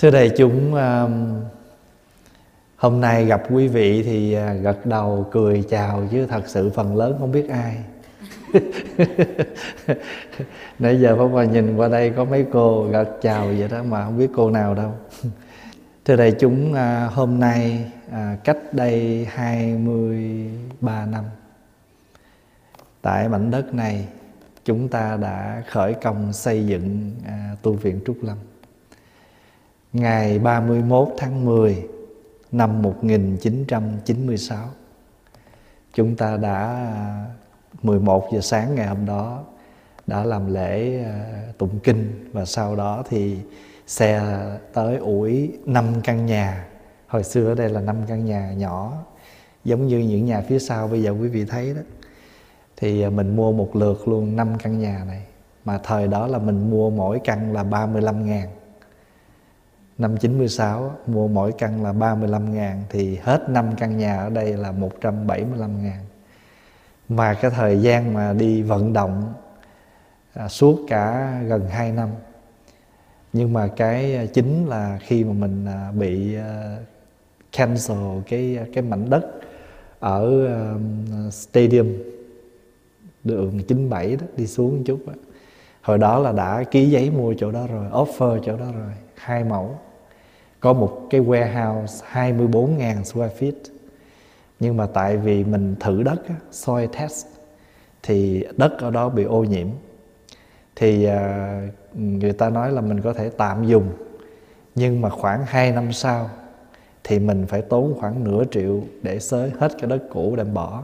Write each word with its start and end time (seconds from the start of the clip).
Thưa 0.00 0.10
đại 0.10 0.30
chúng, 0.36 0.74
um, 0.74 1.40
hôm 2.76 3.00
nay 3.00 3.24
gặp 3.24 3.42
quý 3.50 3.68
vị 3.68 4.02
thì 4.02 4.32
à, 4.32 4.52
gật 4.52 4.86
đầu 4.86 5.26
cười 5.30 5.64
chào 5.70 6.08
chứ 6.10 6.26
thật 6.26 6.42
sự 6.46 6.70
phần 6.70 6.96
lớn 6.96 7.16
không 7.18 7.32
biết 7.32 7.48
ai. 7.48 7.76
Nãy 10.78 11.00
giờ 11.00 11.16
Pháp 11.16 11.24
Hòa 11.24 11.44
nhìn 11.44 11.76
qua 11.76 11.88
đây 11.88 12.10
có 12.10 12.24
mấy 12.24 12.46
cô 12.52 12.88
gật 12.90 13.18
chào 13.22 13.46
vậy 13.46 13.68
đó 13.70 13.82
mà 13.82 14.04
không 14.04 14.18
biết 14.18 14.30
cô 14.34 14.50
nào 14.50 14.74
đâu. 14.74 14.92
Thưa 16.04 16.16
đại 16.16 16.32
chúng, 16.32 16.74
à, 16.74 17.10
hôm 17.12 17.40
nay 17.40 17.90
à, 18.10 18.36
cách 18.44 18.58
đây 18.72 19.26
23 19.30 21.06
năm 21.06 21.24
tại 23.02 23.28
mảnh 23.28 23.50
đất 23.50 23.74
này 23.74 24.08
chúng 24.64 24.88
ta 24.88 25.16
đã 25.16 25.62
khởi 25.70 25.94
công 25.94 26.32
xây 26.32 26.66
dựng 26.66 27.12
tu 27.62 27.72
viện 27.72 28.00
Trúc 28.06 28.16
Lâm 28.22 28.36
ngày 29.92 30.38
31 30.38 31.08
tháng 31.18 31.44
10 31.44 31.86
năm 32.52 32.82
1996 32.82 34.58
chúng 35.94 36.16
ta 36.16 36.36
đã 36.36 36.56
à, 36.94 37.26
11 37.82 38.28
giờ 38.32 38.40
sáng 38.40 38.74
ngày 38.74 38.86
hôm 38.86 39.06
đó 39.06 39.42
đã 40.06 40.24
làm 40.24 40.54
lễ 40.54 41.04
à, 41.04 41.42
tụng 41.58 41.78
kinh 41.82 42.30
và 42.32 42.44
sau 42.44 42.76
đó 42.76 43.02
thì 43.08 43.38
xe 43.86 44.22
tới 44.72 44.96
ủi 44.96 45.52
năm 45.64 45.84
căn 46.04 46.26
nhà. 46.26 46.66
Hồi 47.06 47.24
xưa 47.24 47.48
ở 47.48 47.54
đây 47.54 47.68
là 47.68 47.80
năm 47.80 47.96
căn 48.08 48.24
nhà 48.24 48.52
nhỏ, 48.52 48.92
giống 49.64 49.86
như 49.86 49.98
những 49.98 50.26
nhà 50.26 50.40
phía 50.48 50.58
sau 50.58 50.88
bây 50.88 51.02
giờ 51.02 51.10
quý 51.10 51.28
vị 51.28 51.44
thấy 51.44 51.74
đó. 51.74 51.80
Thì 52.76 53.02
à, 53.02 53.10
mình 53.10 53.36
mua 53.36 53.52
một 53.52 53.76
lượt 53.76 54.08
luôn 54.08 54.36
năm 54.36 54.58
căn 54.58 54.78
nhà 54.78 55.04
này, 55.06 55.22
mà 55.64 55.78
thời 55.78 56.08
đó 56.08 56.26
là 56.26 56.38
mình 56.38 56.70
mua 56.70 56.90
mỗi 56.90 57.20
căn 57.24 57.52
là 57.52 57.64
35 57.64 58.26
ngàn. 58.26 58.48
Năm 60.00 60.16
96 60.16 60.96
mua 61.06 61.28
mỗi 61.28 61.52
căn 61.52 61.84
là 61.84 61.92
35 61.92 62.54
ngàn 62.54 62.82
Thì 62.88 63.16
hết 63.16 63.48
5 63.48 63.70
căn 63.78 63.98
nhà 63.98 64.16
ở 64.16 64.30
đây 64.30 64.52
là 64.52 64.72
175 64.72 65.82
ngàn. 65.82 66.00
Mà 67.08 67.34
cái 67.34 67.50
thời 67.50 67.80
gian 67.80 68.14
mà 68.14 68.32
đi 68.32 68.62
vận 68.62 68.92
động 68.92 69.32
à, 70.34 70.48
Suốt 70.48 70.78
cả 70.88 71.34
gần 71.46 71.68
2 71.68 71.92
năm. 71.92 72.08
Nhưng 73.32 73.52
mà 73.52 73.68
cái 73.76 74.16
à, 74.16 74.26
chính 74.26 74.66
là 74.66 74.98
khi 75.02 75.24
mà 75.24 75.32
mình 75.32 75.66
à, 75.66 75.92
bị 75.98 76.34
à, 76.34 76.76
cancel 77.52 77.98
cái 78.28 78.56
à, 78.56 78.64
cái 78.74 78.82
mảnh 78.82 79.10
đất 79.10 79.26
ở 79.98 80.46
uh, 80.46 81.32
stadium 81.32 81.86
đường 83.24 83.60
97 83.68 84.16
đó 84.16 84.26
đi 84.36 84.46
xuống 84.46 84.76
một 84.76 84.82
chút 84.86 85.00
đó. 85.06 85.12
hồi 85.82 85.98
đó 85.98 86.18
là 86.18 86.32
đã 86.32 86.64
ký 86.70 86.90
giấy 86.90 87.10
mua 87.10 87.34
chỗ 87.38 87.52
đó 87.52 87.66
rồi 87.66 87.90
offer 87.90 88.40
chỗ 88.46 88.56
đó 88.56 88.66
rồi 88.74 88.92
hai 89.14 89.44
mẫu 89.44 89.78
có 90.60 90.72
một 90.72 91.06
cái 91.10 91.20
warehouse 91.20 91.86
24.000 92.12 93.02
square 93.02 93.34
feet. 93.38 93.52
Nhưng 94.60 94.76
mà 94.76 94.86
tại 94.86 95.16
vì 95.16 95.44
mình 95.44 95.76
thử 95.80 96.02
đất 96.02 96.22
soil 96.50 96.86
test, 96.98 97.26
thì 98.02 98.46
đất 98.56 98.78
ở 98.78 98.90
đó 98.90 99.08
bị 99.08 99.24
ô 99.24 99.44
nhiễm. 99.44 99.66
Thì 100.76 101.04
à, 101.04 101.62
người 101.94 102.32
ta 102.32 102.50
nói 102.50 102.72
là 102.72 102.80
mình 102.80 103.00
có 103.00 103.12
thể 103.12 103.28
tạm 103.28 103.66
dùng. 103.66 103.88
Nhưng 104.74 105.00
mà 105.00 105.10
khoảng 105.10 105.44
2 105.46 105.72
năm 105.72 105.92
sau 105.92 106.30
thì 107.04 107.18
mình 107.18 107.46
phải 107.46 107.62
tốn 107.62 107.94
khoảng 108.00 108.24
nửa 108.24 108.44
triệu 108.50 108.80
để 109.02 109.18
xới 109.18 109.50
hết 109.58 109.72
cái 109.78 109.90
đất 109.90 110.02
cũ 110.12 110.36
đem 110.36 110.54
bỏ. 110.54 110.82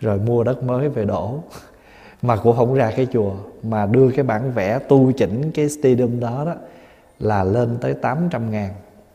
Rồi 0.00 0.18
mua 0.18 0.44
đất 0.44 0.62
mới 0.62 0.88
về 0.88 1.04
đổ. 1.04 1.42
Mà 2.22 2.36
cũng 2.36 2.56
không 2.56 2.74
ra 2.74 2.92
cái 2.96 3.06
chùa, 3.12 3.32
mà 3.62 3.86
đưa 3.86 4.10
cái 4.10 4.24
bản 4.24 4.52
vẽ 4.52 4.78
tu 4.78 5.12
chỉnh 5.12 5.50
cái 5.54 5.68
stadium 5.68 6.20
đó 6.20 6.44
đó 6.46 6.54
là 7.20 7.44
lên 7.44 7.78
tới 7.80 7.94
800 7.94 8.50
ngàn. 8.50 8.74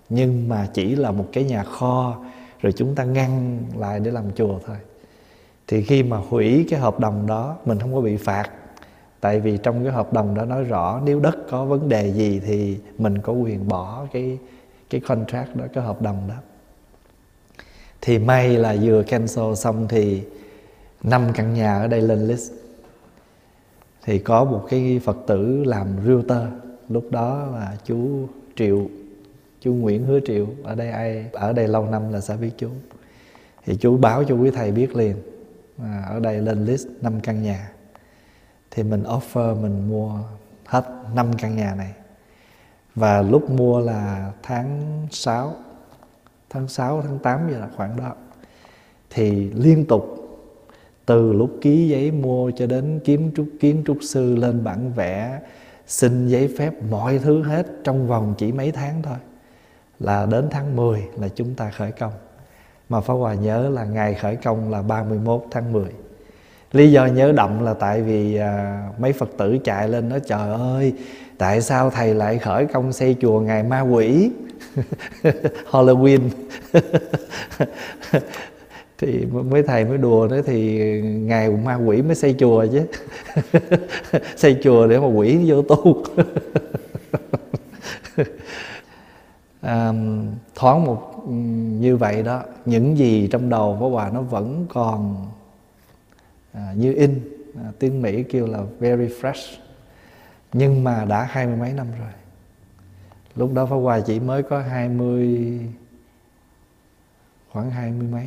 Nhưng 0.09 0.50
mà 0.50 0.67
chỉ 0.73 0.95
là 0.95 1.11
một 1.11 1.25
cái 1.34 1.44
nhà 1.44 1.64
kho, 1.64 2.17
rồi 2.61 2.73
chúng 2.73 2.95
ta 2.95 3.03
ngăn 3.03 3.59
lại 3.78 4.00
để 4.00 4.11
làm 4.11 4.31
chùa 4.36 4.59
thôi. 4.66 4.78
Thì 5.67 5.81
khi 5.81 6.03
mà 6.03 6.17
hủy 6.17 6.65
cái 6.70 6.80
hợp 6.80 6.99
đồng 6.99 7.27
đó, 7.27 7.55
mình 7.65 7.80
không 7.80 7.95
có 7.95 8.02
bị 8.02 8.17
phạt. 8.17 8.49
Tại 9.20 9.39
vì 9.39 9.58
trong 9.58 9.83
cái 9.83 9.94
hợp 9.94 10.14
đồng 10.14 10.36
đó 10.36 10.45
nói 10.45 10.64
rõ, 10.64 11.02
nếu 11.05 11.20
đất 11.20 11.36
có 11.49 11.65
vấn 11.65 11.89
đề 11.89 12.14
gì 12.14 12.42
thì 12.45 12.80
mình 12.98 13.17
có 13.17 13.33
quyền 13.33 13.67
bỏ 13.67 14.05
cái 14.11 14.38
cái 14.89 15.02
contract 15.02 15.55
đó, 15.55 15.65
cái 15.73 15.83
hợp 15.83 16.02
đồng 16.02 16.17
đó. 16.27 16.36
Thì 18.02 18.20
may 18.20 18.58
là 18.58 18.76
vừa 18.82 19.04
cancel 19.04 19.54
xong 19.55 19.88
thì 19.88 20.23
năm 21.04 21.21
căn 21.33 21.54
nhà 21.54 21.77
ở 21.77 21.88
đây 21.88 22.02
lên 22.02 22.27
list. 22.27 22.52
Thì 24.04 24.20
có 24.20 24.44
một 24.44 24.65
cái 24.70 25.02
phật 25.04 25.17
tử 25.27 25.64
làm 25.64 25.88
realtor 26.05 26.64
lúc 26.89 27.11
đó 27.11 27.45
là 27.45 27.77
chú 27.85 28.27
triệu 28.55 28.87
chú 29.65 29.73
Nguyễn 29.73 30.05
Hứa 30.05 30.19
Triệu 30.25 30.47
ở 30.63 30.75
đây 30.75 30.89
ai 30.89 31.25
ở 31.33 31.53
đây 31.53 31.67
lâu 31.67 31.85
năm 31.85 32.13
là 32.13 32.21
sẽ 32.21 32.35
biết 32.35 32.51
chú. 32.57 32.69
Thì 33.65 33.75
chú 33.75 33.97
báo 33.97 34.23
cho 34.23 34.35
quý 34.35 34.51
thầy 34.51 34.71
biết 34.71 34.95
liền 34.95 35.15
à, 35.83 36.05
ở 36.09 36.19
đây 36.19 36.41
lên 36.41 36.65
list 36.65 36.87
5 37.01 37.19
căn 37.19 37.43
nhà. 37.43 37.71
Thì 38.71 38.83
mình 38.83 39.03
offer 39.03 39.61
mình 39.61 39.89
mua 39.89 40.19
hết 40.65 40.85
5 41.15 41.33
căn 41.37 41.55
nhà 41.55 41.75
này. 41.75 41.93
Và 42.95 43.21
lúc 43.21 43.49
mua 43.49 43.79
là 43.79 44.31
tháng 44.43 44.81
6 45.11 45.55
tháng 46.49 46.67
6 46.67 47.02
tháng 47.02 47.19
8 47.19 47.52
giờ 47.52 47.59
là 47.59 47.69
khoảng 47.75 47.97
đó. 47.97 48.15
Thì 49.09 49.52
liên 49.53 49.85
tục 49.85 50.25
từ 51.05 51.33
lúc 51.33 51.52
ký 51.61 51.87
giấy 51.87 52.11
mua 52.11 52.52
cho 52.52 52.67
đến 52.67 52.99
kiếm 53.03 53.31
trúc 53.35 53.47
kiến 53.59 53.83
trúc 53.87 53.97
sư 54.02 54.35
lên 54.35 54.63
bản 54.63 54.93
vẽ 54.93 55.39
xin 55.87 56.27
giấy 56.27 56.55
phép 56.57 56.73
mọi 56.89 57.19
thứ 57.19 57.43
hết 57.43 57.67
trong 57.83 58.07
vòng 58.07 58.33
chỉ 58.37 58.51
mấy 58.51 58.71
tháng 58.71 59.01
thôi. 59.01 59.17
Là 59.99 60.25
đến 60.25 60.47
tháng 60.51 60.75
10 60.75 61.03
là 61.19 61.27
chúng 61.35 61.55
ta 61.55 61.71
khởi 61.77 61.91
công. 61.91 62.13
Mà 62.89 63.01
Pháp 63.01 63.13
Hòa 63.13 63.33
nhớ 63.33 63.69
là 63.69 63.83
ngày 63.83 64.13
khởi 64.13 64.35
công 64.35 64.71
là 64.71 64.81
31 64.81 65.45
tháng 65.51 65.73
10 65.73 65.85
Lý 66.71 66.91
do 66.91 67.05
nhớ 67.05 67.31
đậm 67.31 67.63
là 67.65 67.73
tại 67.73 68.01
vì 68.01 68.35
à, 68.35 68.83
mấy 68.97 69.13
Phật 69.13 69.29
tử 69.37 69.57
chạy 69.63 69.89
lên 69.89 70.09
nói 70.09 70.19
Trời 70.19 70.53
ơi 70.53 70.93
tại 71.37 71.61
sao 71.61 71.89
thầy 71.89 72.13
lại 72.13 72.37
khởi 72.37 72.65
công 72.65 72.93
xây 72.93 73.15
chùa 73.21 73.39
ngày 73.39 73.63
ma 73.63 73.81
quỷ? 73.81 74.31
Halloween 75.71 76.21
thì 78.98 79.26
mấy 79.26 79.64
thầy 79.64 79.86
mới 79.86 79.98
đùa 79.98 80.28
nữa 80.32 80.42
thì 80.45 80.80
ngày 81.02 81.50
ma 81.50 81.76
quỷ 81.76 82.02
mới 82.02 82.16
xây 82.16 82.36
chùa 82.39 82.66
chứ. 82.72 82.86
Xây 84.36 84.58
chùa 84.64 84.88
để 84.88 85.00
mà 85.00 85.08
quỷ 85.08 85.39
vô 85.45 85.61
tu. 85.61 86.04
À, 89.61 89.94
thoáng 90.56 90.86
một 90.86 91.23
như 91.80 91.98
vậy 91.98 92.23
đó 92.23 92.44
những 92.66 92.98
gì 92.98 93.28
trong 93.32 93.50
đầu 93.50 93.78
của 93.80 93.89
bà 93.89 94.10
nó 94.10 94.22
vẫn 94.22 94.66
còn 94.70 95.27
à, 96.54 96.73
như 96.77 96.94
in 96.94 97.20
à, 97.56 97.72
tiếng 97.80 98.02
mỹ 98.02 98.23
kêu 98.23 98.48
là 98.48 98.60
very 98.80 99.08
fresh 99.08 99.58
nhưng 100.54 100.83
mà 100.83 101.06
đã 101.06 101.27
hai 101.30 101.45
mươi 101.45 101.56
mấy 101.56 101.73
năm 101.73 101.88
rồi. 102.00 102.12
Lúc 103.36 103.54
đó 103.54 103.66
Pháp 103.66 103.76
Hòa 103.76 104.00
chỉ 104.00 104.20
mới 104.20 104.44
có 104.44 104.60
hai 104.60 104.89
mươi 104.89 105.60
khoảng 107.50 107.72
hai 107.72 107.92
mươi 107.92 108.08
mấy 108.12 108.26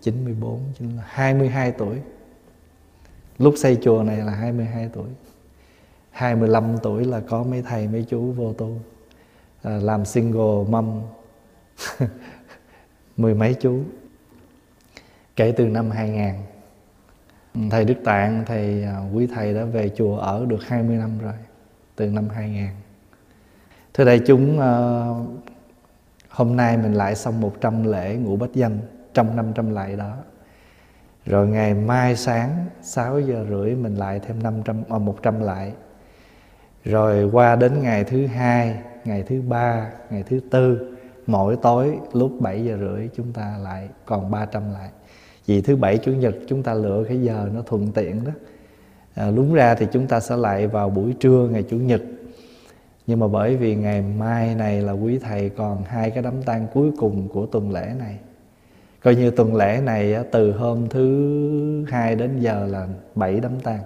chín 0.00 0.24
mươi 0.24 0.36
bốn 0.40 0.60
hai 1.00 1.34
mươi 1.34 1.48
hai 1.48 1.72
tuổi. 1.72 1.96
Lúc 3.38 3.54
xây 3.56 3.78
chùa 3.82 4.02
này 4.02 4.16
là 4.16 4.32
hai 4.32 4.52
mươi 4.52 4.66
hai 4.66 4.90
tuổi. 4.92 5.08
hai 6.10 6.36
mươi 6.36 6.48
lăm 6.48 6.76
tuổi 6.82 7.04
là 7.04 7.20
có 7.20 7.42
mấy 7.42 7.62
thầy 7.62 7.88
mấy 7.88 8.06
chú 8.08 8.32
vô 8.32 8.52
tu. 8.52 8.80
À, 9.62 9.70
làm 9.82 10.04
single 10.04 10.64
mâm 10.68 11.00
mười 13.16 13.34
mấy 13.34 13.54
chú. 13.54 13.82
Kể 15.36 15.52
từ 15.56 15.66
năm 15.66 15.90
2000 15.90 16.34
thầy 17.70 17.84
Đức 17.84 17.94
Tạng 18.04 18.44
thầy 18.46 18.84
à, 18.84 18.98
quý 19.14 19.26
thầy 19.34 19.54
đã 19.54 19.64
về 19.64 19.90
chùa 19.96 20.16
ở 20.16 20.46
được 20.48 20.64
20 20.66 20.96
năm 20.96 21.18
rồi 21.18 21.32
từ 21.96 22.06
năm 22.06 22.28
2000 22.28 22.66
thưa 23.94 24.04
đại 24.04 24.20
chúng 24.26 24.60
à, 24.60 24.72
hôm 26.28 26.56
nay 26.56 26.76
mình 26.76 26.92
lại 26.92 27.14
xong 27.14 27.40
100 27.40 27.84
lễ 27.84 28.16
ngũ 28.16 28.36
bách 28.36 28.54
danh 28.54 28.78
trong 29.18 29.36
500 29.36 29.70
lại 29.70 29.96
đó. 29.96 30.16
Rồi 31.26 31.48
ngày 31.48 31.74
mai 31.74 32.16
sáng 32.16 32.66
6 32.82 33.20
giờ 33.20 33.46
rưỡi 33.50 33.74
mình 33.74 33.94
lại 33.94 34.20
thêm 34.26 34.42
500 34.42 34.82
à, 34.88 34.98
100 34.98 35.40
lại. 35.40 35.72
Rồi 36.84 37.30
qua 37.32 37.56
đến 37.56 37.82
ngày 37.82 38.04
thứ 38.04 38.26
hai 38.26 38.76
ngày 39.04 39.22
thứ 39.22 39.42
ba 39.48 39.90
ngày 40.10 40.22
thứ 40.22 40.40
tư 40.50 40.96
mỗi 41.26 41.56
tối 41.62 41.98
lúc 42.12 42.32
7 42.40 42.64
giờ 42.64 42.76
rưỡi 42.80 43.08
chúng 43.16 43.32
ta 43.32 43.56
lại 43.62 43.88
còn 44.06 44.30
300 44.30 44.62
lại. 44.72 44.90
Vì 45.46 45.60
thứ 45.60 45.76
bảy 45.76 45.98
chủ 45.98 46.12
nhật 46.12 46.34
chúng 46.46 46.62
ta 46.62 46.74
lựa 46.74 47.04
cái 47.08 47.20
giờ 47.20 47.48
nó 47.54 47.62
thuận 47.62 47.92
tiện 47.92 48.24
đó. 48.24 48.32
À, 49.14 49.30
đúng 49.30 49.54
ra 49.54 49.74
thì 49.74 49.86
chúng 49.92 50.06
ta 50.06 50.20
sẽ 50.20 50.36
lại 50.36 50.66
vào 50.66 50.90
buổi 50.90 51.14
trưa 51.20 51.48
ngày 51.52 51.62
chủ 51.62 51.76
nhật. 51.76 52.02
Nhưng 53.06 53.18
mà 53.18 53.28
bởi 53.28 53.56
vì 53.56 53.74
ngày 53.74 54.02
mai 54.02 54.54
này 54.54 54.82
là 54.82 54.92
quý 54.92 55.18
thầy 55.18 55.48
còn 55.48 55.82
hai 55.84 56.10
cái 56.10 56.22
đám 56.22 56.42
tang 56.42 56.66
cuối 56.74 56.90
cùng 56.98 57.28
của 57.28 57.46
tuần 57.46 57.72
lễ 57.72 57.92
này 57.98 58.18
coi 59.02 59.14
như 59.14 59.30
tuần 59.30 59.56
lễ 59.56 59.80
này 59.84 60.16
từ 60.32 60.52
hôm 60.52 60.88
thứ 60.88 61.84
hai 61.88 62.14
đến 62.14 62.40
giờ 62.40 62.66
là 62.66 62.88
bảy 63.14 63.40
đám 63.40 63.60
tang. 63.60 63.80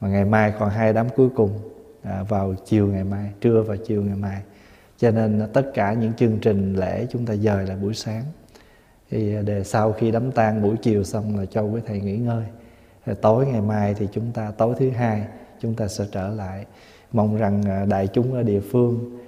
Mà 0.00 0.08
ngày 0.08 0.24
mai 0.24 0.52
còn 0.58 0.70
hai 0.70 0.92
đám 0.92 1.08
cuối 1.16 1.28
cùng 1.36 1.50
à, 2.02 2.22
vào 2.28 2.54
chiều 2.64 2.86
ngày 2.86 3.04
mai 3.04 3.30
trưa 3.40 3.62
và 3.62 3.76
chiều 3.86 4.02
ngày 4.02 4.16
mai. 4.16 4.42
Cho 4.98 5.10
nên 5.10 5.42
tất 5.52 5.70
cả 5.74 5.92
những 5.92 6.12
chương 6.12 6.38
trình 6.38 6.74
lễ 6.74 7.06
chúng 7.10 7.26
ta 7.26 7.36
dời 7.36 7.66
lại 7.66 7.76
buổi 7.76 7.94
sáng. 7.94 8.24
Thì 9.10 9.36
à, 9.36 9.42
để 9.42 9.64
sau 9.64 9.92
khi 9.92 10.10
đám 10.10 10.32
tang 10.32 10.62
buổi 10.62 10.76
chiều 10.82 11.04
xong 11.04 11.38
là 11.38 11.44
cho 11.46 11.62
quý 11.62 11.80
thầy 11.86 12.00
nghỉ 12.00 12.16
ngơi. 12.16 12.44
Rồi 13.06 13.16
tối 13.16 13.46
ngày 13.46 13.60
mai 13.60 13.94
thì 13.94 14.08
chúng 14.12 14.32
ta 14.32 14.52
tối 14.58 14.74
thứ 14.78 14.90
hai 14.90 15.24
chúng 15.60 15.74
ta 15.74 15.88
sẽ 15.88 16.04
trở 16.12 16.28
lại. 16.28 16.66
Mong 17.12 17.36
rằng 17.36 17.62
à, 17.62 17.84
đại 17.84 18.06
chúng 18.06 18.34
ở 18.34 18.42
địa 18.42 18.60
phương 18.60 19.18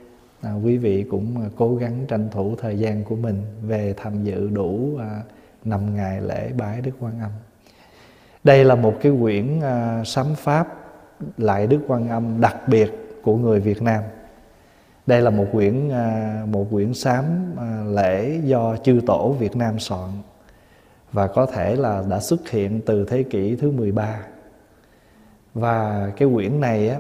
à, 0.44 0.52
quý 0.64 0.76
vị 0.76 1.04
cũng 1.10 1.40
à, 1.42 1.48
cố 1.56 1.74
gắng 1.76 2.04
tranh 2.08 2.28
thủ 2.30 2.56
thời 2.56 2.78
gian 2.78 3.04
của 3.04 3.16
mình 3.16 3.42
về 3.62 3.94
tham 3.96 4.24
dự 4.24 4.48
đủ 4.48 4.96
à, 4.98 5.22
5 5.64 5.96
ngày 5.96 6.20
lễ 6.20 6.52
bái 6.58 6.80
Đức 6.80 6.90
Quan 7.00 7.20
Âm. 7.20 7.30
Đây 8.44 8.64
là 8.64 8.74
một 8.74 8.94
cái 9.00 9.12
quyển 9.20 9.60
à, 9.60 10.04
sám 10.04 10.26
pháp 10.36 10.68
lại 11.36 11.66
Đức 11.66 11.80
Quan 11.86 12.08
Âm 12.08 12.40
đặc 12.40 12.68
biệt 12.68 13.18
của 13.22 13.36
người 13.36 13.60
Việt 13.60 13.82
Nam. 13.82 14.02
Đây 15.06 15.20
là 15.20 15.30
một 15.30 15.46
quyển 15.52 15.88
à, 15.88 16.42
một 16.50 16.66
quyển 16.70 16.94
sám 16.94 17.24
à, 17.58 17.84
lễ 17.86 18.40
do 18.44 18.76
chư 18.76 19.00
tổ 19.06 19.32
Việt 19.32 19.56
Nam 19.56 19.78
soạn 19.78 20.10
và 21.12 21.26
có 21.26 21.46
thể 21.46 21.76
là 21.76 22.04
đã 22.10 22.20
xuất 22.20 22.50
hiện 22.50 22.80
từ 22.86 23.04
thế 23.04 23.22
kỷ 23.22 23.56
thứ 23.56 23.70
13. 23.70 24.18
Và 25.54 26.10
cái 26.16 26.28
quyển 26.34 26.60
này 26.60 26.88
á 26.88 26.98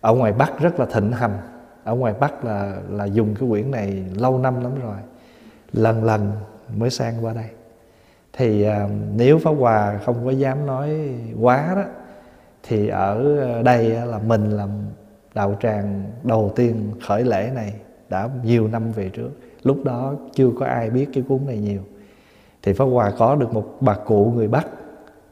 ở 0.00 0.14
ngoài 0.14 0.32
Bắc 0.32 0.60
rất 0.60 0.80
là 0.80 0.86
thịnh 0.86 1.12
hành. 1.12 1.38
Ở 1.84 1.94
ngoài 1.94 2.14
Bắc 2.20 2.44
là 2.44 2.76
là 2.90 3.04
dùng 3.04 3.34
cái 3.40 3.48
quyển 3.48 3.70
này 3.70 4.04
lâu 4.16 4.38
năm 4.38 4.62
lắm 4.62 4.72
rồi. 4.82 4.96
Lần 5.72 6.04
lần 6.04 6.32
mới 6.76 6.90
sang 6.90 7.24
qua 7.24 7.32
đây. 7.32 7.48
Thì 8.32 8.62
à, 8.62 8.88
nếu 9.16 9.38
Pháp 9.38 9.50
Hòa 9.50 9.98
không 10.04 10.24
có 10.24 10.30
dám 10.30 10.66
nói 10.66 11.14
quá 11.40 11.72
đó 11.76 11.82
thì 12.62 12.88
ở 12.88 13.36
đây 13.62 13.90
là 13.90 14.18
mình 14.18 14.50
làm 14.50 14.70
đạo 15.34 15.56
tràng 15.62 16.04
đầu 16.22 16.52
tiên 16.56 16.90
khởi 17.06 17.24
lễ 17.24 17.50
này 17.54 17.74
đã 18.08 18.28
nhiều 18.44 18.68
năm 18.68 18.92
về 18.92 19.08
trước 19.08 19.30
lúc 19.62 19.84
đó 19.84 20.14
chưa 20.34 20.50
có 20.58 20.66
ai 20.66 20.90
biết 20.90 21.08
cái 21.14 21.24
cuốn 21.28 21.40
này 21.46 21.58
nhiều 21.58 21.80
thì 22.62 22.72
Pháp 22.72 22.84
Hòa 22.84 23.12
có 23.18 23.36
được 23.36 23.52
một 23.52 23.76
bà 23.80 23.94
cụ 23.94 24.32
người 24.36 24.48
Bắc 24.48 24.66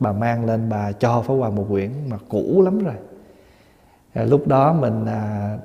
bà 0.01 0.13
mang 0.13 0.45
lên 0.45 0.69
bà 0.69 0.93
cho 0.93 1.23
Pháp 1.23 1.35
Hòa 1.35 1.51
một 1.51 1.67
quyển 1.71 1.91
mà 2.09 2.17
cũ 2.29 2.63
lắm 2.65 2.79
rồi 2.85 2.95
À, 4.13 4.25
lúc 4.25 4.47
đó 4.47 4.73
mình 4.73 5.07
à, 5.07 5.59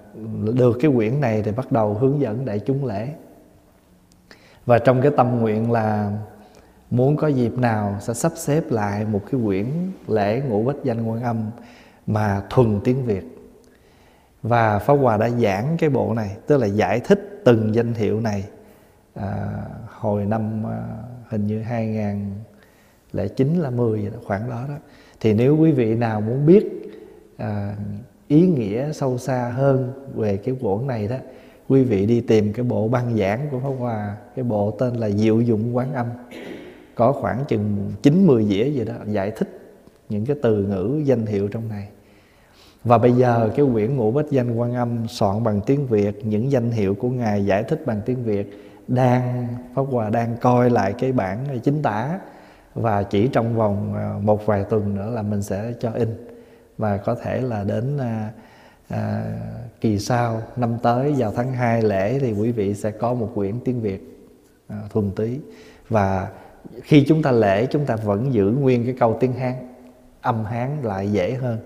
được 0.54 0.78
cái 0.82 0.92
quyển 0.96 1.22
này 1.22 1.42
thì 1.44 1.52
bắt 1.52 1.72
đầu 1.72 1.94
hướng 1.94 2.22
dẫn 2.22 2.46
đại 2.46 2.60
chúng 2.60 2.86
lễ. 2.86 3.10
Và 4.66 4.80
trong 4.80 5.02
cái 5.02 5.12
tâm 5.18 5.40
nguyện 5.40 5.72
là 5.72 6.12
muốn 6.90 7.16
có 7.16 7.28
dịp 7.28 7.54
nào 7.58 7.98
sẽ 8.02 8.14
sắp 8.14 8.32
xếp 8.36 8.64
lại 8.70 9.06
một 9.06 9.22
cái 9.32 9.42
quyển 9.46 9.66
lễ 10.08 10.42
ngũ 10.48 10.64
bích 10.64 10.76
danh 10.84 11.06
quan 11.06 11.24
âm 11.24 11.52
mà 12.08 12.42
thuần 12.50 12.80
tiếng 12.84 13.06
Việt. 13.06 13.24
Và 14.44 14.80
Pháp 14.80 14.94
Hòa 14.94 15.18
đã 15.18 15.30
giảng 15.30 15.78
cái 15.80 15.90
bộ 15.90 16.14
này 16.14 16.38
tức 16.48 16.58
là 16.58 16.68
giải 16.68 17.00
thích 17.00 17.42
từng 17.46 17.76
danh 17.76 17.94
hiệu 17.94 18.22
này 18.22 18.46
à, 19.14 19.48
hồi 19.88 20.26
năm 20.26 20.68
à, 20.68 20.88
hình 21.30 21.48
như 21.48 21.62
2009 21.62 23.56
là 23.56 23.70
10 23.70 24.12
khoảng 24.26 24.50
đó 24.50 24.66
đó. 24.68 24.76
Thì 25.20 25.34
nếu 25.34 25.58
quý 25.58 25.72
vị 25.72 25.96
nào 25.96 26.22
muốn 26.22 26.46
biết 26.46 26.66
à, 27.38 27.76
ý 28.28 28.48
nghĩa 28.48 28.92
sâu 28.92 29.18
xa 29.18 29.54
hơn 29.56 29.94
về 30.16 30.38
cái 30.38 30.56
cuốn 30.62 30.88
này 30.88 31.08
đó, 31.08 31.16
quý 31.70 31.84
vị 31.84 32.06
đi 32.06 32.22
tìm 32.22 32.54
cái 32.54 32.64
bộ 32.64 32.88
băng 32.88 33.18
giảng 33.18 33.48
của 33.52 33.60
Pháp 33.60 33.74
Hòa 33.80 34.18
cái 34.36 34.44
bộ 34.44 34.72
tên 34.72 34.96
là 34.96 35.10
Diệu 35.10 35.42
dụng 35.42 35.76
quán 35.76 35.94
âm. 35.94 36.08
Có 36.96 37.12
khoảng 37.12 37.44
chừng 37.48 37.92
90 38.02 38.46
dĩa 38.50 38.64
gì 38.64 38.86
đó, 38.86 38.94
giải 39.08 39.32
thích 39.32 39.60
những 40.10 40.26
cái 40.26 40.36
từ 40.42 40.64
ngữ 40.64 41.02
danh 41.06 41.26
hiệu 41.26 41.48
trong 41.48 41.70
này. 41.70 41.88
Và 42.84 42.98
bây 42.98 43.12
giờ 43.12 43.50
cái 43.56 43.66
quyển 43.74 43.98
ngũ 43.98 44.12
bích 44.12 44.26
danh 44.30 44.56
quan 44.56 44.74
âm 44.74 45.08
soạn 45.08 45.44
bằng 45.44 45.62
tiếng 45.66 45.88
Việt, 45.88 46.26
những 46.26 46.52
danh 46.52 46.72
hiệu 46.72 46.96
của 46.96 47.10
ngài 47.10 47.46
giải 47.46 47.64
thích 47.64 47.86
bằng 47.86 48.02
tiếng 48.06 48.24
Việt, 48.24 48.60
đang, 48.88 49.48
Pháp 49.76 49.84
Hòa 49.92 50.10
đang 50.10 50.36
coi 50.42 50.70
lại 50.70 50.94
cái 51.00 51.12
bản 51.12 51.60
chính 51.64 51.82
tả. 51.82 52.20
Và 52.76 53.04
chỉ 53.04 53.28
trong 53.28 53.56
vòng 53.56 53.94
à, 53.96 54.16
một 54.22 54.46
vài 54.46 54.64
tuần 54.64 54.96
nữa 54.96 55.10
là 55.10 55.22
mình 55.22 55.42
sẽ 55.42 55.74
cho 55.80 55.92
in 55.92 56.33
và 56.84 56.98
có 56.98 57.16
thể 57.16 57.42
là 57.42 57.64
đến 57.64 57.98
à, 57.98 58.32
à, 58.88 59.24
kỳ 59.82 60.00
sau 60.00 60.42
năm 60.56 60.78
tới 60.84 61.14
vào 61.18 61.34
tháng 61.36 61.54
2 61.54 61.82
lễ 61.82 62.20
thì 62.20 62.34
quý 62.34 62.52
vị 62.52 62.74
sẽ 62.74 62.92
có 62.92 63.14
một 63.14 63.32
quyển 63.36 63.60
tiếng 63.66 63.82
Việt 63.82 64.20
à, 64.68 64.78
thuần 64.90 65.12
túy. 65.12 65.40
Và 65.90 66.30
khi 66.82 67.06
chúng 67.08 67.22
ta 67.22 67.32
lễ 67.32 67.66
chúng 67.66 67.86
ta 67.86 67.96
vẫn 67.96 68.34
giữ 68.34 68.46
nguyên 68.46 68.86
cái 68.86 68.96
câu 69.00 69.18
tiếng 69.20 69.34
Hán 69.34 69.54
âm 70.22 70.46
Hán 70.46 70.70
lại 70.82 71.12
dễ 71.12 71.34
hơn. 71.34 71.58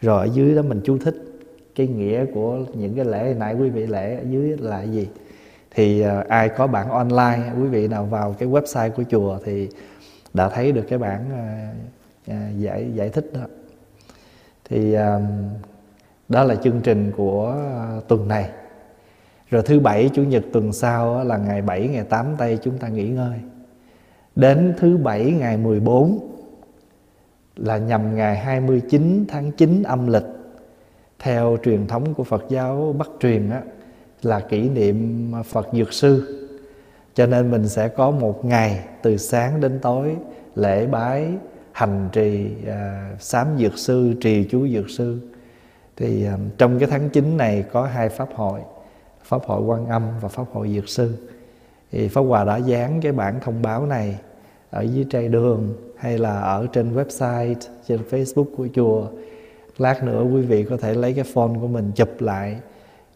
Rồi 0.00 0.28
ở 0.28 0.32
dưới 0.34 0.54
đó 0.54 0.62
mình 0.62 0.80
chú 0.84 0.98
thích 0.98 1.16
cái 1.74 1.86
nghĩa 1.86 2.24
của 2.34 2.58
những 2.74 2.94
cái 2.94 3.04
lễ 3.04 3.34
nãy 3.38 3.54
quý 3.54 3.70
vị 3.70 3.86
lễ 3.86 4.16
ở 4.16 4.24
dưới 4.30 4.56
là 4.58 4.82
gì? 4.82 5.08
Thì 5.70 6.00
à, 6.00 6.24
ai 6.28 6.48
có 6.48 6.66
bản 6.66 6.88
online 6.90 7.52
quý 7.60 7.68
vị 7.68 7.88
nào 7.88 8.04
vào 8.04 8.36
cái 8.38 8.48
website 8.48 8.90
của 8.90 9.04
chùa 9.10 9.38
thì 9.44 9.68
đã 10.34 10.48
thấy 10.48 10.72
được 10.72 10.84
cái 10.88 10.98
bản 10.98 11.24
à, 11.32 11.72
à, 12.26 12.50
giải 12.58 12.90
giải 12.94 13.08
thích 13.08 13.30
đó 13.34 13.46
thì 14.70 14.96
uh, 14.96 15.00
đó 16.28 16.44
là 16.44 16.54
chương 16.54 16.80
trình 16.80 17.12
của 17.16 17.56
uh, 17.98 18.08
tuần 18.08 18.28
này. 18.28 18.50
Rồi 19.50 19.62
thứ 19.62 19.80
bảy 19.80 20.10
chủ 20.14 20.22
nhật 20.22 20.44
tuần 20.52 20.72
sau 20.72 21.24
là 21.24 21.36
ngày 21.36 21.62
7 21.62 21.88
ngày 21.88 22.04
8 22.04 22.26
tây 22.38 22.58
chúng 22.62 22.78
ta 22.78 22.88
nghỉ 22.88 23.08
ngơi. 23.08 23.38
Đến 24.36 24.74
thứ 24.78 24.96
bảy 24.96 25.32
ngày 25.32 25.56
14 25.56 26.18
là 27.56 27.78
nhằm 27.78 28.16
ngày 28.16 28.36
29 28.36 29.24
tháng 29.28 29.52
9 29.52 29.82
âm 29.82 30.06
lịch. 30.06 30.26
Theo 31.18 31.56
truyền 31.64 31.86
thống 31.86 32.14
của 32.14 32.24
Phật 32.24 32.44
giáo 32.48 32.94
Bắc 32.98 33.08
truyền 33.20 33.50
á, 33.50 33.62
là 34.22 34.40
kỷ 34.40 34.68
niệm 34.68 35.32
Phật 35.44 35.68
Dược 35.72 35.92
Sư. 35.92 36.36
Cho 37.14 37.26
nên 37.26 37.50
mình 37.50 37.68
sẽ 37.68 37.88
có 37.88 38.10
một 38.10 38.44
ngày 38.44 38.84
từ 39.02 39.16
sáng 39.16 39.60
đến 39.60 39.78
tối 39.82 40.16
lễ 40.54 40.86
bái 40.86 41.28
hành 41.72 42.08
trì 42.12 42.50
à, 42.66 43.12
sám 43.18 43.46
dược 43.58 43.78
sư 43.78 44.14
trì 44.20 44.44
chú 44.44 44.68
dược 44.68 44.90
sư. 44.90 45.20
Thì 45.96 46.26
à, 46.26 46.36
trong 46.58 46.78
cái 46.78 46.88
tháng 46.88 47.10
9 47.10 47.36
này 47.36 47.64
có 47.72 47.84
hai 47.84 48.08
pháp 48.08 48.28
hội 48.34 48.60
pháp 49.24 49.42
hội 49.44 49.62
quan 49.62 49.86
âm 49.86 50.02
và 50.20 50.28
pháp 50.28 50.44
hội 50.52 50.74
dược 50.74 50.88
sư. 50.88 51.14
Thì 51.92 52.08
pháp 52.08 52.20
hòa 52.20 52.44
đã 52.44 52.56
dán 52.56 53.00
cái 53.00 53.12
bản 53.12 53.40
thông 53.40 53.62
báo 53.62 53.86
này 53.86 54.18
ở 54.70 54.82
dưới 54.82 55.06
trai 55.10 55.28
đường 55.28 55.74
hay 55.96 56.18
là 56.18 56.40
ở 56.40 56.66
trên 56.72 56.94
website 56.94 57.54
trên 57.86 58.00
facebook 58.10 58.56
của 58.56 58.68
chùa. 58.74 59.06
Lát 59.78 60.04
nữa 60.04 60.22
quý 60.22 60.40
vị 60.40 60.64
có 60.64 60.76
thể 60.76 60.94
lấy 60.94 61.12
cái 61.12 61.24
phone 61.24 61.52
của 61.60 61.66
mình 61.66 61.92
chụp 61.94 62.20
lại 62.20 62.60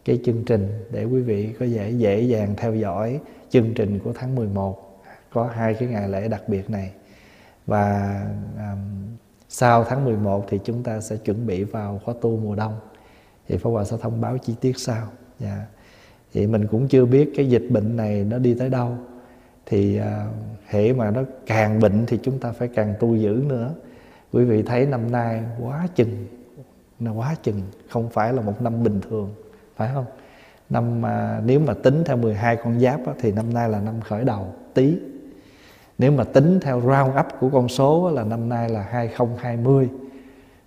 cái 0.05 0.21
chương 0.25 0.45
trình 0.45 0.69
để 0.91 1.05
quý 1.05 1.21
vị 1.21 1.49
có 1.61 1.67
dễ 1.67 1.91
dễ 1.91 2.21
dàng 2.21 2.55
theo 2.57 2.75
dõi 2.75 3.21
chương 3.51 3.75
trình 3.75 3.99
của 3.99 4.13
tháng 4.15 4.35
11 4.35 5.03
có 5.33 5.47
hai 5.55 5.75
cái 5.75 5.89
ngày 5.89 6.09
lễ 6.09 6.29
đặc 6.29 6.43
biệt 6.49 6.71
này 6.71 6.91
và 7.67 8.21
um, 8.57 8.79
sau 9.49 9.85
tháng 9.85 10.05
11 10.05 10.47
thì 10.49 10.61
chúng 10.65 10.83
ta 10.83 11.01
sẽ 11.01 11.17
chuẩn 11.17 11.47
bị 11.47 11.65
vào 11.65 12.01
khóa 12.05 12.15
tu 12.21 12.37
mùa 12.37 12.55
đông. 12.55 12.75
Thì 13.49 13.57
Pháp 13.57 13.71
Hòa 13.71 13.85
sẽ 13.85 13.97
thông 14.01 14.21
báo 14.21 14.39
chi 14.39 14.55
tiết 14.61 14.79
sau. 14.79 15.09
Yeah. 15.41 15.59
Dạ. 15.59 15.67
thì 16.33 16.47
mình 16.47 16.67
cũng 16.67 16.89
chưa 16.89 17.05
biết 17.05 17.33
cái 17.37 17.49
dịch 17.49 17.67
bệnh 17.71 17.97
này 17.97 18.25
nó 18.25 18.39
đi 18.39 18.55
tới 18.55 18.69
đâu. 18.71 18.97
Thì 19.67 19.99
à, 19.99 20.27
uh, 20.29 20.35
hệ 20.67 20.93
mà 20.93 21.11
nó 21.11 21.23
càng 21.47 21.81
bệnh 21.81 22.07
thì 22.07 22.19
chúng 22.23 22.39
ta 22.39 22.53
phải 22.53 22.69
càng 22.69 22.95
tu 23.01 23.17
giữ 23.17 23.45
nữa. 23.47 23.75
Quý 24.33 24.45
vị 24.45 24.63
thấy 24.63 24.87
năm 24.87 25.13
nay 25.13 25.43
quá 25.61 25.89
chừng 25.95 26.27
nó 27.01 27.13
quá 27.13 27.35
chừng 27.43 27.61
không 27.89 28.11
phải 28.11 28.33
là 28.33 28.43
một 28.43 28.63
năm 28.63 28.83
bình 28.83 29.01
thường 29.09 29.35
phải 29.77 29.91
không? 29.95 30.07
Năm 30.71 31.03
uh, 31.03 31.45
nếu 31.45 31.61
mà 31.61 31.75
tính 31.75 32.03
theo 32.07 32.17
12 32.17 32.57
con 32.57 32.81
giáp 32.81 33.07
á, 33.07 33.13
thì 33.21 33.33
năm 33.33 33.55
nay 33.55 33.69
là 33.69 33.81
năm 33.81 34.01
khởi 34.01 34.25
đầu 34.25 34.55
tí 34.75 34.97
nếu 35.99 36.13
mà 36.13 36.25
tính 36.25 36.61
theo 36.61 36.81
round 36.81 37.19
up 37.21 37.27
của 37.41 37.49
con 37.49 37.69
số 37.69 38.11
là 38.11 38.25
năm 38.25 38.49
nay 38.49 38.69
là 38.69 38.83
2020 38.83 39.89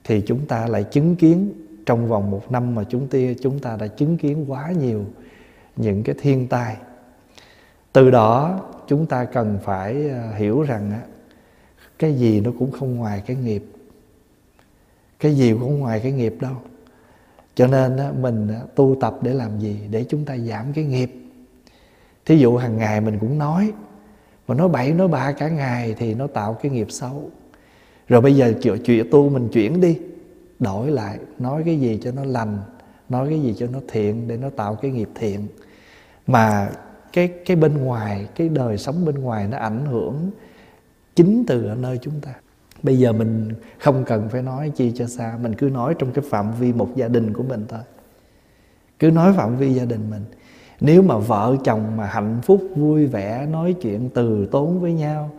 thì 0.04 0.22
chúng 0.22 0.46
ta 0.46 0.68
lại 0.68 0.84
chứng 0.84 1.16
kiến 1.16 1.54
trong 1.86 2.08
vòng 2.08 2.32
một 2.32 2.52
năm 2.52 2.76
mà 2.76 2.84
chúng 2.90 3.08
ta 3.08 3.20
chúng 3.42 3.60
ta 3.60 3.78
đã 3.80 3.88
chứng 3.88 4.18
kiến 4.18 4.46
quá 4.52 4.72
nhiều 4.72 5.06
những 5.76 6.04
cái 6.04 6.16
thiên 6.22 6.48
tai. 6.48 6.78
Từ 7.94 8.12
đó, 8.12 8.60
chúng 8.88 9.06
ta 9.06 9.26
cần 9.26 9.60
phải 9.64 10.10
à, 10.10 10.34
hiểu 10.38 10.62
rằng 10.62 10.92
cái 12.00 12.14
gì 12.14 12.42
nó 12.42 12.52
cũng 12.60 12.72
không 12.72 12.96
ngoài 12.96 13.24
cái 13.26 13.38
nghiệp. 13.38 13.64
Cái 15.20 15.36
gì 15.36 15.52
cũng 15.52 15.60
không 15.60 15.80
ngoài 15.80 16.00
cái 16.00 16.12
nghiệp 16.12 16.36
đâu. 16.42 16.56
Cho 17.56 17.68
nên 17.68 18.22
mình 18.22 18.48
à, 18.48 18.62
tu 18.76 18.98
tập 19.02 19.18
để 19.22 19.34
làm 19.34 19.60
gì? 19.60 19.80
Để 19.90 20.06
chúng 20.10 20.26
ta 20.26 20.38
giảm 20.38 20.74
cái 20.74 20.84
nghiệp. 20.84 21.12
Thí 22.26 22.38
dụ 22.38 22.58
hàng 22.58 22.78
ngày 22.78 23.02
mình 23.02 23.20
cũng 23.20 23.38
nói 23.38 23.72
mà 24.48 24.56
nói 24.56 24.70
bậy 24.70 24.94
nói 24.94 25.08
bạ 25.08 25.32
cả 25.32 25.50
ngày 25.50 25.96
thì 25.98 26.14
nó 26.14 26.28
tạo 26.28 26.54
cái 26.54 26.72
nghiệp 26.72 26.88
xấu. 26.90 27.32
Rồi 28.08 28.22
bây 28.22 28.36
giờ 28.36 28.54
chuyện, 28.62 28.84
chuyện 28.86 29.08
tu 29.12 29.30
mình 29.30 29.50
chuyển 29.50 29.82
đi 29.82 30.00
đổi 30.60 30.92
lại 30.92 31.20
nói 31.40 31.64
cái 31.66 31.80
gì 31.80 32.00
cho 32.04 32.12
nó 32.12 32.24
lành 32.24 32.58
nói 33.10 33.30
cái 33.30 33.42
gì 33.42 33.56
cho 33.58 33.68
nó 33.74 33.80
thiện 33.88 34.28
để 34.28 34.38
nó 34.38 34.50
tạo 34.50 34.76
cái 34.76 34.92
nghiệp 34.92 35.10
thiện. 35.16 35.48
Mà 36.28 36.70
cái 37.14 37.28
cái 37.46 37.58
bên 37.58 37.78
ngoài 37.78 38.28
cái 38.36 38.50
đời 38.50 38.78
sống 38.78 39.06
bên 39.06 39.16
ngoài 39.16 39.48
nó 39.48 39.58
ảnh 39.58 39.86
hưởng 39.86 40.32
chính 41.16 41.44
từ 41.48 41.66
ở 41.66 41.76
nơi 41.76 42.00
chúng 42.02 42.22
ta. 42.22 42.34
Bây 42.84 43.00
giờ 43.00 43.14
mình 43.14 43.54
không 43.80 44.04
cần 44.06 44.30
phải 44.30 44.42
nói 44.42 44.72
chi 44.76 44.92
cho 44.96 45.08
xa 45.08 45.38
mình 45.42 45.56
cứ 45.56 45.70
nói 45.70 45.96
trong 46.00 46.12
cái 46.12 46.24
phạm 46.30 46.54
vi 46.60 46.74
một 46.74 46.90
gia 46.96 47.08
đình 47.08 47.34
của 47.34 47.44
mình 47.44 47.66
thôi. 47.70 47.80
Cứ 49.00 49.12
nói 49.12 49.34
phạm 49.34 49.58
vi 49.58 49.74
gia 49.74 49.86
đình 49.86 50.10
mình 50.10 50.24
nếu 50.80 51.02
mà 51.02 51.18
vợ 51.18 51.56
chồng 51.64 51.98
mà 51.98 52.06
hạnh 52.06 52.40
phúc 52.44 52.62
vui 52.76 53.06
vẻ 53.06 53.46
nói 53.52 53.76
chuyện 53.82 54.10
từ 54.10 54.48
tốn 54.52 54.80
với 54.80 54.94
nhau 54.94 55.32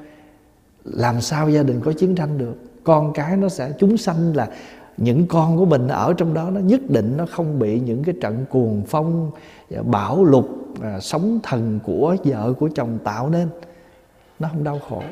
làm 0.85 1.21
sao 1.21 1.50
gia 1.50 1.62
đình 1.62 1.80
có 1.80 1.92
chiến 1.92 2.14
tranh 2.14 2.38
được? 2.38 2.54
Con 2.85 3.12
cái 3.12 3.37
nó 3.37 3.49
sẽ 3.49 3.73
chúng 3.78 3.97
sanh 3.97 4.37
là 4.37 4.49
những 4.97 5.26
con 5.26 5.57
của 5.57 5.64
mình 5.64 5.88
ở 5.88 6.14
trong 6.16 6.35
đó 6.35 6.50
nó 6.50 6.61
nhất 6.61 6.80
định 6.88 7.16
nó 7.16 7.26
không 7.30 7.59
bị 7.59 7.80
những 7.80 8.04
cái 8.04 8.14
trận 8.21 8.45
cuồng 8.50 8.83
phong 8.87 9.30
à, 9.76 9.83
bão 9.83 10.25
lục 10.25 10.49
à, 10.83 11.00
sóng 11.00 11.40
thần 11.42 11.80
của 11.85 12.16
vợ 12.25 12.52
của 12.59 12.68
chồng 12.75 12.99
tạo 13.04 13.30
nên. 13.30 13.49
Nó 14.38 14.49
không 14.49 14.64
đau 14.64 14.80
khổ. 14.88 15.02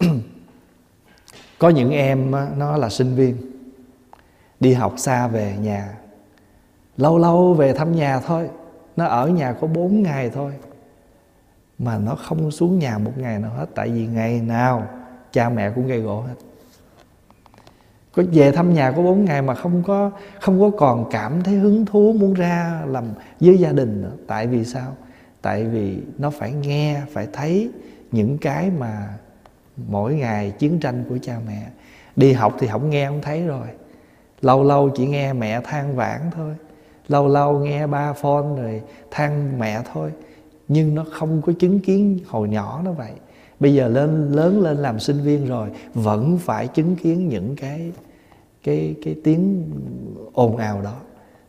Có 1.58 1.68
những 1.68 1.90
em 1.90 2.30
nó 2.56 2.76
là 2.76 2.88
sinh 2.88 3.14
viên 3.14 3.36
đi 4.60 4.72
học 4.72 4.94
xa 4.96 5.28
về 5.28 5.56
nhà 5.60 5.99
lâu 6.96 7.18
lâu 7.18 7.54
về 7.54 7.72
thăm 7.72 7.96
nhà 7.96 8.20
thôi. 8.20 8.50
Nó 8.96 9.04
ở 9.04 9.28
nhà 9.28 9.52
có 9.52 9.66
4 9.66 10.02
ngày 10.02 10.30
thôi. 10.30 10.52
Mà 11.78 11.98
nó 11.98 12.14
không 12.14 12.50
xuống 12.50 12.78
nhà 12.78 12.98
một 12.98 13.12
ngày 13.16 13.38
nào 13.38 13.50
hết, 13.50 13.66
tại 13.74 13.88
vì 13.88 14.06
ngày 14.06 14.40
nào 14.40 14.86
cha 15.32 15.48
mẹ 15.48 15.70
cũng 15.70 15.86
gây 15.86 16.00
gỗ 16.00 16.20
hết. 16.20 16.34
Có 18.12 18.22
về 18.32 18.52
thăm 18.52 18.74
nhà 18.74 18.92
có 18.92 19.02
4 19.02 19.24
ngày 19.24 19.42
mà 19.42 19.54
không 19.54 19.82
có 19.86 20.10
không 20.40 20.60
có 20.60 20.70
còn 20.78 21.10
cảm 21.10 21.42
thấy 21.42 21.54
hứng 21.54 21.86
thú 21.86 22.12
muốn 22.12 22.34
ra 22.34 22.82
làm 22.86 23.04
với 23.40 23.58
gia 23.58 23.72
đình 23.72 24.02
nữa. 24.02 24.12
Tại 24.26 24.46
vì 24.46 24.64
sao? 24.64 24.96
Tại 25.42 25.64
vì 25.64 26.02
nó 26.18 26.30
phải 26.30 26.52
nghe, 26.52 27.00
phải 27.12 27.26
thấy 27.32 27.70
những 28.12 28.38
cái 28.38 28.70
mà 28.78 29.08
mỗi 29.88 30.14
ngày 30.14 30.50
chiến 30.50 30.80
tranh 30.80 31.04
của 31.08 31.18
cha 31.22 31.36
mẹ. 31.46 31.66
Đi 32.16 32.32
học 32.32 32.56
thì 32.58 32.66
không 32.66 32.90
nghe, 32.90 33.06
không 33.06 33.22
thấy 33.22 33.46
rồi. 33.46 33.66
Lâu 34.40 34.64
lâu 34.64 34.90
chỉ 34.96 35.06
nghe 35.06 35.32
mẹ 35.32 35.60
than 35.60 35.96
vãn 35.96 36.20
thôi 36.34 36.54
lâu 37.10 37.28
lâu 37.28 37.58
nghe 37.58 37.86
ba 37.86 38.12
phone 38.12 38.62
rồi 38.62 38.82
than 39.10 39.58
mẹ 39.58 39.82
thôi. 39.92 40.12
Nhưng 40.68 40.94
nó 40.94 41.04
không 41.12 41.42
có 41.42 41.52
chứng 41.58 41.80
kiến 41.80 42.18
hồi 42.26 42.48
nhỏ 42.48 42.80
nó 42.84 42.92
vậy. 42.92 43.12
Bây 43.60 43.74
giờ 43.74 43.88
lên, 43.88 44.32
lớn 44.32 44.60
lên 44.60 44.76
làm 44.76 44.98
sinh 44.98 45.22
viên 45.22 45.46
rồi, 45.46 45.68
vẫn 45.94 46.38
phải 46.38 46.68
chứng 46.68 46.96
kiến 46.96 47.28
những 47.28 47.56
cái 47.56 47.92
cái 48.64 48.94
cái 49.04 49.16
tiếng 49.24 49.64
ồn 50.32 50.56
ào 50.56 50.82
đó. 50.82 50.94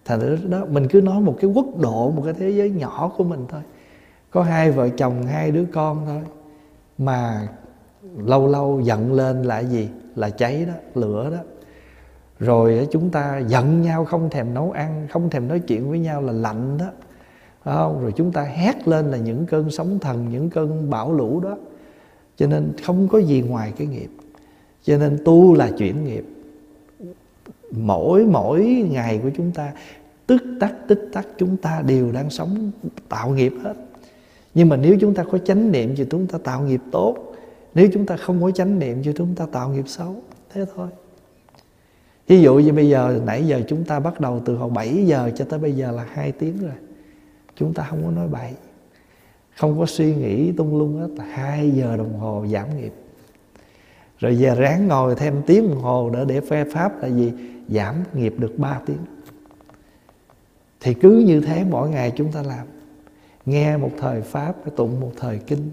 Thành 0.05 0.19
ra 0.19 0.37
đó, 0.49 0.65
mình 0.69 0.87
cứ 0.87 1.01
nói 1.01 1.21
một 1.21 1.37
cái 1.41 1.51
quốc 1.51 1.65
độ, 1.79 2.11
một 2.11 2.21
cái 2.25 2.33
thế 2.33 2.49
giới 2.49 2.69
nhỏ 2.69 3.11
của 3.17 3.23
mình 3.23 3.45
thôi. 3.49 3.61
Có 4.31 4.43
hai 4.43 4.71
vợ 4.71 4.89
chồng, 4.89 5.23
hai 5.23 5.51
đứa 5.51 5.65
con 5.73 6.05
thôi. 6.05 6.21
Mà 6.97 7.47
lâu 8.17 8.47
lâu 8.47 8.81
giận 8.81 9.13
lên 9.13 9.43
là 9.43 9.59
gì? 9.59 9.89
Là 10.15 10.29
cháy 10.29 10.65
đó, 10.65 10.73
lửa 10.95 11.29
đó 11.31 11.43
rồi 12.41 12.87
chúng 12.91 13.09
ta 13.09 13.39
giận 13.47 13.81
nhau, 13.81 14.05
không 14.05 14.29
thèm 14.29 14.53
nấu 14.53 14.71
ăn, 14.71 15.07
không 15.11 15.29
thèm 15.29 15.47
nói 15.47 15.59
chuyện 15.59 15.89
với 15.89 15.99
nhau 15.99 16.21
là 16.21 16.33
lạnh 16.33 16.77
đó. 16.77 16.85
Phải 17.63 17.75
không? 17.75 18.01
Rồi 18.01 18.13
chúng 18.15 18.31
ta 18.31 18.43
hét 18.43 18.87
lên 18.87 19.11
là 19.11 19.17
những 19.17 19.45
cơn 19.45 19.71
sóng 19.71 19.99
thần, 19.99 20.29
những 20.31 20.49
cơn 20.49 20.89
bão 20.89 21.13
lũ 21.13 21.39
đó. 21.39 21.57
Cho 22.37 22.47
nên 22.47 22.71
không 22.83 23.07
có 23.07 23.19
gì 23.19 23.41
ngoài 23.41 23.73
cái 23.77 23.87
nghiệp. 23.87 24.09
Cho 24.83 24.97
nên 24.97 25.17
tu 25.25 25.53
là 25.53 25.71
chuyển 25.77 26.05
nghiệp. 26.05 26.25
Mỗi 27.71 28.25
mỗi 28.25 28.85
ngày 28.91 29.19
của 29.23 29.29
chúng 29.37 29.51
ta, 29.51 29.73
tức 30.27 30.41
tắc, 30.59 30.73
tích 30.87 31.09
tắc, 31.13 31.27
chúng 31.37 31.57
ta 31.57 31.83
đều 31.87 32.11
đang 32.11 32.29
sống 32.29 32.71
tạo 33.09 33.29
nghiệp 33.29 33.53
hết. 33.63 33.73
Nhưng 34.53 34.69
mà 34.69 34.75
nếu 34.75 34.97
chúng 35.01 35.13
ta 35.13 35.23
có 35.31 35.37
chánh 35.37 35.71
niệm 35.71 35.93
thì 35.97 36.05
chúng 36.11 36.27
ta 36.27 36.37
tạo 36.43 36.61
nghiệp 36.61 36.81
tốt. 36.91 37.35
Nếu 37.73 37.89
chúng 37.93 38.05
ta 38.05 38.17
không 38.17 38.41
có 38.41 38.51
chánh 38.51 38.79
niệm 38.79 39.01
thì 39.03 39.11
chúng 39.15 39.35
ta 39.35 39.45
tạo 39.51 39.69
nghiệp 39.69 39.87
xấu. 39.87 40.15
Thế 40.53 40.65
thôi 40.75 40.87
ví 42.31 42.41
dụ 42.41 42.55
như 42.55 42.73
bây 42.73 42.89
giờ 42.89 43.21
nãy 43.25 43.47
giờ 43.47 43.61
chúng 43.67 43.83
ta 43.83 43.99
bắt 43.99 44.19
đầu 44.19 44.41
từ 44.45 44.55
hồi 44.55 44.69
7 44.69 45.05
giờ 45.05 45.31
cho 45.35 45.45
tới 45.45 45.59
bây 45.59 45.71
giờ 45.71 45.91
là 45.91 46.05
hai 46.13 46.31
tiếng 46.31 46.57
rồi. 46.61 46.75
Chúng 47.55 47.73
ta 47.73 47.87
không 47.89 48.03
có 48.05 48.11
nói 48.11 48.27
bậy. 48.27 48.51
Không 49.55 49.79
có 49.79 49.85
suy 49.85 50.15
nghĩ 50.15 50.51
tung 50.51 50.77
lung 50.77 50.99
hết 50.99 51.23
hai 51.31 51.71
giờ 51.71 51.97
đồng 51.97 52.19
hồ 52.19 52.45
giảm 52.51 52.77
nghiệp. 52.77 52.93
Rồi 54.19 54.37
giờ 54.37 54.55
ráng 54.55 54.87
ngồi 54.87 55.15
thêm 55.15 55.41
tiếng 55.45 55.69
đồng 55.69 55.81
hồ 55.81 56.09
để 56.09 56.25
để 56.27 56.41
phê 56.41 56.65
pháp 56.73 57.01
là 57.01 57.07
gì? 57.07 57.33
Giảm 57.69 57.95
nghiệp 58.13 58.33
được 58.37 58.57
3 58.57 58.79
tiếng. 58.85 59.05
Thì 60.79 60.93
cứ 60.93 61.23
như 61.27 61.41
thế 61.41 61.65
mỗi 61.69 61.89
ngày 61.89 62.11
chúng 62.15 62.31
ta 62.31 62.43
làm. 62.43 62.67
Nghe 63.45 63.77
một 63.77 63.91
thời 63.99 64.21
pháp, 64.21 64.55
tụng 64.75 64.99
một 64.99 65.11
thời 65.19 65.37
kinh. 65.37 65.69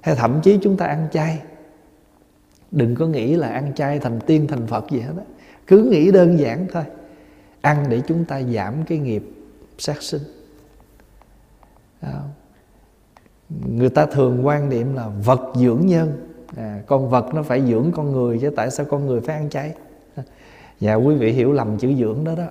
Hay 0.00 0.14
thậm 0.14 0.40
chí 0.42 0.58
chúng 0.62 0.76
ta 0.76 0.86
ăn 0.86 1.08
chay. 1.12 1.38
Đừng 2.70 2.94
có 2.94 3.06
nghĩ 3.06 3.36
là 3.36 3.48
ăn 3.48 3.72
chay 3.74 3.98
thành 3.98 4.20
tiên 4.26 4.46
thành 4.48 4.66
phật 4.66 4.90
gì 4.90 5.00
hết 5.00 5.14
á 5.16 5.24
cứ 5.70 5.82
nghĩ 5.82 6.10
đơn 6.10 6.38
giản 6.38 6.66
thôi. 6.72 6.82
Ăn 7.60 7.84
để 7.88 8.00
chúng 8.06 8.24
ta 8.24 8.42
giảm 8.42 8.74
cái 8.86 8.98
nghiệp 8.98 9.22
sát 9.78 10.02
sinh. 10.02 10.22
Người 13.66 13.90
ta 13.90 14.06
thường 14.06 14.46
quan 14.46 14.68
niệm 14.68 14.94
là 14.94 15.08
vật 15.24 15.52
dưỡng 15.54 15.86
nhân. 15.86 16.12
À, 16.56 16.82
con 16.86 17.10
vật 17.10 17.34
nó 17.34 17.42
phải 17.42 17.62
dưỡng 17.68 17.92
con 17.92 18.12
người 18.12 18.38
chứ 18.38 18.50
tại 18.56 18.70
sao 18.70 18.86
con 18.90 19.06
người 19.06 19.20
phải 19.20 19.36
ăn 19.36 19.50
chay? 19.50 19.74
Dạ 20.80 20.94
quý 20.94 21.14
vị 21.14 21.32
hiểu 21.32 21.52
lầm 21.52 21.78
chữ 21.78 21.94
dưỡng 21.94 22.24
đó 22.24 22.34
đó. 22.34 22.46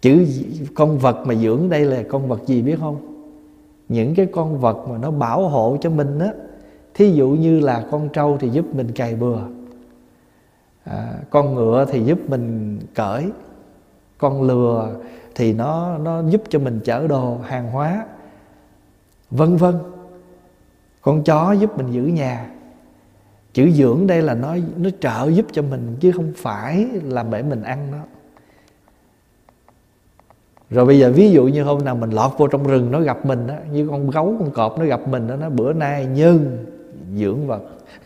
Chữ 0.00 0.26
con 0.74 0.98
vật 0.98 1.26
mà 1.26 1.34
dưỡng 1.34 1.68
đây 1.68 1.84
là 1.84 2.02
con 2.08 2.28
vật 2.28 2.40
gì 2.46 2.62
biết 2.62 2.76
không? 2.80 3.26
Những 3.88 4.14
cái 4.14 4.26
con 4.26 4.60
vật 4.60 4.88
mà 4.88 4.98
nó 4.98 5.10
bảo 5.10 5.48
hộ 5.48 5.76
cho 5.80 5.90
mình 5.90 6.18
á 6.18 6.32
thí 6.94 7.12
dụ 7.12 7.28
như 7.28 7.60
là 7.60 7.86
con 7.90 8.08
trâu 8.08 8.38
thì 8.40 8.48
giúp 8.48 8.74
mình 8.74 8.92
cày 8.92 9.14
bừa 9.14 9.38
à, 10.84 11.14
con 11.30 11.54
ngựa 11.54 11.86
thì 11.90 12.04
giúp 12.04 12.18
mình 12.28 12.78
cởi 12.94 13.30
con 14.18 14.42
lừa 14.42 14.96
thì 15.34 15.52
nó 15.52 15.98
nó 15.98 16.22
giúp 16.28 16.42
cho 16.48 16.58
mình 16.58 16.80
chở 16.84 17.06
đồ 17.06 17.38
hàng 17.44 17.70
hóa 17.70 18.06
vân 19.30 19.56
vân. 19.56 19.74
Con 21.02 21.24
chó 21.24 21.52
giúp 21.52 21.76
mình 21.76 21.92
giữ 21.92 22.02
nhà. 22.02 22.50
Chữ 23.52 23.70
dưỡng 23.70 24.06
đây 24.06 24.22
là 24.22 24.34
nó 24.34 24.56
nó 24.76 24.90
trợ 25.00 25.28
giúp 25.30 25.46
cho 25.52 25.62
mình 25.62 25.96
chứ 26.00 26.12
không 26.12 26.32
phải 26.36 26.86
là 27.04 27.22
để 27.22 27.42
mình 27.42 27.62
ăn 27.62 27.90
nó 27.90 27.98
rồi 30.70 30.84
bây 30.84 30.98
giờ 30.98 31.12
ví 31.14 31.30
dụ 31.30 31.44
như 31.44 31.62
hôm 31.62 31.84
nào 31.84 31.96
mình 31.96 32.10
lọt 32.10 32.32
vô 32.38 32.46
trong 32.46 32.66
rừng 32.66 32.90
nó 32.90 33.00
gặp 33.00 33.26
mình 33.26 33.46
đó 33.46 33.54
như 33.72 33.88
con 33.88 34.10
gấu 34.10 34.36
con 34.38 34.50
cọp 34.50 34.78
nó 34.78 34.84
gặp 34.84 35.08
mình 35.08 35.28
đó 35.28 35.36
nó 35.36 35.50
bữa 35.50 35.72
nay 35.72 36.06
nhân 36.06 36.66
dưỡng 37.16 37.46
vật. 37.46 37.62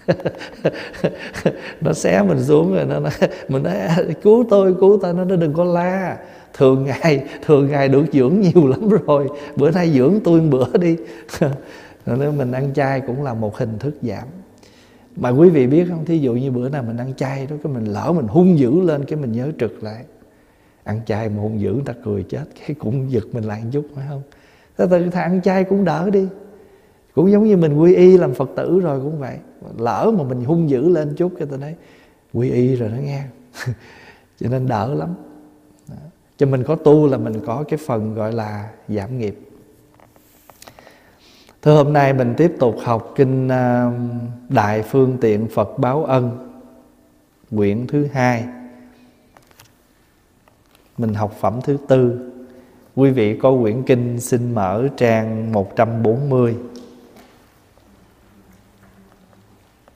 nó 1.80 1.92
xé 1.92 2.22
mình 2.22 2.44
xuống 2.44 2.74
rồi 2.74 2.84
nó 2.84 3.00
nói, 3.00 3.12
mình 3.48 3.62
nói 3.62 3.74
cứu 4.22 4.44
tôi 4.50 4.74
cứu 4.80 4.98
tôi. 5.02 5.14
Nó 5.14 5.24
nó 5.24 5.36
đừng 5.36 5.52
có 5.52 5.64
la. 5.64 6.18
Thường 6.54 6.84
ngày 6.84 7.24
thường 7.46 7.70
ngày 7.70 7.88
được 7.88 8.04
dưỡng 8.12 8.40
nhiều 8.40 8.68
lắm 8.68 8.88
rồi. 8.88 9.28
Bữa 9.56 9.70
nay 9.70 9.90
dưỡng 9.90 10.20
tôi 10.24 10.40
một 10.40 10.48
bữa 10.50 10.78
đi. 10.78 10.96
Nếu 12.06 12.32
mình 12.32 12.52
ăn 12.52 12.74
chay 12.74 13.00
cũng 13.00 13.22
là 13.22 13.34
một 13.34 13.56
hình 13.56 13.78
thức 13.78 13.94
giảm. 14.02 14.28
Mà 15.16 15.28
quý 15.28 15.50
vị 15.50 15.66
biết 15.66 15.86
không? 15.88 16.04
Thí 16.04 16.18
dụ 16.18 16.34
như 16.34 16.50
bữa 16.50 16.68
nào 16.68 16.82
mình 16.82 16.96
ăn 16.96 17.14
chay 17.16 17.46
đó 17.46 17.56
cái 17.62 17.72
mình 17.72 17.84
lỡ 17.84 18.12
mình 18.16 18.26
hung 18.26 18.58
dữ 18.58 18.80
lên 18.80 19.04
cái 19.04 19.18
mình 19.18 19.32
nhớ 19.32 19.52
trực 19.60 19.84
lại. 19.84 20.04
Ăn 20.84 21.00
chay 21.06 21.28
mà 21.28 21.42
hung 21.42 21.60
dữ 21.60 21.72
người 21.72 21.82
ta 21.84 21.92
cười 22.04 22.22
chết 22.22 22.44
cái 22.60 22.74
cũng 22.78 23.12
giật 23.12 23.24
mình 23.32 23.44
lại 23.44 23.60
một 23.64 23.70
chút 23.72 23.84
phải 23.94 24.04
không? 24.08 24.22
Thế 24.78 24.86
từ 24.90 25.10
thà 25.10 25.22
ăn 25.22 25.42
chay 25.42 25.64
cũng 25.64 25.84
đỡ 25.84 26.10
đi 26.10 26.26
cũng 27.14 27.30
giống 27.30 27.44
như 27.44 27.56
mình 27.56 27.76
quy 27.76 27.94
y 27.94 28.16
làm 28.16 28.34
phật 28.34 28.50
tử 28.56 28.80
rồi 28.80 29.00
cũng 29.00 29.18
vậy. 29.18 29.38
Lỡ 29.78 30.12
mà 30.18 30.24
mình 30.24 30.44
hung 30.44 30.70
dữ 30.70 30.88
lên 30.88 31.14
chút 31.16 31.32
cho 31.40 31.46
tôi 31.46 31.58
nói, 31.58 31.74
quy 32.32 32.50
y 32.50 32.76
rồi 32.76 32.88
nó 32.88 32.96
nghe. 32.96 33.24
Cho 34.40 34.48
nên 34.48 34.68
đỡ 34.68 34.94
lắm. 34.94 35.14
Cho 36.36 36.46
mình 36.46 36.64
có 36.64 36.74
tu 36.74 37.06
là 37.06 37.18
mình 37.18 37.40
có 37.46 37.64
cái 37.68 37.78
phần 37.86 38.14
gọi 38.14 38.32
là 38.32 38.70
giảm 38.88 39.18
nghiệp. 39.18 39.38
Thưa 41.62 41.76
hôm 41.76 41.92
nay 41.92 42.12
mình 42.12 42.34
tiếp 42.36 42.52
tục 42.58 42.76
học 42.82 43.12
kinh 43.16 43.48
um, 43.48 44.08
Đại 44.48 44.82
Phương 44.82 45.16
Tiện 45.20 45.48
Phật 45.48 45.78
Báo 45.78 46.04
Ân, 46.04 46.50
Quyển 47.56 47.86
thứ 47.86 48.06
hai. 48.12 48.44
Mình 50.98 51.14
học 51.14 51.34
phẩm 51.40 51.60
thứ 51.64 51.76
tư. 51.88 52.30
Quý 52.96 53.10
vị 53.10 53.38
có 53.42 53.56
quyển 53.60 53.82
kinh 53.82 54.20
xin 54.20 54.54
mở 54.54 54.88
trang 54.96 55.52
140 55.52 56.56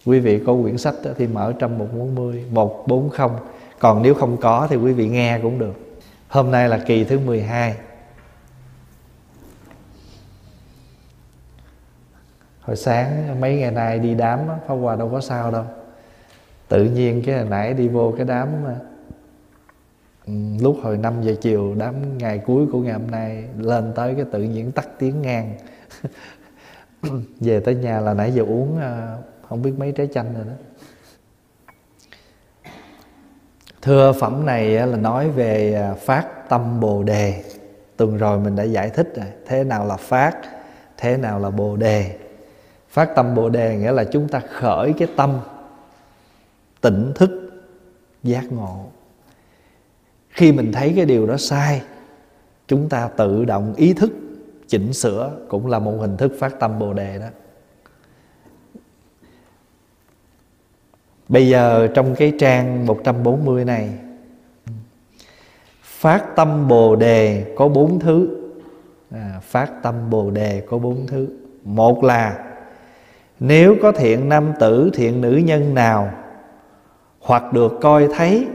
Quý 0.07 0.21
vị 0.21 0.41
có 0.47 0.55
quyển 0.63 0.79
sách 0.79 0.95
thì 1.17 1.27
mở 1.27 1.53
trăm 1.59 1.79
140 1.79 2.45
140 2.51 3.29
Còn 3.79 4.03
nếu 4.03 4.15
không 4.15 4.37
có 4.37 4.67
thì 4.71 4.77
quý 4.77 4.93
vị 4.93 5.09
nghe 5.09 5.39
cũng 5.43 5.59
được. 5.59 5.75
Hôm 6.29 6.51
nay 6.51 6.69
là 6.69 6.79
kỳ 6.87 7.05
thứ 7.05 7.19
12 7.19 7.77
Hồi 12.61 12.77
sáng 12.77 13.41
mấy 13.41 13.57
ngày 13.57 13.71
nay 13.71 13.99
đi 13.99 14.15
đám 14.15 14.41
Pháp 14.67 14.75
Hòa 14.75 14.97
đâu 14.97 15.09
có 15.09 15.21
sao 15.21 15.51
đâu. 15.51 15.65
Tự 16.69 16.85
nhiên 16.85 17.23
cái 17.27 17.37
hồi 17.37 17.47
nãy 17.51 17.75
đi 17.75 17.89
vô 17.89 18.15
cái 18.17 18.27
đám 18.27 18.49
ừ, 20.27 20.33
Lúc 20.61 20.77
hồi 20.83 20.97
5 20.97 21.23
giờ 21.23 21.35
chiều, 21.41 21.75
Đám 21.79 22.19
ngày 22.19 22.39
cuối 22.39 22.67
của 22.73 22.81
ngày 22.81 22.93
hôm 22.93 23.11
nay 23.11 23.45
Lên 23.59 23.93
tới 23.95 24.15
cái 24.15 24.25
tự 24.33 24.43
nhiên 24.43 24.73
tắt 24.73 24.89
tiếng 24.99 25.23
ngang. 25.23 25.55
Về 27.41 27.61
tới 27.61 27.75
nhà 27.75 28.01
là 28.01 28.15
nãy 28.15 28.33
giờ 28.33 28.43
uống 28.43 28.79
ờ, 28.81 29.19
không 29.53 29.63
biết 29.63 29.73
mấy 29.79 29.93
trái 29.93 30.09
chanh 30.15 30.35
rồi 30.35 30.45
đó. 30.45 30.53
Thưa 33.83 34.13
phẩm 34.13 34.47
này 34.47 34.69
là 34.69 34.97
nói 34.97 35.31
về 35.31 35.75
à, 35.75 35.95
phát 35.95 36.49
tâm 36.49 36.81
Bồ 36.81 37.03
Đề. 37.03 37.45
Tuần 37.97 38.17
rồi 38.17 38.39
mình 38.39 38.57
đã 38.57 38.63
giải 38.63 38.91
thích 38.91 39.13
rồi. 39.17 39.27
Thế 39.47 39.65
nào 39.65 39.87
là 39.87 39.97
phát, 39.97 40.37
thế 40.97 41.17
nào 41.17 41.41
là 41.41 41.51
bồ 41.51 41.77
đề? 41.77 42.17
Phát 42.89 43.09
tâm 43.17 43.35
bồ 43.35 43.49
đề 43.49 43.77
nghĩa 43.77 43.93
là 43.93 44.05
chúng 44.05 44.29
ta 44.29 44.41
khởi 44.41 44.93
cái 44.99 45.09
tâm, 45.17 45.41
tỉnh 46.81 47.13
thức, 47.15 47.51
giác 48.23 48.53
ngộ. 48.53 48.87
Khi 50.29 50.53
mình 50.53 50.73
thấy 50.73 50.93
cái 50.97 51.05
điều 51.05 51.27
đó 51.27 51.37
sai, 51.37 51.83
chúng 52.69 52.89
ta 52.89 53.09
tự 53.09 53.45
động 53.45 53.75
ý 53.77 53.95
thức, 53.95 54.13
chỉnh 54.69 54.93
sửa 54.93 55.33
cũng 55.49 55.67
là 55.67 55.79
một 55.79 55.97
hình 56.01 56.17
thức 56.17 56.33
phát 56.39 56.61
tâm 56.61 56.79
bồ 56.79 56.93
đề 56.93 57.19
đó. 57.19 57.27
Bây 61.33 61.49
giờ 61.49 61.89
trong 61.95 62.15
cái 62.15 62.33
trang 62.39 62.87
140 62.87 63.65
này 63.65 63.91
Phát 65.83 66.37
tâm 66.37 66.69
Bồ 66.69 66.97
Đề 66.97 67.45
có 67.57 67.69
bốn 67.69 68.01
thứ. 68.01 68.29
À, 69.11 69.41
Phát 69.43 69.83
tâm 69.83 69.95
Bồ 70.11 70.31
Đề 70.31 70.63
có 70.67 70.79
bốn 70.79 71.07
thứ. 71.07 71.29
Một 71.65 72.05
là 72.05 72.45
Nếu 73.41 73.77
có 73.83 73.93
thiện 73.93 74.29
nam 74.29 74.53
tử, 74.61 74.91
thiện 74.95 75.21
nữ 75.21 75.37
nhân 75.45 75.75
nào 75.75 76.11
Hoặc 77.21 77.53
được 77.53 77.79
coi 77.81 78.09
thấy 78.17 78.47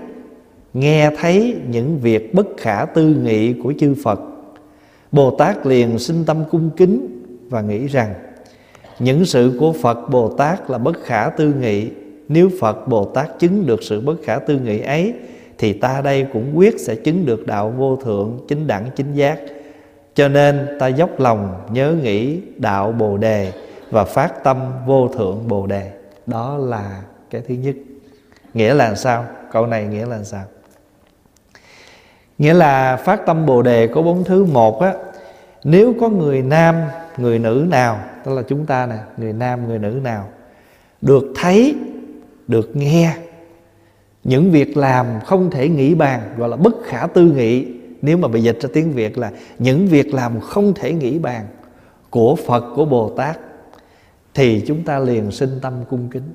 Nghe 0.74 1.12
thấy 1.18 1.58
những 1.70 2.00
việc 2.00 2.34
bất 2.34 2.48
khả 2.58 2.86
tư 2.86 3.16
nghị 3.24 3.54
của 3.54 3.74
chư 3.80 3.96
Phật 4.04 4.20
Bồ 5.12 5.36
Tát 5.36 5.66
liền 5.66 6.00
sinh 6.00 6.26
tâm 6.26 6.44
cung 6.52 6.70
kính 6.78 7.24
Và 7.50 7.62
nghĩ 7.62 7.88
rằng 7.88 8.14
Những 9.00 9.26
sự 9.26 9.58
của 9.60 9.74
Phật 9.74 10.10
Bồ 10.10 10.30
Tát 10.30 10.70
là 10.70 10.78
bất 10.78 11.04
khả 11.04 11.30
tư 11.30 11.54
nghị. 11.54 11.90
Nếu 12.30 12.50
Phật 12.60 12.88
Bồ 12.88 13.06
Tát 13.06 13.40
chứng 13.40 13.66
được 13.66 13.84
sự 13.84 14.02
bất 14.02 14.16
khả 14.24 14.40
tư 14.40 14.60
nghị 14.60 14.80
ấy, 14.80 15.14
thì 15.58 15.74
ta 15.74 16.02
đây 16.02 16.28
cũng 16.34 16.52
quyết 16.56 16.80
sẽ 16.80 16.96
chứng 16.96 17.26
được 17.26 17.48
đạo 17.48 17.74
vô 17.78 17.96
thượng, 17.96 18.40
chính 18.48 18.68
đẳng, 18.68 18.86
chính 18.96 19.14
giác. 19.14 19.40
Cho 20.16 20.28
nên 20.28 20.68
ta 20.80 20.88
dốc 20.88 21.20
lòng 21.20 21.66
nhớ 21.72 21.96
nghĩ 22.02 22.42
đạo 22.58 22.92
bồ 22.92 23.18
đề 23.18 23.52
và 23.92 24.04
phát 24.04 24.44
tâm 24.44 24.58
vô 24.86 25.08
thượng 25.08 25.48
bồ 25.48 25.68
đề. 25.68 25.92
Đó 26.26 26.58
là 26.58 27.02
cái 27.30 27.42
thứ 27.48 27.56
nhất. 27.56 27.76
Nghĩa 28.54 28.74
là 28.74 28.96
sao? 28.96 29.26
Câu 29.52 29.66
này 29.68 29.86
nghĩa 29.86 30.06
là 30.06 30.24
sao? 30.24 30.44
Nghĩa 32.38 32.54
là 32.54 32.96
phát 32.96 33.26
tâm 33.26 33.46
bồ 33.46 33.62
đề 33.62 33.88
có 33.88 34.02
bốn 34.02 34.24
thứ. 34.24 34.46
Một 34.46 34.82
á, 34.82 34.94
nếu 35.64 35.94
có 36.00 36.10
người 36.10 36.42
nam, 36.42 36.76
người 37.18 37.40
nữ 37.40 37.66
nào, 37.70 38.00
tức 38.26 38.36
là 38.36 38.42
chúng 38.42 38.66
ta 38.66 38.86
nè, 38.86 38.98
người 39.18 39.34
nam, 39.34 39.68
người 39.68 39.80
nữ 39.80 40.00
nào, 40.04 40.30
được 41.02 41.34
thấy 41.36 41.76
được 42.48 42.76
nghe. 42.76 43.18
Những 44.24 44.52
việc 44.52 44.78
làm 44.78 45.06
không 45.26 45.52
thể 45.52 45.70
nghĩ 45.70 45.96
bàn, 45.96 46.36
gọi 46.38 46.50
là 46.50 46.56
bất 46.56 46.74
khả 46.84 47.08
tư 47.08 47.32
nghị. 47.32 47.68
Nếu 48.02 48.18
mà 48.18 48.28
bị 48.28 48.42
dịch 48.42 48.58
ra 48.62 48.70
tiếng 48.74 48.92
việt 48.92 49.18
là 49.18 49.32
những 49.60 49.88
việc 49.88 50.14
làm 50.14 50.40
không 50.40 50.74
thể 50.74 50.94
nghĩ 50.94 51.20
bàn 51.20 51.48
của 52.10 52.36
phật, 52.36 52.74
của 52.76 52.86
bồ 52.86 53.14
tát, 53.18 53.40
thì 54.34 54.64
chúng 54.68 54.84
ta 54.84 55.00
liền 55.00 55.32
sinh 55.32 55.60
tâm 55.62 55.74
cung 55.90 56.10
kính. 56.10 56.34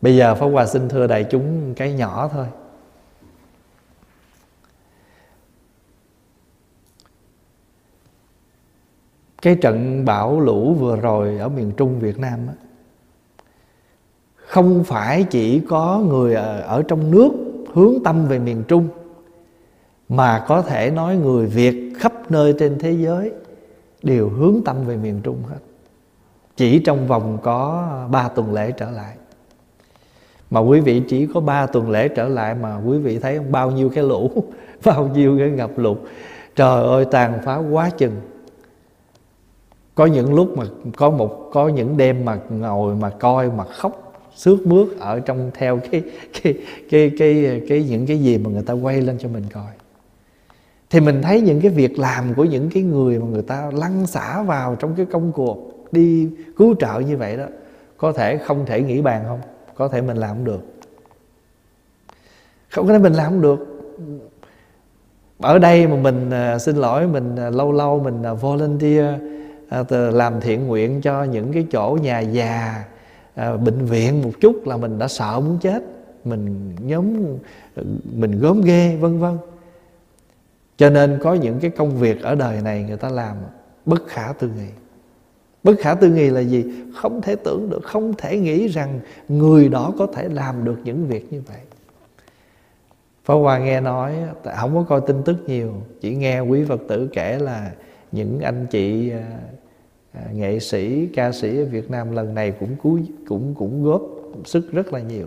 Bây 0.00 0.16
giờ 0.16 0.34
pháp 0.34 0.46
hòa 0.46 0.66
xin 0.66 0.88
thưa 0.88 1.06
đại 1.06 1.24
chúng 1.24 1.74
cái 1.74 1.92
nhỏ 1.92 2.30
thôi. 2.32 2.46
Cái 9.42 9.56
trận 9.60 10.04
bão 10.04 10.40
lũ 10.40 10.74
vừa 10.74 10.96
rồi 10.96 11.38
ở 11.38 11.48
miền 11.48 11.72
trung 11.76 12.00
việt 12.00 12.18
nam 12.18 12.38
á 12.48 12.54
không 14.56 14.84
phải 14.84 15.22
chỉ 15.22 15.60
có 15.60 16.02
người 16.08 16.34
ờ, 16.34 16.60
ở 16.60 16.82
trong 16.82 17.10
nước 17.10 17.30
hướng 17.72 17.94
tâm 18.04 18.26
về 18.26 18.38
miền 18.38 18.62
trung, 18.68 18.88
mà 20.08 20.44
có 20.48 20.62
thể 20.62 20.90
nói 20.90 21.16
người 21.16 21.46
việt 21.46 21.92
khắp 21.98 22.30
nơi 22.30 22.54
trên 22.58 22.78
thế 22.78 22.92
giới 22.92 23.32
đều 24.02 24.28
hướng 24.28 24.60
tâm 24.64 24.76
về 24.86 24.96
miền 24.96 25.20
trung 25.22 25.36
hết. 25.48 25.58
Chỉ 26.56 26.78
trong 26.78 27.06
vòng 27.06 27.38
có 27.42 27.88
ba 28.10 28.28
tuần 28.28 28.52
lễ 28.52 28.70
trở 28.70 28.90
lại. 28.90 29.16
Mà 30.50 30.60
quý 30.60 30.80
vị 30.80 31.02
chỉ 31.08 31.26
có 31.26 31.40
ba 31.40 31.66
tuần 31.66 31.90
lễ 31.90 32.08
trở 32.08 32.28
lại 32.28 32.54
mà 32.54 32.76
quý 32.76 32.98
vị 32.98 33.18
thấy 33.18 33.40
bao 33.40 33.70
nhiêu 33.70 33.88
cái 33.88 34.04
lũ, 34.04 34.30
bao 34.84 35.10
nhiêu 35.14 35.38
cái 35.38 35.50
ngập 35.50 35.70
lụt. 35.76 35.98
Trời 36.54 36.84
ơi, 36.84 37.04
tàn 37.10 37.38
phá 37.44 37.56
quá 37.56 37.90
chừng. 37.90 38.16
Có 39.94 40.06
những 40.06 40.34
lúc 40.34 40.58
mà 40.58 40.64
có 40.96 41.10
một, 41.10 41.50
có 41.52 41.68
những 41.68 41.96
đêm 41.96 42.24
mà 42.24 42.38
ngồi 42.50 42.94
mà 42.94 43.10
coi 43.10 43.50
mà 43.50 43.64
khóc 43.64 44.05
xước 44.36 44.66
bước 44.66 45.00
ở 45.00 45.20
trong 45.20 45.50
theo 45.54 45.80
cái 45.90 46.02
cái 46.42 46.54
cái 46.90 47.12
cái 47.18 47.62
cái 47.68 47.84
những 47.84 48.06
cái 48.06 48.18
gì 48.18 48.38
mà 48.38 48.50
người 48.50 48.62
ta 48.62 48.74
quay 48.74 49.02
lên 49.02 49.18
cho 49.18 49.28
mình 49.28 49.44
coi. 49.52 49.72
Thì 50.90 51.00
mình 51.00 51.22
thấy 51.22 51.40
những 51.40 51.60
cái 51.60 51.70
việc 51.70 51.98
làm 51.98 52.34
của 52.34 52.44
những 52.44 52.70
cái 52.70 52.82
người 52.82 53.18
mà 53.18 53.26
người 53.26 53.42
ta 53.42 53.70
lăn 53.74 54.06
xả 54.06 54.42
vào 54.42 54.74
trong 54.74 54.94
cái 54.96 55.06
công 55.06 55.32
cuộc 55.32 55.72
đi 55.92 56.28
cứu 56.56 56.74
trợ 56.78 57.00
như 57.00 57.16
vậy 57.16 57.36
đó 57.36 57.44
có 57.96 58.12
thể 58.12 58.38
không 58.38 58.66
thể 58.66 58.82
nghĩ 58.82 59.02
bàn 59.02 59.24
không? 59.26 59.40
Có 59.74 59.88
thể 59.88 60.02
mình 60.02 60.16
làm 60.16 60.36
không 60.36 60.44
được. 60.44 60.60
Không 62.70 62.86
có 62.86 62.92
thể 62.92 62.98
mình 62.98 63.12
làm 63.12 63.26
không 63.26 63.40
được. 63.40 63.66
Ở 65.38 65.58
đây 65.58 65.86
mà 65.86 65.96
mình 65.96 66.30
à, 66.30 66.58
xin 66.58 66.76
lỗi 66.76 67.06
mình 67.06 67.36
à, 67.36 67.50
lâu 67.50 67.72
lâu 67.72 68.00
mình 68.00 68.22
à, 68.22 68.32
volunteer 68.32 69.14
à, 69.68 69.84
làm 69.90 70.40
thiện 70.40 70.66
nguyện 70.66 71.00
cho 71.00 71.24
những 71.24 71.52
cái 71.52 71.66
chỗ 71.72 71.98
nhà 72.02 72.20
già 72.20 72.84
à, 73.36 73.56
bệnh 73.56 73.84
viện 73.84 74.22
một 74.22 74.32
chút 74.40 74.66
là 74.66 74.76
mình 74.76 74.98
đã 74.98 75.08
sợ 75.08 75.40
muốn 75.40 75.58
chết 75.58 75.82
mình 76.24 76.76
nhóm 76.80 77.36
mình 78.04 78.40
gớm 78.40 78.60
ghê 78.60 78.96
vân 78.96 79.18
vân. 79.18 79.38
Cho 80.76 80.90
nên 80.90 81.18
có 81.22 81.34
những 81.34 81.58
cái 81.60 81.70
công 81.70 81.96
việc 81.96 82.22
ở 82.22 82.34
đời 82.34 82.62
này 82.62 82.82
người 82.82 82.96
ta 82.96 83.08
làm 83.08 83.36
bất 83.86 84.06
khả 84.06 84.32
tư 84.38 84.48
nghị. 84.48 84.70
Bất 85.62 85.74
khả 85.78 85.94
tư 85.94 86.10
nghị 86.10 86.30
là 86.30 86.40
gì? 86.40 86.64
Không 86.94 87.22
thể 87.22 87.36
tưởng 87.36 87.70
được 87.70 87.84
không 87.84 88.14
thể 88.18 88.38
nghĩ 88.38 88.68
rằng 88.68 89.00
người 89.28 89.68
đó 89.68 89.92
có 89.98 90.06
thể 90.06 90.28
làm 90.28 90.64
được 90.64 90.76
những 90.84 91.06
việc 91.06 91.32
như 91.32 91.42
vậy. 91.48 91.60
Pháp 93.26 93.34
Hoa 93.34 93.58
nghe 93.58 93.80
nói 93.80 94.14
Không 94.56 94.74
có 94.74 94.82
coi 94.88 95.00
tin 95.06 95.22
tức 95.22 95.36
nhiều 95.46 95.74
Chỉ 96.00 96.14
nghe 96.14 96.40
quý 96.40 96.64
Phật 96.64 96.80
tử 96.88 97.08
kể 97.12 97.38
là 97.38 97.70
Những 98.12 98.40
anh 98.40 98.66
chị 98.70 99.10
à, 99.10 99.24
À, 100.16 100.22
nghệ 100.32 100.60
sĩ, 100.60 101.06
ca 101.06 101.32
sĩ 101.32 101.58
ở 101.58 101.64
Việt 101.64 101.90
Nam 101.90 102.12
lần 102.12 102.34
này 102.34 102.52
cũng 102.60 102.76
cúi, 102.76 103.02
cũng 103.28 103.54
cũng 103.54 103.84
góp 103.84 104.02
sức 104.44 104.72
rất 104.72 104.92
là 104.92 105.00
nhiều. 105.00 105.26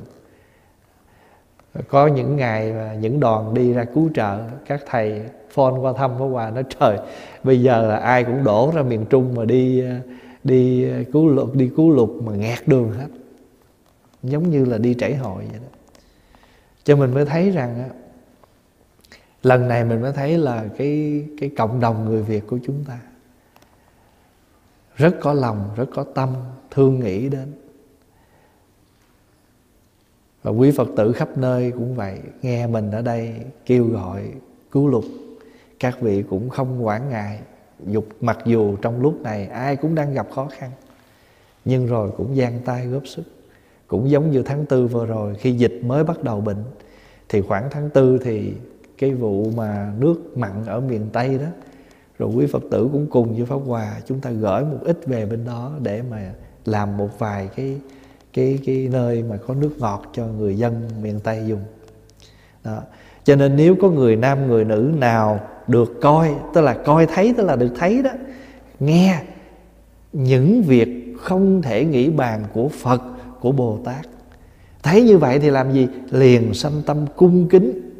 Có 1.88 2.08
những 2.08 2.36
ngày 2.36 2.74
mà 2.74 2.94
những 2.94 3.20
đoàn 3.20 3.54
đi 3.54 3.74
ra 3.74 3.84
cứu 3.84 4.10
trợ, 4.16 4.40
các 4.66 4.82
thầy 4.86 5.22
phone 5.50 5.74
qua 5.80 5.94
thăm 5.98 6.12
qua 6.20 6.28
quà 6.28 6.50
nói, 6.50 6.64
trời, 6.80 6.98
bây 7.44 7.62
giờ 7.62 7.88
là 7.88 7.96
ai 7.96 8.24
cũng 8.24 8.44
đổ 8.44 8.72
ra 8.76 8.82
miền 8.82 9.06
Trung 9.10 9.36
mà 9.36 9.46
đi 9.46 9.84
đi 10.44 10.88
cứu 11.14 11.28
lục, 11.28 11.56
đi 11.56 11.72
cứu 11.76 11.92
lục 11.92 12.16
mà 12.24 12.36
ngẹt 12.36 12.60
đường 12.68 12.92
hết. 12.92 13.08
Giống 14.24 14.50
như 14.50 14.66
là 14.66 14.78
đi 14.78 14.94
trải 14.94 15.16
hội 15.16 15.44
vậy 15.52 15.60
đó. 15.60 15.78
Cho 16.84 16.96
mình 16.96 17.14
mới 17.14 17.26
thấy 17.26 17.52
rằng 17.52 17.76
á, 17.76 17.90
lần 19.44 19.68
này 19.68 19.86
mình 19.86 20.02
mới 20.02 20.12
thấy 20.12 20.38
là 20.38 20.66
cái 20.78 21.24
cái 21.40 21.50
cộng 21.58 21.80
đồng 21.80 22.06
người 22.06 22.24
Việt 22.24 22.48
của 22.48 22.60
chúng 22.66 22.84
ta 22.88 23.00
rất 25.00 25.16
có 25.22 25.34
lòng, 25.34 25.70
rất 25.76 25.90
có 25.94 26.04
tâm, 26.04 26.30
thương 26.72 27.00
nghĩ 27.00 27.30
đến. 27.30 27.54
Và 30.44 30.52
quý 30.52 30.72
phật 30.72 30.88
tử 30.98 31.14
khắp 31.14 31.38
nơi 31.38 31.72
cũng 31.72 31.96
vậy, 31.96 32.20
nghe 32.42 32.68
mình 32.68 32.92
ở 32.92 33.02
đây 33.02 33.36
kêu 33.66 33.86
gọi, 33.86 34.24
cứu 34.72 34.88
lục. 34.88 35.04
Các 35.80 36.02
vị 36.02 36.24
cũng 36.30 36.50
không 36.50 36.86
quản 36.86 37.10
ngại, 37.10 37.40
dục 37.86 38.08
mặc 38.22 38.38
dù 38.46 38.76
trong 38.76 39.02
lúc 39.02 39.22
này 39.22 39.48
ai 39.48 39.76
cũng 39.76 39.96
đang 39.96 40.14
gặp 40.14 40.28
khó 40.36 40.48
khăn. 40.52 40.72
Nhưng 41.66 41.88
rồi 41.88 42.12
cũng 42.18 42.36
giang 42.36 42.60
tay 42.66 42.88
góp 42.88 43.08
sức. 43.08 43.24
Cũng 43.88 44.10
giống 44.10 44.32
như 44.32 44.44
tháng 44.44 44.66
tư 44.66 44.88
vừa 44.88 45.06
rồi, 45.06 45.36
khi 45.36 45.52
dịch 45.52 45.82
mới 45.84 46.04
bắt 46.04 46.24
đầu 46.24 46.42
bệnh, 46.42 46.64
thì 47.30 47.42
khoảng 47.42 47.70
tháng 47.72 47.90
tư 47.90 48.20
thì 48.24 48.54
cái 48.98 49.14
vụ 49.14 49.52
mà 49.56 49.94
nước 50.00 50.38
mặn 50.38 50.66
ở 50.66 50.80
miền 50.80 51.08
tây 51.14 51.38
đó 51.38 51.48
rồi 52.20 52.30
quý 52.36 52.46
phật 52.46 52.64
tử 52.72 52.90
cũng 52.92 53.08
cùng 53.10 53.36
với 53.36 53.46
pháp 53.46 53.60
hòa 53.66 53.96
chúng 54.08 54.20
ta 54.20 54.30
gửi 54.30 54.64
một 54.64 54.80
ít 54.82 55.00
về 55.06 55.26
bên 55.26 55.46
đó 55.46 55.72
để 55.82 56.02
mà 56.12 56.32
làm 56.66 56.98
một 56.98 57.20
vài 57.20 57.50
cái 57.56 57.78
cái 58.34 58.60
cái 58.66 58.88
nơi 58.92 59.24
mà 59.24 59.38
có 59.48 59.54
nước 59.54 59.72
ngọt 59.78 60.04
cho 60.14 60.26
người 60.26 60.58
dân 60.58 60.90
miền 61.02 61.20
tây 61.20 61.44
dùng 61.48 61.64
đó. 62.64 62.82
cho 63.24 63.36
nên 63.36 63.56
nếu 63.56 63.76
có 63.82 63.90
người 63.90 64.16
nam, 64.16 64.48
người 64.48 64.66
nữ 64.66 64.92
nào 64.98 65.40
được 65.68 66.02
coi, 66.02 66.36
tức 66.54 66.62
là 66.62 66.74
coi 66.74 67.06
thấy, 67.06 67.34
tức 67.38 67.44
là 67.44 67.56
được 67.56 67.72
thấy 67.80 68.02
đó, 68.02 68.12
nghe 68.80 69.22
những 70.14 70.62
việc 70.62 71.16
không 71.22 71.62
thể 71.62 71.86
nghĩ 71.86 72.10
bàn 72.10 72.44
của 72.54 72.68
phật, 72.68 73.02
của 73.40 73.52
bồ 73.52 73.80
tát, 73.86 74.06
thấy 74.84 75.04
như 75.04 75.18
vậy 75.18 75.40
thì 75.40 75.50
làm 75.50 75.74
gì 75.74 75.88
liền 76.12 76.54
sanh 76.54 76.82
tâm 76.86 76.98
cung 77.16 77.50
kính 77.50 77.92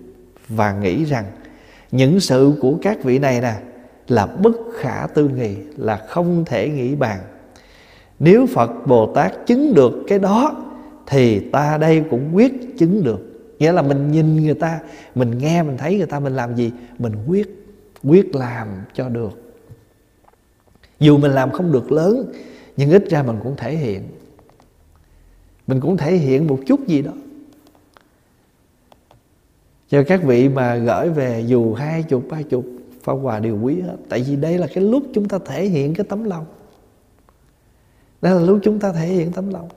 và 0.48 0.74
nghĩ 0.74 1.06
rằng 1.06 1.26
những 1.92 2.20
sự 2.20 2.54
của 2.62 2.74
các 2.82 3.04
vị 3.04 3.20
này 3.20 3.42
nè 3.42 3.54
là 4.12 4.26
bất 4.26 4.56
khả 4.80 5.08
tư 5.14 5.30
nghị, 5.30 5.56
là 5.78 5.98
không 5.98 6.46
thể 6.46 6.70
nghĩ 6.70 6.96
bàn. 6.96 7.20
Nếu 8.20 8.46
phật 8.46 8.72
bồ 8.86 9.14
tát 9.14 9.34
chứng 9.46 9.74
được 9.74 10.04
cái 10.08 10.20
đó, 10.20 10.66
thì 11.08 11.40
ta 11.40 11.78
đây 11.78 12.04
cũng 12.10 12.30
quyết 12.36 12.78
chứng 12.78 13.04
được. 13.04 13.26
Nghĩa 13.60 13.72
là 13.72 13.82
mình 13.82 14.12
nhìn 14.12 14.36
người 14.36 14.54
ta, 14.54 14.80
mình 15.16 15.38
nghe, 15.38 15.64
mình 15.64 15.78
thấy 15.78 15.98
người 15.98 16.06
ta 16.06 16.20
mình 16.20 16.36
làm 16.36 16.56
gì, 16.56 16.72
mình 17.00 17.14
quyết 17.28 17.66
quyết 18.04 18.36
làm 18.36 18.68
cho 18.94 19.10
được. 19.10 19.56
Dù 21.00 21.18
mình 21.18 21.32
làm 21.32 21.52
không 21.52 21.72
được 21.72 21.92
lớn, 21.92 22.32
nhưng 22.78 22.92
ít 22.92 23.10
ra 23.10 23.24
mình 23.24 23.38
cũng 23.44 23.56
thể 23.58 23.76
hiện. 23.76 24.04
Mình 25.68 25.80
cũng 25.80 25.98
thể 25.98 26.16
hiện 26.16 26.48
một 26.48 26.60
chút 26.68 26.88
gì 26.88 27.02
đó. 27.02 27.12
Cho 29.90 30.04
các 30.08 30.24
vị 30.24 30.50
mà 30.50 30.76
gửi 30.76 31.10
về 31.10 31.44
dù 31.48 31.74
hai 31.74 32.04
chục, 32.04 32.24
ba 32.30 32.42
chục 32.42 32.66
Pháp 33.04 33.14
Hòa 33.14 33.40
đều 33.40 33.60
quý 33.62 33.82
hết. 33.82 33.98
Tại 34.10 34.24
vì 34.28 34.36
đây 34.36 34.58
là 34.58 34.68
cái 34.74 34.84
lúc 34.84 35.04
chúng 35.14 35.28
ta 35.28 35.40
thể 35.46 35.66
hiện 35.66 35.94
cái 35.94 36.06
tấm 36.10 36.24
lòng. 36.24 36.46
Đây 38.22 38.36
là 38.36 38.42
lúc 38.42 38.60
chúng 38.64 38.80
ta 38.80 38.94
thể 38.94 39.08
hiện 39.08 39.32
tấm 39.32 39.50
lòng. 39.50 39.70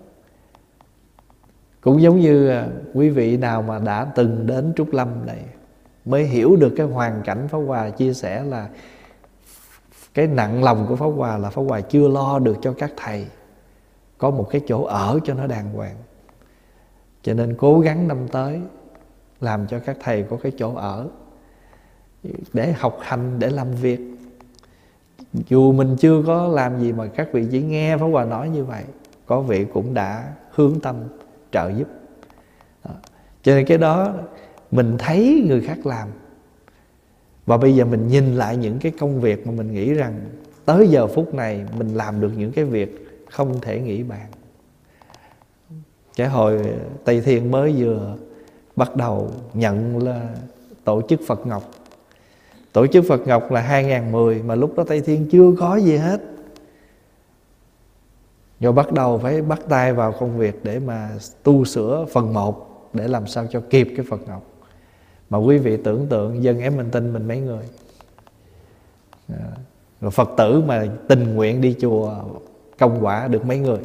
Cũng 1.80 2.02
giống 2.02 2.20
như 2.20 2.48
à, 2.48 2.68
quý 2.94 3.10
vị 3.10 3.36
nào 3.36 3.62
mà 3.62 3.78
đã 3.78 4.04
từng 4.04 4.46
đến 4.46 4.72
Trúc 4.76 4.92
Lâm 4.92 5.26
này 5.26 5.44
Mới 6.04 6.24
hiểu 6.24 6.56
được 6.56 6.72
cái 6.76 6.86
hoàn 6.86 7.22
cảnh 7.24 7.48
Pháp 7.48 7.58
Hòa 7.58 7.90
chia 7.90 8.14
sẻ 8.14 8.42
là 8.42 8.68
Cái 10.14 10.26
nặng 10.26 10.64
lòng 10.64 10.86
của 10.88 10.96
Pháp 10.96 11.06
Hòa 11.06 11.38
là 11.38 11.50
Pháp 11.50 11.62
Hòa 11.62 11.80
chưa 11.80 12.08
lo 12.08 12.38
được 12.38 12.56
cho 12.62 12.72
các 12.72 12.92
thầy. 12.96 13.26
Có 14.18 14.30
một 14.30 14.48
cái 14.50 14.60
chỗ 14.66 14.84
ở 14.84 15.18
cho 15.24 15.34
nó 15.34 15.46
đàng 15.46 15.72
hoàng. 15.72 15.96
Cho 17.22 17.34
nên 17.34 17.54
cố 17.58 17.80
gắng 17.80 18.08
năm 18.08 18.28
tới 18.28 18.60
Làm 19.40 19.66
cho 19.66 19.78
các 19.78 19.96
thầy 20.00 20.22
có 20.22 20.36
cái 20.42 20.52
chỗ 20.58 20.74
ở 20.74 21.08
để 22.52 22.72
học 22.72 22.98
hành, 23.02 23.38
để 23.38 23.50
làm 23.50 23.72
việc. 23.72 24.00
Dù 25.48 25.72
mình 25.72 25.96
chưa 25.98 26.22
có 26.26 26.48
làm 26.48 26.80
gì 26.80 26.92
mà 26.92 27.06
các 27.06 27.28
vị 27.32 27.46
chỉ 27.50 27.62
nghe 27.62 27.96
Pháp 27.96 28.06
Hòa 28.06 28.24
nói 28.24 28.48
như 28.48 28.64
vậy, 28.64 28.84
có 29.26 29.40
vị 29.40 29.66
cũng 29.72 29.94
đã 29.94 30.32
hướng 30.50 30.80
tâm 30.80 30.96
trợ 31.52 31.70
giúp. 31.78 31.88
Đó. 32.84 32.90
cho 33.42 33.54
nên 33.54 33.66
cái 33.66 33.78
đó 33.78 34.14
mình 34.70 34.96
thấy 34.98 35.44
người 35.48 35.60
khác 35.60 35.86
làm. 35.86 36.08
Và 37.46 37.56
bây 37.56 37.76
giờ 37.76 37.84
mình 37.84 38.08
nhìn 38.08 38.36
lại 38.36 38.56
những 38.56 38.78
cái 38.78 38.92
công 39.00 39.20
việc 39.20 39.46
mà 39.46 39.52
mình 39.52 39.74
nghĩ 39.74 39.94
rằng 39.94 40.20
tới 40.64 40.88
giờ 40.88 41.06
phút 41.06 41.34
này 41.34 41.64
mình 41.78 41.94
làm 41.94 42.20
được 42.20 42.32
những 42.36 42.52
cái 42.52 42.64
việc 42.64 43.24
không 43.30 43.60
thể 43.60 43.80
nghĩ 43.80 44.02
bàn. 44.02 44.26
Cái 46.16 46.28
hồi 46.28 46.60
Tây 47.04 47.20
Thiên 47.20 47.50
mới 47.50 47.74
vừa 47.78 48.16
bắt 48.76 48.96
đầu 48.96 49.30
nhận 49.54 50.02
là 50.04 50.28
tổ 50.84 51.02
chức 51.08 51.20
Phật 51.26 51.46
Ngọc. 51.46 51.70
Tổ 52.72 52.86
chức 52.86 53.04
Phật 53.08 53.26
Ngọc 53.26 53.52
là 53.52 53.60
2010 53.60 54.42
Mà 54.42 54.54
lúc 54.54 54.76
đó 54.76 54.84
Tây 54.84 55.00
Thiên 55.00 55.28
chưa 55.32 55.52
có 55.58 55.76
gì 55.76 55.96
hết. 55.96 56.20
Rồi 58.60 58.72
bắt 58.72 58.92
đầu 58.92 59.18
phải 59.18 59.42
bắt 59.42 59.60
tay 59.68 59.92
vào 59.92 60.12
công 60.12 60.38
việc 60.38 60.60
Để 60.64 60.78
mà 60.78 61.10
tu 61.42 61.64
sửa 61.64 62.06
phần 62.12 62.32
1 62.32 62.90
Để 62.92 63.08
làm 63.08 63.26
sao 63.26 63.46
cho 63.50 63.62
kịp 63.70 63.88
cái 63.96 64.06
Phật 64.10 64.20
Ngọc. 64.28 64.42
Mà 65.30 65.38
quý 65.38 65.58
vị 65.58 65.76
tưởng 65.84 66.06
tượng 66.06 66.42
Dân 66.42 66.60
ém 66.60 66.76
mình 66.76 66.90
tin 66.90 67.12
mình 67.12 67.28
mấy 67.28 67.40
người. 67.40 67.64
À, 69.28 69.50
rồi 70.00 70.10
Phật 70.10 70.30
tử 70.36 70.62
mà 70.66 70.86
tình 71.08 71.34
nguyện 71.34 71.60
đi 71.60 71.76
chùa 71.80 72.14
Công 72.78 73.04
quả 73.04 73.28
được 73.28 73.46
mấy 73.46 73.58
người. 73.58 73.78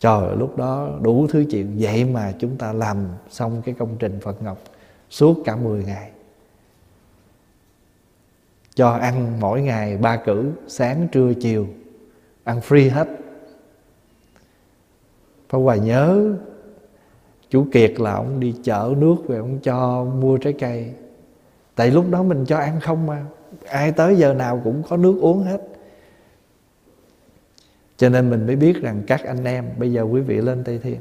Trời, 0.00 0.36
lúc 0.36 0.56
đó 0.56 0.88
đủ 1.00 1.26
thứ 1.26 1.44
chuyện. 1.50 1.76
Vậy 1.78 2.04
mà 2.04 2.32
chúng 2.38 2.56
ta 2.56 2.72
làm 2.72 3.06
xong 3.30 3.62
cái 3.64 3.74
công 3.78 3.96
trình 3.98 4.18
Phật 4.22 4.42
Ngọc 4.42 4.58
Suốt 5.10 5.36
cả 5.44 5.56
10 5.56 5.84
ngày 5.84 6.10
cho 8.78 8.90
ăn 8.90 9.40
mỗi 9.40 9.62
ngày 9.62 9.96
ba 9.96 10.16
cử 10.16 10.52
sáng, 10.68 11.08
trưa, 11.12 11.32
chiều. 11.40 11.66
Ăn 12.44 12.60
free 12.68 12.90
hết. 12.90 13.08
Pháp 15.48 15.58
Hòa 15.58 15.76
nhớ 15.76 16.34
chú 17.50 17.66
Kiệt 17.72 18.00
là 18.00 18.12
ông 18.12 18.40
đi 18.40 18.54
chở 18.62 18.94
nước 18.98 19.16
về, 19.26 19.38
ông 19.38 19.58
cho 19.62 20.04
mua 20.04 20.36
trái 20.36 20.52
cây. 20.52 20.92
Tại 21.74 21.90
lúc 21.90 22.04
đó 22.10 22.22
mình 22.22 22.44
cho 22.46 22.56
ăn 22.56 22.80
không 22.80 23.06
mà. 23.06 23.24
Ai 23.66 23.92
tới 23.92 24.16
giờ 24.16 24.34
nào 24.34 24.60
cũng 24.64 24.82
có 24.88 24.96
nước 24.96 25.18
uống 25.20 25.42
hết. 25.42 25.60
Cho 27.96 28.08
nên 28.08 28.30
mình 28.30 28.46
mới 28.46 28.56
biết 28.56 28.82
rằng 28.82 29.02
các 29.06 29.24
anh 29.24 29.44
em, 29.44 29.64
bây 29.78 29.92
giờ 29.92 30.02
quý 30.02 30.20
vị 30.20 30.36
lên 30.36 30.64
Tây 30.64 30.78
Thiên. 30.78 31.00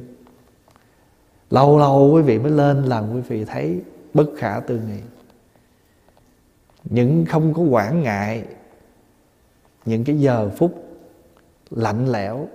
Lâu 1.50 1.80
lâu 1.80 2.12
quý 2.14 2.22
vị 2.22 2.40
mới 2.40 2.52
lên 2.52 2.84
lần 2.84 3.16
quý 3.16 3.22
vị 3.22 3.46
thấy 3.46 3.82
bất 4.14 4.28
khả 4.38 4.60
tư 4.60 4.80
nghị 4.88 5.00
những 6.90 7.26
không 7.26 7.54
có 7.54 7.62
quản 7.62 8.04
ngại, 8.04 8.44
những 9.86 10.04
cái 10.04 10.20
giờ 10.20 10.50
phút 10.58 10.84
lạnh 11.70 12.12
lẽo, 12.12 12.48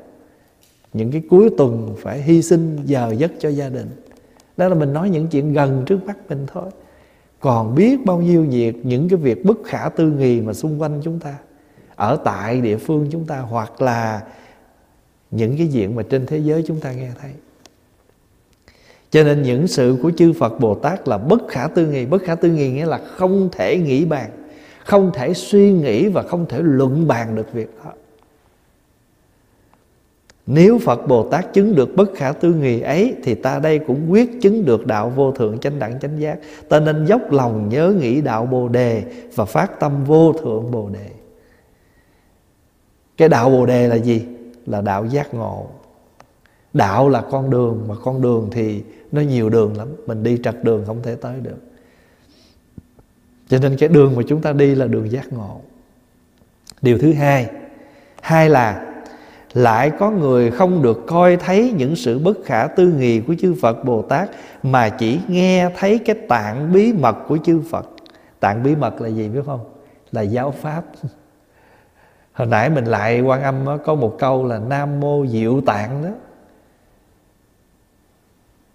những 0.93 1.13
cái 1.13 1.23
cuối 1.31 1.51
tuần 1.59 1.95
phải 1.99 2.23
hy 2.23 2.43
sinh 2.43 2.79
giờ 2.85 3.15
giấc 3.19 3.33
cho 3.39 3.49
gia 3.49 3.69
đình. 3.69 3.91
Đó 4.57 4.69
là 4.69 4.75
mình 4.75 4.93
nói 4.93 5.11
những 5.11 5.29
chuyện 5.29 5.53
gần 5.53 5.83
trước 5.87 6.07
mắt 6.07 6.17
mình 6.29 6.47
thôi. 6.53 6.71
Còn 7.41 7.75
biết 7.75 8.05
bao 8.05 8.21
nhiêu 8.21 8.45
việc, 8.45 8.87
những 8.87 9.09
cái 9.09 9.17
việc 9.17 9.45
bất 9.45 9.59
khả 9.65 9.89
tư 9.89 10.11
nghì 10.11 10.41
mà 10.41 10.53
xung 10.53 10.81
quanh 10.83 11.01
chúng 11.05 11.21
ta, 11.21 11.35
ở 11.95 12.19
tại 12.25 12.61
địa 12.61 12.77
phương 12.77 13.09
chúng 13.11 13.27
ta, 13.27 13.39
hoặc 13.39 13.83
là 13.83 14.23
những 15.31 15.57
cái 15.57 15.71
chuyện 15.73 15.97
mà 15.97 16.03
trên 16.03 16.27
thế 16.27 16.39
giới 16.39 16.65
chúng 16.67 16.81
ta 16.81 16.93
nghe 16.93 17.11
thấy 17.21 17.31
cho 19.13 19.25
nên 19.25 19.43
những 19.43 19.67
sự 19.67 19.97
của 20.03 20.11
chư 20.17 20.33
Phật 20.33 20.61
Bồ 20.61 20.75
Tát 20.75 21.09
là 21.09 21.19
bất 21.19 21.49
khả 21.49 21.67
tư 21.67 21.87
nghị. 21.87 22.07
Bất 22.07 22.23
khả 22.23 22.35
tư 22.35 22.51
nghị 22.51 22.71
nghĩa 22.71 22.87
là 22.87 22.99
không 22.99 23.49
thể 23.53 23.79
nghĩ 23.79 24.05
bàn, 24.05 24.31
Không 24.85 25.11
thể 25.15 25.35
suy 25.35 25.73
nghĩ 25.73 26.09
và 26.09 26.23
không 26.23 26.47
thể 26.49 26.59
luận 26.63 27.09
bàn 27.09 27.35
được 27.35 27.53
việc 27.53 27.71
đó. 27.85 27.93
Nếu 30.47 30.79
Phật 30.79 31.07
Bồ 31.07 31.29
Tát 31.31 31.53
chứng 31.53 31.75
được 31.75 31.97
bất 31.97 32.15
khả 32.15 32.33
tư 32.33 32.55
nghị 32.55 32.81
ấy, 32.81 33.15
Thì 33.23 33.35
ta 33.35 33.59
đây 33.59 33.79
cũng 33.79 34.07
quyết 34.09 34.41
chứng 34.43 34.65
được 34.65 34.87
đạo 34.87 35.13
vô 35.17 35.33
thượng 35.33 35.59
chánh 35.59 35.79
đẳng 35.79 36.01
chánh 36.01 36.21
giác. 36.21 36.39
Ta 36.69 36.81
nên 36.81 37.07
dốc 37.07 37.33
lòng 37.33 37.69
nhớ 37.69 37.95
nghĩ 38.01 38.21
đạo 38.21 38.47
Bồ 38.47 38.69
Đề 38.69 39.03
Và 39.35 39.45
phát 39.45 39.81
tâm 39.81 40.05
vô 40.05 40.33
thượng 40.33 40.71
Bồ 40.71 40.89
Đề. 40.89 41.09
Cái 43.17 43.29
đạo 43.29 43.51
Bồ 43.51 43.67
Đề 43.67 43.89
là 43.89 43.97
gì? 43.97 44.23
Là 44.67 44.81
đạo 44.81 45.05
giác 45.05 45.35
ngộ. 45.35 45.67
Đạo 46.73 47.09
là 47.09 47.21
con 47.31 47.51
đường, 47.51 47.85
Mà 47.89 47.95
con 48.05 48.23
đường 48.23 48.49
thì 48.53 48.83
nó 49.13 49.21
nhiều 49.21 49.51
đường 49.51 49.77
lắm 49.77 49.89
mình 50.07 50.23
đi 50.23 50.39
trật 50.45 50.65
đường 50.65 50.85
không 50.87 51.03
thể 51.03 51.15
tới 51.15 51.41
được 51.41 51.59
cho 53.49 53.59
nên 53.59 53.77
cái 53.77 53.89
đường 53.89 54.17
mà 54.17 54.23
chúng 54.29 54.43
ta 54.43 54.53
đi 54.53 54.75
là 54.75 54.87
đường 54.87 55.13
giác 55.13 55.33
ngộ 55.33 55.61
điều 56.83 56.99
thứ 56.99 57.13
hai 57.13 57.51
hai 58.23 58.51
là 58.51 58.93
lại 59.55 59.91
có 59.99 60.11
người 60.11 60.51
không 60.51 60.83
được 60.83 61.07
coi 61.07 61.37
thấy 61.37 61.73
những 61.77 61.97
sự 61.97 62.19
bất 62.19 62.37
khả 62.45 62.67
tư 62.67 62.93
nghì 62.99 63.21
của 63.21 63.35
chư 63.41 63.55
Phật 63.63 63.85
Bồ 63.85 64.03
Tát, 64.03 64.31
mà 64.63 64.89
chỉ 64.89 65.21
nghe 65.29 65.71
thấy 65.77 65.99
cái 65.99 66.17
tạng 66.29 66.73
bí 66.73 66.93
mật 66.93 67.17
của 67.29 67.39
chư 67.45 67.61
Phật. 67.71 67.89
Tạng 68.41 68.63
bí 68.63 68.77
mật 68.77 69.01
là 69.01 69.09
gì 69.09 69.29
biết 69.29 69.41
không? 69.47 69.61
Là 70.13 70.23
giáo 70.23 70.51
pháp. 70.51 70.85
Hồi 72.33 72.49
nãy 72.49 72.71
mình 72.71 72.85
lại 72.85 73.21
quan 73.21 73.43
âm 73.43 73.55
có 73.85 73.95
một 73.95 74.17
câu 74.19 74.47
là 74.47 74.59
Nam 74.59 75.01
mô 75.01 75.27
Diệu 75.27 75.61
Tạng 75.61 76.03
đó. 76.03 76.11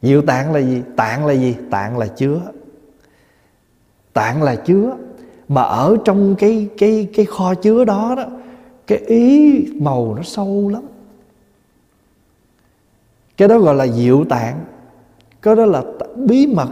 Diệu 0.02 0.22
tạng 0.22 0.54
là 0.54 0.60
gì? 0.60 0.82
Tạng 0.96 1.26
là 1.26 1.34
gì? 1.34 1.56
Tạng 1.72 1.98
là 1.98 2.08
chứa. 2.08 2.42
Tạng 4.14 4.44
là 4.44 4.56
chứa. 4.56 4.98
Mà 5.48 5.62
ở 5.62 5.98
trong 6.06 6.36
cái 6.36 6.68
cái 6.78 7.10
cái 7.14 7.26
kho 7.26 7.54
chứa 7.54 7.86
đó 7.86 8.14
đó 8.18 8.26
Cái 8.88 8.98
ý 8.98 9.66
màu 9.80 10.16
nó 10.16 10.24
sâu 10.24 10.70
lắm. 10.70 10.84
Cái 13.38 13.48
đó 13.48 13.60
gọi 13.60 13.76
là 13.76 13.88
diệu 13.88 14.26
tạng. 14.30 14.66
Cái 15.42 15.56
đó 15.56 15.66
là 15.66 15.84
bí 16.16 16.48
mật. 16.48 16.70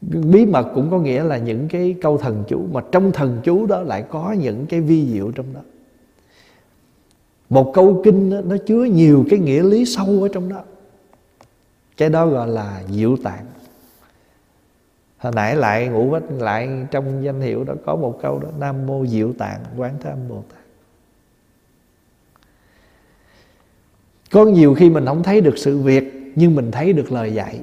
Bí 0.00 0.46
mật 0.46 0.66
cũng 0.74 0.90
có 0.90 0.98
nghĩa 0.98 1.22
là 1.22 1.38
những 1.38 1.68
cái 1.68 1.94
câu 2.02 2.18
thần 2.18 2.44
chú 2.48 2.66
Mà 2.72 2.80
trong 2.92 3.12
thần 3.12 3.40
chú 3.44 3.66
đó 3.66 3.82
lại 3.82 4.04
có 4.10 4.32
những 4.32 4.66
cái 4.66 4.80
vi 4.80 5.12
diệu 5.12 5.30
trong 5.30 5.46
đó. 5.54 5.60
Một 7.50 7.72
câu 7.74 8.00
kinh 8.04 8.30
đó, 8.30 8.40
nó 8.44 8.56
chứa 8.66 8.84
nhiều 8.84 9.24
cái 9.30 9.38
nghĩa 9.38 9.62
lý 9.62 9.84
sâu 9.84 10.18
ở 10.22 10.28
trong 10.28 10.48
đó 10.48 10.62
cái 11.96 12.08
đó 12.08 12.26
gọi 12.26 12.48
là 12.48 12.82
diệu 12.88 13.16
tạng. 13.24 13.46
Hồi 15.18 15.32
nãy 15.36 15.56
lại 15.56 15.88
ngủ 15.88 16.10
vách, 16.10 16.22
lại 16.38 16.86
trong 16.90 17.24
danh 17.24 17.40
hiệu 17.40 17.64
đó 17.64 17.74
có 17.86 17.96
một 17.96 18.18
câu 18.22 18.38
đó, 18.38 18.48
nam 18.58 18.86
mô 18.86 19.06
diệu 19.06 19.32
tạng, 19.32 19.60
quán 19.76 19.94
thế 20.00 20.10
âm 20.10 20.28
bồ 20.28 20.42
tát. 20.52 20.62
Có 24.30 24.44
nhiều 24.44 24.74
khi 24.74 24.90
mình 24.90 25.06
không 25.06 25.22
thấy 25.22 25.40
được 25.40 25.54
sự 25.56 25.78
việc, 25.78 26.32
nhưng 26.34 26.54
mình 26.54 26.70
thấy 26.70 26.92
được 26.92 27.12
lời 27.12 27.34
dạy. 27.34 27.60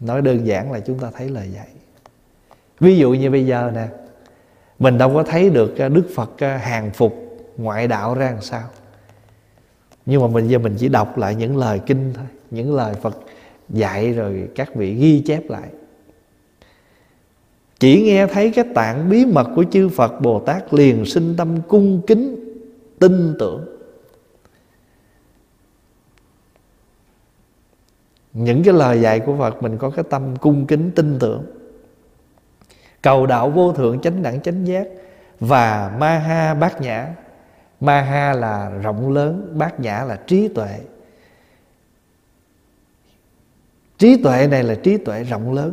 Nói 0.00 0.22
đơn 0.22 0.46
giản 0.46 0.72
là 0.72 0.80
chúng 0.80 0.98
ta 0.98 1.10
thấy 1.14 1.28
lời 1.28 1.50
dạy. 1.54 1.68
Ví 2.80 2.96
dụ 2.96 3.12
như 3.12 3.30
bây 3.30 3.46
giờ 3.46 3.72
nè, 3.74 3.88
mình 4.78 4.98
đâu 4.98 5.14
có 5.14 5.22
thấy 5.22 5.50
được 5.50 5.78
à, 5.78 5.88
đức 5.88 6.08
phật 6.14 6.30
à, 6.38 6.56
hàng 6.56 6.90
phục 6.90 7.14
ngoại 7.56 7.88
đạo 7.88 8.14
ra 8.14 8.30
làm 8.30 8.40
sao. 8.40 8.68
Nhưng 10.06 10.22
mà 10.22 10.28
mình 10.28 10.48
giờ 10.48 10.58
mình 10.58 10.74
chỉ 10.78 10.88
đọc 10.88 11.18
lại 11.18 11.34
những 11.34 11.56
lời 11.56 11.80
kinh 11.86 12.12
thôi, 12.14 12.26
những 12.50 12.74
lời 12.74 12.94
phật 12.94 13.16
dạy 13.68 14.12
rồi 14.12 14.48
các 14.54 14.74
vị 14.74 14.94
ghi 14.94 15.22
chép 15.26 15.50
lại. 15.50 15.68
Chỉ 17.78 18.02
nghe 18.02 18.26
thấy 18.26 18.50
cái 18.50 18.64
tạng 18.74 19.10
bí 19.10 19.26
mật 19.26 19.48
của 19.56 19.64
chư 19.70 19.88
Phật 19.88 20.20
Bồ 20.20 20.40
Tát 20.40 20.74
liền 20.74 21.04
sinh 21.04 21.34
tâm 21.36 21.62
cung 21.68 22.02
kính, 22.06 22.54
tin 22.98 23.34
tưởng. 23.38 23.66
Những 28.32 28.64
cái 28.64 28.74
lời 28.74 29.00
dạy 29.00 29.20
của 29.20 29.36
phật 29.38 29.62
mình 29.62 29.78
có 29.78 29.90
cái 29.90 30.04
tâm 30.10 30.36
cung 30.36 30.66
kính, 30.66 30.90
tin 30.94 31.18
tưởng. 31.18 31.44
Cầu 33.02 33.26
đạo 33.26 33.50
vô 33.50 33.72
thượng 33.72 34.00
chánh 34.00 34.22
đẳng 34.22 34.40
chánh 34.40 34.66
giác 34.66 34.86
và 35.40 35.96
ma 35.98 36.18
ha 36.18 36.54
bát 36.54 36.80
nhã. 36.80 37.14
Ma 37.80 38.00
ha 38.00 38.32
là 38.32 38.70
rộng 38.82 39.12
lớn, 39.12 39.54
bát 39.58 39.80
nhã 39.80 40.04
là 40.04 40.16
trí 40.26 40.48
tuệ 40.48 40.80
trí 43.98 44.22
tuệ 44.22 44.46
này 44.50 44.62
là 44.62 44.74
trí 44.74 44.96
tuệ 44.96 45.22
rộng 45.22 45.52
lớn 45.52 45.72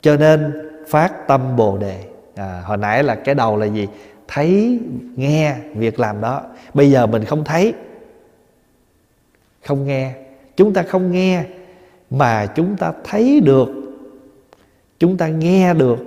cho 0.00 0.16
nên 0.16 0.52
phát 0.88 1.28
tâm 1.28 1.56
bồ 1.56 1.78
đề. 1.78 2.04
À, 2.34 2.62
hồi 2.64 2.76
nãy 2.76 3.02
là 3.02 3.14
cái 3.14 3.34
đầu 3.34 3.56
là 3.56 3.66
gì? 3.66 3.88
Thấy 4.28 4.80
nghe 5.16 5.56
việc 5.74 6.00
làm 6.00 6.20
đó. 6.20 6.42
Bây 6.74 6.90
giờ 6.90 7.06
mình 7.06 7.24
không 7.24 7.44
thấy 7.44 7.74
không 9.66 9.86
nghe. 9.86 10.12
Chúng 10.56 10.72
ta 10.72 10.82
không 10.82 11.12
nghe 11.12 11.44
mà 12.10 12.46
chúng 12.46 12.76
ta 12.76 12.92
thấy 13.04 13.40
được 13.40 13.68
chúng 14.98 15.16
ta 15.16 15.28
nghe 15.28 15.74
được 15.74 15.98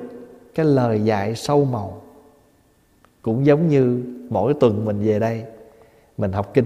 cái 0.56 0.66
lời 0.66 1.02
dạy 1.04 1.36
sâu 1.36 1.66
màu. 1.66 2.02
Cũng 3.22 3.46
giống 3.46 3.68
như 3.68 4.02
mỗi 4.30 4.54
tuần 4.54 4.86
mình 4.86 5.04
về 5.04 5.20
đây 5.20 5.44
mình 6.18 6.32
học 6.32 6.52
kinh. 6.54 6.66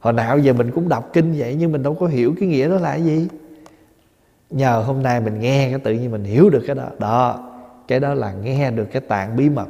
Hồi 0.00 0.12
nào 0.12 0.38
giờ 0.38 0.52
mình 0.52 0.70
cũng 0.70 0.88
đọc 0.88 1.10
kinh 1.12 1.34
vậy 1.38 1.56
nhưng 1.58 1.72
mình 1.72 1.82
đâu 1.82 1.94
có 1.94 2.06
hiểu 2.06 2.34
cái 2.40 2.48
nghĩa 2.48 2.68
đó 2.68 2.74
là 2.74 2.90
cái 2.90 3.04
gì 3.04 3.28
nhờ 4.50 4.82
hôm 4.86 5.02
nay 5.02 5.20
mình 5.20 5.40
nghe 5.40 5.70
cái 5.70 5.78
tự 5.78 5.92
nhiên 5.92 6.10
mình 6.10 6.24
hiểu 6.24 6.50
được 6.50 6.64
cái 6.66 6.76
đó. 6.76 6.86
Đó, 6.98 7.50
cái 7.88 8.00
đó 8.00 8.14
là 8.14 8.32
nghe 8.32 8.70
được 8.70 8.86
cái 8.92 9.02
tạng 9.08 9.36
bí 9.36 9.48
mật. 9.48 9.66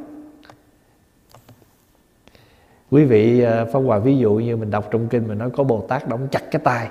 Quý 2.91 3.05
vị 3.05 3.41
ờ, 3.41 3.67
phong 3.73 3.85
hòa, 3.85 3.99
ví 3.99 4.17
dụ 4.17 4.33
như 4.33 4.57
mình 4.57 4.71
đọc 4.71 4.87
trong 4.91 5.07
kinh 5.07 5.27
mình 5.27 5.37
nói 5.37 5.49
có 5.49 5.63
bồ 5.63 5.85
tát 5.87 6.07
đóng 6.07 6.27
chặt 6.31 6.41
cái 6.51 6.61
tay 6.63 6.89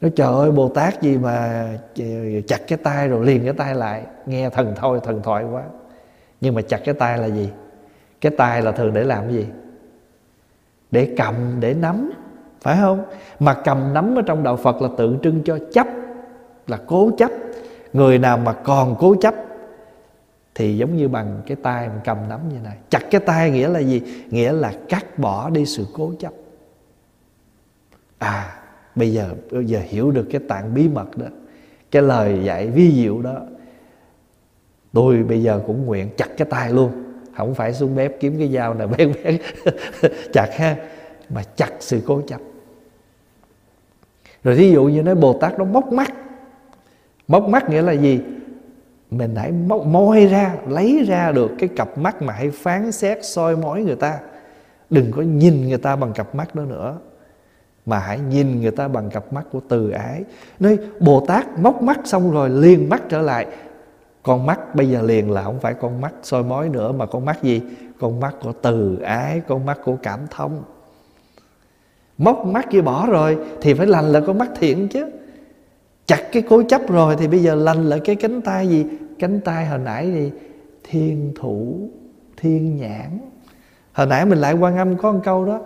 nói, 0.00 0.12
trời 0.16 0.34
ơi, 0.34 0.50
bồ 0.50 0.68
tát 0.68 1.02
gì 1.02 1.18
mà 1.18 1.68
chặt 2.46 2.60
cái 2.68 2.78
tay 2.82 3.08
rồi 3.08 3.26
liền 3.26 3.44
cái 3.44 3.52
tay 3.52 3.74
lại? 3.74 4.02
Nghe 4.26 4.50
thần 4.50 4.72
thôi, 4.76 5.00
thần 5.04 5.22
thoại 5.22 5.44
quá. 5.44 5.62
Nhưng 6.40 6.54
mà 6.54 6.62
chặt 6.62 6.80
cái 6.84 6.94
tay 6.94 7.18
là 7.18 7.26
gì? 7.26 7.50
Cái 8.20 8.32
tay 8.36 8.62
là 8.62 8.72
thường 8.72 8.94
để 8.94 9.04
làm 9.04 9.24
cái 9.24 9.34
gì? 9.34 9.46
Để 10.90 11.14
cầm, 11.16 11.34
để 11.60 11.74
nắm, 11.74 12.12
phải 12.60 12.76
không? 12.80 13.04
Mà 13.40 13.54
cầm 13.54 13.94
nắm 13.94 14.18
ở 14.18 14.22
trong 14.26 14.42
đạo 14.42 14.56
phật 14.56 14.82
là 14.82 14.88
tượng 14.96 15.18
trưng 15.22 15.42
cho 15.44 15.58
chấp 15.72 15.86
là 16.68 16.78
cố 16.86 17.10
chấp. 17.18 17.30
Người 17.92 18.18
nào 18.18 18.38
mà 18.38 18.52
còn 18.52 18.96
cố 18.98 19.16
chấp 19.20 19.34
thì 20.54 20.76
giống 20.76 20.96
như 20.96 21.08
bằng 21.08 21.42
cái 21.46 21.56
tay 21.62 21.88
mình 21.88 22.00
cầm 22.04 22.18
nắm 22.28 22.48
như 22.48 22.56
này. 22.64 22.76
Chặt 22.90 23.02
cái 23.10 23.20
tay 23.20 23.50
nghĩa 23.50 23.68
là 23.68 23.80
gì? 23.80 24.02
Nghĩa 24.30 24.52
là 24.52 24.72
cắt 24.88 25.18
bỏ 25.18 25.50
đi 25.50 25.66
sự 25.66 25.86
cố 25.94 26.12
chấp. 26.18 26.32
À 28.18 28.54
bây 28.94 29.12
giờ 29.12 29.34
bây 29.50 29.64
giờ 29.64 29.80
hiểu 29.88 30.10
được 30.10 30.26
cái 30.30 30.40
tạng 30.48 30.74
bí 30.74 30.88
mật 30.88 31.16
đó, 31.16 31.26
cái 31.90 32.02
lời 32.02 32.40
dạy 32.44 32.66
vi 32.66 32.92
diệu 32.92 33.22
đó, 33.22 33.40
tôi 34.92 35.22
bây 35.22 35.42
giờ 35.42 35.62
cũng 35.66 35.86
nguyện 35.86 36.08
chặt 36.16 36.28
cái 36.36 36.48
tay 36.50 36.72
luôn. 36.72 36.92
Không 37.36 37.54
phải 37.54 37.74
xuống 37.74 37.96
bếp 37.96 38.20
kiếm 38.20 38.38
cái 38.38 38.48
dao 38.48 38.74
nào 38.74 38.88
bén 38.98 39.12
bén 39.24 39.38
chặt 40.32 40.48
ha, 40.56 40.76
mà 41.28 41.42
chặt 41.56 41.70
sự 41.80 42.00
cố 42.06 42.22
chấp. 42.26 42.40
Rồi 44.44 44.56
thí 44.56 44.70
dụ 44.70 44.84
như 44.84 45.02
nói 45.02 45.14
bồ 45.14 45.38
tát 45.40 45.58
nó 45.58 45.64
móc 45.64 45.92
mắt 45.92 46.12
móc 47.28 47.48
mắt 47.48 47.70
nghĩa 47.70 47.82
là 47.82 47.92
gì? 47.92 48.20
Mình 49.10 49.34
hãy 49.36 49.52
móc, 49.52 49.86
moi 49.86 50.26
ra, 50.26 50.56
lấy 50.68 51.04
ra 51.08 51.32
được 51.32 51.50
cái 51.58 51.68
cặp 51.68 51.98
mắt 51.98 52.22
mà 52.22 52.32
hãy 52.32 52.50
phán 52.50 52.92
xét 52.92 53.24
soi 53.24 53.56
mói 53.56 53.82
người 53.82 53.96
ta. 53.96 54.18
Đừng 54.90 55.12
có 55.12 55.22
nhìn 55.22 55.68
người 55.68 55.78
ta 55.78 55.96
bằng 55.96 56.12
cặp 56.12 56.34
mắt 56.34 56.54
đó 56.54 56.62
nữa, 56.62 56.98
mà 57.86 57.98
hãy 57.98 58.18
nhìn 58.18 58.60
người 58.60 58.70
ta 58.70 58.88
bằng 58.88 59.10
cặp 59.10 59.32
mắt 59.32 59.44
của 59.52 59.60
từ 59.68 59.90
ái. 59.90 60.24
Nơi 60.60 60.78
bồ 61.00 61.24
tát 61.28 61.58
móc 61.58 61.82
mắt 61.82 62.00
xong 62.04 62.30
rồi 62.30 62.50
liền 62.50 62.88
mắt 62.88 63.02
trở 63.08 63.22
lại. 63.22 63.46
Con 64.22 64.46
mắt 64.46 64.74
bây 64.74 64.90
giờ 64.90 65.02
liền 65.02 65.30
là 65.30 65.42
không 65.42 65.60
phải 65.60 65.74
con 65.74 66.00
mắt 66.00 66.12
soi 66.22 66.42
mói 66.42 66.68
nữa, 66.68 66.92
mà 66.92 67.06
con 67.06 67.24
mắt 67.24 67.42
gì? 67.42 67.62
Con 68.00 68.20
mắt 68.20 68.34
của 68.42 68.52
từ 68.52 68.98
ái, 68.98 69.40
con 69.48 69.66
mắt 69.66 69.78
của 69.84 69.96
cảm 70.02 70.20
thông. 70.30 70.62
Móc 72.18 72.46
mắt 72.46 72.70
kia 72.70 72.80
bỏ 72.80 73.06
rồi 73.06 73.38
thì 73.60 73.74
phải 73.74 73.86
lành 73.86 74.12
là 74.12 74.20
con 74.20 74.38
mắt 74.38 74.48
thiện 74.58 74.88
chứ 74.88 75.06
chặt 76.08 76.22
cái 76.32 76.42
cố 76.48 76.62
chấp 76.62 76.88
rồi 76.88 77.16
thì 77.18 77.28
bây 77.28 77.42
giờ 77.42 77.54
lành 77.54 77.88
lại 77.88 78.00
cái 78.04 78.16
cánh 78.16 78.40
tay 78.42 78.68
gì? 78.68 78.86
Cánh 79.18 79.40
tay 79.40 79.66
hồi 79.66 79.78
nãy 79.78 80.12
gì 80.12 80.32
thiên 80.90 81.32
thủ, 81.40 81.88
thiên 82.36 82.76
nhãn. 82.76 83.18
Hồi 83.92 84.06
nãy 84.06 84.26
mình 84.26 84.38
lại 84.38 84.54
quan 84.54 84.76
âm 84.76 84.96
có 84.96 85.12
một 85.12 85.20
câu 85.24 85.44
đó, 85.44 85.60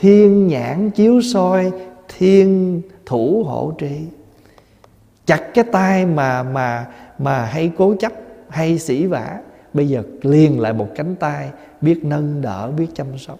thiên 0.00 0.46
nhãn 0.46 0.90
chiếu 0.90 1.20
soi, 1.20 1.72
thiên 2.18 2.82
thủ 3.06 3.44
hộ 3.46 3.72
trì. 3.78 4.00
Chặt 5.26 5.54
cái 5.54 5.64
tay 5.72 6.06
mà 6.06 6.42
mà 6.42 6.86
mà 7.18 7.44
hay 7.44 7.72
cố 7.78 7.94
chấp, 8.00 8.12
hay 8.48 8.78
sỉ 8.78 9.06
vả, 9.06 9.40
bây 9.72 9.88
giờ 9.88 10.02
liền 10.22 10.60
lại 10.60 10.72
một 10.72 10.88
cánh 10.94 11.14
tay, 11.16 11.50
biết 11.80 12.04
nâng 12.04 12.42
đỡ, 12.42 12.70
biết 12.76 12.86
chăm 12.94 13.18
sóc. 13.18 13.38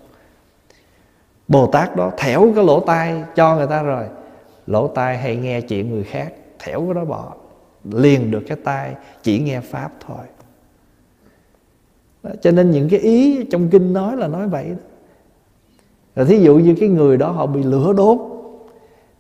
Bồ 1.49 1.67
tát 1.67 1.97
đó 1.97 2.11
thẻo 2.17 2.53
cái 2.55 2.65
lỗ 2.65 2.81
tai 2.81 3.23
cho 3.35 3.57
người 3.57 3.67
ta 3.67 3.83
rồi 3.83 4.05
lỗ 4.73 4.89
tai 4.89 5.19
hay 5.19 5.37
nghe 5.37 5.61
chuyện 5.61 5.91
người 5.91 6.05
khác 6.05 6.33
thẻo 6.59 6.85
cái 6.85 6.95
đó 6.95 7.05
bỏ 7.05 7.35
liền 7.85 8.31
được 8.31 8.43
cái 8.47 8.57
tai 8.65 8.95
chỉ 9.23 9.39
nghe 9.39 9.61
pháp 9.61 9.93
thôi. 10.07 10.27
Đó, 12.23 12.31
cho 12.43 12.51
nên 12.51 12.71
những 12.71 12.89
cái 12.89 13.01
ý 13.01 13.45
trong 13.51 13.69
kinh 13.71 13.93
nói 13.93 14.17
là 14.17 14.29
nói 14.29 14.49
vậy 14.49 14.69
đó. 14.69 14.77
Rồi 16.17 16.27
thí 16.27 16.39
dụ 16.39 16.59
như 16.59 16.75
cái 16.81 16.89
người 16.89 17.17
đó 17.17 17.31
họ 17.31 17.47
bị 17.47 17.63
lửa 17.63 17.93
đốt 17.97 18.19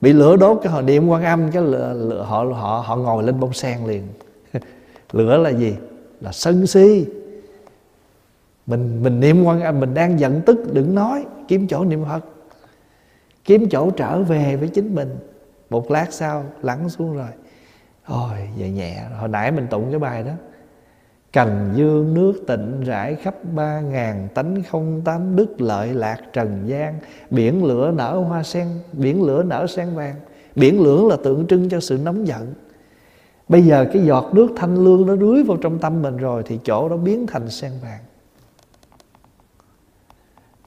bị 0.00 0.12
lửa 0.12 0.36
đốt 0.36 0.58
cái 0.62 0.72
họ 0.72 0.82
niệm 0.82 1.08
quan 1.08 1.24
âm 1.24 1.50
cái 1.50 1.62
lửa, 1.62 1.94
lửa, 1.96 2.22
họ 2.22 2.44
họ 2.44 2.84
họ 2.86 2.96
ngồi 2.96 3.22
lên 3.22 3.40
bông 3.40 3.52
sen 3.52 3.86
liền. 3.86 4.02
Lửa 5.12 5.38
là 5.38 5.50
gì? 5.50 5.74
Là 6.20 6.32
sân 6.32 6.66
si. 6.66 7.06
Mình 8.66 9.02
mình 9.02 9.20
niệm 9.20 9.44
quan 9.44 9.60
âm 9.60 9.80
mình 9.80 9.94
đang 9.94 10.20
giận 10.20 10.40
tức 10.46 10.72
đừng 10.72 10.94
nói 10.94 11.24
kiếm 11.48 11.66
chỗ 11.68 11.84
niệm 11.84 12.04
phật. 12.04 12.24
Kiếm 13.44 13.68
chỗ 13.70 13.90
trở 13.90 14.22
về 14.22 14.56
với 14.56 14.68
chính 14.68 14.94
mình 14.94 15.16
một 15.72 15.90
lát 15.90 16.06
sau, 16.12 16.44
lắng 16.62 16.88
xuống 16.88 17.16
rồi. 17.16 17.30
Ôi, 18.06 18.48
vậy 18.58 18.70
nhẹ. 18.70 19.02
Hồi 19.18 19.28
nãy 19.28 19.50
mình 19.50 19.66
tụng 19.66 19.90
cái 19.90 19.98
bài 19.98 20.22
đó. 20.22 20.32
Cành 21.32 21.72
dương 21.76 22.14
nước 22.14 22.32
tịnh 22.46 22.80
rải 22.80 23.14
khắp 23.14 23.34
ba 23.54 23.80
ngàn 23.80 24.28
tánh 24.34 24.62
không 24.70 25.02
tám 25.04 25.36
đức 25.36 25.60
lợi 25.60 25.94
lạc 25.94 26.18
trần 26.32 26.62
gian. 26.66 26.98
Biển 27.30 27.64
lửa 27.64 27.92
nở 27.94 28.24
hoa 28.28 28.42
sen, 28.42 28.68
Biển 28.92 29.22
lửa 29.22 29.42
nở 29.42 29.66
sen 29.66 29.94
vàng. 29.94 30.14
Biển 30.56 30.80
lửa 30.80 31.08
là 31.10 31.16
tượng 31.24 31.46
trưng 31.46 31.68
cho 31.68 31.80
sự 31.80 31.98
nóng 32.04 32.26
giận. 32.26 32.54
Bây 33.48 33.62
giờ 33.62 33.86
cái 33.92 34.02
giọt 34.04 34.30
nước 34.34 34.48
thanh 34.56 34.74
lương 34.84 35.06
nó 35.06 35.16
rưới 35.16 35.42
vào 35.42 35.56
trong 35.56 35.78
tâm 35.78 36.02
mình 36.02 36.16
rồi 36.16 36.42
Thì 36.46 36.58
chỗ 36.64 36.88
đó 36.88 36.96
biến 36.96 37.26
thành 37.26 37.50
sen 37.50 37.72
vàng 37.82 38.00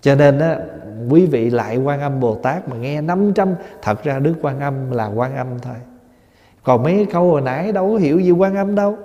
cho 0.06 0.16
nên 0.16 0.40
á, 0.40 0.60
quý 1.10 1.26
vị 1.26 1.50
lại 1.50 1.78
quan 1.78 2.02
âm 2.02 2.20
Bồ 2.20 2.36
Tát 2.36 2.70
mà 2.70 2.78
nghe 2.78 3.02
500 3.02 3.56
Thật 3.82 4.04
ra 4.04 4.20
Đức 4.20 4.34
quan 4.42 4.60
âm 4.60 4.92
là 4.92 5.08
quan 5.08 5.36
âm 5.36 5.48
thôi. 5.62 5.76
Còn 6.64 6.84
mấy 6.84 7.08
câu 7.12 7.32
hồi 7.32 7.42
nãy 7.42 7.72
đâu 7.72 7.92
có 7.92 7.98
hiểu 7.98 8.20
gì 8.20 8.32
quan 8.32 8.56
âm 8.56 8.76
đâu. 8.76 8.98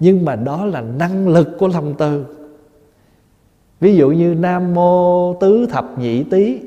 Nhưng 0.00 0.24
mà 0.24 0.36
đó 0.36 0.64
là 0.64 0.80
năng 0.80 1.28
lực 1.28 1.48
của 1.58 1.68
lòng 1.68 1.94
từ 1.98 2.24
Ví 3.80 3.96
dụ 3.96 4.10
như 4.10 4.34
Nam 4.34 4.74
Mô 4.74 5.34
Tứ 5.34 5.66
Thập 5.70 5.98
Nhị 5.98 6.22
Tý. 6.22 6.60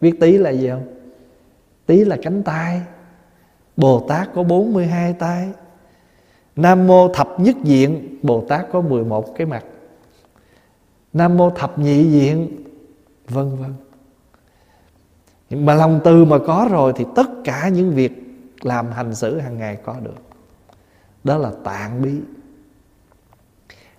Biết 0.00 0.20
Tý 0.20 0.38
là 0.38 0.50
gì 0.50 0.68
không? 0.68 0.86
Tý 1.86 2.04
là 2.04 2.16
cánh 2.22 2.42
tay. 2.42 2.80
Bồ 3.76 4.00
Tát 4.08 4.28
có 4.34 4.42
42 4.42 5.12
tay. 5.12 5.48
Nam 6.56 6.86
Mô 6.86 7.08
Thập 7.08 7.40
Nhất 7.40 7.56
Diện. 7.64 8.18
Bồ 8.22 8.44
Tát 8.48 8.66
có 8.72 8.80
11 8.80 9.36
cái 9.36 9.46
mặt. 9.46 9.64
Nam 11.12 11.36
Mô 11.36 11.50
Thập 11.50 11.78
Nhị 11.78 12.04
Diện. 12.04 12.48
Vân 13.28 13.56
vân 13.56 13.74
Nhưng 15.50 15.66
mà 15.66 15.74
lòng 15.74 16.00
từ 16.04 16.24
mà 16.24 16.38
có 16.46 16.68
rồi 16.70 16.92
Thì 16.96 17.04
tất 17.14 17.26
cả 17.44 17.68
những 17.68 17.94
việc 17.94 18.12
làm 18.60 18.90
hành 18.90 19.14
xử 19.14 19.38
hàng 19.38 19.58
ngày 19.58 19.78
có 19.84 19.96
được. 20.02 20.22
Đó 21.24 21.38
là 21.38 21.50
tạng 21.64 22.02
bí. 22.02 22.10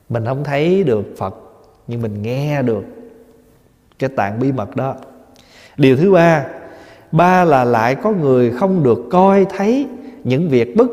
Mình 0.10 0.26
không 0.26 0.44
thấy 0.44 0.84
được 0.84 1.06
Phật, 1.18 1.36
Nhưng 1.88 2.02
mình 2.02 2.22
nghe 2.22 2.62
được 2.62 2.84
Cái 4.00 4.10
tạng 4.10 4.40
bí 4.40 4.52
mật 4.52 4.76
đó. 4.76 4.96
Điều 5.78 5.98
thứ 5.98 6.12
ba 6.12 6.46
Ba 7.12 7.44
là 7.46 7.64
lại 7.64 7.96
có 7.96 8.12
người 8.12 8.52
không 8.52 8.84
được 8.84 9.00
coi 9.12 9.46
thấy 9.46 9.88
Những 10.24 10.50
việc 10.50 10.76
bất 10.78 10.88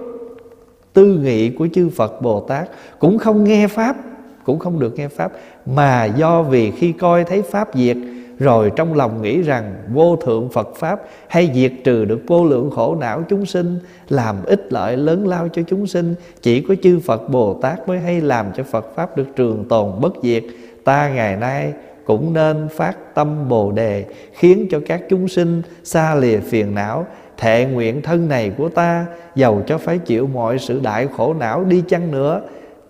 tư 0.92 1.18
nghị 1.22 1.50
của 1.50 1.68
chư 1.74 1.90
Phật 1.96 2.22
Bồ 2.22 2.40
Tát. 2.40 2.68
Cũng 2.98 3.18
không 3.18 3.44
nghe 3.44 3.68
Pháp, 3.68 3.96
Cũng 4.44 4.58
không 4.58 4.80
được 4.80 4.94
nghe 4.96 5.08
Pháp, 5.08 5.32
Mà 5.66 6.04
do 6.04 6.42
vì 6.42 6.70
khi 6.70 6.92
coi 6.92 7.24
thấy 7.24 7.42
Pháp 7.42 7.68
diệt 7.74 7.96
rồi 8.38 8.72
trong 8.76 8.94
lòng 8.94 9.22
nghĩ 9.22 9.42
rằng 9.42 9.74
vô 9.88 10.16
thượng 10.16 10.48
Phật 10.48 10.76
Pháp 10.76 11.00
hay 11.28 11.50
diệt 11.54 11.72
trừ 11.84 12.04
được 12.04 12.20
vô 12.26 12.44
lượng 12.44 12.70
khổ 12.70 12.96
não 13.00 13.22
chúng 13.28 13.46
sinh, 13.46 13.78
làm 14.08 14.36
ích 14.44 14.72
lợi 14.72 14.96
lớn 14.96 15.28
lao 15.28 15.48
cho 15.48 15.62
chúng 15.62 15.86
sinh, 15.86 16.14
chỉ 16.42 16.60
có 16.60 16.74
chư 16.82 17.00
Phật 17.00 17.28
Bồ 17.28 17.54
Tát 17.54 17.88
mới 17.88 17.98
hay 17.98 18.20
làm 18.20 18.46
cho 18.56 18.62
Phật 18.62 18.94
Pháp 18.94 19.16
được 19.16 19.26
trường 19.36 19.64
tồn 19.68 20.00
bất 20.00 20.12
diệt. 20.22 20.42
Ta 20.84 21.08
ngày 21.08 21.36
nay 21.36 21.72
cũng 22.04 22.32
nên 22.32 22.68
phát 22.76 23.14
tâm 23.14 23.48
Bồ 23.48 23.72
đề 23.72 24.04
khiến 24.32 24.66
cho 24.70 24.80
các 24.86 25.02
chúng 25.08 25.28
sinh 25.28 25.62
xa 25.84 26.14
lìa 26.14 26.38
phiền 26.38 26.74
não, 26.74 27.06
thệ 27.36 27.64
nguyện 27.64 28.02
thân 28.02 28.28
này 28.28 28.50
của 28.50 28.68
ta 28.68 29.06
giàu 29.34 29.62
cho 29.66 29.78
phải 29.78 29.98
chịu 29.98 30.26
mọi 30.26 30.58
sự 30.58 30.80
đại 30.82 31.08
khổ 31.16 31.34
não 31.34 31.64
đi 31.64 31.82
chăng 31.88 32.10
nữa 32.10 32.42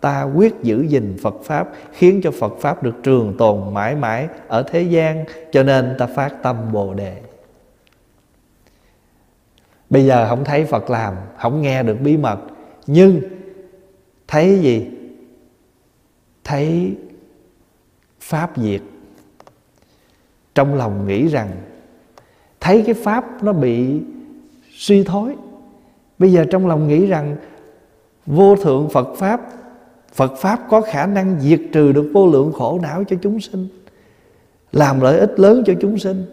ta 0.07 0.23
quyết 0.23 0.55
giữ 0.63 0.83
gìn 0.83 1.17
Phật 1.23 1.35
Pháp, 1.45 1.69
Khiến 1.93 2.21
cho 2.23 2.31
Phật 2.31 2.53
Pháp 2.61 2.83
được 2.83 2.95
trường 3.03 3.35
tồn 3.39 3.75
mãi 3.75 3.95
mãi 3.97 4.29
ở 4.49 4.63
thế 4.63 4.83
gian, 4.83 5.25
Cho 5.53 5.63
nên 5.63 5.95
ta 5.99 6.07
phát 6.07 6.43
tâm 6.43 6.73
Bồ 6.73 6.95
Đề. 6.95 7.23
Bây 9.91 10.07
giờ 10.07 10.29
không 10.29 10.45
thấy 10.45 10.65
Phật 10.65 10.91
làm, 10.91 11.15
Không 11.39 11.63
nghe 11.63 11.83
được 11.83 11.97
bí 12.01 12.17
mật, 12.17 12.39
Nhưng 12.87 13.21
thấy 14.29 14.59
gì? 14.59 14.87
Thấy 16.45 16.97
Pháp 18.21 18.51
diệt 18.57 18.81
Trong 20.55 20.75
lòng 20.75 21.07
nghĩ 21.07 21.29
rằng, 21.29 21.51
Thấy 22.61 22.83
cái 22.87 22.95
Pháp 22.95 23.43
nó 23.43 23.53
bị 23.53 24.01
suy 24.73 25.05
thối 25.05 25.35
Bây 26.19 26.33
giờ 26.33 26.45
trong 26.51 26.67
lòng 26.67 26.89
nghĩ 26.89 27.07
rằng, 27.07 27.37
Vô 28.27 28.57
thượng 28.57 28.89
Phật 28.89 29.15
Pháp 29.17 29.41
Phật 30.17 30.37
Pháp 30.37 30.61
có 30.71 30.81
khả 30.81 31.07
năng 31.07 31.41
diệt 31.41 31.61
trừ 31.73 31.93
được 31.93 32.11
vô 32.15 32.27
lượng 32.27 32.53
khổ 32.53 32.79
não 32.83 33.05
cho 33.05 33.17
chúng 33.23 33.41
sinh, 33.41 33.69
Làm 34.73 35.01
lợi 35.01 35.19
ích 35.19 35.41
lớn 35.41 35.63
cho 35.67 35.73
chúng 35.81 35.99
sinh. 35.99 36.25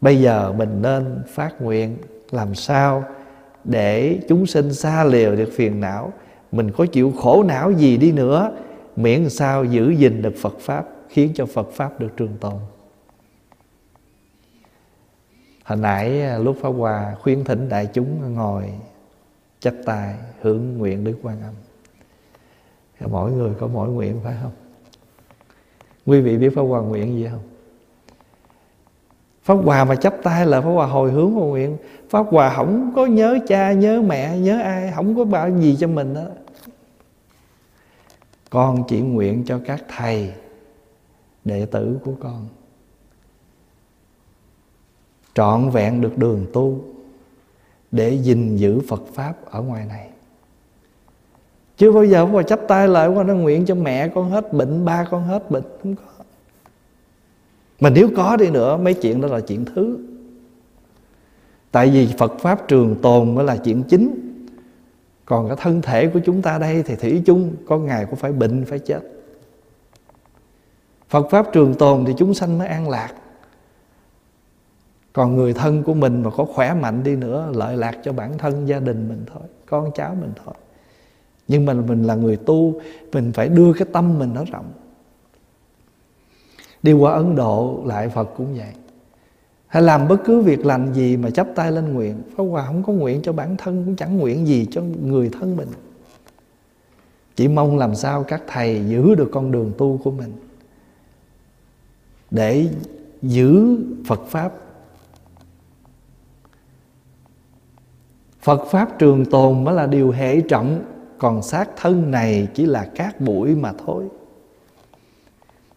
Bây 0.00 0.20
giờ 0.20 0.52
mình 0.52 0.82
nên 0.82 1.22
phát 1.28 1.62
nguyện 1.62 1.96
Làm 2.30 2.54
sao 2.54 3.04
để 3.64 4.20
chúng 4.28 4.46
sinh 4.46 4.74
xa 4.74 5.04
lìa 5.04 5.36
được 5.36 5.50
phiền 5.52 5.80
não? 5.80 6.12
Mình 6.52 6.70
có 6.70 6.86
chịu 6.86 7.12
khổ 7.18 7.42
não 7.42 7.72
gì 7.72 7.96
đi 7.96 8.12
nữa, 8.12 8.52
Miễn 8.96 9.30
sao 9.30 9.64
giữ 9.64 9.90
gìn 9.90 10.22
được 10.22 10.34
Phật 10.36 10.58
Pháp, 10.60 10.84
Khiến 11.08 11.32
cho 11.34 11.46
Phật 11.46 11.70
Pháp 11.72 12.00
được 12.00 12.16
trường 12.16 12.36
tồn? 12.40 12.60
Hồi 15.64 15.78
nãy 15.78 16.22
à, 16.22 16.38
lúc 16.38 16.56
Pháp 16.60 16.68
Hòa 16.68 17.14
khuyến 17.20 17.44
thỉnh 17.44 17.68
đại 17.68 17.88
chúng 17.92 18.34
ngồi 18.34 18.70
chắp 19.60 19.74
tay 19.84 20.14
hưởng 20.40 20.78
nguyện 20.78 21.04
Đức 21.04 21.14
Quan 21.22 21.42
Âm 21.42 21.54
mỗi 23.08 23.32
người 23.32 23.52
có 23.60 23.66
mỗi 23.66 23.88
nguyện, 23.88 24.20
phải 24.24 24.34
không? 24.42 24.52
Quý 26.06 26.20
vị 26.20 26.38
biết 26.38 26.50
pháp 26.56 26.62
hòa 26.62 26.80
nguyện 26.80 27.16
gì 27.16 27.28
không? 27.30 27.42
Pháp 29.42 29.54
hòa 29.54 29.84
mà 29.84 29.94
chấp 29.94 30.14
tay 30.22 30.46
là 30.46 30.60
pháp 30.60 30.70
hòa 30.70 30.86
hồi 30.86 31.10
hướng 31.10 31.38
vào 31.38 31.46
nguyện. 31.46 31.76
Pháp 32.10 32.26
hòa 32.30 32.54
không 32.56 32.92
có 32.96 33.06
nhớ 33.06 33.38
cha, 33.46 33.72
nhớ 33.72 34.02
mẹ, 34.02 34.38
nhớ 34.38 34.60
ai, 34.60 34.92
không 34.94 35.16
có 35.16 35.24
bảo 35.24 35.58
gì 35.58 35.76
cho 35.80 35.88
mình 35.88 36.14
đó 36.14 36.24
con 38.54 38.84
chỉ 38.88 39.00
nguyện 39.00 39.44
cho 39.46 39.60
các 39.64 39.84
thầy, 39.96 40.32
đệ 41.44 41.66
tử 41.66 41.98
của 42.04 42.14
con. 42.20 42.48
Trọn 45.34 45.70
vẹn 45.70 46.00
được 46.00 46.18
đường 46.18 46.46
tu 46.52 46.84
để 47.90 48.18
gìn 48.22 48.56
giữ 48.56 48.80
Phật 48.88 49.02
pháp 49.14 49.34
ở 49.44 49.62
ngoài 49.62 49.86
này 49.86 50.10
chưa 51.76 51.92
bao 51.92 52.04
giờ 52.04 52.26
mà 52.26 52.42
chắp 52.42 52.60
tay 52.68 52.88
lại 52.88 53.08
qua 53.08 53.24
nó 53.24 53.34
nguyện 53.34 53.66
cho 53.66 53.74
mẹ 53.74 54.08
con 54.08 54.30
hết 54.30 54.52
bệnh, 54.52 54.84
ba 54.84 55.06
con 55.10 55.24
hết 55.24 55.50
bệnh, 55.50 55.64
không 55.82 55.94
có. 55.96 56.24
Mà 57.80 57.90
nếu 57.90 58.08
có 58.16 58.36
đi 58.36 58.50
nữa, 58.50 58.76
mấy 58.76 58.94
chuyện 58.94 59.20
đó 59.20 59.28
là 59.28 59.40
chuyện 59.40 59.64
thứ. 59.64 59.98
Tại 61.70 61.90
vì 61.90 62.08
phật 62.18 62.32
pháp 62.38 62.68
trường 62.68 62.96
tồn 63.02 63.34
mới 63.34 63.44
là 63.44 63.56
chuyện 63.56 63.82
chính. 63.82 64.20
Còn 65.24 65.48
cái 65.48 65.56
thân 65.60 65.82
thể 65.82 66.08
của 66.08 66.20
chúng 66.24 66.42
ta 66.42 66.58
đây 66.58 66.82
thì 66.82 66.96
thủy 66.96 67.22
chung, 67.26 67.54
có 67.66 67.78
ngày 67.78 68.06
cũng 68.06 68.16
phải 68.16 68.32
bệnh, 68.32 68.64
phải 68.64 68.78
chết. 68.78 69.00
Phật 71.08 71.26
pháp 71.30 71.52
trường 71.52 71.74
tồn 71.74 72.04
thì 72.04 72.12
chúng 72.16 72.34
sanh 72.34 72.58
mới 72.58 72.68
an 72.68 72.88
lạc. 72.88 73.14
Còn 75.12 75.36
người 75.36 75.52
thân 75.52 75.82
của 75.82 75.94
mình 75.94 76.22
mà 76.22 76.30
có 76.30 76.44
khỏe 76.44 76.74
mạnh 76.74 77.02
đi 77.04 77.16
nữa, 77.16 77.48
lợi 77.54 77.76
lạc 77.76 77.98
cho 78.02 78.12
bản 78.12 78.38
thân, 78.38 78.68
gia 78.68 78.80
đình 78.80 79.08
mình 79.08 79.24
thôi, 79.32 79.42
con 79.66 79.90
cháu 79.94 80.16
mình 80.20 80.32
thôi 80.44 80.54
nhưng 81.48 81.66
mà 81.66 81.74
mình 81.74 82.02
là 82.02 82.14
người 82.14 82.36
tu, 82.36 82.80
mình 83.12 83.32
phải 83.32 83.48
đưa 83.48 83.72
cái 83.72 83.88
tâm 83.92 84.18
mình 84.18 84.34
nó 84.34 84.44
rộng. 84.52 84.72
Đi 86.82 86.92
qua 86.92 87.12
ấn 87.12 87.36
độ 87.36 87.82
lại 87.86 88.08
phật 88.08 88.28
cũng 88.36 88.56
vậy. 88.56 88.72
Hay 89.66 89.82
làm 89.82 90.08
bất 90.08 90.16
cứ 90.24 90.40
việc 90.40 90.66
lành 90.66 90.92
gì 90.92 91.16
mà 91.16 91.30
chấp 91.30 91.46
tay 91.54 91.72
lên 91.72 91.94
nguyện. 91.94 92.22
Pháp 92.36 92.44
hòa 92.44 92.66
không 92.66 92.82
có 92.82 92.92
nguyện 92.92 93.22
cho 93.22 93.32
bản 93.32 93.56
thân, 93.56 93.84
cũng 93.84 93.96
chẳng 93.96 94.18
nguyện 94.18 94.46
gì 94.46 94.66
cho 94.70 94.82
người 95.02 95.30
thân 95.40 95.56
mình. 95.56 95.68
Chỉ 97.36 97.48
mong 97.48 97.78
làm 97.78 97.94
sao 97.94 98.24
các 98.24 98.42
thầy 98.46 98.84
giữ 98.88 99.14
được 99.14 99.28
con 99.32 99.52
đường 99.52 99.72
tu 99.78 100.00
của 100.04 100.10
mình 100.10 100.32
để 102.30 102.68
giữ 103.22 103.78
phật 104.06 104.20
pháp. 104.26 104.52
Phật 108.40 108.64
pháp 108.70 108.98
trường 108.98 109.24
tồn 109.24 109.64
mới 109.64 109.74
là 109.74 109.86
điều 109.86 110.10
hệ 110.10 110.40
trọng 110.40 110.93
còn 111.18 111.42
xác 111.42 111.68
thân 111.76 112.10
này 112.10 112.48
chỉ 112.54 112.66
là 112.66 112.84
cát 112.94 113.20
bụi 113.20 113.54
mà 113.54 113.72
thôi. 113.86 114.04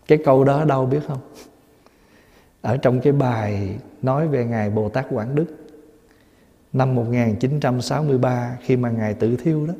Cái 0.08 0.18
câu 0.26 0.44
đó 0.44 0.66
đâu 0.66 0.86
biết 0.86 1.00
không? 1.08 1.20
Ở 2.62 2.78
trong 2.78 3.00
cái 3.02 3.14
bài 3.14 3.78
nói 4.02 4.28
về 4.28 4.46
ngài 4.46 4.70
Bồ 4.70 4.90
Tát 4.90 5.06
Quảng 5.10 5.36
Đức, 5.36 5.46
năm 6.74 6.96
1963 6.96 8.58
khi 8.62 8.78
mà 8.78 8.90
ngài 8.90 9.14
tự 9.14 9.36
thiêu 9.36 9.68
đó, 9.68 9.74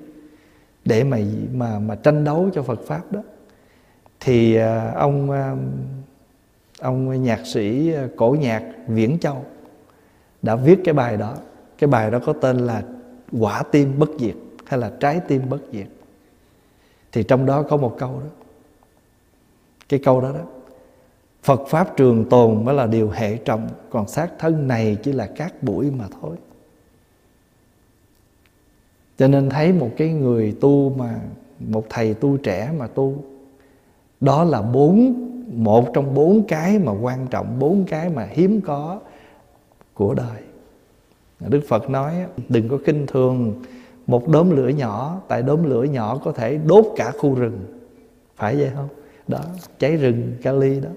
để 0.86 1.04
mà 1.04 1.18
mà 1.54 1.80
mà 1.80 1.96
tranh 1.96 2.24
đấu 2.24 2.50
cho 2.54 2.64
Phật 2.64 2.80
pháp 2.88 3.12
đó, 3.12 3.22
thì 4.20 4.56
à, 4.56 4.92
ông 4.96 5.32
à, 5.32 5.56
ông 6.80 7.24
nhạc 7.24 7.46
sĩ 7.46 7.94
cổ 8.16 8.36
nhạc 8.40 8.64
Viễn 8.88 9.20
Châu 9.20 9.46
đã 10.42 10.56
viết 10.56 10.80
cái 10.86 10.94
bài 10.94 11.18
đó. 11.18 11.36
Cái 11.78 11.88
bài 11.88 12.12
đó 12.12 12.20
có 12.26 12.34
tên 12.34 12.58
là 12.58 12.84
quả 13.40 13.64
tim 13.72 14.00
bất 14.00 14.10
diệt 14.20 14.36
hay 14.68 14.80
là 14.80 14.92
trái 15.00 15.20
tim 15.28 15.50
bất 15.50 15.60
diệt. 15.72 15.88
Thì 17.12 17.24
trong 17.24 17.46
đó 17.46 17.64
có 17.64 17.78
một 17.78 17.96
câu 18.00 18.20
đó. 18.20 18.30
Cái 19.90 20.00
câu 20.04 20.22
đó 20.22 20.32
đó, 20.32 20.46
Phật 21.44 21.62
Pháp 21.68 21.98
trường 21.98 22.30
tồn 22.30 22.66
mới 22.66 22.76
là 22.76 22.86
điều 22.86 23.10
hệ 23.10 23.38
trọng, 23.38 23.68
Còn 23.90 24.08
xác 24.08 24.30
thân 24.40 24.68
này 24.68 24.98
chỉ 25.04 25.12
là 25.12 25.28
cát 25.28 25.64
bụi 25.64 25.92
mà 25.92 26.06
thôi. 26.22 26.36
Cho 29.18 29.28
nên 29.28 29.50
thấy 29.50 29.74
một 29.74 29.90
cái 29.98 30.10
người 30.10 30.58
tu 30.62 30.90
mà, 30.98 31.20
Một 31.60 31.86
thầy 31.90 32.14
tu 32.14 32.38
trẻ 32.38 32.72
mà 32.78 32.88
tu, 32.88 33.24
Đó 34.20 34.44
là 34.44 34.62
bốn, 34.62 35.14
Một 35.64 35.92
trong 35.94 36.16
bốn 36.16 36.48
cái 36.48 36.80
mà 36.80 36.92
quan 36.92 37.28
trọng, 37.28 37.60
Bốn 37.60 37.86
cái 37.86 38.10
mà 38.10 38.28
hiếm 38.32 38.62
có 38.62 39.00
Của 39.94 40.14
đời. 40.14 40.42
Đức 41.40 41.62
Phật 41.68 41.90
nói 41.90 42.26
Đừng 42.50 42.70
có 42.70 42.78
kinh 42.86 43.08
thường 43.08 43.62
một 44.08 44.28
đốm 44.28 44.50
lửa 44.50 44.68
nhỏ, 44.68 45.22
tại 45.28 45.44
đốm 45.44 45.64
lửa 45.64 45.84
nhỏ 45.84 46.20
có 46.24 46.32
thể 46.32 46.58
đốt 46.58 46.86
cả 46.96 47.12
khu 47.20 47.36
rừng. 47.36 47.60
Phải 48.36 48.56
vậy 48.56 48.72
không? 48.76 48.88
Đó, 49.28 49.40
cháy 49.80 49.96
rừng, 49.96 50.34
kali 50.42 50.80
đó. 50.80 50.90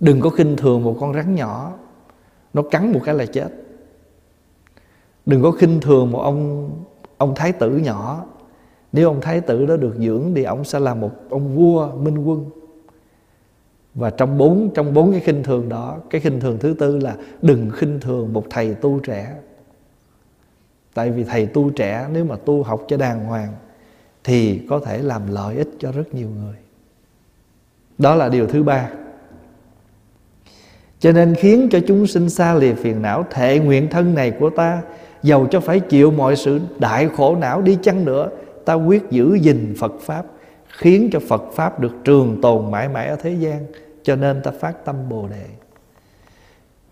Đừng 0.00 0.20
có 0.20 0.30
khinh 0.30 0.56
thường 0.56 0.82
một 0.82 0.96
con 1.00 1.14
rắn 1.14 1.34
nhỏ. 1.34 1.72
Nó 2.54 2.62
cắn 2.62 2.92
một 2.92 3.00
cái 3.04 3.14
là 3.14 3.26
chết. 3.26 3.48
Đừng 5.26 5.42
có 5.42 5.50
khinh 5.50 5.80
thường 5.80 6.10
một 6.10 6.20
ông 6.20 6.70
ông 7.18 7.34
thái 7.34 7.52
tử 7.52 7.70
nhỏ. 7.70 8.24
Nếu 8.92 9.08
ông 9.08 9.20
thái 9.20 9.40
tử 9.40 9.66
đó 9.66 9.76
được 9.76 9.94
dưỡng 9.98 10.32
thì 10.34 10.44
ông 10.44 10.64
sẽ 10.64 10.80
là 10.80 10.94
một 10.94 11.10
ông 11.30 11.56
vua, 11.56 11.92
minh 11.96 12.18
quân. 12.24 12.50
Và 13.94 14.10
trong 14.10 14.38
bốn 14.38 14.70
trong 14.74 14.94
bốn 14.94 15.12
cái 15.12 15.20
khinh 15.20 15.42
thường 15.42 15.68
đó, 15.68 15.96
cái 16.10 16.20
khinh 16.20 16.40
thường 16.40 16.58
thứ 16.60 16.74
tư 16.78 16.96
là 16.96 17.16
đừng 17.42 17.70
khinh 17.70 18.00
thường 18.00 18.32
một 18.32 18.44
thầy 18.50 18.74
tu 18.74 19.00
trẻ 19.00 19.34
tại 20.96 21.10
vì 21.10 21.24
thầy 21.24 21.46
tu 21.46 21.70
trẻ, 21.70 22.08
nếu 22.12 22.24
mà 22.24 22.36
tu 22.36 22.62
học 22.62 22.84
cho 22.88 22.96
đàng 22.96 23.24
hoàng, 23.24 23.52
thì 24.24 24.60
có 24.70 24.80
thể 24.80 24.98
làm 24.98 25.22
lợi 25.30 25.56
ích 25.56 25.68
cho 25.78 25.92
rất 25.92 26.14
nhiều 26.14 26.28
người. 26.28 26.54
Đó 27.98 28.14
là 28.14 28.28
điều 28.28 28.46
thứ 28.46 28.62
ba. 28.62 28.90
Cho 30.98 31.12
nên 31.12 31.34
khiến 31.34 31.68
cho 31.70 31.80
chúng 31.86 32.06
sinh 32.06 32.30
xa 32.30 32.54
lìa 32.54 32.74
phiền 32.74 33.02
não, 33.02 33.26
thệ 33.30 33.58
nguyện 33.58 33.90
thân 33.90 34.14
này 34.14 34.30
của 34.30 34.50
ta 34.50 34.82
Dầu 35.22 35.46
cho 35.46 35.60
phải 35.60 35.80
chịu 35.80 36.10
mọi 36.10 36.36
sự 36.36 36.60
đại 36.78 37.08
khổ 37.16 37.36
não 37.36 37.62
đi 37.62 37.78
chăng 37.82 38.04
nữa, 38.04 38.28
Ta 38.64 38.74
quyết 38.74 39.02
giữ 39.10 39.34
gìn 39.34 39.74
Phật 39.78 39.92
Pháp, 40.00 40.26
Khiến 40.68 41.08
cho 41.12 41.20
Phật 41.28 41.42
Pháp 41.52 41.80
được 41.80 41.92
trường 42.04 42.40
tồn 42.42 42.70
mãi 42.70 42.88
mãi 42.88 43.08
ở 43.08 43.16
thế 43.16 43.30
gian, 43.30 43.66
Cho 44.02 44.16
nên 44.16 44.42
ta 44.42 44.50
phát 44.60 44.84
tâm 44.84 44.96
Bồ 45.08 45.28
Đề. 45.28 45.46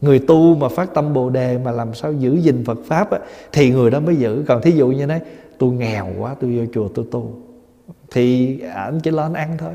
Người 0.05 0.19
tu 0.19 0.55
mà 0.55 0.69
phát 0.69 0.95
tâm 0.95 1.13
Bồ 1.13 1.31
Đề 1.31 1.59
mà 1.59 1.71
làm 1.71 1.95
sao 1.95 2.13
giữ 2.13 2.35
gìn 2.35 2.65
Phật 2.65 2.79
Pháp 2.85 3.11
á, 3.11 3.19
Thì 3.53 3.71
người 3.71 3.91
đó 3.91 4.01
mới 4.01 4.17
giữ. 4.17 4.45
Còn 4.49 4.63
thí 4.63 4.71
dụ 4.71 4.89
như 4.89 5.07
thế 5.07 5.21
tôi 5.59 5.73
nghèo 5.73 6.09
quá 6.19 6.37
tôi 6.41 6.59
vô 6.59 6.65
chùa 6.75 6.89
tôi 6.95 7.05
tu 7.11 7.35
Thì 8.11 8.61
anh 8.61 9.01
chỉ 9.01 9.11
lo 9.11 9.23
anh 9.23 9.35
ăn 9.35 9.57
thôi. 9.59 9.73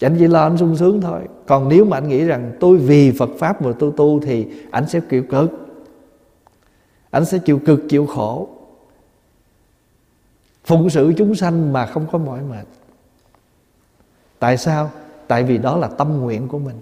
Anh 0.00 0.16
chỉ 0.18 0.26
lo 0.26 0.42
anh 0.42 0.56
sung 0.56 0.76
sướng 0.76 1.00
thôi. 1.00 1.20
Còn 1.46 1.68
nếu 1.68 1.84
mà 1.84 1.96
anh 1.96 2.08
nghĩ 2.08 2.24
rằng 2.24 2.52
tôi 2.60 2.76
vì 2.76 3.12
Phật 3.18 3.30
Pháp 3.38 3.62
mà 3.62 3.72
tôi 3.78 3.92
tu 3.96 4.20
Thì 4.20 4.46
anh 4.70 4.88
sẽ 4.88 5.00
chịu 5.10 5.24
cực. 5.30 5.50
Anh 7.10 7.24
sẽ 7.24 7.38
chịu 7.38 7.58
cực 7.66 7.80
chịu 7.88 8.06
khổ. 8.06 8.48
Phụng 10.64 10.90
sự 10.90 11.12
chúng 11.16 11.34
sanh 11.34 11.72
mà 11.72 11.86
không 11.86 12.06
có 12.12 12.18
mỏi 12.18 12.40
mệt. 12.50 12.66
Tại 14.38 14.56
sao? 14.56 14.90
Tại 15.26 15.42
vì 15.42 15.58
đó 15.58 15.76
là 15.76 15.88
tâm 15.88 16.20
nguyện 16.20 16.48
của 16.48 16.58
mình 16.58 16.76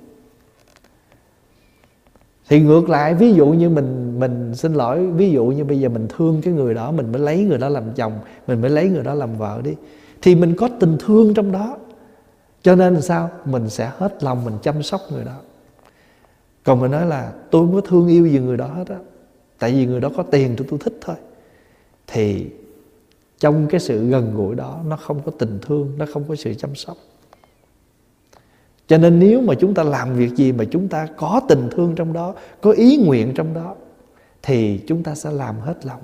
thì 2.48 2.60
ngược 2.60 2.88
lại, 2.88 3.14
ví 3.14 3.34
dụ 3.34 3.46
như 3.46 3.68
mình 3.70 4.20
mình 4.20 4.54
xin 4.54 4.74
lỗi, 4.74 5.06
ví 5.06 5.30
dụ 5.30 5.44
như 5.44 5.64
bây 5.64 5.80
giờ 5.80 5.88
mình 5.88 6.06
thương 6.16 6.40
cái 6.42 6.54
người 6.54 6.74
đó, 6.74 6.92
mình 6.92 7.12
mới 7.12 7.20
lấy 7.20 7.44
người 7.44 7.58
đó 7.58 7.68
làm 7.68 7.84
chồng, 7.94 8.12
mình 8.46 8.60
mới 8.60 8.70
lấy 8.70 8.88
người 8.88 9.02
đó 9.02 9.14
làm 9.14 9.38
vợ 9.38 9.60
đi, 9.64 9.74
thì 10.22 10.34
mình 10.34 10.56
có 10.56 10.68
tình 10.80 10.96
thương 11.00 11.34
trong 11.34 11.52
đó. 11.52 11.76
Cho 12.62 12.74
nên 12.74 12.94
là 12.94 13.00
sao? 13.00 13.30
Mình 13.44 13.68
sẽ 13.68 13.90
hết 13.96 14.24
lòng 14.24 14.44
mình 14.44 14.54
chăm 14.62 14.82
sóc 14.82 15.00
người 15.10 15.24
đó. 15.24 15.36
Còn 16.64 16.80
mình 16.80 16.90
nói 16.90 17.06
là, 17.06 17.32
tôi 17.50 17.66
không 17.66 17.74
có 17.74 17.80
thương 17.80 18.08
yêu 18.08 18.26
gì 18.26 18.38
người 18.38 18.56
đó 18.56 18.66
hết 18.66 18.88
á, 18.88 18.98
tại 19.58 19.72
vì 19.72 19.86
người 19.86 20.00
đó 20.00 20.10
có 20.16 20.22
tiền 20.22 20.54
tôi 20.56 20.66
tôi 20.70 20.78
thích 20.78 20.98
thôi. 21.00 21.16
Thì 22.06 22.46
trong 23.38 23.66
cái 23.66 23.80
sự 23.80 24.08
gần 24.08 24.34
gũi 24.36 24.54
đó, 24.54 24.80
nó 24.86 24.96
không 24.96 25.20
có 25.24 25.32
tình 25.38 25.58
thương, 25.62 25.92
nó 25.98 26.06
không 26.12 26.24
có 26.28 26.34
sự 26.34 26.54
chăm 26.54 26.74
sóc 26.74 26.96
cho 28.92 28.98
nên 28.98 29.18
nếu 29.18 29.40
mà 29.40 29.54
chúng 29.54 29.74
ta 29.74 29.82
làm 29.82 30.14
việc 30.14 30.34
gì 30.34 30.52
mà 30.52 30.64
chúng 30.70 30.88
ta 30.88 31.08
có 31.16 31.40
tình 31.48 31.68
thương 31.70 31.94
trong 31.94 32.12
đó, 32.12 32.34
có 32.60 32.72
ý 32.72 32.96
nguyện 33.06 33.32
trong 33.34 33.54
đó, 33.54 33.74
thì 34.42 34.80
chúng 34.86 35.02
ta 35.02 35.14
sẽ 35.14 35.30
làm 35.30 35.60
hết 35.60 35.86
lòng. 35.86 36.00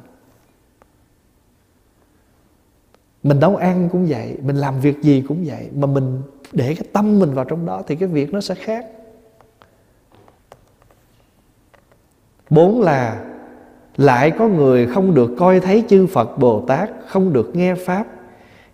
Mình 3.22 3.40
nấu 3.40 3.56
ăn 3.56 3.88
cũng 3.92 4.06
vậy, 4.06 4.36
mình 4.42 4.56
làm 4.56 4.80
việc 4.80 5.02
gì 5.02 5.24
cũng 5.28 5.44
vậy, 5.46 5.68
mà 5.74 5.86
mình 5.86 6.22
để 6.52 6.74
cái 6.74 6.88
tâm 6.92 7.18
mình 7.18 7.34
vào 7.34 7.44
trong 7.44 7.66
đó 7.66 7.82
thì 7.86 7.96
cái 7.96 8.08
việc 8.08 8.32
nó 8.32 8.40
sẽ 8.40 8.54
khác. 8.54 8.86
Bốn 12.50 12.80
là 12.80 13.24
lại 13.96 14.30
có 14.30 14.48
người 14.48 14.86
không 14.86 15.14
được 15.14 15.30
coi 15.38 15.60
thấy 15.60 15.84
chư 15.88 16.06
phật 16.06 16.38
bồ 16.38 16.64
tát, 16.68 16.90
không 17.06 17.32
được 17.32 17.56
nghe 17.56 17.74
pháp. 17.74 18.06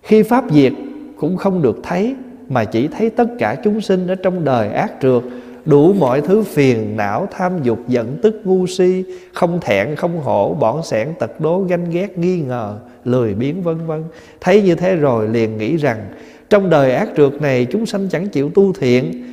Khi 0.03 0.23
pháp 0.23 0.45
diệt 0.51 0.73
cũng 1.17 1.37
không 1.37 1.63
được 1.63 1.77
thấy 1.83 2.17
mà 2.49 2.65
chỉ 2.65 2.89
thấy 2.89 3.11
tất 3.11 3.27
cả 3.39 3.57
chúng 3.65 3.81
sinh 3.81 4.07
ở 4.07 4.15
trong 4.15 4.45
đời 4.45 4.69
ác 4.69 4.93
trượt 5.03 5.23
đủ 5.65 5.93
mọi 5.93 6.21
thứ 6.21 6.43
phiền 6.43 6.97
não, 6.97 7.29
tham 7.31 7.63
dục, 7.63 7.79
giận 7.89 8.19
tức, 8.23 8.41
ngu 8.45 8.67
si, 8.67 9.05
không 9.33 9.61
thẹn, 9.61 9.97
không 9.97 10.21
hổ 10.21 10.55
bỏn 10.55 10.83
sẻn, 10.83 11.09
tật 11.19 11.41
đố, 11.41 11.65
ganh 11.69 11.91
ghét, 11.91 12.19
nghi 12.19 12.41
ngờ, 12.41 12.79
lười 13.05 13.35
biếng, 13.35 13.63
vân 13.63 13.87
vân. 13.87 14.05
Thấy 14.41 14.63
như 14.63 14.75
thế 14.75 14.97
rồi 14.97 15.29
liền 15.29 15.59
nghĩ 15.59 15.77
rằng, 15.77 16.07
trong 16.51 16.71
đời 16.71 16.95
ác 16.95 17.09
trượt 17.17 17.33
này 17.43 17.67
chúng 17.71 17.87
sanh 17.87 18.09
chẳng 18.09 18.29
chịu 18.29 18.51
tu 18.55 18.73
thiện. 18.73 19.25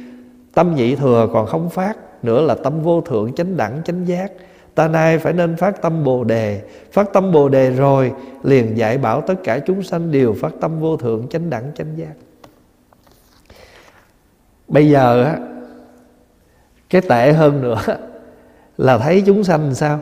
Tâm 0.53 0.76
nhị 0.76 0.95
thừa 0.95 1.30
còn 1.34 1.45
không 1.45 1.70
phát, 1.70 1.97
nữa 2.24 2.41
là 2.41 2.55
tâm 2.55 2.82
vô 2.82 3.01
thượng 3.01 3.34
chánh 3.34 3.57
đẳng, 3.57 3.82
chánh 3.86 4.07
giác. 4.07 4.32
Ta 4.76 4.88
nay 4.88 5.18
phải 5.18 5.34
nên 5.34 5.55
phát 5.55 5.82
tâm 5.82 6.03
bồ 6.03 6.24
đề. 6.24 6.62
Phát 6.91 7.14
tâm 7.14 7.32
bồ 7.32 7.49
đề 7.49 7.72
rồi, 7.72 8.12
liền 8.43 8.78
dạy 8.78 8.97
bảo 8.97 9.22
tất 9.22 9.36
cả 9.43 9.59
chúng 9.59 9.84
sanh 9.84 10.12
đều 10.12 10.34
phát 10.34 10.51
tâm 10.62 10.80
vô 10.80 10.97
thượng 10.97 11.28
chánh 11.30 11.49
đẳng, 11.49 11.72
chánh 11.76 11.88
giác 11.95 12.14
bây 14.72 14.90
giờ 14.90 15.24
á, 15.24 15.40
cái 16.90 17.02
tệ 17.02 17.34
hơn 17.34 17.62
nữa 17.62 17.82
là 18.78 18.98
thấy 18.98 19.24
chúng 19.26 19.44
sanh 19.44 19.76
sao? 19.76 20.00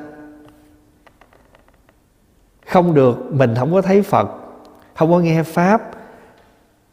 Không 2.68 2.94
được, 2.94 3.16
mình 3.32 3.56
không 3.56 3.74
có 3.74 3.82
thấy 3.82 4.02
phật, 4.02 4.30
không 4.96 5.12
có 5.12 5.20
nghe 5.20 5.44
pháp. 5.44 5.92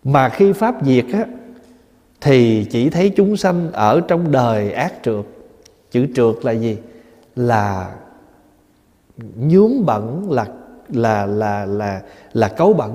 Mà 0.04 0.28
khi 0.28 0.52
pháp 0.52 0.74
diệt 0.82 1.04
á, 1.12 1.24
thì 2.20 2.66
chỉ 2.70 2.90
thấy 2.90 3.12
chúng 3.16 3.36
sanh 3.36 3.72
ở 3.72 4.00
trong 4.08 4.32
đời 4.32 4.72
ác 4.72 4.92
trượt 5.02 5.24
chữ 5.90 6.06
trượt 6.14 6.44
là 6.44 6.52
gì? 6.52 6.78
Là 7.36 7.94
nhuốm 9.36 9.86
bẩn, 9.86 10.30
là 10.30 10.46
là 10.88 11.26
là 11.26 11.66
là 11.66 12.00
là 12.32 12.48
cấu 12.48 12.72
bẩn. 12.72 12.94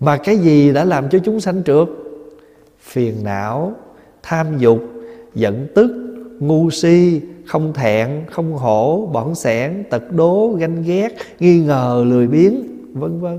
Mà 0.00 0.16
cái 0.16 0.36
gì 0.36 0.72
đã 0.72 0.84
làm 0.84 1.08
cho 1.08 1.18
chúng 1.24 1.40
sanh 1.40 1.62
trượt 1.64 1.88
phiền 2.84 3.24
não, 3.24 3.72
tham 4.22 4.58
dục, 4.58 4.78
giận 5.34 5.66
tức, 5.74 5.90
ngu 6.40 6.70
si, 6.70 7.20
không 7.46 7.72
thẹn, 7.72 8.24
không 8.30 8.52
hổ, 8.52 9.10
bỏng 9.12 9.34
sẻn, 9.34 9.84
tật 9.90 10.12
đố, 10.12 10.56
ganh 10.58 10.82
ghét, 10.82 11.08
nghi 11.40 11.60
ngờ, 11.60 12.04
lười 12.06 12.26
biếng, 12.26 12.54
vân 12.92 13.20
vân. 13.20 13.38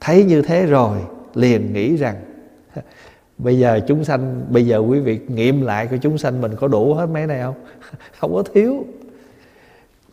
Thấy 0.00 0.24
như 0.24 0.42
thế 0.42 0.66
rồi, 0.66 0.98
liền 1.34 1.72
nghĩ 1.72 1.96
rằng, 1.96 2.16
bây 3.38 3.58
giờ 3.58 3.80
chúng 3.86 4.04
sanh, 4.04 4.42
bây 4.50 4.66
giờ 4.66 4.78
quý 4.78 5.00
vị 5.00 5.20
nghiệm 5.28 5.62
lại 5.62 5.86
của 5.86 5.96
chúng 6.02 6.18
sanh 6.18 6.40
mình 6.40 6.52
có 6.56 6.68
đủ 6.68 6.94
hết 6.94 7.06
mấy 7.06 7.26
này 7.26 7.42
không? 7.42 7.54
Không 8.20 8.34
có 8.34 8.42
thiếu 8.54 8.84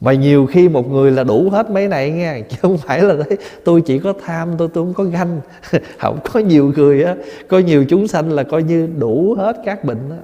mà 0.01 0.13
nhiều 0.13 0.45
khi 0.45 0.69
một 0.69 0.89
người 0.89 1.11
là 1.11 1.23
đủ 1.23 1.49
hết 1.49 1.69
mấy 1.69 1.87
này 1.87 2.11
nghe, 2.11 2.41
chứ 2.49 2.57
không 2.61 2.77
phải 2.77 3.01
là 3.01 3.15
đấy 3.15 3.37
tôi 3.63 3.81
chỉ 3.81 3.99
có 3.99 4.13
tham 4.25 4.49
tôi 4.57 4.67
tôi 4.67 4.85
không 4.85 4.93
có 4.93 5.03
ganh. 5.03 5.41
Không 5.99 6.19
có 6.33 6.39
nhiều 6.39 6.73
người 6.75 7.03
á, 7.03 7.15
có 7.47 7.59
nhiều 7.59 7.85
chúng 7.89 8.07
sanh 8.07 8.31
là 8.31 8.43
coi 8.43 8.63
như 8.63 8.89
đủ 8.97 9.35
hết 9.37 9.57
các 9.65 9.83
bệnh 9.83 10.09
đó. 10.09 10.15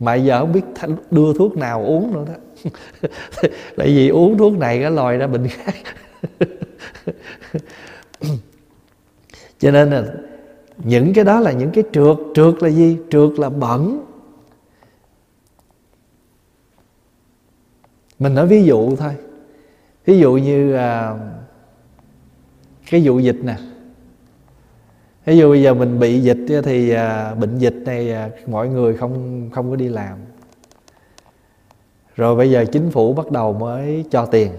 Mà 0.00 0.14
giờ 0.14 0.40
không 0.40 0.52
biết 0.52 0.60
đưa 1.10 1.32
thuốc 1.34 1.56
nào 1.56 1.84
uống 1.84 2.14
nữa 2.14 2.24
đó. 2.28 2.34
Tại 3.76 3.86
vì 3.86 4.08
uống 4.08 4.38
thuốc 4.38 4.58
này 4.58 4.80
cái 4.80 4.90
lòi 4.90 5.16
ra 5.16 5.26
bệnh 5.26 5.48
khác. 5.48 5.74
Cho 9.58 9.70
nên 9.70 9.90
là 9.90 10.04
những 10.84 11.14
cái 11.14 11.24
đó 11.24 11.40
là 11.40 11.52
những 11.52 11.70
cái 11.70 11.84
trượt 11.92 12.16
trượt 12.34 12.62
là 12.62 12.68
gì? 12.68 12.96
Trượt 13.10 13.30
là 13.38 13.48
bẩn. 13.48 14.00
Mình 18.20 18.34
nói 18.34 18.46
ví 18.46 18.64
dụ 18.64 18.96
thôi. 18.96 19.12
Ví 20.04 20.18
dụ 20.18 20.34
như 20.34 20.74
à, 20.74 21.14
cái 22.90 23.02
vụ 23.04 23.18
dịch 23.18 23.38
nè. 23.42 23.56
Ví 25.24 25.38
dụ 25.38 25.50
bây 25.50 25.62
giờ 25.62 25.74
mình 25.74 25.98
bị 25.98 26.20
dịch 26.20 26.38
thì 26.64 26.90
à, 26.90 27.34
bệnh 27.34 27.58
dịch 27.58 27.76
này 27.84 28.12
à, 28.12 28.30
mọi 28.46 28.68
người 28.68 28.96
không 28.96 29.48
không 29.52 29.70
có 29.70 29.76
đi 29.76 29.88
làm. 29.88 30.18
Rồi 32.16 32.36
bây 32.36 32.50
giờ 32.50 32.64
chính 32.72 32.90
phủ 32.90 33.12
bắt 33.12 33.30
đầu 33.30 33.52
mới 33.52 34.04
cho 34.10 34.26
tiền. 34.26 34.50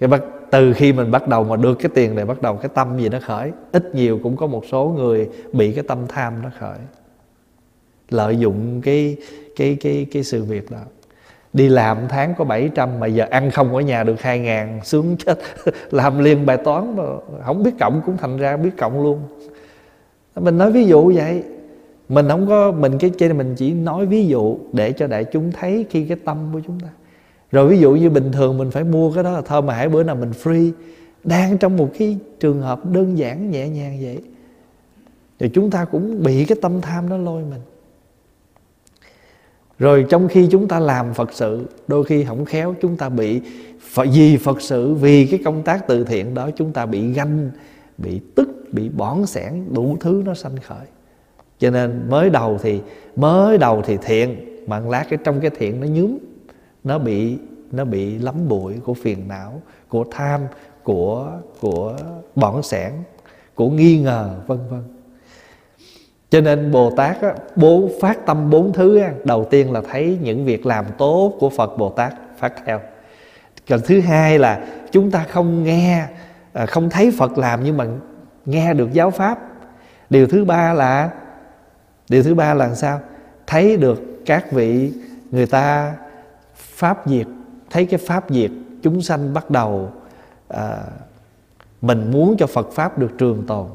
Cái 0.00 0.08
bắt 0.08 0.22
từ 0.50 0.72
khi 0.72 0.92
mình 0.92 1.10
bắt 1.10 1.28
đầu 1.28 1.44
mà 1.44 1.56
được 1.56 1.74
cái 1.74 1.90
tiền 1.94 2.14
này 2.14 2.24
bắt 2.24 2.42
đầu 2.42 2.56
cái 2.56 2.68
tâm 2.74 2.98
gì 2.98 3.08
nó 3.08 3.18
khởi 3.22 3.52
ít 3.72 3.94
nhiều 3.94 4.20
cũng 4.22 4.36
có 4.36 4.46
một 4.46 4.64
số 4.70 4.94
người 4.96 5.28
bị 5.52 5.72
cái 5.72 5.84
tâm 5.88 5.98
tham 6.08 6.42
nó 6.42 6.50
khởi. 6.58 6.78
Lợi 8.10 8.36
dụng 8.36 8.80
cái 8.80 9.16
cái 9.56 9.76
cái 9.80 10.06
cái 10.12 10.22
sự 10.22 10.44
việc 10.44 10.70
đó 10.70 10.80
đi 11.54 11.68
làm 11.68 11.98
tháng 12.08 12.34
có 12.38 12.44
700 12.44 13.00
mà 13.00 13.06
giờ 13.06 13.26
ăn 13.30 13.50
không 13.50 13.74
ở 13.74 13.80
nhà 13.80 14.04
được 14.04 14.20
2 14.22 14.38
ngàn, 14.38 14.80
sướng 14.84 15.16
chết. 15.16 15.38
Làm 15.90 16.18
liền 16.18 16.46
bài 16.46 16.56
toán 16.56 16.96
mà 16.96 17.02
không 17.44 17.62
biết 17.62 17.70
cộng 17.80 18.02
cũng 18.06 18.16
thành 18.16 18.36
ra 18.36 18.56
biết 18.56 18.70
cộng 18.78 19.02
luôn. 19.02 19.20
Mình 20.36 20.58
nói 20.58 20.72
ví 20.72 20.84
dụ 20.84 21.12
vậy. 21.14 21.42
Mình 22.08 22.28
không 22.28 22.46
có, 22.46 22.72
mình 22.72 22.98
cái 22.98 23.10
trên 23.18 23.38
mình 23.38 23.54
chỉ 23.56 23.72
nói 23.72 24.06
ví 24.06 24.26
dụ 24.26 24.58
để 24.72 24.92
cho 24.92 25.06
đại 25.06 25.24
chúng 25.24 25.52
thấy 25.52 25.86
khi 25.90 26.04
cái 26.04 26.18
tâm 26.24 26.38
của 26.52 26.60
chúng 26.66 26.80
ta. 26.80 26.88
Rồi 27.52 27.68
ví 27.68 27.78
dụ 27.78 27.94
như 27.94 28.10
bình 28.10 28.32
thường 28.32 28.58
mình 28.58 28.70
phải 28.70 28.84
mua 28.84 29.12
cái 29.12 29.24
đó 29.24 29.30
là 29.30 29.42
thôi 29.44 29.62
mà 29.62 29.74
hãy 29.74 29.88
bữa 29.88 30.02
nào 30.02 30.16
mình 30.16 30.30
free. 30.42 30.70
Đang 31.24 31.58
trong 31.58 31.76
một 31.76 31.88
cái 31.98 32.18
trường 32.40 32.62
hợp 32.62 32.80
đơn 32.92 33.18
giản, 33.18 33.50
nhẹ 33.50 33.68
nhàng 33.68 33.98
vậy. 34.02 34.18
Thì 35.38 35.48
chúng 35.48 35.70
ta 35.70 35.84
cũng 35.84 36.22
bị 36.22 36.44
cái 36.44 36.58
tâm 36.62 36.80
tham 36.80 37.08
nó 37.08 37.16
lôi 37.16 37.42
mình 37.42 37.60
rồi 39.78 40.06
trong 40.08 40.28
khi 40.28 40.48
chúng 40.50 40.68
ta 40.68 40.80
làm 40.80 41.14
phật 41.14 41.32
sự, 41.32 41.66
đôi 41.88 42.04
khi 42.04 42.24
không 42.24 42.44
khéo 42.44 42.74
chúng 42.80 42.96
ta 42.96 43.08
bị 43.08 43.40
vì 43.96 44.36
phật 44.36 44.62
sự, 44.62 44.94
vì 44.94 45.26
cái 45.26 45.40
công 45.44 45.62
tác 45.62 45.86
từ 45.88 46.04
thiện 46.04 46.34
đó 46.34 46.50
chúng 46.56 46.72
ta 46.72 46.86
bị 46.86 47.12
ganh, 47.12 47.50
bị 47.98 48.20
tức, 48.34 48.48
bị 48.72 48.88
bỏng 48.88 49.26
sẻn, 49.26 49.64
đủ 49.70 49.96
thứ 50.00 50.22
nó 50.26 50.34
sanh 50.34 50.56
khởi. 50.66 50.86
Cho 51.58 51.70
nên 51.70 52.06
mới 52.08 52.30
đầu 52.30 52.58
thì, 52.62 52.80
mới 53.16 53.58
đầu 53.58 53.82
thì 53.86 53.96
thiện, 54.02 54.36
mà 54.66 54.80
lát 54.80 55.06
cái 55.10 55.18
trong 55.24 55.40
cái 55.40 55.50
thiện 55.50 55.80
nó 55.80 55.86
nhúm, 55.86 56.18
nó 56.84 56.98
bị 56.98 57.36
nó 57.72 57.84
bị 57.84 58.18
lắm 58.18 58.48
bụi 58.48 58.74
của 58.84 58.94
phiền 58.94 59.28
não, 59.28 59.62
của 59.88 60.04
tham, 60.10 60.40
của 60.82 61.30
của 61.60 61.96
bỏng 62.34 62.62
sẻn, 62.62 62.92
của 63.54 63.70
nghi 63.70 63.98
ngờ, 63.98 64.40
vân 64.46 64.58
vân 64.70 64.82
cho 66.34 66.40
nên 66.40 66.70
bồ 66.70 66.90
tát 66.90 67.22
á, 67.22 67.34
bố 67.56 67.90
phát 68.00 68.26
tâm 68.26 68.50
bốn 68.50 68.72
thứ 68.72 68.98
á, 68.98 69.12
đầu 69.24 69.44
tiên 69.50 69.72
là 69.72 69.80
thấy 69.90 70.18
những 70.22 70.44
việc 70.44 70.66
làm 70.66 70.84
tốt 70.98 71.32
của 71.40 71.50
phật 71.50 71.78
bồ 71.78 71.90
tát 71.90 72.14
phát 72.38 72.52
theo. 72.66 72.80
Còn 73.68 73.80
thứ 73.84 74.00
hai 74.00 74.38
là 74.38 74.66
chúng 74.90 75.10
ta 75.10 75.24
không 75.30 75.64
nghe 75.64 76.06
à, 76.52 76.66
không 76.66 76.90
thấy 76.90 77.12
phật 77.18 77.38
làm 77.38 77.64
nhưng 77.64 77.76
mà 77.76 77.86
nghe 78.44 78.74
được 78.74 78.92
giáo 78.92 79.10
pháp. 79.10 79.38
Điều 80.10 80.26
thứ 80.26 80.44
ba 80.44 80.72
là 80.72 81.10
điều 82.08 82.22
thứ 82.22 82.34
ba 82.34 82.54
là 82.54 82.74
sao? 82.74 83.00
Thấy 83.46 83.76
được 83.76 84.02
các 84.26 84.52
vị 84.52 84.92
người 85.30 85.46
ta 85.46 85.94
pháp 86.54 87.02
diệt 87.06 87.26
thấy 87.70 87.86
cái 87.86 88.00
pháp 88.06 88.24
diệt 88.30 88.50
chúng 88.82 89.02
sanh 89.02 89.34
bắt 89.34 89.50
đầu 89.50 89.90
à, 90.48 90.78
mình 91.82 92.10
muốn 92.10 92.36
cho 92.38 92.46
phật 92.46 92.68
pháp 92.72 92.98
được 92.98 93.10
trường 93.18 93.46
tồn 93.46 93.66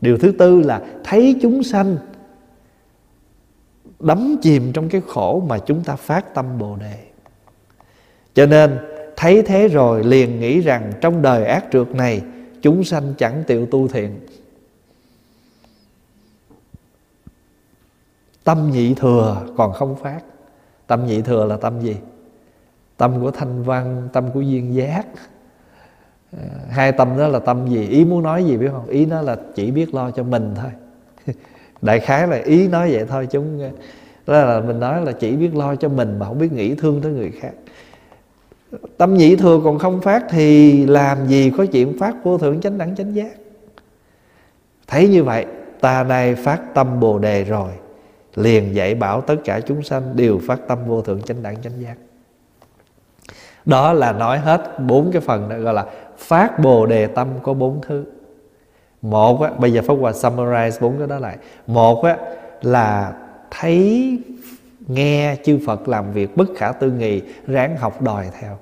điều 0.00 0.18
thứ 0.18 0.32
tư 0.32 0.60
là 0.60 0.82
thấy 1.04 1.38
chúng 1.42 1.62
sanh 1.62 1.96
đắm 4.00 4.36
chìm 4.42 4.72
trong 4.72 4.88
cái 4.88 5.02
khổ 5.08 5.42
mà 5.48 5.58
chúng 5.58 5.84
ta 5.84 5.96
phát 5.96 6.34
tâm 6.34 6.58
bồ 6.58 6.76
đề. 6.76 6.98
Cho 8.34 8.46
nên, 8.46 8.78
thấy 9.16 9.42
thế 9.42 9.68
rồi 9.68 10.04
liền 10.04 10.40
nghĩ 10.40 10.60
rằng 10.60 10.92
trong 11.00 11.22
đời 11.22 11.44
ác 11.44 11.64
trượt 11.72 11.94
này, 11.94 12.22
chúng 12.62 12.84
sanh 12.84 13.14
chẳng 13.18 13.44
tiệu 13.46 13.66
tu 13.66 13.88
thiện. 13.88 14.18
Tâm 18.44 18.70
nhị 18.70 18.94
thừa 18.94 19.46
còn 19.56 19.72
không 19.72 19.96
phát. 19.96 20.20
Tâm 20.86 21.06
nhị 21.06 21.22
thừa 21.22 21.44
là 21.44 21.56
tâm 21.56 21.80
gì? 21.80 21.96
Tâm 22.96 23.20
của 23.20 23.30
thanh 23.30 23.62
văn, 23.62 24.08
tâm 24.12 24.30
của 24.34 24.40
duyên 24.40 24.74
giác 24.74 25.06
hai 26.70 26.92
tâm 26.92 27.18
đó 27.18 27.28
là 27.28 27.38
tâm 27.38 27.68
gì? 27.68 27.88
Ý 27.88 28.04
muốn 28.04 28.22
nói 28.22 28.44
gì 28.44 28.56
biết 28.56 28.68
không? 28.72 28.86
Ý 28.86 29.06
nó 29.06 29.22
là 29.22 29.36
chỉ 29.54 29.70
biết 29.70 29.94
lo 29.94 30.10
cho 30.10 30.22
mình 30.22 30.54
thôi. 30.54 30.70
Đại 31.82 32.00
khái 32.00 32.28
là 32.28 32.36
ý 32.36 32.68
nói 32.68 32.92
vậy 32.92 33.04
thôi 33.08 33.28
chúng 33.30 33.70
đó 34.26 34.44
là 34.44 34.60
mình 34.60 34.80
nói 34.80 35.04
là 35.04 35.12
chỉ 35.12 35.36
biết 35.36 35.54
lo 35.54 35.76
cho 35.76 35.88
mình 35.88 36.18
mà 36.18 36.26
không 36.26 36.38
biết 36.38 36.52
nghĩ 36.52 36.74
thương 36.74 37.02
tới 37.02 37.12
người 37.12 37.32
khác. 37.40 37.52
Tâm 38.96 39.14
nhị 39.14 39.36
thừa 39.36 39.60
còn 39.64 39.78
không 39.78 40.00
phát 40.00 40.24
thì 40.30 40.86
làm 40.86 41.26
gì 41.26 41.52
có 41.56 41.66
chuyện 41.66 41.98
phát 41.98 42.14
vô 42.24 42.38
thượng 42.38 42.60
chánh 42.60 42.78
đẳng 42.78 42.96
chánh 42.96 43.14
giác? 43.14 43.32
Thấy 44.86 45.08
như 45.08 45.24
vậy, 45.24 45.46
ta 45.80 46.04
nay 46.04 46.34
phát 46.34 46.74
tâm 46.74 47.00
bồ 47.00 47.18
đề 47.18 47.44
rồi, 47.44 47.70
liền 48.34 48.74
dạy 48.74 48.94
bảo 48.94 49.20
tất 49.20 49.36
cả 49.44 49.60
chúng 49.60 49.82
sanh 49.82 50.16
đều 50.16 50.40
phát 50.46 50.60
tâm 50.68 50.78
vô 50.86 51.02
thượng 51.02 51.22
chánh 51.22 51.42
đẳng 51.42 51.62
chánh 51.62 51.82
giác. 51.82 51.94
Đó 53.64 53.92
là 53.92 54.12
nói 54.12 54.38
hết 54.38 54.80
bốn 54.80 55.12
cái 55.12 55.22
phần 55.22 55.48
đó, 55.48 55.58
gọi 55.58 55.74
là 55.74 55.86
phát 56.18 56.58
bồ 56.58 56.86
đề 56.86 57.06
tâm 57.06 57.28
có 57.42 57.54
bốn 57.54 57.80
thứ. 57.86 58.04
Một 59.02 59.42
á, 59.42 59.50
bây 59.58 59.72
giờ 59.72 59.82
pháp 59.86 59.94
hòa 59.94 60.12
summarize 60.12 60.80
bốn 60.80 60.98
cái 60.98 61.06
đó 61.06 61.18
lại. 61.18 61.36
Một 61.66 62.02
á, 62.04 62.16
là 62.62 63.16
thấy 63.50 64.18
nghe 64.86 65.36
chư 65.44 65.58
Phật 65.66 65.88
làm 65.88 66.12
việc 66.12 66.36
bất 66.36 66.48
khả 66.56 66.72
tư 66.72 66.90
nghị 66.90 67.22
ráng 67.46 67.76
học 67.76 68.02
đòi 68.02 68.30
theo. 68.40 68.58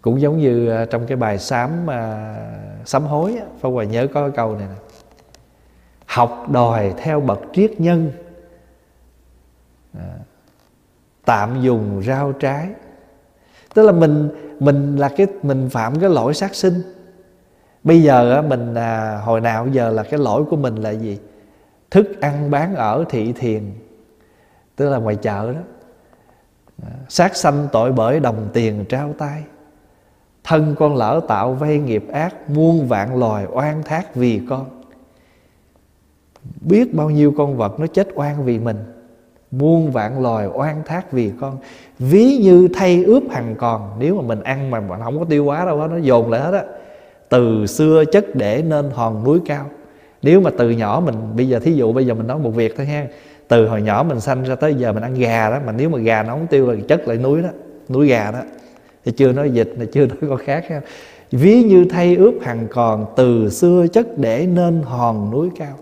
Cũng 0.00 0.20
giống 0.20 0.38
như 0.38 0.70
à, 0.70 0.84
trong 0.90 1.06
cái 1.06 1.16
bài 1.16 1.38
sám 1.38 1.86
mà 1.86 2.34
sám 2.84 3.02
hối 3.02 3.36
á, 3.36 3.44
Pháp 3.60 3.68
Hòa 3.68 3.84
nhớ 3.84 4.06
có 4.14 4.20
cái 4.20 4.36
câu 4.36 4.56
này 4.56 4.68
nè. 4.68 4.74
Học 6.06 6.46
đòi 6.50 6.94
theo 6.96 7.20
bậc 7.20 7.40
triết 7.52 7.80
nhân. 7.80 8.12
À, 9.98 10.14
tạm 11.24 11.62
dùng 11.62 12.02
rau 12.02 12.32
trái 12.32 12.68
tức 13.78 13.86
là 13.86 13.92
mình 13.92 14.28
mình 14.60 14.96
là 14.96 15.08
cái, 15.08 15.26
mình 15.42 15.68
phạm 15.68 16.00
cái 16.00 16.10
lỗi 16.10 16.34
sát 16.34 16.54
sinh. 16.54 16.74
Bây 17.84 18.02
giờ 18.02 18.42
mình 18.42 18.74
à, 18.74 19.20
hồi 19.24 19.40
nào 19.40 19.66
giờ 19.66 19.90
là 19.90 20.02
cái 20.02 20.20
lỗi 20.20 20.44
của 20.50 20.56
mình 20.56 20.76
là 20.76 20.90
gì? 20.90 21.18
Thức 21.90 22.20
ăn 22.20 22.50
bán 22.50 22.74
ở 22.74 23.04
thị 23.08 23.32
thiền. 23.32 23.62
Tức 24.76 24.90
là 24.90 24.98
ngoài 24.98 25.16
chợ 25.16 25.52
đó. 25.52 25.60
À, 26.82 26.90
sát 27.08 27.36
sanh 27.36 27.68
tội 27.72 27.92
bởi 27.92 28.20
đồng 28.20 28.48
tiền 28.52 28.84
trao 28.88 29.12
tay. 29.18 29.42
Thân 30.44 30.74
con 30.78 30.96
lỡ 30.96 31.20
tạo 31.28 31.52
vay 31.54 31.78
nghiệp 31.78 32.04
ác, 32.12 32.50
muôn 32.50 32.88
vạn 32.88 33.18
loài 33.18 33.46
oan 33.52 33.82
thác 33.82 34.14
vì 34.14 34.40
con. 34.48 34.66
Biết 36.60 36.94
bao 36.94 37.10
nhiêu 37.10 37.34
con 37.36 37.56
vật 37.56 37.80
nó 37.80 37.86
chết 37.86 38.08
oan 38.14 38.44
vì 38.44 38.58
mình 38.58 38.84
muôn 39.50 39.90
vạn 39.90 40.22
loài 40.22 40.46
oan 40.54 40.82
thác 40.84 41.12
vì 41.12 41.30
con. 41.40 41.58
Ví 41.98 42.36
như 42.36 42.68
thay 42.74 43.04
ướp 43.04 43.22
hằng 43.30 43.54
còn. 43.58 43.90
Nếu 43.98 44.14
mà 44.14 44.22
mình 44.22 44.42
ăn 44.42 44.70
mà 44.70 44.80
mình 44.80 45.00
không 45.04 45.18
có 45.18 45.24
tiêu 45.24 45.44
hóa 45.44 45.64
đâu 45.64 45.78
đó, 45.78 45.86
nó 45.86 45.96
dồn 45.96 46.30
lại 46.30 46.40
hết 46.40 46.54
á. 46.54 46.62
Từ 47.28 47.66
xưa 47.66 48.04
chất 48.12 48.34
để 48.34 48.62
nên 48.68 48.90
hòn 48.90 49.24
núi 49.24 49.38
cao. 49.46 49.66
Nếu 50.22 50.40
mà 50.40 50.50
từ 50.58 50.70
nhỏ 50.70 51.02
mình 51.04 51.14
bây 51.36 51.48
giờ 51.48 51.58
thí 51.58 51.72
dụ 51.72 51.92
bây 51.92 52.06
giờ 52.06 52.14
mình 52.14 52.26
nói 52.26 52.38
một 52.38 52.50
việc 52.50 52.76
thôi 52.76 52.86
ha. 52.86 53.06
Từ 53.48 53.68
hồi 53.68 53.82
nhỏ 53.82 54.04
mình 54.08 54.20
sanh 54.20 54.44
ra 54.44 54.54
tới 54.54 54.74
giờ 54.74 54.92
mình 54.92 55.02
ăn 55.02 55.14
gà 55.14 55.50
đó 55.50 55.58
mà 55.66 55.72
nếu 55.72 55.88
mà 55.88 55.98
gà 55.98 56.22
nó 56.22 56.32
không 56.32 56.46
tiêu 56.46 56.70
là 56.70 56.76
chất 56.88 57.08
lại 57.08 57.16
núi 57.16 57.42
đó 57.42 57.48
núi 57.88 58.08
gà 58.08 58.30
đó. 58.30 58.40
Thì 59.04 59.12
chưa 59.12 59.32
nói 59.32 59.50
dịch 59.50 59.74
là 59.78 59.84
chưa 59.92 60.06
nói 60.06 60.16
con 60.20 60.38
khác 60.38 60.64
ha. 60.68 60.80
Ví 61.30 61.62
như 61.62 61.84
thay 61.90 62.16
ướp 62.16 62.34
hằng 62.42 62.66
còn 62.70 63.06
từ 63.16 63.50
xưa 63.50 63.86
chất 63.92 64.18
để 64.18 64.46
nên 64.46 64.82
hòn 64.82 65.30
núi 65.30 65.48
cao. 65.58 65.76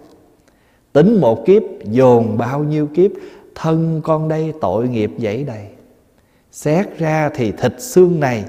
Tính 0.92 1.20
một 1.20 1.46
kiếp 1.46 1.62
dồn 1.84 2.38
bao 2.38 2.64
nhiêu 2.64 2.88
kiếp 2.94 3.10
thân 3.56 4.00
con 4.04 4.28
đây 4.28 4.52
tội 4.60 4.88
nghiệp 4.88 5.10
dẫy 5.18 5.44
đầy 5.44 5.66
xét 6.56 6.98
ra 6.98 7.30
thì 7.34 7.52
thịt 7.52 7.74
xương 7.78 8.20
này, 8.20 8.44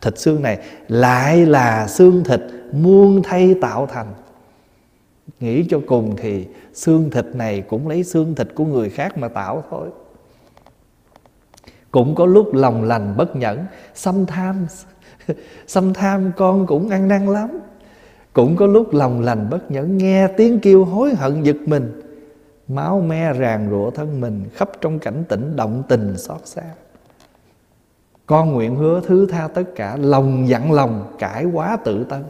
thịt 0.00 0.18
xương 0.18 0.42
này 0.42 0.58
lại 0.88 1.46
là 1.46 1.86
xương 1.88 2.24
thịt 2.24 2.40
muôn 2.72 3.22
thay 3.22 3.54
tạo 3.60 3.86
thành. 3.86 4.06
Nghĩ 5.40 5.64
cho 5.70 5.80
cùng 5.86 6.16
thì 6.16 6.46
xương 6.74 7.10
thịt 7.10 7.26
này 7.34 7.60
cũng 7.60 7.88
lấy 7.88 8.04
xương 8.04 8.34
thịt 8.34 8.48
của 8.54 8.64
người 8.64 8.90
khác 8.90 9.18
mà 9.18 9.28
tạo 9.28 9.64
thôi. 9.70 9.88
Cũng 11.90 12.14
có 12.14 12.26
lúc 12.26 12.54
lòng 12.54 12.84
lành 12.84 13.14
bất 13.16 13.36
nhẫn, 13.36 13.66
xâm 13.94 14.26
tham 14.26 14.66
xâm 15.66 15.94
tham 15.94 16.32
con 16.36 16.66
cũng 16.66 16.88
ăn 16.88 17.08
năn 17.08 17.28
lắm. 17.28 17.48
Cũng 18.32 18.56
có 18.56 18.66
lúc 18.66 18.94
lòng 18.94 19.20
lành 19.20 19.50
bất 19.50 19.70
nhẫn, 19.70 19.98
nghe 19.98 20.28
tiếng 20.36 20.60
kêu 20.60 20.84
hối 20.84 21.14
hận 21.14 21.42
giật 21.42 21.56
mình 21.66 22.00
máu 22.68 23.00
me 23.00 23.32
ràng 23.32 23.70
rụa 23.70 23.90
thân 23.90 24.20
mình, 24.20 24.44
khắp 24.54 24.70
trong 24.80 24.98
cảnh 24.98 25.24
tỉnh 25.28 25.56
động 25.56 25.82
tình 25.88 26.18
xót 26.18 26.40
xa. 26.44 26.62
Con 28.26 28.52
nguyện 28.52 28.76
hứa 28.76 29.00
thứ 29.06 29.26
tha 29.26 29.48
tất 29.54 29.64
cả, 29.76 29.96
lòng 30.00 30.48
dặn 30.48 30.72
lòng, 30.72 31.14
cải 31.18 31.44
quá 31.44 31.76
tự 31.84 32.04
tân. 32.04 32.24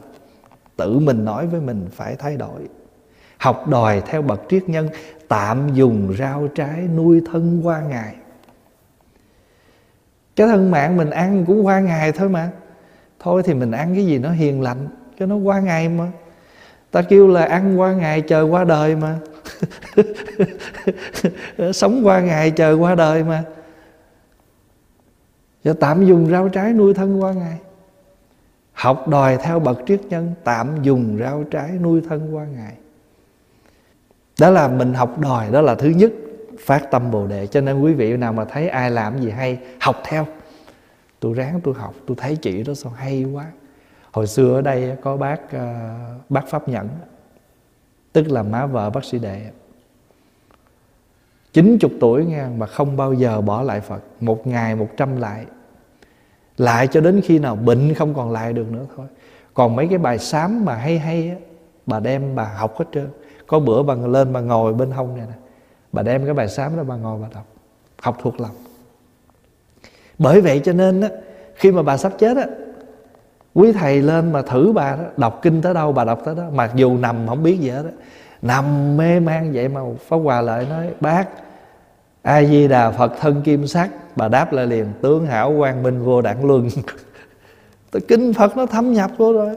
Tự 0.76 0.99
mình 0.99 1.24
nói 1.24 1.47
với 1.47 1.61
mình 1.61 1.89
phải 1.93 2.16
thay 2.16 2.37
đổi. 2.37 2.61
Học 3.39 3.68
đòi 3.68 4.03
theo 4.07 4.22
bậc 4.22 4.43
triết 4.49 4.68
nhân, 4.68 4.89
tạm 5.28 5.74
dùng 5.74 6.14
rau 6.18 6.49
trái 6.55 6.89
nuôi 6.97 7.22
thân 7.32 7.61
qua 7.64 7.80
ngày. 7.80 8.14
Cái 10.37 10.47
thân 10.47 10.70
mạng 10.70 10.97
mình 10.97 11.11
ăn 11.11 11.45
cũng 11.47 11.66
qua 11.66 11.80
ngày 11.80 12.12
thôi 12.12 12.28
mà. 12.28 12.51
Thôi 13.18 13.43
thì 13.45 13.55
mình 13.55 13.70
ăn 13.70 13.95
cái 13.95 14.07
gì 14.07 14.18
nó 14.18 14.30
hiền 14.30 14.62
lành, 14.62 14.89
cho 15.18 15.26
nó 15.26 15.37
qua 15.37 15.61
ngày 15.61 15.89
mà. 15.89 16.07
Ta 16.91 17.03
kêu 17.03 17.28
là 17.28 17.45
ăn 17.45 17.80
qua 17.80 17.93
ngày, 17.93 18.20
chờ 18.20 18.43
qua 18.43 18.64
đời 18.64 18.97
mà. 18.97 19.18
sống 21.72 22.00
qua 22.07 22.20
ngày, 22.20 22.50
chờ 22.50 22.76
qua 22.80 22.94
đời 22.94 23.24
mà. 23.24 23.44
Cho 25.64 25.72
tạm 25.72 26.07
dùng 26.07 26.30
rau 26.30 26.48
trái 26.48 26.72
nuôi 26.72 26.94
thân 26.94 27.22
qua 27.22 27.32
ngày. 27.32 27.59
Học 28.72 29.09
đòi 29.09 29.36
theo 29.36 29.61
bậc 29.61 29.78
triết 29.86 30.00
nhân, 30.09 30.34
tạm 30.44 30.82
dùng 30.82 31.18
rau 31.20 31.44
trái 31.50 31.70
nuôi 31.70 32.02
thân 32.09 32.36
qua 32.36 32.44
ngày. 32.44 32.74
Đó 34.40 34.50
là 34.50 34.68
mình 34.68 34.94
học 34.94 35.18
đòi, 35.18 35.50
đó 35.50 35.61
là 35.61 35.74
thứ 35.74 35.88
nhất, 35.88 36.12
phát 36.61 36.90
tâm 36.90 37.11
bồ 37.11 37.26
đề. 37.26 37.46
Cho 37.46 37.61
nên 37.61 37.80
quý 37.80 37.92
vị 37.92 38.16
nào 38.16 38.32
mà 38.32 38.44
thấy 38.44 38.68
ai 38.68 38.90
làm 38.90 39.20
gì 39.20 39.30
hay, 39.30 39.59
học 39.80 39.96
theo. 40.04 40.26
Tôi 41.20 41.34
ráng 41.34 41.61
tôi 41.64 41.74
học, 41.74 41.94
tôi 42.07 42.16
thấy 42.20 42.36
chị 42.36 42.62
đó 42.62 42.74
sao 42.74 42.92
hay 42.92 43.24
quá. 43.24 43.44
Hồi 44.12 44.26
xưa 44.26 44.54
ở 44.54 44.62
đây 44.62 44.96
có 45.02 45.16
bác 45.16 45.52
ờ, 45.52 45.74
bác 46.28 46.48
pháp 46.48 46.68
nhẫn 46.68 46.88
tức 48.16 48.30
là 48.30 48.42
má 48.42 48.66
vợ 48.66 48.90
bác 48.90 49.04
sĩ 49.04 49.18
đệ. 49.18 49.50
90 51.52 51.90
tuổi 52.00 52.24
nghe, 52.24 52.44
mà 52.56 52.66
không 52.66 52.96
bao 52.96 53.12
giờ 53.12 53.40
bỏ 53.40 53.62
lại 53.62 53.80
Phật. 53.80 54.02
Một 54.20 54.46
ngày 54.46 54.76
một 54.76 54.88
trăm 54.96 55.16
lại. 55.16 55.46
Lại 56.56 56.86
cho 56.86 57.00
đến 57.00 57.20
khi 57.24 57.38
nào 57.38 57.56
bệnh 57.56 57.94
không 57.94 58.14
còn 58.14 58.32
lại 58.32 58.52
được 58.52 58.72
nữa 58.72 58.86
thôi. 58.96 59.06
Còn 59.54 59.76
mấy 59.76 59.88
cái 59.88 59.98
bài 59.98 60.18
sám 60.18 60.64
mà 60.64 60.74
hay 60.74 60.98
hay 60.98 61.30
á, 61.30 61.36
bà 61.86 62.00
đem 62.00 62.34
bà 62.34 62.44
học 62.44 62.78
hết 62.78 62.84
trơn. 62.92 63.08
Có 63.46 63.58
bữa 63.58 63.82
bà 63.82 63.94
lên 63.94 64.32
bà 64.32 64.40
ngồi 64.40 64.74
bên 64.74 64.90
hông 64.90 65.16
này 65.16 65.26
nè. 65.26 65.36
Bà 65.92 66.02
đem 66.02 66.24
cái 66.24 66.34
bài 66.34 66.48
sám 66.48 66.76
đó 66.76 66.82
bà 66.82 66.96
ngồi 66.96 67.20
bà 67.22 67.28
đọc. 67.34 67.46
Học 68.00 68.16
thuộc 68.22 68.40
lòng. 68.40 68.54
Bởi 70.18 70.40
vậy 70.40 70.60
cho 70.64 70.72
nên 70.72 71.00
á, 71.00 71.08
khi 71.54 71.72
mà 71.72 71.82
bà 71.82 71.96
sắp 71.96 72.12
chết 72.18 72.36
á 72.36 72.46
quý 73.57 73.72
thầy 73.72 74.02
lên 74.02 74.32
mà 74.32 74.42
thử 74.42 74.72
bà 74.72 74.96
đó, 74.96 75.02
đọc 75.16 75.38
kinh 75.42 75.62
tới 75.62 75.74
đâu 75.74 75.92
bà 75.92 76.04
đọc 76.04 76.22
tới 76.24 76.34
đó 76.34 76.44
mặc 76.52 76.70
dù 76.74 76.98
nằm 76.98 77.16
không 77.28 77.42
biết 77.42 77.61
gì 77.61 77.68
hết 77.68 77.82
đó. 77.82 77.90
nằm 78.42 78.96
mê 78.96 79.20
man 79.20 79.52
vậy 79.52 79.68
mà 79.68 79.80
pháp 80.09 80.16
hòa 80.16 80.40
lại 80.40 80.66
nói, 80.70 80.86
bác, 81.00 81.28
a 82.22 82.44
di 82.44 82.68
đà 82.68 82.90
phật 82.90 83.12
thân 83.20 83.42
kim 83.42 83.66
sắc. 83.66 83.90
Bà 84.16 84.28
đáp 84.28 84.52
lại 84.52 84.66
liền, 84.66 84.86
tướng 85.02 85.26
hảo 85.26 85.54
quang 85.59 85.82
minh 85.82 86.04
vô 86.04 86.22
đẳng 86.22 86.46
luân. 86.46 86.68
Kinh 88.09 88.32
phật 88.32 88.57
nó 88.57 88.66
thâm 88.66 88.92
nhập 88.92 89.11
vô 89.16 89.32
rồi. 89.32 89.57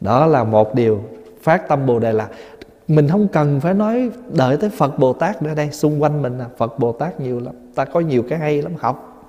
Đó 0.00 0.26
là 0.26 0.44
một 0.44 0.74
điều 0.74 1.02
phát 1.42 1.68
tâm 1.68 1.86
bồ 1.86 1.98
đề 1.98 2.12
là 2.12 2.28
mình 2.88 3.08
không 3.08 3.28
cần 3.28 3.60
phải 3.60 3.74
nói 3.74 4.10
đợi 4.32 4.56
tới 4.56 4.70
phật 4.70 4.98
bồ 4.98 5.12
tát 5.12 5.42
nữa 5.42 5.54
đây, 5.56 5.70
xung 5.70 6.02
quanh 6.02 6.22
mình 6.22 6.38
là 6.38 6.46
phật 6.56 6.78
bồ 6.78 6.92
tát 6.92 7.20
nhiều 7.20 7.40
lắm, 7.40 7.54
ta 7.74 7.84
có 7.84 8.00
nhiều 8.00 8.22
cái 8.28 8.38
hay 8.38 8.62
lắm, 8.62 8.72
học. 8.78 9.26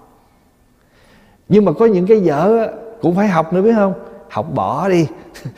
Nhưng 1.49 1.65
mà 1.65 1.71
có 1.71 1.85
những 1.85 2.07
cái 2.07 2.19
dở 2.19 2.67
cũng 3.03 3.15
phải 3.15 3.27
học 3.27 3.53
nữa 3.53 3.61
biết 3.61 3.73
không? 3.75 3.93
Học 4.29 4.47
bỏ 4.53 4.89
đi. 4.89 5.07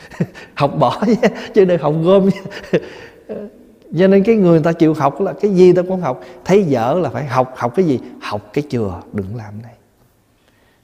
Học 0.54 0.72
bỏ 0.78 1.02
chứ 1.54 1.64
đừng 1.64 1.80
học 1.80 1.94
gom 2.02 2.30
cho 3.98 4.06
nên 4.06 4.22
cái 4.22 4.36
người 4.36 4.50
người 4.50 4.60
ta 4.60 4.72
chịu 4.72 4.94
học 4.94 5.20
là 5.20 5.32
cái 5.32 5.50
gì 5.50 5.72
ta 5.72 5.82
cũng 5.82 6.00
học. 6.00 6.20
Thấy 6.44 6.64
dở 6.64 6.98
là 7.02 7.10
phải 7.10 7.26
học 7.26 7.54
học 7.56 7.72
cái 7.76 7.86
gì? 7.86 8.00
Học 8.20 8.50
cái 8.52 8.64
chừa, 8.68 9.00
đừng 9.12 9.36
làm 9.36 9.62
này. 9.62 9.72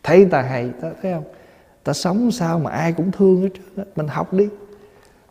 Thấy 0.02 0.24
ta 0.24 0.42
hay, 0.42 0.70
ta 0.82 0.90
thấy 1.02 1.12
không? 1.12 1.24
Ta 1.84 1.92
sống 1.92 2.30
sao 2.30 2.58
mà 2.58 2.70
ai 2.70 2.92
cũng 2.92 3.12
thương 3.12 3.42
hết 3.42 3.48
trơn 3.76 3.86
mình 3.96 4.08
học 4.08 4.32
đi. 4.32 4.48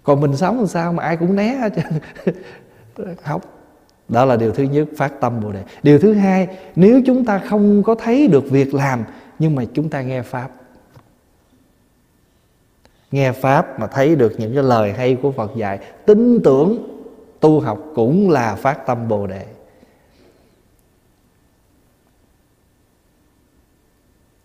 Còn 0.04 0.22
mình 0.22 0.38
sống 0.38 0.58
làm 0.58 0.68
sao 0.68 0.94
mà 0.94 1.04
ai 1.04 1.18
cũng 1.18 1.36
né 1.36 1.48
hết 1.48 1.74
trơn. 1.76 2.36
Học. 3.24 3.42
Đó 4.10 4.26
là 4.26 4.36
điều 4.36 4.52
thứ 4.52 4.64
nhất, 4.64 4.88
phát 4.98 5.22
tâm 5.22 5.42
bồ 5.42 5.52
đề. 5.52 5.64
Điều 5.84 6.00
thứ 6.00 6.14
hai, 6.14 6.48
nếu 6.76 7.02
chúng 7.06 7.26
ta 7.26 7.42
không 7.50 7.84
có 7.84 7.96
thấy 7.96 8.28
được 8.28 8.50
việc 8.50 8.74
làm, 8.74 9.04
nhưng 9.40 9.56
mà 9.56 9.64
chúng 9.74 9.90
ta 9.90 10.02
nghe 10.02 10.22
pháp 10.22 10.50
nghe 13.12 13.32
pháp 13.32 13.80
mà 13.80 13.88
thấy 13.88 14.16
được 14.16 14.34
những 14.38 14.54
cái 14.54 14.64
lời 14.64 14.94
hay 14.94 15.18
của 15.22 15.32
Phật 15.32 15.52
dạy, 15.56 15.80
tin 16.06 16.40
tưởng 16.44 16.88
tu 17.40 17.60
học 17.60 17.80
cũng 17.96 18.30
là 18.30 18.56
phát 18.56 18.86
tâm 18.86 19.08
bồ 19.08 19.28
đề. 19.28 19.46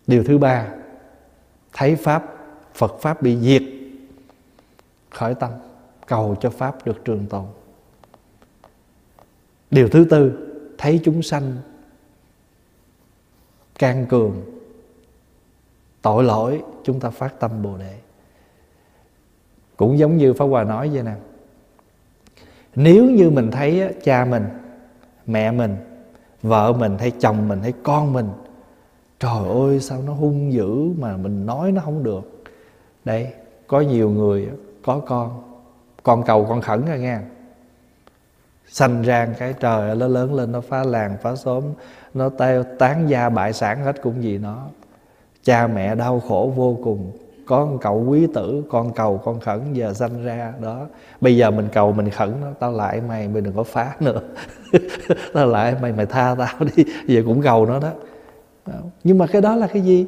Điều 0.07 0.23
thứ 0.23 0.37
ba, 0.37 0.67
thấy 1.73 1.95
pháp, 1.95 2.33
Phật 2.73 2.99
pháp 3.01 3.21
bị 3.21 3.37
diệt, 3.39 3.63
khởi 5.09 5.35
tâm, 5.35 5.51
cầu 6.05 6.35
cho 6.41 6.49
pháp 6.49 6.85
được 6.85 7.05
trường 7.05 7.25
tồn. 7.25 7.45
Điều 9.71 9.89
thứ 9.89 10.05
tư, 10.09 10.47
thấy 10.77 10.99
chúng 11.03 11.21
sanh 11.21 11.57
can 13.79 14.05
cường, 14.09 14.41
tội 16.01 16.23
lỗi, 16.23 16.63
chúng 16.83 16.99
ta 16.99 17.09
phát 17.09 17.39
tâm 17.39 17.63
bồ 17.63 17.77
đề 17.77 17.97
cũng 19.77 19.97
giống 19.97 20.17
như 20.17 20.33
pháp 20.33 20.45
hòa 20.45 20.63
nói 20.63 20.89
vậy 20.93 21.03
nè. 21.03 21.13
Nếu 22.75 23.03
như 23.03 23.29
mình 23.29 23.51
thấy 23.51 23.93
cha 24.03 24.25
mình, 24.25 24.45
mẹ 25.25 25.51
mình, 25.51 25.75
vợ 26.41 26.73
mình 26.73 26.97
hay 26.97 27.11
chồng 27.11 27.47
mình 27.47 27.59
hay 27.61 27.73
con 27.83 28.13
mình, 28.13 28.29
trời 29.19 29.49
ơi, 29.49 29.79
sao 29.79 30.01
nó 30.01 30.13
hung 30.13 30.53
dữ 30.53 30.93
mà 30.97 31.17
mình 31.17 31.45
nói 31.45 31.71
nó 31.71 31.81
không 31.81 32.03
được. 32.03 32.43
Đây, 33.05 33.33
có 33.67 33.81
nhiều 33.81 34.09
người 34.09 34.49
có 34.85 34.99
con 34.99 35.43
con 36.03 36.23
cầu, 36.23 36.45
con 36.49 36.61
khẩn 36.61 36.85
rồi 36.85 36.99
nghe. 36.99 37.19
Sanh 38.67 39.01
ra 39.01 39.27
cái 39.39 39.53
trời 39.59 39.95
nó 39.95 40.07
lớn 40.07 40.33
lên, 40.33 40.51
nó 40.51 40.61
phá 40.61 40.83
làng, 40.83 41.17
phá 41.21 41.35
xóm, 41.35 41.63
nó 42.13 42.29
teo, 42.29 42.63
tán 42.63 43.09
gia, 43.09 43.29
bại 43.29 43.53
sản 43.53 43.83
hết 43.83 44.01
cũng 44.01 44.23
gì 44.23 44.37
nó. 44.37 44.63
Cha 45.43 45.67
mẹ 45.67 45.95
đau 45.95 46.19
khổ 46.19 46.53
vô 46.55 46.77
cùng 46.83 47.11
con 47.47 47.79
cậu 47.79 48.05
quý 48.07 48.27
tử, 48.33 48.63
con 48.69 48.93
cầu, 48.93 49.21
con 49.25 49.39
khẩn 49.39 49.73
giờ 49.73 49.93
sanh 49.93 50.23
ra, 50.23 50.53
đó. 50.61 50.85
Bây 51.21 51.37
giờ 51.37 51.51
mình 51.51 51.67
cầu 51.73 51.91
mình 51.91 52.09
khẩn 52.09 52.33
nó 52.41 52.47
tao 52.59 52.71
lại 52.71 53.01
mày 53.07 53.27
mày 53.27 53.41
đừng 53.41 53.53
có 53.53 53.63
phá 53.63 53.95
nữa. 53.99 54.21
Tao 55.33 55.47
lại 55.47 55.75
mày 55.81 55.91
mày 55.91 56.05
tha 56.05 56.35
tao 56.37 56.67
đi, 56.75 56.85
giờ 57.07 57.23
cũng 57.25 57.41
cầu 57.41 57.65
nó 57.65 57.79
đó. 57.79 57.91
Nhưng 59.03 59.17
mà 59.17 59.27
cái 59.27 59.41
đó 59.41 59.55
là 59.55 59.67
cái 59.67 59.81
gì? 59.81 60.07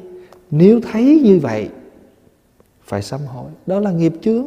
Nếu 0.50 0.80
thấy 0.92 1.20
như 1.24 1.38
vậy, 1.42 1.70
phải 2.82 3.02
sám 3.02 3.20
hối. 3.20 3.50
Đó 3.66 3.80
là 3.80 3.90
nghiệp 3.90 4.12
chướng. 4.22 4.44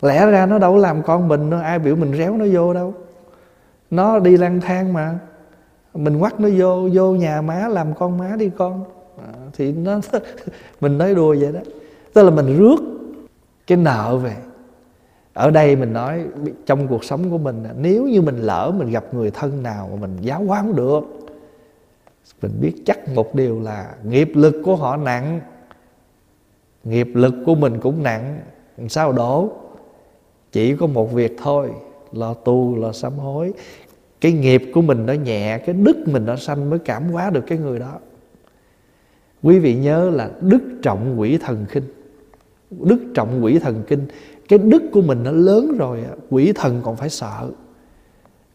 Lẽ 0.00 0.26
ra 0.26 0.46
nó 0.46 0.58
đâu 0.58 0.76
làm 0.76 1.02
con 1.02 1.28
mình 1.28 1.50
đâu 1.50 1.60
ai 1.60 1.78
biểu 1.78 1.96
mình 1.96 2.16
réo 2.16 2.36
nó 2.36 2.44
vô 2.52 2.74
đâu. 2.74 2.94
Nó 3.90 4.18
đi 4.18 4.36
lang 4.36 4.60
thang 4.60 4.92
mà, 4.92 5.18
mình 5.94 6.18
quắt 6.18 6.40
nó 6.40 6.48
vô 6.58 6.88
vô 6.92 7.12
nhà 7.12 7.40
má, 7.40 7.68
làm 7.68 7.94
con 7.94 8.18
má 8.18 8.36
đi 8.38 8.50
con 8.58 8.84
thì 9.52 9.72
nó 9.72 10.00
mình 10.80 10.98
nói 10.98 11.14
đùa 11.14 11.36
vậy 11.40 11.52
đó. 11.52 11.60
Tức 12.12 12.22
là 12.22 12.30
mình 12.30 12.58
rước 12.58 12.76
cái 13.66 13.78
nợ 13.78 14.16
về. 14.16 14.36
Ở 15.32 15.50
đây 15.50 15.76
mình 15.76 15.92
nói 15.92 16.24
trong 16.66 16.88
cuộc 16.88 17.04
sống 17.04 17.30
của 17.30 17.38
mình 17.38 17.64
nếu 17.76 18.04
như 18.04 18.22
mình 18.22 18.38
lỡ 18.38 18.72
mình 18.78 18.90
gặp 18.90 19.14
người 19.14 19.30
thân 19.30 19.62
nào 19.62 19.88
mà 19.92 19.96
mình 20.00 20.16
giáo 20.20 20.44
hóa 20.44 20.60
không 20.62 20.76
được, 20.76 21.04
mình 22.42 22.52
biết 22.60 22.72
chắc 22.86 23.08
một 23.08 23.34
điều 23.34 23.60
là 23.60 23.94
nghiệp 24.04 24.30
lực 24.34 24.62
của 24.64 24.76
họ 24.76 24.96
nặng, 24.96 25.40
nghiệp 26.84 27.08
lực 27.14 27.34
của 27.46 27.54
mình 27.54 27.80
cũng 27.80 28.02
nặng. 28.02 28.40
Sao 28.88 29.12
đổ? 29.12 29.50
Chỉ 30.52 30.76
có 30.76 30.86
một 30.86 31.12
việc 31.12 31.36
thôi, 31.42 31.70
lo 32.12 32.34
tu, 32.34 32.76
lo 32.76 32.92
sám 32.92 33.18
hối. 33.18 33.52
Cái 34.20 34.32
nghiệp 34.32 34.62
của 34.74 34.82
mình 34.82 35.06
nó 35.06 35.12
nhẹ, 35.12 35.58
cái 35.58 35.74
đức 35.74 35.96
mình 36.06 36.24
nó 36.24 36.36
sanh 36.36 36.70
mới 36.70 36.78
cảm 36.78 37.08
hóa 37.08 37.30
được 37.30 37.44
cái 37.46 37.58
người 37.58 37.78
đó 37.78 37.98
quý 39.42 39.58
vị 39.58 39.74
nhớ 39.74 40.10
là 40.10 40.30
đức 40.40 40.60
trọng 40.82 41.20
quỷ 41.20 41.38
thần 41.38 41.66
kinh. 41.72 41.84
Đức 42.70 42.98
trọng 43.14 43.44
quỷ 43.44 43.58
thần 43.58 43.82
kinh, 43.88 44.06
cái 44.48 44.58
đức 44.58 44.82
của 44.92 45.02
mình 45.02 45.22
nó 45.22 45.30
lớn 45.30 45.76
rồi 45.78 46.04
quỷ 46.30 46.52
thần 46.52 46.80
còn 46.84 46.96
phải 46.96 47.10
sợ. 47.10 47.50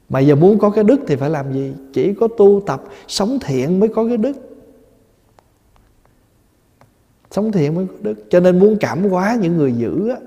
Mà 0.10 0.20
giờ 0.20 0.36
muốn 0.36 0.60
có 0.60 0.70
cái 0.70 0.84
đức 0.84 1.00
thì 1.08 1.16
phải 1.16 1.30
làm 1.30 1.54
gì? 1.54 1.74
Chỉ 1.94 2.14
có 2.14 2.28
tu 2.28 2.62
tập, 2.66 2.84
sống 3.08 3.38
thiện 3.42 3.80
mới 3.80 3.90
có 3.90 4.06
cái 4.08 4.18
đức. 4.18 4.34
Sống 7.32 7.52
thiện 7.52 7.76
mới 7.76 7.88
có 7.88 7.94
đức. 8.02 8.26
Cho 8.30 8.40
nên 8.40 8.60
muốn 8.60 8.78
cảm 8.80 9.04
hóa 9.04 9.38
những 9.42 9.58
người 9.58 9.74
dữ 9.74 10.10
á, 10.10 10.18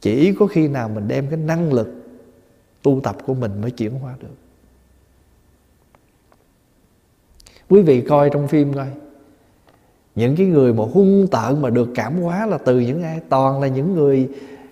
chỉ 0.00 0.34
có 0.34 0.46
khi 0.46 0.68
nào 0.68 0.88
mình 0.88 1.08
đem 1.08 1.26
cái 1.30 1.36
năng 1.36 1.72
lực 1.72 1.88
tu 2.82 3.00
tập 3.02 3.16
của 3.26 3.34
mình 3.34 3.60
mới 3.60 3.70
chuyển 3.70 3.94
hóa 3.94 4.14
được. 4.20 4.34
Quý 7.68 7.82
vị 7.82 8.00
coi 8.00 8.30
trong 8.30 8.48
phim 8.48 8.72
coi 8.72 8.86
những 10.14 10.36
cái 10.36 10.46
người 10.46 10.72
mà 10.72 10.84
hung 10.92 11.26
tợn 11.30 11.62
mà 11.62 11.70
được 11.70 11.88
cảm 11.94 12.22
hóa 12.22 12.46
là 12.46 12.58
từ 12.58 12.80
những 12.80 13.02
ai? 13.02 13.20
Toàn 13.28 13.60
là 13.60 13.68
những 13.68 13.94
người 13.94 14.28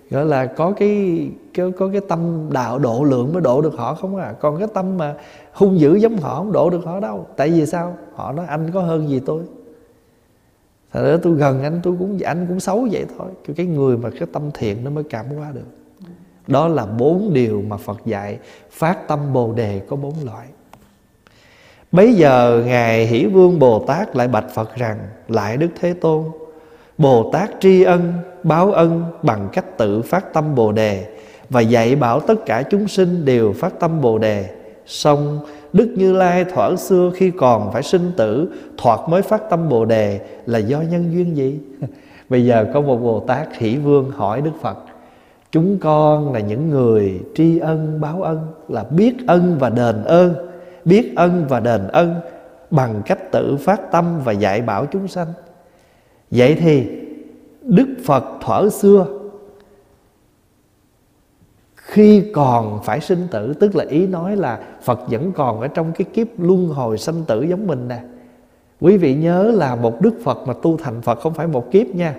gọi 0.09 0.25
là 0.25 0.45
có 0.45 0.71
cái 0.71 1.27
có, 1.57 1.71
có 1.77 1.89
cái 1.91 2.01
tâm 2.07 2.49
đạo 2.51 2.79
độ 2.79 3.03
lượng 3.03 3.33
mới 3.33 3.41
độ 3.41 3.61
được 3.61 3.73
họ 3.77 3.95
không 3.95 4.15
à? 4.15 4.33
Còn 4.39 4.59
cái 4.59 4.67
tâm 4.73 4.97
mà 4.97 5.15
hung 5.53 5.79
dữ 5.79 5.95
giống 5.95 6.17
họ 6.17 6.35
không 6.35 6.51
độ 6.51 6.69
được 6.69 6.85
họ 6.85 6.99
đâu. 6.99 7.25
Tại 7.37 7.49
vì 7.49 7.65
sao? 7.65 7.97
Họ 8.13 8.31
nói 8.31 8.45
anh 8.45 8.71
có 8.73 8.81
hơn 8.81 9.09
gì 9.09 9.21
tôi? 9.25 9.43
Thật 10.91 11.11
ra 11.11 11.17
tôi 11.23 11.33
gần 11.33 11.63
anh 11.63 11.79
tôi 11.83 11.95
cũng 11.99 12.19
anh 12.25 12.45
cũng 12.49 12.59
xấu 12.59 12.87
vậy 12.91 13.05
thôi. 13.17 13.27
Cái 13.55 13.65
người 13.65 13.97
mà 13.97 14.09
cái 14.09 14.27
tâm 14.33 14.43
thiện 14.53 14.83
nó 14.83 14.89
mới 14.89 15.03
cảm 15.03 15.25
hóa 15.25 15.51
được. 15.53 15.67
Đó 16.47 16.67
là 16.67 16.85
bốn 16.85 17.33
điều 17.33 17.61
mà 17.67 17.77
Phật 17.77 17.97
dạy 18.05 18.39
Phát 18.71 19.07
tâm 19.07 19.33
Bồ 19.33 19.53
Đề 19.53 19.81
có 19.89 19.95
bốn 19.95 20.13
loại. 20.25 20.47
Bấy 21.91 22.13
giờ 22.13 22.63
Ngài 22.65 23.05
Hỷ 23.05 23.25
Vương 23.25 23.59
Bồ 23.59 23.79
Tát 23.79 24.15
lại 24.15 24.27
bạch 24.27 24.49
Phật 24.53 24.75
rằng 24.75 24.97
Lại 25.27 25.57
Đức 25.57 25.67
Thế 25.79 25.93
Tôn 25.93 26.23
Bồ 26.97 27.29
Tát 27.33 27.49
tri 27.59 27.83
ân, 27.83 28.13
báo 28.43 28.71
ân 28.71 29.03
bằng 29.23 29.49
cách 29.53 29.77
tự 29.77 30.01
phát 30.01 30.33
tâm 30.33 30.55
Bồ 30.55 30.71
Đề 30.71 31.05
Và 31.49 31.61
dạy 31.61 31.95
bảo 31.95 32.19
tất 32.19 32.45
cả 32.45 32.63
chúng 32.63 32.87
sinh 32.87 33.25
đều 33.25 33.53
phát 33.53 33.79
tâm 33.79 34.01
Bồ 34.01 34.17
Đề 34.17 34.49
Xong 34.85 35.39
Đức 35.73 35.93
Như 35.97 36.13
Lai 36.13 36.45
thuở 36.45 36.75
xưa 36.75 37.11
khi 37.15 37.31
còn 37.31 37.71
phải 37.73 37.83
sinh 37.83 38.11
tử 38.17 38.49
Thoạt 38.77 38.99
mới 39.09 39.21
phát 39.21 39.49
tâm 39.49 39.69
Bồ 39.69 39.85
Đề 39.85 40.19
là 40.45 40.59
do 40.59 40.81
nhân 40.81 41.13
duyên 41.13 41.37
gì? 41.37 41.59
Bây 42.29 42.45
giờ 42.45 42.65
có 42.73 42.81
một 42.81 42.97
Bồ 42.97 43.19
Tát 43.19 43.57
Hỷ 43.57 43.77
Vương 43.77 44.11
hỏi 44.11 44.41
Đức 44.41 44.53
Phật 44.61 44.77
Chúng 45.51 45.77
con 45.79 46.33
là 46.33 46.39
những 46.39 46.69
người 46.69 47.19
tri 47.35 47.59
ân 47.59 48.01
báo 48.01 48.23
ân 48.23 48.39
Là 48.67 48.83
biết 48.83 49.13
ân 49.27 49.57
và 49.59 49.69
đền 49.69 50.03
ơn 50.03 50.50
Biết 50.85 51.13
ân 51.15 51.45
và 51.49 51.59
đền 51.59 51.87
ân 51.87 52.15
Bằng 52.71 53.01
cách 53.05 53.31
tự 53.31 53.57
phát 53.57 53.91
tâm 53.91 54.21
và 54.23 54.31
dạy 54.31 54.61
bảo 54.61 54.85
chúng 54.85 55.07
sanh. 55.07 55.27
Vậy 56.31 56.57
thì 56.59 56.87
Đức 57.61 57.87
Phật 58.05 58.23
thuở 58.41 58.69
xưa 58.69 59.05
Khi 61.75 62.31
còn 62.33 62.79
phải 62.83 62.99
sinh 62.99 63.27
tử, 63.31 63.53
Tức 63.53 63.75
là 63.75 63.85
ý 63.89 64.07
nói 64.07 64.35
là 64.35 64.59
Phật 64.83 64.99
vẫn 65.09 65.31
còn 65.31 65.61
ở 65.61 65.67
trong 65.67 65.91
cái 65.91 66.05
kiếp 66.13 66.27
luân 66.37 66.67
hồi 66.67 66.97
sanh 66.97 67.23
tử 67.27 67.43
giống 67.43 67.67
mình 67.67 67.87
nè. 67.87 67.99
Quý 68.81 68.97
vị 68.97 69.15
nhớ 69.15 69.51
là 69.55 69.75
một 69.75 70.01
Đức 70.01 70.13
Phật 70.23 70.47
mà 70.47 70.53
tu 70.61 70.77
thành 70.77 71.01
Phật 71.01 71.19
không 71.19 71.33
phải 71.33 71.47
một 71.47 71.71
kiếp 71.71 71.87
nha. 71.87 72.15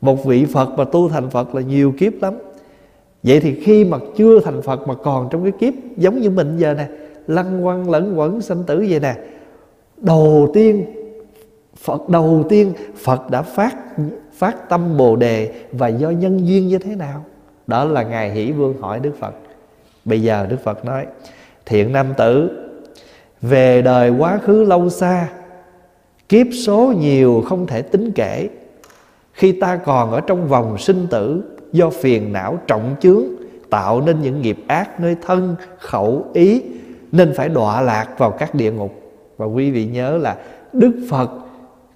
Một 0.00 0.24
vị 0.24 0.44
Phật 0.44 0.68
mà 0.76 0.84
tu 0.84 1.08
thành 1.08 1.30
Phật 1.30 1.54
là 1.54 1.60
nhiều 1.60 1.94
kiếp 1.98 2.12
lắm. 2.22 2.38
Vậy 3.22 3.40
thì 3.40 3.60
khi 3.60 3.84
mà 3.84 3.98
chưa 4.16 4.40
thành 4.40 4.62
Phật 4.62 4.88
mà 4.88 4.94
còn 4.94 5.28
trong 5.30 5.42
cái 5.42 5.52
kiếp 5.52 5.74
giống 5.96 6.20
như 6.20 6.30
mình 6.30 6.56
giờ 6.56 6.74
nè 6.74 6.88
Lăng 7.28 7.62
quăng 7.62 7.90
lẫn 7.90 8.18
quẩn 8.18 8.40
sanh 8.40 8.64
tử 8.64 8.86
vậy 8.88 9.00
nè 9.00 9.14
Đầu 9.96 10.50
tiên 10.54 10.86
Phật 11.76 12.08
đầu 12.08 12.44
tiên 12.48 12.72
Phật 12.96 13.30
đã 13.30 13.42
phát 13.42 13.76
phát 14.32 14.68
tâm 14.68 14.96
Bồ 14.96 15.16
đề 15.16 15.52
và 15.72 15.88
do 15.88 16.10
nhân 16.10 16.46
duyên 16.46 16.68
như 16.68 16.78
thế 16.78 16.94
nào? 16.94 17.24
Đó 17.66 17.84
là 17.84 18.02
ngài 18.02 18.30
Hỷ 18.30 18.52
Vương 18.52 18.80
hỏi 18.80 19.00
Đức 19.00 19.12
Phật. 19.18 19.34
Bây 20.04 20.22
giờ 20.22 20.46
Đức 20.50 20.56
Phật 20.64 20.84
nói: 20.84 21.06
"Thiện 21.66 21.92
nam 21.92 22.06
tử, 22.16 22.50
về 23.42 23.82
đời 23.82 24.10
quá 24.10 24.38
khứ 24.38 24.64
lâu 24.64 24.90
xa, 24.90 25.28
kiếp 26.28 26.46
số 26.66 26.92
nhiều 26.98 27.42
không 27.46 27.66
thể 27.66 27.82
tính 27.82 28.12
kể, 28.12 28.48
khi 29.32 29.52
ta 29.52 29.76
còn 29.76 30.10
ở 30.12 30.20
trong 30.20 30.48
vòng 30.48 30.78
sinh 30.78 31.06
tử 31.10 31.42
do 31.72 31.90
phiền 31.90 32.32
não 32.32 32.58
trọng 32.66 32.96
chướng 33.00 33.24
tạo 33.70 34.00
nên 34.00 34.22
những 34.22 34.42
nghiệp 34.42 34.58
ác 34.66 35.00
nơi 35.00 35.16
thân 35.22 35.56
khẩu 35.78 36.24
ý 36.34 36.62
nên 37.12 37.34
phải 37.36 37.48
đọa 37.48 37.80
lạc 37.80 38.08
vào 38.18 38.30
các 38.30 38.54
địa 38.54 38.72
ngục. 38.72 39.00
Và 39.36 39.46
quý 39.46 39.70
vị 39.70 39.86
nhớ 39.86 40.16
là 40.16 40.36
đức 40.72 41.06
phật 41.10 41.30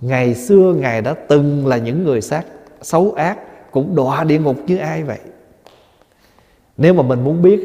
ngày 0.00 0.34
xưa, 0.34 0.74
ngài 0.78 1.02
đã 1.02 1.14
từng 1.28 1.66
là 1.66 1.76
những 1.76 2.04
người 2.04 2.20
sát 2.20 2.44
xấu 2.82 3.12
ác, 3.12 3.38
cũng 3.70 3.96
đọa 3.96 4.24
địa 4.24 4.38
ngục 4.38 4.56
như 4.66 4.78
ai 4.78 5.02
vậy? 5.02 5.18
Nếu 6.76 6.94
mà 6.94 7.02
mình 7.02 7.24
muốn 7.24 7.42
biết 7.42 7.64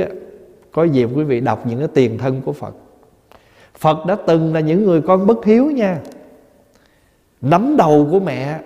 có 0.71 0.83
dịp 0.83 1.09
quý 1.15 1.23
vị 1.23 1.39
đọc 1.39 1.67
những 1.67 1.79
cái 1.79 1.87
tiền 1.93 2.17
thân 2.17 2.41
của 2.41 2.53
phật. 2.53 2.75
Phật 3.77 4.05
đã 4.05 4.17
từng 4.27 4.53
là 4.53 4.59
những 4.59 4.85
người 4.85 5.01
con 5.01 5.27
bất 5.27 5.45
hiếu 5.45 5.71
nha. 5.71 5.99
Nắm 7.41 7.77
đầu 7.77 8.07
của 8.11 8.19
mẹ, 8.19 8.59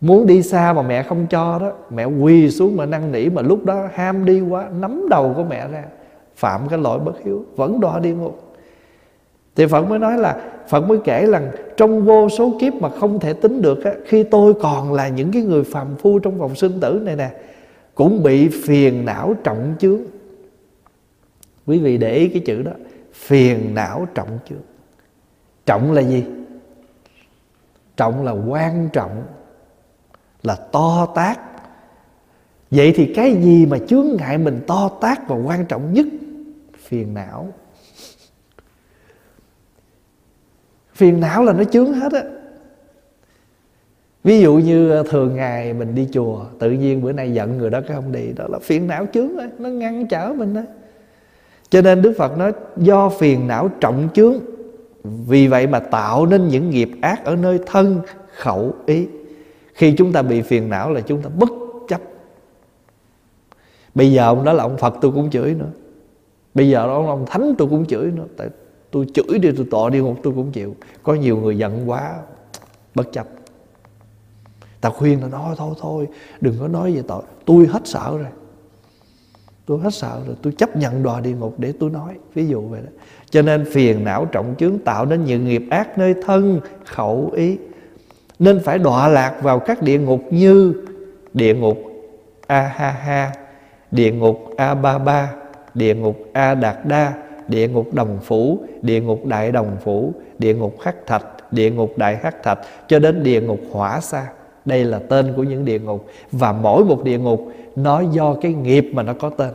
Muốn 0.00 0.26
đi 0.26 0.42
xa 0.42 0.72
mà 0.72 0.82
mẹ 0.82 1.02
không 1.02 1.26
cho 1.30 1.58
đó, 1.58 1.72
Mẹ 1.90 2.04
quỳ 2.04 2.50
xuống 2.50 2.76
mà 2.76 2.86
năn 2.86 3.12
nỉ 3.12 3.28
Mà 3.28 3.42
lúc 3.42 3.64
đó 3.64 3.88
ham 3.94 4.24
đi 4.24 4.40
quá, 4.40 4.68
Nắm 4.80 5.06
đầu 5.10 5.32
của 5.36 5.44
mẹ 5.44 5.68
ra. 5.68 5.84
Phạm 6.36 6.68
cái 6.68 6.78
lỗi 6.78 6.98
bất 6.98 7.12
hiếu 7.24 7.44
Vẫn 7.56 7.80
đọa 7.80 7.98
địa 7.98 8.14
ngục. 8.14 8.54
Thì 9.56 9.66
Phật 9.66 9.82
mới 9.82 9.98
nói 9.98 10.18
là 10.18 10.42
Phật 10.68 10.80
mới 10.80 10.98
kể 11.04 11.26
là 11.26 11.52
Trong 11.76 12.04
vô 12.04 12.28
số 12.28 12.52
kiếp 12.60 12.74
mà 12.74 12.88
không 12.88 13.20
thể 13.20 13.32
tính 13.32 13.62
được 13.62 13.84
á, 13.84 13.92
Khi 14.04 14.22
tôi 14.22 14.54
còn 14.54 14.92
là 14.92 15.08
những 15.08 15.32
cái 15.32 15.42
người 15.42 15.64
phàm 15.64 15.96
phu 15.96 16.18
Trong 16.18 16.38
vòng 16.38 16.54
sinh 16.54 16.80
tử 16.80 17.00
này 17.04 17.16
nè 17.16 17.30
Cũng 17.94 18.22
bị 18.22 18.48
phiền 18.48 19.04
não 19.04 19.34
trọng 19.44 19.74
chướng. 19.78 20.00
Quý 21.66 21.78
vị 21.78 21.98
để 21.98 22.14
ý 22.14 22.28
cái 22.28 22.42
chữ 22.46 22.62
đó 22.62 22.72
Phiền 23.12 23.74
não 23.74 24.06
trọng 24.14 24.38
chướng. 24.48 24.58
Trọng 25.66 25.92
là 25.92 26.02
gì? 26.02 26.24
Trọng 27.96 28.24
là 28.24 28.32
quan 28.32 28.88
trọng 28.92 29.22
là 30.42 30.56
to 30.72 31.06
tác 31.14 31.40
vậy 32.70 32.92
thì 32.96 33.12
cái 33.14 33.34
gì 33.34 33.66
mà 33.66 33.78
chướng 33.88 34.06
ngại 34.18 34.38
mình 34.38 34.60
to 34.66 34.90
tác 35.00 35.28
và 35.28 35.36
quan 35.36 35.64
trọng 35.64 35.92
nhất? 35.92 36.06
Phiền 36.88 37.14
não. 37.14 37.54
Phiền 40.94 41.20
não 41.20 41.44
là 41.44 41.52
nó 41.52 41.64
chướng 41.64 41.92
hết 41.92 42.12
á. 42.12 42.22
Ví 44.24 44.40
dụ 44.40 44.54
như 44.54 44.90
ờ, 44.90 45.02
thường 45.02 45.36
ngày 45.36 45.72
mình 45.74 45.94
đi 45.94 46.08
chùa 46.12 46.44
tự 46.58 46.70
nhiên 46.70 47.02
bữa 47.02 47.12
nay 47.12 47.32
giận 47.32 47.58
người 47.58 47.70
đó 47.70 47.80
cái 47.80 47.96
không 47.96 48.12
đi 48.12 48.32
đó 48.32 48.44
là 48.48 48.58
phiền 48.58 48.86
não 48.86 49.06
chướng 49.12 49.36
ấy, 49.36 49.48
nó 49.58 49.68
ngăn 49.68 50.06
trở 50.06 50.32
mình 50.32 50.54
đó 50.54 50.62
cho 51.70 51.82
nên 51.82 52.02
đức 52.02 52.14
phật 52.18 52.38
nói 52.38 52.52
do 52.76 53.08
phiền 53.08 53.46
não 53.46 53.70
trọng 53.80 54.08
chướng 54.14 54.34
vì 55.04 55.46
vậy 55.46 55.66
mà 55.66 55.80
tạo 55.80 56.26
nên 56.26 56.48
những 56.48 56.70
nghiệp 56.70 56.90
ác 57.00 57.24
ở 57.24 57.36
nơi 57.36 57.60
thân 57.66 58.00
khẩu 58.36 58.74
ý. 58.86 59.06
Khi 59.74 59.94
chúng 59.98 60.12
ta 60.12 60.22
bị 60.22 60.42
phiền 60.42 60.68
não 60.68 60.90
là 60.90 61.00
chúng 61.00 61.22
ta 61.22 61.30
bất 61.38 61.48
chấp. 61.88 62.00
Bây 63.94 64.12
giờ 64.12 64.24
ông 64.24 64.44
đó 64.44 64.52
là 64.52 64.62
ông 64.62 64.78
phật 64.78 64.94
tôi 65.00 65.12
cũng 65.12 65.30
chửi 65.30 65.54
nữa 65.54 65.70
bây 66.56 66.68
giờ 66.68 66.86
ông 66.88 67.06
ông 67.06 67.26
thánh 67.26 67.54
tôi 67.58 67.68
cũng 67.68 67.86
chửi 67.86 68.10
nữa 68.10 68.26
tại 68.36 68.48
tôi 68.90 69.06
chửi 69.14 69.38
đi, 69.38 69.50
tôi 69.56 69.66
tọa 69.70 69.90
đi 69.90 69.98
ngục 69.98 70.16
tôi 70.22 70.32
cũng 70.32 70.52
chịu. 70.52 70.76
Có 71.02 71.14
nhiều 71.14 71.36
người 71.36 71.58
giận 71.58 71.90
quá, 71.90 72.14
bất 72.94 73.12
chấp. 73.12 73.26
Ta 74.80 74.90
khuyên 74.90 75.22
là 75.22 75.28
nói 75.28 75.54
thôi 75.58 75.74
thôi, 75.80 76.08
đừng 76.40 76.54
có 76.60 76.68
nói 76.68 76.94
về 76.94 77.02
tội. 77.08 77.22
Tôi 77.44 77.66
hết 77.66 77.82
sợ 77.84 78.18
rồi. 78.18 78.30
Tôi 79.66 79.78
hết 79.78 79.94
sợ 79.94 80.20
rồi. 80.26 80.36
Tôi 80.42 80.52
chấp 80.52 80.76
nhận 80.76 81.02
đọa 81.02 81.20
địa 81.20 81.32
ngục 81.32 81.54
để 81.58 81.72
tôi 81.80 81.90
nói, 81.90 82.14
ví 82.34 82.48
dụ 82.48 82.60
vậy 82.60 82.80
đó. 82.84 82.90
Cho 83.30 83.42
nên 83.42 83.64
phiền 83.72 84.04
não 84.04 84.24
trọng 84.24 84.54
chướng 84.58 84.78
tạo 84.78 85.06
nên 85.06 85.24
những 85.24 85.44
nghiệp 85.44 85.64
ác 85.70 85.98
nơi 85.98 86.14
thân, 86.26 86.60
khẩu 86.84 87.30
ý. 87.34 87.58
Nên 88.38 88.60
phải 88.64 88.78
đọa 88.78 89.08
lạc 89.08 89.38
vào 89.42 89.58
các 89.58 89.82
địa 89.82 89.98
ngục 89.98 90.20
như 90.30 90.74
địa 91.34 91.54
ngục 91.54 91.78
a 92.46 92.60
ha 92.62 92.90
ha, 92.90 93.32
địa 93.90 94.12
ngục 94.12 94.50
a 94.56 94.74
ba 94.74 94.98
ba 94.98 95.32
địa 95.76 95.94
ngục 95.94 96.16
a 96.32 96.54
đạt 96.54 96.76
đa 96.84 97.12
địa 97.48 97.68
ngục 97.68 97.94
đồng 97.94 98.18
phủ 98.22 98.58
địa 98.82 99.00
ngục 99.00 99.26
đại 99.26 99.52
đồng 99.52 99.76
phủ 99.84 100.12
địa 100.38 100.54
ngục 100.54 100.76
hắc 100.80 100.96
thạch 101.06 101.24
địa 101.50 101.70
ngục 101.70 101.92
đại 101.96 102.16
hắc 102.16 102.42
thạch 102.42 102.58
cho 102.88 102.98
đến 102.98 103.22
địa 103.22 103.40
ngục 103.40 103.60
hỏa 103.72 104.00
xa. 104.00 104.26
Đây 104.64 104.84
là 104.84 105.00
tên 105.08 105.32
của 105.36 105.42
những 105.42 105.64
địa 105.64 105.78
ngục. 105.78 106.08
Và 106.32 106.52
mỗi 106.52 106.84
một 106.84 107.04
địa 107.04 107.18
ngục 107.18 107.52
nó 107.76 108.00
do 108.00 108.34
cái 108.34 108.52
nghiệp 108.52 108.90
mà 108.92 109.02
nó 109.02 109.12
có 109.12 109.30
tên. 109.30 109.50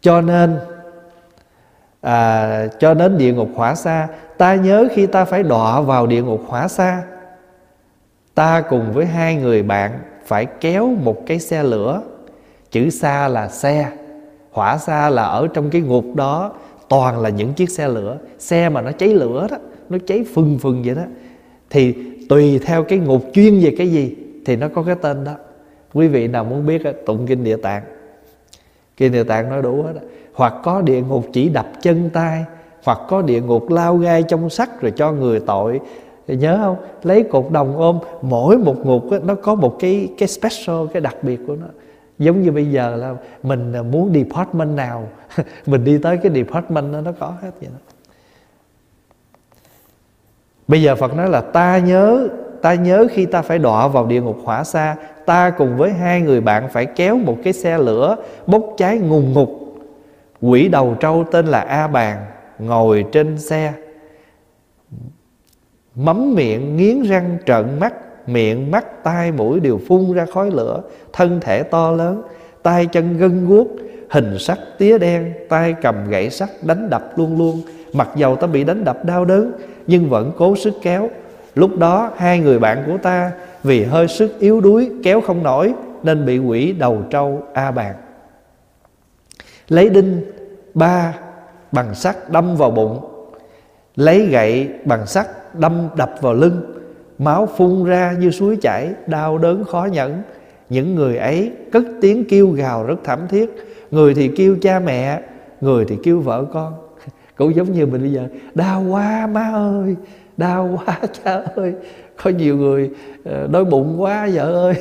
Cho 0.00 0.20
nên 0.20 0.58
à, 2.00 2.66
cho 2.78 2.94
đến 2.94 3.18
địa 3.18 3.32
ngục 3.32 3.48
hỏa 3.54 3.74
xa 3.74 4.08
ta 4.38 4.54
nhớ 4.54 4.88
khi 4.92 5.06
ta 5.06 5.24
phải 5.24 5.42
đọa 5.42 5.80
vào 5.80 6.06
địa 6.06 6.22
ngục 6.22 6.42
hỏa 6.46 6.68
xa 6.68 7.02
ta 8.38 8.60
cùng 8.60 8.92
với 8.92 9.06
hai 9.06 9.36
người 9.36 9.62
bạn 9.62 9.98
phải 10.24 10.46
kéo 10.60 10.94
một 11.04 11.26
cái 11.26 11.38
xe 11.38 11.62
lửa. 11.62 12.02
Chữ 12.70 12.90
xa 12.90 13.28
là 13.28 13.48
xe 13.48 13.90
hỏa 14.50 14.78
xa 14.78 15.10
là 15.10 15.22
ở 15.22 15.48
trong 15.54 15.70
cái 15.70 15.82
ngục 15.82 16.04
đó. 16.14 16.52
Toàn 16.88 17.20
là 17.20 17.28
những 17.28 17.52
chiếc 17.52 17.70
xe 17.70 17.88
lửa, 17.88 18.18
xe 18.38 18.68
mà 18.68 18.80
nó 18.80 18.92
cháy 18.92 19.08
lửa 19.08 19.46
đó, 19.50 19.56
nó 19.88 19.98
cháy 20.06 20.24
phừng 20.34 20.58
phừng 20.58 20.82
vậy 20.82 20.94
đó. 20.94 21.02
Thì 21.70 21.94
tùy 22.28 22.58
theo 22.58 22.84
cái 22.84 22.98
ngục 22.98 23.22
chuyên 23.32 23.60
về 23.60 23.74
cái 23.78 23.88
gì 23.88 24.16
thì 24.46 24.56
nó 24.56 24.68
có 24.74 24.82
cái 24.82 24.94
tên 24.94 25.24
đó. 25.24 25.32
Quý 25.94 26.08
vị 26.08 26.28
nào 26.28 26.44
muốn 26.44 26.66
biết 26.66 26.82
tụng 27.06 27.26
kinh 27.26 27.44
địa 27.44 27.56
tạng. 27.56 27.82
Kinh 28.96 29.12
địa 29.12 29.24
tạng 29.24 29.50
nói 29.50 29.62
đủ 29.62 29.82
hết 29.82 29.92
đó. 29.94 30.00
hoặc 30.34 30.54
có 30.62 30.80
địa 30.80 31.00
ngục 31.00 31.26
chỉ 31.32 31.48
đập 31.48 31.66
chân 31.82 32.10
tay, 32.12 32.44
hoặc 32.84 32.98
có 33.08 33.22
địa 33.22 33.40
ngục 33.40 33.70
lao 33.70 33.96
gai 33.96 34.22
trong 34.22 34.50
sắt 34.50 34.80
rồi 34.80 34.92
cho 34.96 35.12
người 35.12 35.40
tội 35.40 35.80
nhớ 36.36 36.58
không? 36.62 36.76
Lấy 37.02 37.22
cột 37.22 37.46
đồng 37.50 37.76
ôm 37.76 37.98
mỗi 38.22 38.58
một 38.58 38.86
ngục 38.86 39.10
đó, 39.10 39.18
nó 39.24 39.34
có 39.34 39.54
một 39.54 39.76
cái 39.80 40.08
cái 40.18 40.28
special 40.28 40.76
cái 40.92 41.00
đặc 41.00 41.16
biệt 41.22 41.40
của 41.46 41.56
nó. 41.56 41.66
Giống 42.18 42.42
như 42.42 42.52
bây 42.52 42.66
giờ 42.66 42.96
là 42.96 43.14
mình 43.42 43.72
à, 43.72 43.82
muốn 43.82 44.12
department 44.14 44.76
nào 44.76 45.08
mình 45.66 45.84
đi 45.84 45.98
tới 45.98 46.16
cái 46.16 46.32
department 46.34 46.92
đó 46.92 47.00
nó 47.00 47.12
có 47.18 47.34
hết 47.42 47.50
vậy 47.60 47.68
đó. 47.72 47.94
Bây 50.68 50.82
giờ 50.82 50.96
phật 50.96 51.16
nói 51.16 51.28
là 51.28 51.40
ta 51.40 51.78
nhớ 51.78 52.28
ta 52.62 52.74
nhớ 52.74 53.06
khi 53.10 53.26
ta 53.26 53.42
phải 53.42 53.58
đọa 53.58 53.88
vào 53.88 54.06
địa 54.06 54.20
ngục 54.20 54.38
hỏa 54.44 54.64
xa 54.64 54.96
ta 55.26 55.50
cùng 55.50 55.76
với 55.76 55.92
hai 55.92 56.20
người 56.20 56.40
bạn 56.40 56.68
phải 56.68 56.86
kéo 56.86 57.18
một 57.18 57.36
cái 57.44 57.52
xe 57.52 57.78
lửa 57.78 58.16
bốc 58.46 58.74
cháy 58.76 58.98
ngùng 58.98 59.32
ngục. 59.32 59.50
Quỷ 60.40 60.68
đầu 60.68 60.96
trâu 61.00 61.24
tên 61.32 61.46
là 61.46 61.60
a 61.60 61.86
bàn 61.86 62.24
ngồi 62.58 63.04
trên 63.12 63.38
xe 63.38 63.72
mắm 65.98 66.34
miệng 66.34 66.76
nghiến 66.76 67.02
răng 67.02 67.38
trợn 67.46 67.78
mắt, 67.80 67.94
miệng 68.28 68.70
mắt 68.70 69.04
tai 69.04 69.32
mũi 69.32 69.60
đều 69.60 69.80
phun 69.88 70.12
ra 70.12 70.26
khói 70.34 70.50
lửa, 70.50 70.82
thân 71.12 71.40
thể 71.40 71.62
to 71.62 71.90
lớn, 71.90 72.22
tay 72.62 72.86
chân 72.86 73.18
gân 73.18 73.46
guốc, 73.46 73.68
hình 74.10 74.38
sắc 74.38 74.58
tía 74.78 74.98
đen, 74.98 75.32
tay 75.48 75.74
cầm 75.82 76.10
gậy 76.10 76.30
sắt 76.30 76.48
đánh 76.62 76.90
đập 76.90 77.18
luôn 77.18 77.38
luôn. 77.38 77.62
Mặc 77.92 78.08
dầu 78.16 78.36
ta 78.36 78.46
bị 78.46 78.64
đánh 78.64 78.84
đập 78.84 79.04
đau 79.04 79.24
đớn, 79.24 79.52
nhưng 79.86 80.08
vẫn 80.08 80.32
cố 80.36 80.56
sức 80.56 80.74
kéo. 80.82 81.10
Lúc 81.54 81.78
đó, 81.78 82.10
hai 82.16 82.38
người 82.38 82.58
bạn 82.58 82.82
của 82.86 82.98
ta 83.02 83.32
vì 83.62 83.84
hơi 83.84 84.08
sức 84.08 84.38
yếu 84.38 84.60
đuối 84.60 84.90
kéo 85.02 85.20
không 85.20 85.42
nổi 85.42 85.74
nên 86.02 86.26
bị 86.26 86.38
quỷ 86.38 86.72
đầu 86.72 87.02
trâu 87.10 87.42
a 87.52 87.70
bàn. 87.70 87.94
Lấy 89.68 89.88
đinh, 89.88 90.22
ba 90.74 91.14
bằng 91.72 91.94
sắt 91.94 92.30
đâm 92.30 92.56
vào 92.56 92.70
bụng, 92.70 93.00
lấy 93.96 94.26
gậy 94.26 94.68
bằng 94.84 95.06
sắt 95.06 95.26
đâm 95.58 95.88
đập 95.96 96.10
vào 96.20 96.34
lưng, 96.34 96.60
máu 97.18 97.48
phun 97.56 97.84
ra 97.84 98.16
như 98.20 98.30
suối 98.30 98.56
chảy, 98.56 98.90
đau 99.06 99.38
đớn 99.38 99.64
khó 99.64 99.88
nhẫn. 99.92 100.22
Những 100.68 100.94
người 100.94 101.16
ấy 101.16 101.52
cất 101.72 101.84
tiếng 102.00 102.24
kêu 102.24 102.50
gào 102.50 102.84
rất 102.84 102.96
thảm 103.04 103.20
thiết. 103.28 103.50
Người 103.90 104.14
thì 104.14 104.28
kêu 104.28 104.56
cha 104.62 104.80
mẹ, 104.80 105.20
người 105.60 105.84
thì 105.84 105.96
kêu 106.02 106.20
vợ 106.20 106.44
con. 106.52 106.74
Cũng 107.36 107.54
giống 107.54 107.72
như 107.72 107.86
mình 107.86 108.00
bây 108.00 108.12
giờ, 108.12 108.28
đau 108.54 108.82
quá, 108.82 109.26
má 109.26 109.50
ơi, 109.52 109.96
đau 110.36 110.80
quá, 110.84 110.98
cha 111.24 111.42
ơi. 111.54 111.74
Có 112.22 112.30
nhiều 112.30 112.56
người 112.56 112.90
ờ, 113.24 113.46
đói 113.46 113.64
bụng 113.64 114.02
quá, 114.02 114.28
vợ 114.34 114.52
ơi. 114.52 114.74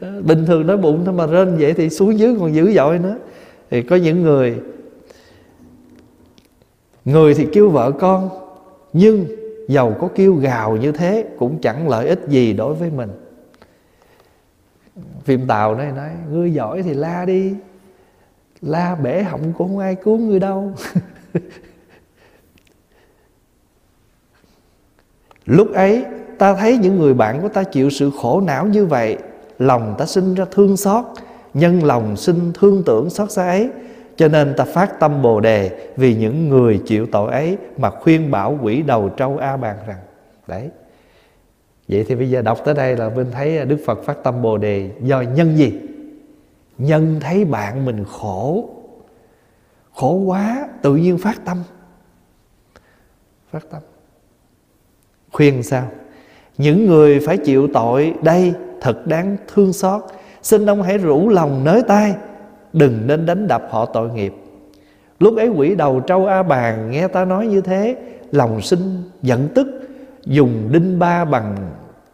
Bình 0.22 0.46
thường 0.46 0.66
đói 0.66 0.76
bụng 0.76 1.02
thôi 1.04 1.14
mà 1.14 1.26
rên 1.26 1.56
vậy 1.58 1.72
thì 1.72 1.90
xuống 1.90 2.18
dưới 2.18 2.36
còn 2.40 2.54
dữ 2.54 2.72
dội 2.72 2.98
nữa. 2.98 3.16
Thì 3.70 3.82
có 3.82 3.96
những 3.96 4.22
người 4.22 4.54
người 7.04 7.34
thì 7.34 7.46
kêu 7.52 7.70
vợ 7.70 7.92
con, 8.00 8.30
nhưng 8.92 9.26
giàu 9.68 9.96
có 10.00 10.08
kêu 10.14 10.34
gào 10.34 10.76
như 10.76 10.92
thế 10.92 11.26
Cũng 11.38 11.58
chẳng 11.60 11.88
lợi 11.88 12.08
ích 12.08 12.20
gì 12.28 12.52
đối 12.52 12.74
với 12.74 12.90
mình. 12.90 13.10
Phim 15.24 15.46
Tàu 15.46 15.74
này 15.74 15.92
nói, 15.92 16.10
Ngươi 16.30 16.52
giỏi 16.52 16.82
thì 16.82 16.94
la 16.94 17.24
đi, 17.24 17.54
La 18.62 18.94
bể 18.94 19.22
họng 19.22 19.40
cũng 19.42 19.68
không 19.68 19.78
ai 19.78 19.94
cứu 19.94 20.18
ngươi 20.18 20.40
đâu. 20.40 20.72
Lúc 25.46 25.72
ấy, 25.72 26.04
ta 26.38 26.54
thấy 26.54 26.78
những 26.78 26.98
người 26.98 27.14
bạn 27.14 27.42
của 27.42 27.48
ta 27.48 27.62
chịu 27.62 27.90
sự 27.90 28.10
khổ 28.22 28.40
não 28.40 28.66
như 28.66 28.86
vậy. 28.86 29.18
Lòng 29.58 29.94
ta 29.98 30.06
sinh 30.06 30.34
ra 30.34 30.44
thương 30.50 30.76
xót, 30.76 31.04
Nhân 31.54 31.84
lòng 31.84 32.16
sinh 32.16 32.52
thương 32.54 32.82
tưởng 32.86 33.10
xót 33.10 33.32
xa 33.32 33.46
ấy 33.46 33.70
cho 34.22 34.28
nên 34.28 34.54
ta 34.56 34.64
phát 34.64 35.00
tâm 35.00 35.22
Bồ 35.22 35.40
đề 35.40 35.70
vì 35.96 36.14
những 36.14 36.48
người 36.48 36.80
chịu 36.86 37.06
tội 37.12 37.32
ấy 37.32 37.56
mà 37.76 37.90
khuyên 37.90 38.30
bảo 38.30 38.58
quỷ 38.62 38.82
đầu 38.82 39.08
trâu 39.08 39.38
A 39.38 39.56
Bàn 39.56 39.76
rằng, 39.86 39.98
đấy. 40.46 40.70
Vậy 41.88 42.04
thì 42.08 42.14
bây 42.14 42.30
giờ 42.30 42.42
đọc 42.42 42.58
tới 42.64 42.74
đây 42.74 42.96
là 42.96 43.08
bên 43.08 43.30
thấy 43.30 43.64
Đức 43.64 43.76
Phật 43.86 44.02
phát 44.04 44.22
tâm 44.22 44.42
Bồ 44.42 44.58
đề 44.58 44.90
do 45.02 45.20
nhân 45.20 45.56
gì? 45.56 45.80
Nhân 46.78 47.20
thấy 47.20 47.44
bạn 47.44 47.84
mình 47.84 48.04
khổ 48.04 48.70
Khổ 49.94 50.14
quá, 50.14 50.68
tự 50.82 50.96
nhiên 50.96 51.18
phát 51.18 51.44
tâm 51.44 51.62
Phát 53.52 53.70
tâm 53.70 53.82
Khuyên 55.32 55.62
sao? 55.62 55.88
Những 56.58 56.86
người 56.86 57.20
phải 57.26 57.36
chịu 57.36 57.68
tội 57.74 58.14
đây, 58.22 58.54
thật 58.80 59.06
đáng 59.06 59.36
thương 59.54 59.72
xót 59.72 60.02
Xin 60.42 60.66
ông 60.66 60.82
hãy 60.82 60.98
rủ 60.98 61.28
lòng 61.28 61.64
nới 61.64 61.82
tay 61.82 62.14
Đừng 62.72 63.06
nên 63.06 63.26
đánh 63.26 63.48
đập 63.48 63.62
họ 63.70 63.86
tội 63.86 64.10
nghiệp. 64.10 64.34
Lúc 65.18 65.36
ấy 65.36 65.48
quỷ 65.48 65.74
đầu 65.74 66.00
trâu 66.00 66.26
A 66.26 66.42
Bàn 66.42 66.90
nghe 66.90 67.08
ta 67.08 67.24
nói 67.24 67.46
như 67.46 67.60
thế, 67.60 67.96
Lòng 68.32 68.60
sinh 68.60 69.02
giận 69.22 69.48
tức, 69.54 69.66
Dùng 70.24 70.68
đinh 70.72 70.98
ba 70.98 71.24
bằng 71.24 71.56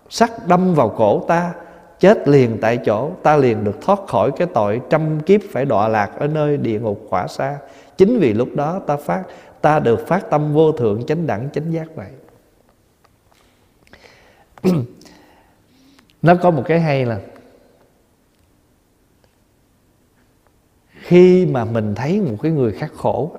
sắt 0.09 0.31
đâm 0.49 0.75
vào 0.75 0.89
cổ 0.89 1.25
ta, 1.29 1.53
Chết 2.01 2.29
liền 2.29 2.59
tại 2.61 2.77
chỗ. 2.77 3.11
Ta 3.23 3.37
liền 3.37 3.65
được 3.65 3.81
thoát 3.83 3.99
khỏi 4.09 4.31
cái 4.37 4.49
tội 4.55 4.81
trăm 4.91 5.21
kiếp 5.21 5.41
Phải 5.51 5.65
đọa 5.65 5.89
lạc 5.89 6.11
ở 6.19 6.27
nơi 6.27 6.57
địa 6.57 6.81
ngục 6.81 7.07
khỏa 7.09 7.27
xa 7.27 7.59
Chính 7.97 8.19
vì 8.19 8.35
lúc 8.35 8.49
đó 8.55 8.81
ta 8.87 8.97
phát, 8.97 9.23
Ta 9.61 9.81
được 9.81 10.07
phát 10.07 10.31
tâm 10.31 10.53
vô 10.53 10.73
thượng 10.73 11.07
chánh 11.07 11.27
đẳng 11.27 11.49
chánh 11.53 11.73
giác 11.73 11.87
vậy. 11.95 12.09
Nó 16.23 16.35
có 16.35 16.51
một 16.51 16.63
cái 16.67 16.81
hay 16.81 17.07
là 17.07 17.21
khi 21.09 21.47
mà 21.47 21.65
mình 21.65 21.95
thấy 21.95 22.21
một 22.21 22.37
cái 22.43 22.53
người 22.53 22.73
khác 22.73 22.93
khổ 22.97 23.33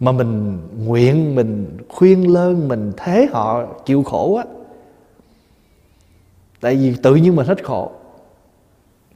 mà 0.00 0.12
mình 0.12 0.58
nguyện, 0.84 1.34
mình 1.34 1.78
khuyên 1.88 2.32
lơn, 2.32 2.68
mình 2.68 2.92
thế 2.96 3.28
họ 3.32 3.66
chịu 3.84 4.02
khổ 4.02 4.34
á, 4.34 4.44
tại 6.60 6.76
vì 6.76 6.94
tự 7.02 7.14
nhiên 7.14 7.36
mình 7.36 7.46
hết 7.46 7.64
khổ. 7.64 7.92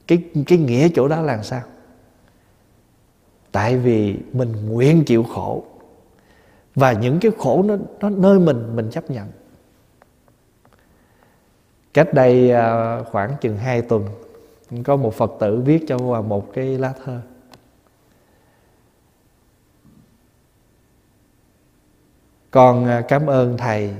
Cái 0.07 0.23
cái 0.47 0.57
nghĩa 0.57 0.89
chỗ 0.95 1.07
đó 1.07 1.21
là 1.21 1.43
sao? 1.43 1.61
Tại 3.51 3.77
vì 3.77 4.17
mình 4.33 4.69
nguyện 4.69 5.03
chịu 5.05 5.23
khổ, 5.23 5.63
và 6.75 6.91
những 6.91 7.19
cái 7.19 7.31
khổ 7.37 7.63
nó 7.63 7.75
nó 7.99 8.09
nơi 8.09 8.39
mình 8.39 8.75
mình 8.75 8.89
chấp 8.91 9.11
nhận. 9.11 9.27
Cách 11.93 12.13
đây 12.13 12.51
à, 12.51 12.99
khoảng 13.11 13.31
chừng 13.41 13.57
hai 13.57 13.81
tuần 13.81 14.05
có 14.83 14.95
một 14.95 15.13
phật 15.13 15.31
tử 15.39 15.61
viết 15.65 15.85
cho 15.87 15.97
hòa 15.97 16.21
một 16.21 16.53
cái 16.53 16.77
lá 16.77 16.93
thơ. 17.05 17.21
Con 22.51 22.85
à, 22.85 23.01
cảm 23.07 23.25
ơn 23.25 23.57
thầy. 23.57 23.93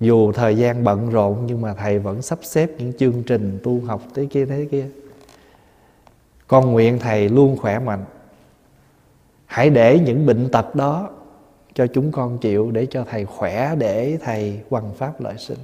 Dù 0.00 0.32
thời 0.32 0.56
gian 0.56 0.84
bận 0.84 1.10
rộn, 1.10 1.46
nhưng 1.46 1.60
mà 1.60 1.74
thầy 1.74 1.98
vẫn 1.98 2.22
sắp 2.22 2.38
xếp 2.42 2.70
những 2.78 2.92
chương 2.98 3.22
trình 3.22 3.58
tu 3.62 3.80
học 3.80 4.02
thế 4.14 4.26
kia 4.30 4.46
thế 4.46 4.68
kia. 4.70 4.86
Con 6.46 6.72
nguyện 6.72 6.98
thầy 6.98 7.28
luôn 7.28 7.56
khỏe 7.56 7.78
mạnh. 7.78 8.04
Hãy 9.46 9.70
để 9.70 10.00
những 10.00 10.26
bệnh 10.26 10.48
tật 10.52 10.74
đó 10.74 11.10
cho 11.74 11.86
chúng 11.86 12.12
con 12.12 12.38
chịu, 12.38 12.70
để 12.70 12.86
cho 12.90 13.04
thầy 13.10 13.24
khỏe, 13.24 13.74
để 13.78 14.18
thầy 14.22 14.60
hoằng 14.70 14.94
pháp 14.94 15.20
lợi 15.20 15.38
sinh 15.38 15.58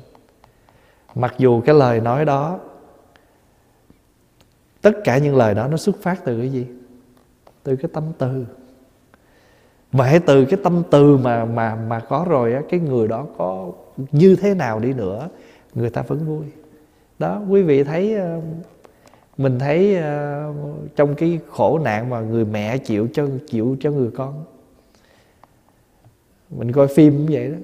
mặc 1.14 1.34
dù 1.38 1.60
cái 1.60 1.74
lời 1.74 2.00
nói 2.00 2.24
đó, 2.24 2.58
tất 4.82 4.92
cả 5.04 5.18
những 5.18 5.36
lời 5.36 5.54
đó 5.54 5.66
nó 5.68 5.76
xuất 5.76 5.96
phát 6.02 6.24
từ 6.24 6.38
cái 6.38 6.48
gì? 6.48 6.66
Từ 7.62 7.76
cái 7.76 7.90
tâm 7.94 8.04
từ. 8.18 8.46
Và 9.92 10.04
hãy 10.04 10.20
từ 10.20 10.44
cái 10.44 10.60
tâm 10.64 10.82
từ 10.90 11.16
mà 11.16 11.44
mà 11.44 11.74
mà 11.74 12.00
có 12.00 12.26
rồi 12.28 12.52
á, 12.52 12.62
cái 12.68 12.80
người 12.80 13.08
đó 13.08 13.26
có 13.38 13.72
như 14.12 14.36
thế 14.36 14.54
nào 14.54 14.80
đi 14.80 14.92
nữa, 14.92 15.28
người 15.74 15.90
ta 15.90 16.02
vẫn 16.02 16.26
vui. 16.26 16.44
Đó, 17.18 17.42
quý 17.48 17.62
vị 17.62 17.84
thấy 17.84 18.14
ờ, 18.14 18.40
mình 19.38 19.58
thấy 19.58 19.96
ờ, 19.96 20.52
trong 20.96 21.14
cái 21.14 21.38
khổ 21.50 21.78
nạn 21.78 22.10
mà 22.10 22.20
người 22.20 22.44
mẹ 22.44 22.78
chịu 22.78 23.08
cho 23.12 23.26
chịu 23.46 23.76
cho 23.80 23.90
người 23.90 24.10
con. 24.16 24.44
Mình 26.50 26.72
coi 26.72 26.88
phim 26.88 27.16
cũng 27.16 27.26
vậy 27.34 27.48
đó. 27.48 27.58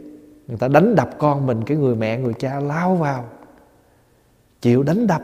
Người 0.48 0.58
ta 0.58 0.68
đánh 0.68 0.94
đập 0.94 1.10
con 1.18 1.46
mình, 1.46 1.64
cái 1.66 1.76
người 1.76 1.94
mẹ, 1.94 2.18
người 2.18 2.34
cha 2.34 2.60
lao 2.60 2.94
vào 2.94 3.24
chịu 4.64 4.82
đánh 4.82 5.06
đập. 5.06 5.22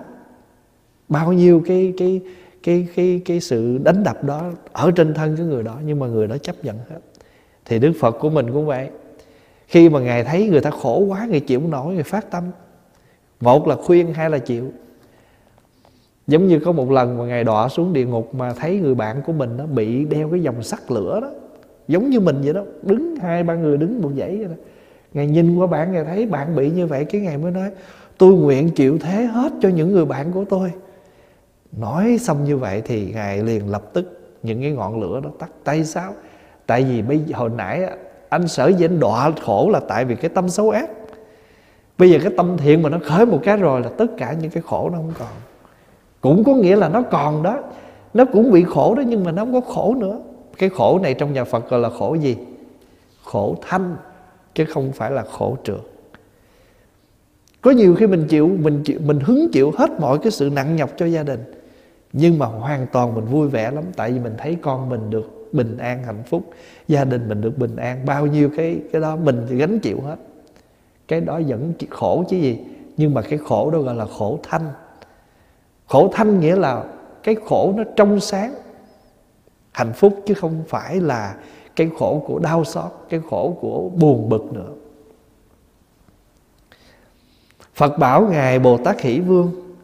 Bao 1.09 1.33
nhiêu 1.33 1.63
cái 1.67 1.95
cái 1.97 2.21
cái 2.63 2.87
cái 2.97 3.23
cái 3.25 3.41
sự 3.41 3.79
đánh 3.79 4.03
đập 4.05 4.25
đó 4.25 4.51
ở 4.73 4.91
trên 4.91 5.15
thân 5.15 5.37
cái 5.37 5.47
người 5.47 5.63
đó, 5.63 5.79
nhưng 5.85 5.99
mà 5.99 6.07
người 6.07 6.27
đó 6.27 6.37
chấp 6.39 6.65
nhận 6.65 6.77
hết. 6.77 6.99
Thì 7.65 7.79
đức 7.79 7.93
phật 8.01 8.11
của 8.11 8.31
mình 8.31 8.53
cũng 8.53 8.67
vậy. 8.67 8.89
Khi 9.67 9.89
mà 9.89 10.01
ngài 10.01 10.25
thấy 10.25 10.49
người 10.49 10.61
ta 10.61 10.71
khổ 10.71 10.99
quá 10.99 11.27
người 11.31 11.41
chịu 11.41 11.61
không 11.61 11.71
nổi 11.71 11.95
người 11.95 12.03
phát 12.03 12.31
tâm. 12.31 12.45
Một 13.41 13.69
là 13.69 13.77
khuyên, 13.77 14.15
hai 14.15 14.31
là 14.31 14.39
chịu. 14.39 14.73
Giống 16.27 16.47
như 16.49 16.59
có 16.59 16.73
một 16.73 16.91
lần 16.91 17.19
mà 17.19 17.25
ngài 17.25 17.45
đọa 17.45 17.69
xuống 17.69 17.93
địa 17.93 18.07
ngục 18.07 18.35
mà 18.35 18.53
thấy 18.53 18.79
người 18.79 18.95
bạn 18.95 19.23
của 19.27 19.33
mình 19.33 19.57
nó 19.57 19.67
bị 19.67 20.05
đeo 20.05 20.29
cái 20.31 20.43
dòng 20.43 20.63
sắt 20.63 20.91
lửa 20.91 21.21
đó, 21.21 21.31
giống 21.89 22.11
như 22.11 22.21
mình 22.21 22.41
vậy 22.45 22.55
đó, 22.55 22.63
đứng 22.83 23.17
hai 23.17 23.43
ba 23.43 23.55
người 23.55 23.77
đứng 23.77 24.03
một 24.03 24.11
dãy 24.17 24.37
vậy 24.37 24.47
đó. 24.47 24.55
Ngài 25.13 25.27
nhìn 25.27 25.57
qua 25.57 25.67
bạn, 25.67 25.93
ngài 25.93 26.05
thấy 26.05 26.27
bạn 26.27 26.57
bị 26.57 26.71
như 26.71 26.87
vậy, 26.87 27.05
cái 27.05 27.21
ngài 27.21 27.39
mới 27.39 27.51
nói 27.51 27.71
tôi 28.21 28.35
nguyện 28.35 28.71
chịu 28.71 28.99
thế 28.99 29.25
hết 29.25 29.53
cho 29.61 29.69
những 29.69 29.93
người 29.93 30.05
bạn 30.05 30.33
của 30.33 30.45
tôi. 30.49 30.73
Nói 31.73 32.19
xong 32.21 32.45
như 32.45 32.57
vậy 32.57 32.83
thì 32.85 33.13
ngài 33.15 33.43
liền 33.43 33.71
lập 33.71 33.83
tức 33.93 34.37
những 34.43 34.61
cái 34.61 34.71
ngọn 34.71 35.01
lửa 35.01 35.21
đó 35.25 35.31
tắt. 35.39 35.51
Tay 35.65 35.85
sao? 35.85 36.15
Tại 36.67 36.85
vì 36.85 37.03
bây 37.03 37.21
hồi 37.35 37.51
nãy 37.57 37.83
anh 38.29 38.49
sở 38.49 38.69
dĩ 38.69 38.85
anh 38.85 39.01
đọa 39.01 39.31
khổ 39.43 39.71
là 39.73 39.81
tại 39.89 40.05
vì 40.05 40.15
cái 40.15 40.29
tâm 40.29 40.49
xấu 40.49 40.71
ác. 40.71 40.91
Bây 41.99 42.11
giờ 42.11 42.19
cái 42.23 42.33
tâm 42.37 42.57
thiện 42.57 42.83
mà 42.83 42.89
nó 42.89 42.99
khởi 43.05 43.27
một 43.27 43.39
cái 43.43 43.57
rồi 43.57 43.81
là 43.81 43.89
tất 43.99 44.07
cả 44.19 44.33
những 44.41 44.51
cái 44.51 44.63
khổ 44.67 44.91
nó 44.93 44.97
không 44.97 45.13
còn. 45.19 45.29
Cũng 46.21 46.45
có 46.45 46.55
nghĩa 46.55 46.77
là 46.77 46.89
nó 46.89 47.03
còn 47.03 47.43
đó. 47.43 47.59
Nó 48.15 48.25
cũng 48.25 48.51
bị 48.51 48.65
khổ 48.65 48.95
đó 48.95 49.03
nhưng 49.07 49.25
mà 49.25 49.33
nó 49.33 49.45
không 49.45 49.53
có 49.53 49.61
khổ 49.61 49.95
nữa. 49.99 50.19
Cái 50.59 50.69
khổ 50.69 50.99
này 51.03 51.15
trong 51.15 51.33
nhà 51.33 51.45
phật 51.45 51.71
gọi 51.71 51.81
là 51.81 51.91
khổ 51.99 52.15
gì? 52.15 52.37
Khổ 53.25 53.57
thanh, 53.69 53.97
chứ 54.55 54.65
không 54.65 54.93
phải 54.93 55.11
là 55.11 55.25
khổ 55.33 55.57
trượt 55.65 55.81
có 57.61 57.71
nhiều 57.71 57.95
khi 57.95 58.07
mình 58.07 58.27
chịu 58.29 58.51
mình 58.61 58.83
chịu, 58.85 59.01
mình 59.05 59.21
hứng 59.21 59.49
chịu 59.53 59.73
hết 59.79 59.91
mọi 60.01 60.19
cái 60.19 60.33
sự 60.33 60.51
nặng 60.51 60.77
nhọc 60.77 60.91
cho 60.97 61.07
gia 61.07 61.23
đình. 61.23 61.45
Nhưng 62.13 62.39
mà 62.39 62.47
hoàn 62.47 62.87
toàn 62.93 63.15
mình 63.15 63.25
vui 63.25 63.49
vẻ 63.49 63.71
lắm 63.71 63.85
tại 63.97 64.13
vì 64.13 64.19
mình 64.19 64.35
thấy 64.39 64.57
con 64.63 64.89
mình 64.89 65.11
được 65.11 65.49
bình 65.53 65.79
an 65.79 66.03
hạnh 66.03 66.23
phúc. 66.27 66.43
Gia 66.89 67.05
đình 67.05 67.29
mình 67.29 67.41
được 67.41 67.59
bình 67.59 67.77
an 67.77 68.07
bao 68.07 68.27
nhiêu 68.27 68.51
cái 68.57 68.81
cái 68.93 69.03
đó 69.03 69.17
mình 69.17 69.47
thì 69.49 69.57
gánh 69.57 69.79
chịu 69.79 70.01
hết. 70.01 70.17
Cái 71.09 71.21
đó 71.21 71.41
vẫn 71.47 71.73
khổ 71.91 72.25
chứ 72.29 72.37
gì. 72.37 72.59
Nhưng 72.97 73.15
mà 73.15 73.23
cái 73.23 73.39
khổ 73.39 73.71
đó 73.71 73.79
gọi 73.79 73.95
là 73.95 74.07
khổ 74.19 74.39
thanh. 74.43 74.69
Khổ 75.87 76.11
thanh 76.13 76.41
nghĩa 76.41 76.57
là 76.57 76.85
cái 77.23 77.37
khổ 77.47 77.75
nó 77.77 77.85
trong 77.97 78.21
sáng. 78.21 78.55
Hạnh 79.73 79.93
phúc 79.93 80.23
chứ 80.27 80.35
không 80.35 80.63
phải 80.69 81.01
là 81.01 81.35
cái 81.77 81.91
khổ 81.99 82.23
của 82.27 82.39
đau 82.39 82.65
xót 82.65 82.91
cái 83.09 83.21
khổ 83.31 83.57
của 83.61 83.89
buồn 83.89 84.29
bực 84.29 84.53
nữa. 84.53 84.69
Phật 87.81 87.99
bảo 87.99 88.29
Ngài 88.31 88.59
Bồ 88.59 88.77
Tát 88.77 89.01
Hỷ 89.01 89.21
Vương 89.21 89.75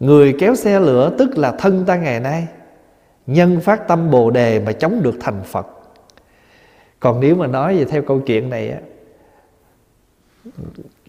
Người 0.00 0.36
kéo 0.38 0.54
xe 0.54 0.80
lửa 0.80 1.12
tức 1.18 1.38
là 1.38 1.52
thân 1.52 1.84
ta 1.86 1.96
ngày 1.96 2.20
nay 2.20 2.46
Nhân 3.26 3.60
phát 3.60 3.88
tâm 3.88 4.10
Bồ 4.10 4.30
Đề 4.30 4.60
mà 4.60 4.72
chống 4.72 5.02
được 5.02 5.14
thành 5.20 5.42
Phật. 5.44 5.66
Còn 7.00 7.20
nếu 7.20 7.36
mà 7.36 7.46
nói 7.46 7.76
về 7.76 7.84
theo 7.84 8.02
câu 8.02 8.20
chuyện 8.20 8.50
này 8.50 8.70
á 8.70 8.78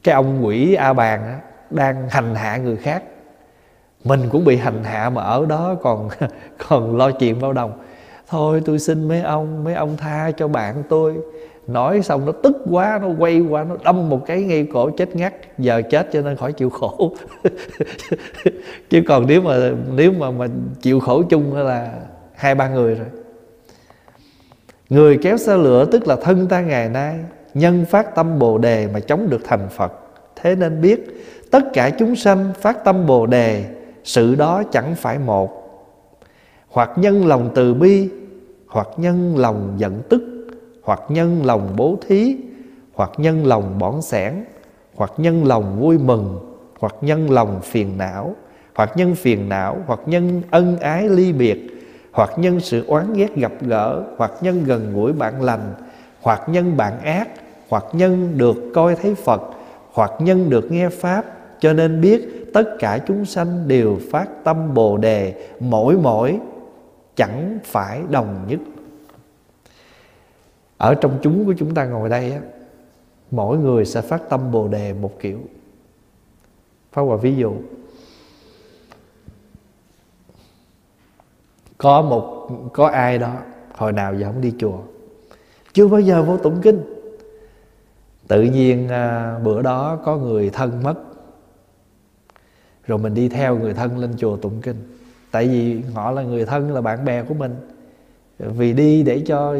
Cái 0.04 0.16
ông 0.16 0.46
quỷ 0.46 0.74
A 0.74 0.94
Bàn 0.94 1.24
á, 1.24 1.40
Đang 1.70 2.10
hành 2.10 2.36
hạ 2.36 2.58
người 2.58 2.78
khác. 2.78 3.04
Mình 4.04 4.22
cũng 4.32 4.46
bị 4.46 4.58
hành 4.58 4.84
hạ 4.84 5.10
mà 5.10 5.22
ở 5.22 5.46
đó 5.46 5.76
còn 5.82 6.10
còn 6.70 6.98
lo 6.98 7.12
chuyện 7.12 7.42
bao 7.42 7.54
đồng. 7.54 7.82
Thôi 8.28 8.62
tôi 8.66 8.80
xin 8.80 9.08
mấy 9.08 9.22
ông 9.22 9.64
Mấy 9.64 9.74
ông 9.74 9.98
tha 9.98 10.32
cho 10.38 10.48
bạn 10.48 10.84
tôi 10.90 11.16
nói 11.68 12.02
xong 12.02 12.26
nó 12.26 12.32
tức 12.32 12.58
quá, 12.70 13.00
nó 13.02 13.08
quay 13.20 13.40
qua, 13.40 13.64
nó 13.64 13.76
đâm 13.84 14.10
một 14.10 14.26
cái 14.26 14.42
ngay 14.42 14.68
cổ 14.74 14.90
chết 14.90 15.16
ngắt, 15.16 15.34
giờ 15.58 15.82
chết 15.90 16.08
cho 16.12 16.22
nên 16.22 16.36
khỏi 16.36 16.54
chịu 16.54 16.70
khổ. 16.70 17.16
Chứ 18.90 19.02
còn 19.08 19.28
nếu 19.28 19.42
mà 19.42 19.72
nếu 19.96 20.12
mà 20.12 20.32
mình 20.32 20.70
chịu 20.82 21.00
khổ 21.00 21.24
chung 21.30 21.56
là 21.56 21.92
hai, 22.34 22.56
ba 22.56 22.70
người 22.70 22.96
rồi. 22.96 23.08
Người 24.90 25.18
kéo 25.22 25.38
xe 25.38 25.58
lửa 25.58 25.86
tức 25.86 26.08
là 26.08 26.16
thân 26.16 26.48
ta 26.48 26.62
ngày 26.62 26.90
nay, 26.90 27.20
nhân 27.54 27.86
phát 27.86 28.16
tâm 28.16 28.40
bồ 28.40 28.58
đề 28.58 28.88
mà 28.94 29.00
chống 29.00 29.30
được 29.30 29.42
thành 29.44 29.70
phật. 29.70 29.94
Thế 30.36 30.56
nên 30.56 30.82
biết, 30.82 31.26
tất 31.52 31.64
cả 31.74 31.90
chúng 31.90 32.16
sanh 32.16 32.54
phát 32.62 32.84
tâm 32.84 33.06
bồ 33.06 33.26
đề, 33.26 33.66
sự 34.04 34.36
đó 34.36 34.64
chẳng 34.72 34.96
phải 34.96 35.20
một. 35.20 35.62
Hoặc 36.70 36.92
nhân 36.96 37.28
lòng 37.28 37.50
từ 37.56 37.74
bi, 37.74 38.10
hoặc 38.68 38.88
nhân 38.98 39.38
lòng 39.38 39.74
giận 39.78 40.02
tức 40.10 40.35
hoặc 40.86 41.02
nhân 41.10 41.46
lòng 41.46 41.74
bố 41.76 41.98
thí 42.08 42.38
hoặc 42.94 43.12
nhân 43.18 43.46
lòng 43.46 43.80
bỏng 43.80 44.02
sẻn 44.02 44.34
hoặc 44.96 45.12
nhân 45.18 45.46
lòng 45.46 45.80
vui 45.80 45.98
mừng 45.98 46.40
hoặc 46.80 46.96
nhân 47.02 47.32
lòng 47.32 47.60
phiền 47.64 47.98
não 47.98 48.36
hoặc 48.76 48.92
nhân 48.98 49.16
phiền 49.16 49.50
não 49.50 49.78
hoặc 49.88 50.00
nhân 50.06 50.42
ân 50.52 50.80
ái 50.80 51.10
ly 51.10 51.34
biệt 51.34 51.68
hoặc 52.12 52.30
nhân 52.38 52.60
sự 52.60 52.86
oán 52.88 53.14
ghét 53.14 53.36
gặp 53.36 53.52
gỡ 53.62 54.04
hoặc 54.18 54.32
nhân 54.42 54.64
gần 54.64 54.94
gũi 54.94 55.14
bạn 55.14 55.42
lành 55.42 55.74
hoặc 56.22 56.42
nhân 56.50 56.78
bạn 56.78 57.00
ác 57.00 57.30
hoặc 57.70 57.86
nhân 57.94 58.38
được 58.38 58.56
coi 58.74 58.96
thấy 58.96 59.16
phật 59.16 59.42
hoặc 59.94 60.12
nhân 60.20 60.50
được 60.50 60.72
nghe 60.72 60.90
pháp 60.90 61.26
cho 61.60 61.74
nên 61.74 62.02
biết 62.02 62.52
tất 62.54 62.64
cả 62.80 63.00
chúng 63.08 63.26
sanh 63.26 63.68
đều 63.68 63.98
phát 64.12 64.26
tâm 64.44 64.74
bồ 64.74 64.98
đề 64.98 65.34
mỗi 65.60 65.98
mỗi 65.98 66.40
chẳng 67.16 67.60
phải 67.64 68.02
đồng 68.10 68.46
nhất 68.48 68.60
ở 70.78 70.96
trong 70.96 71.20
chúng 71.22 71.46
của 71.46 71.54
chúng 71.58 71.74
ta 71.74 71.86
ngồi 71.86 72.10
đây 72.10 72.32
á 72.32 72.40
mỗi 73.32 73.58
người 73.58 73.86
sẽ 73.86 74.02
phát 74.02 74.30
tâm 74.30 74.52
bồ 74.52 74.68
đề 74.68 74.94
một 74.94 75.20
kiểu. 75.20 75.40
Phát 76.92 77.02
hòa 77.02 77.18
ví 77.18 77.36
dụ 77.36 77.54
có 81.78 82.02
một 82.02 82.50
có 82.74 82.88
ai 82.88 83.18
đó 83.18 83.34
hồi 83.76 83.94
nào 83.94 84.16
giờ 84.16 84.32
không 84.32 84.42
đi 84.42 84.54
chùa 84.60 84.80
chưa 85.74 85.88
bao 85.88 86.00
giờ 86.00 86.24
vô 86.24 86.38
tụng 86.38 86.62
kinh. 86.62 86.82
Tự 88.28 88.44
nhiên 88.44 88.90
à, 88.90 89.40
bữa 89.40 89.62
đó 89.62 90.00
có 90.06 90.18
người 90.18 90.50
thân 90.50 90.84
mất 90.84 90.96
rồi 92.88 93.00
mình 93.00 93.14
đi 93.14 93.30
theo 93.30 93.58
người 93.58 93.74
thân 93.74 93.98
lên 93.98 94.14
chùa 94.18 94.38
tụng 94.38 94.62
kinh. 94.62 94.76
Tại 95.32 95.48
vì 95.48 95.82
họ 95.94 96.12
là 96.12 96.22
người 96.22 96.46
thân 96.46 96.74
là 96.74 96.82
bạn 96.82 97.06
bè 97.06 97.24
của 97.24 97.34
mình 97.34 97.56
vì 98.40 98.74
đi 98.74 99.04
để 99.04 99.20
cho 99.20 99.58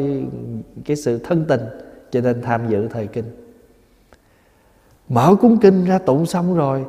cái 0.84 0.96
sự 0.96 1.18
thân 1.18 1.44
tình, 1.48 1.60
cho 2.10 2.20
nên 2.20 2.42
tham 2.42 2.70
dự 2.70 2.88
thời 2.88 3.06
kinh. 3.06 3.24
Mở 5.08 5.34
cúng 5.40 5.58
kinh 5.58 5.84
ra 5.84 5.98
tụng 5.98 6.26
xong 6.26 6.56
rồi, 6.56 6.84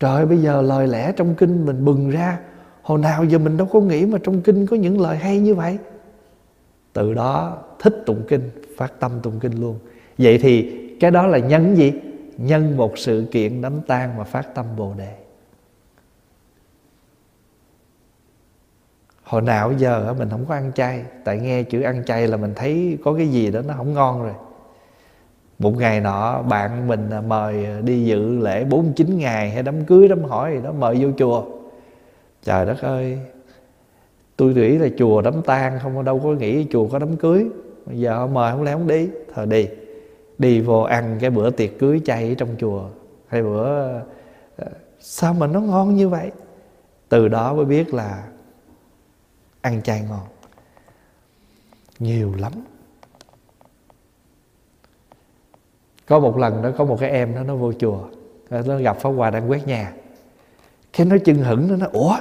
trời 0.00 0.26
bây 0.26 0.38
giờ 0.38 0.62
lời 0.62 0.86
lẽ 0.86 1.12
trong 1.16 1.34
kinh 1.34 1.66
mình 1.66 1.84
bừng 1.84 2.10
ra. 2.10 2.38
Hồi 2.82 2.98
nào 2.98 3.24
giờ 3.24 3.38
mình 3.38 3.56
đâu 3.56 3.68
có 3.72 3.80
nghĩ 3.80 4.06
mà 4.06 4.18
trong 4.22 4.40
kinh 4.40 4.66
có 4.66 4.76
những 4.76 5.00
lời 5.00 5.16
hay 5.16 5.38
như 5.38 5.54
vậy. 5.54 5.78
Từ 6.92 7.14
đó 7.14 7.58
thích 7.78 8.02
tụng 8.06 8.22
kinh, 8.28 8.50
phát 8.76 9.00
tâm 9.00 9.12
tụng 9.22 9.40
kinh 9.40 9.60
luôn. 9.60 9.78
Vậy 10.18 10.38
thì 10.38 10.78
cái 11.00 11.10
đó 11.10 11.26
là 11.26 11.38
nhân 11.38 11.76
gì? 11.76 11.92
Nhân 12.36 12.76
một 12.76 12.98
sự 12.98 13.26
kiện 13.30 13.62
đám 13.62 13.72
tan 13.86 14.16
mà 14.18 14.24
phát 14.24 14.54
tâm 14.54 14.66
bồ 14.76 14.94
đề. 14.98 15.14
Hồi 19.28 19.42
nào 19.42 19.72
giờ 19.72 20.14
mình 20.18 20.28
không 20.30 20.44
có 20.48 20.54
ăn 20.54 20.72
chay. 20.74 21.04
Tại 21.24 21.38
nghe 21.38 21.62
chữ 21.62 21.80
ăn 21.82 22.04
chay 22.04 22.26
là 22.26 22.36
mình 22.36 22.52
thấy 22.56 22.98
có 23.04 23.14
cái 23.14 23.28
gì 23.28 23.50
đó 23.50 23.60
nó 23.66 23.74
không 23.76 23.94
ngon 23.94 24.22
rồi. 24.22 24.32
Một 25.58 25.76
ngày 25.76 26.00
nọ, 26.00 26.42
bạn 26.42 26.88
mình 26.88 27.10
à, 27.10 27.20
mời 27.20 27.66
à, 27.66 27.80
đi 27.84 28.04
dự 28.04 28.38
lễ 28.38 28.64
49 28.64 29.18
ngày 29.18 29.50
hay 29.50 29.62
đám 29.62 29.84
cưới, 29.84 30.08
đám 30.08 30.24
hỏi 30.24 30.52
gì 30.54 30.60
đó, 30.64 30.72
mời 30.72 30.96
vô 31.00 31.08
chùa. 31.18 31.44
Trời 32.42 32.66
đất 32.66 32.80
ơi, 32.82 33.18
tôi 34.36 34.54
nghĩ 34.54 34.78
là 34.78 34.88
chùa 34.98 35.22
đám 35.22 35.42
tang 35.42 35.78
không 35.82 36.04
đâu 36.04 36.20
có 36.24 36.28
nghĩ 36.28 36.66
chùa 36.70 36.88
có 36.88 36.98
đám 36.98 37.16
cưới. 37.16 37.46
Bây 37.86 37.98
giờ 37.98 38.26
mời 38.26 38.52
không 38.52 38.62
lẽ 38.62 38.72
không 38.72 38.86
đi? 38.86 39.08
Thờ 39.34 39.46
đi. 39.46 39.68
Đi 40.38 40.60
vô 40.60 40.82
ăn 40.82 41.16
cái 41.20 41.30
bữa 41.30 41.50
tiệc 41.50 41.78
cưới 41.78 42.00
chay 42.04 42.28
ở 42.28 42.34
trong 42.34 42.48
chùa. 42.58 42.82
Hay 43.26 43.42
bữa 43.42 43.88
à, 44.56 44.66
sao 45.00 45.34
mà 45.34 45.46
nó 45.46 45.60
ngon 45.60 45.94
như 45.94 46.08
vậy? 46.08 46.30
Từ 47.08 47.28
đó 47.28 47.54
mới 47.54 47.64
biết 47.64 47.94
là 47.94 48.22
ăn 49.68 49.82
chay 49.82 50.00
ngon. 50.08 50.26
Nhiều 51.98 52.34
lắm. 52.38 52.52
Có 56.06 56.20
một 56.20 56.38
lần 56.38 56.62
đó 56.62 56.70
có 56.78 56.84
một 56.84 56.96
cái 57.00 57.10
em 57.10 57.34
đó 57.34 57.42
nó 57.42 57.56
vô 57.56 57.72
chùa. 57.72 58.00
Nó 58.50 58.78
gặp 58.78 58.96
pháp 58.96 59.10
hòa 59.10 59.30
đang 59.30 59.50
quét 59.50 59.66
nhà. 59.66 59.92
Cái 60.92 61.06
nó 61.06 61.16
chưng 61.24 61.38
hửng 61.38 61.68
nó 61.68 61.76
nói 61.76 61.88
ủa 61.92 62.16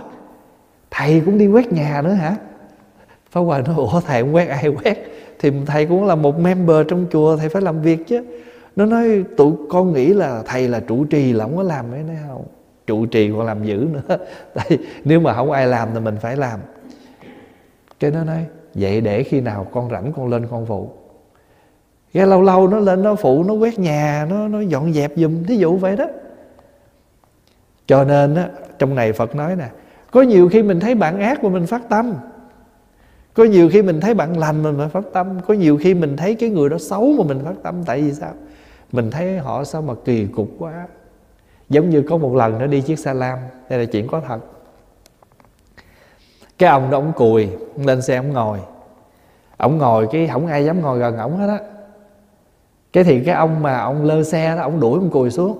thầy 0.91 1.21
cũng 1.25 1.37
đi 1.37 1.47
quét 1.47 1.73
nhà 1.73 2.01
nữa 2.01 2.13
hả? 2.13 2.35
Pháp 3.31 3.41
hòa 3.41 3.61
nói 3.61 3.75
ủa 3.75 4.01
thầy 4.01 4.21
không 4.21 4.35
quét 4.35 4.45
ai 4.45 4.67
quét? 4.67 4.97
Thì 5.39 5.51
thầy 5.65 5.85
cũng 5.85 6.05
là 6.05 6.15
một 6.15 6.39
member 6.39 6.87
trong 6.87 7.05
chùa 7.11 7.37
thầy 7.37 7.49
phải 7.49 7.61
làm 7.61 7.81
việc 7.81 8.07
chứ. 8.07 8.23
Nó 8.75 8.85
nói 8.85 9.23
tụi 9.37 9.53
con 9.69 9.93
nghĩ 9.93 10.07
là 10.07 10.43
thầy 10.45 10.67
là 10.67 10.79
trụ 10.79 11.05
trì 11.05 11.33
là 11.33 11.45
không 11.45 11.57
có 11.57 11.63
làm 11.63 11.91
ấy, 11.91 12.03
này 12.03 12.17
không 12.27 12.45
trụ 12.87 13.05
trì 13.05 13.31
còn 13.31 13.45
làm 13.45 13.63
dữ 13.63 13.87
nữa. 13.93 14.17
Tại 14.53 14.77
nếu 15.03 15.19
mà 15.19 15.33
không 15.33 15.51
ai 15.51 15.67
làm 15.67 15.89
thì 15.93 15.99
mình 15.99 16.15
phải 16.21 16.35
làm 16.35 16.59
cái 17.99 18.11
nó 18.11 18.23
nói 18.23 18.45
vậy 18.73 19.01
để 19.01 19.23
khi 19.23 19.41
nào 19.41 19.67
con 19.71 19.89
rảnh 19.89 20.13
con 20.15 20.27
lên 20.27 20.47
con 20.51 20.65
phụ. 20.65 20.89
Cái 22.13 22.27
lâu 22.27 22.41
lâu 22.41 22.67
nó 22.67 22.79
lên 22.79 23.03
nó 23.03 23.15
phụ, 23.15 23.43
nó 23.43 23.53
quét 23.53 23.79
nhà, 23.79 24.27
nó 24.29 24.47
nó 24.47 24.61
dọn 24.61 24.93
dẹp 24.93 25.11
giùm, 25.15 25.43
thí 25.43 25.55
dụ 25.55 25.77
vậy 25.77 25.95
đó. 25.95 26.05
Cho 27.87 28.03
nên 28.03 28.35
á, 28.35 28.49
trong 28.79 28.95
này 28.95 29.13
phật 29.13 29.35
nói 29.35 29.55
nè, 29.55 29.69
có 30.11 30.21
nhiều 30.21 30.49
khi 30.49 30.63
mình 30.63 30.79
thấy 30.79 30.95
bạn 30.95 31.19
ác 31.19 31.43
mà 31.43 31.49
mình 31.49 31.65
phát 31.65 31.89
tâm. 31.89 32.13
Có 33.33 33.43
nhiều 33.43 33.69
khi 33.69 33.81
mình 33.81 33.99
thấy 33.99 34.13
bạn 34.13 34.37
lành 34.37 34.63
mà 34.63 34.71
mình 34.71 34.89
phát 34.89 35.03
tâm. 35.13 35.39
Có 35.47 35.53
nhiều 35.53 35.77
khi 35.81 35.93
mình 35.93 36.17
thấy 36.17 36.35
cái 36.35 36.49
người 36.49 36.69
đó 36.69 36.77
xấu 36.77 37.13
mà 37.17 37.23
mình 37.27 37.39
phát 37.45 37.55
tâm, 37.63 37.83
tại 37.85 38.01
vì 38.01 38.13
sao? 38.13 38.33
Mình 38.91 39.11
thấy 39.11 39.37
họ 39.37 39.63
sao 39.63 39.81
mà 39.81 39.93
kỳ 40.05 40.25
cục 40.25 40.49
quá. 40.59 40.87
Giống 41.69 41.89
như 41.89 42.01
có 42.01 42.17
một 42.17 42.35
lần 42.35 42.59
nó 42.59 42.67
đi 42.67 42.81
chiếc 42.81 42.99
xe 42.99 43.13
lam, 43.13 43.39
đây 43.69 43.79
là 43.79 43.85
chuyện 43.85 44.07
có 44.07 44.21
thật 44.27 44.39
cái 46.58 46.70
ông 46.70 46.89
đó 46.89 46.97
ông 46.97 47.12
cùi 47.16 47.49
lên 47.78 48.01
xe 48.01 48.16
ông 48.16 48.34
ngồi. 48.34 48.60
Ông 49.58 49.78
ngồi 49.78 50.08
cái 50.12 50.28
không 50.28 50.47
ai 50.47 50.66
dám 50.66 50.82
ngồi 50.82 50.99
gần 50.99 51.18
ổng 51.18 51.38
hết 51.38 51.47
á. 51.47 51.60
Cái 52.93 53.03
thì 53.03 53.24
cái 53.24 53.36
ông 53.36 53.64
mà 53.64 53.80
ông 53.80 54.03
lơ 54.03 54.24
xe 54.24 54.55
đó, 54.55 54.62
ông 54.62 54.80
đuổi 54.80 54.99
ông 54.99 55.10
cùi 55.10 55.32
xuống. 55.32 55.58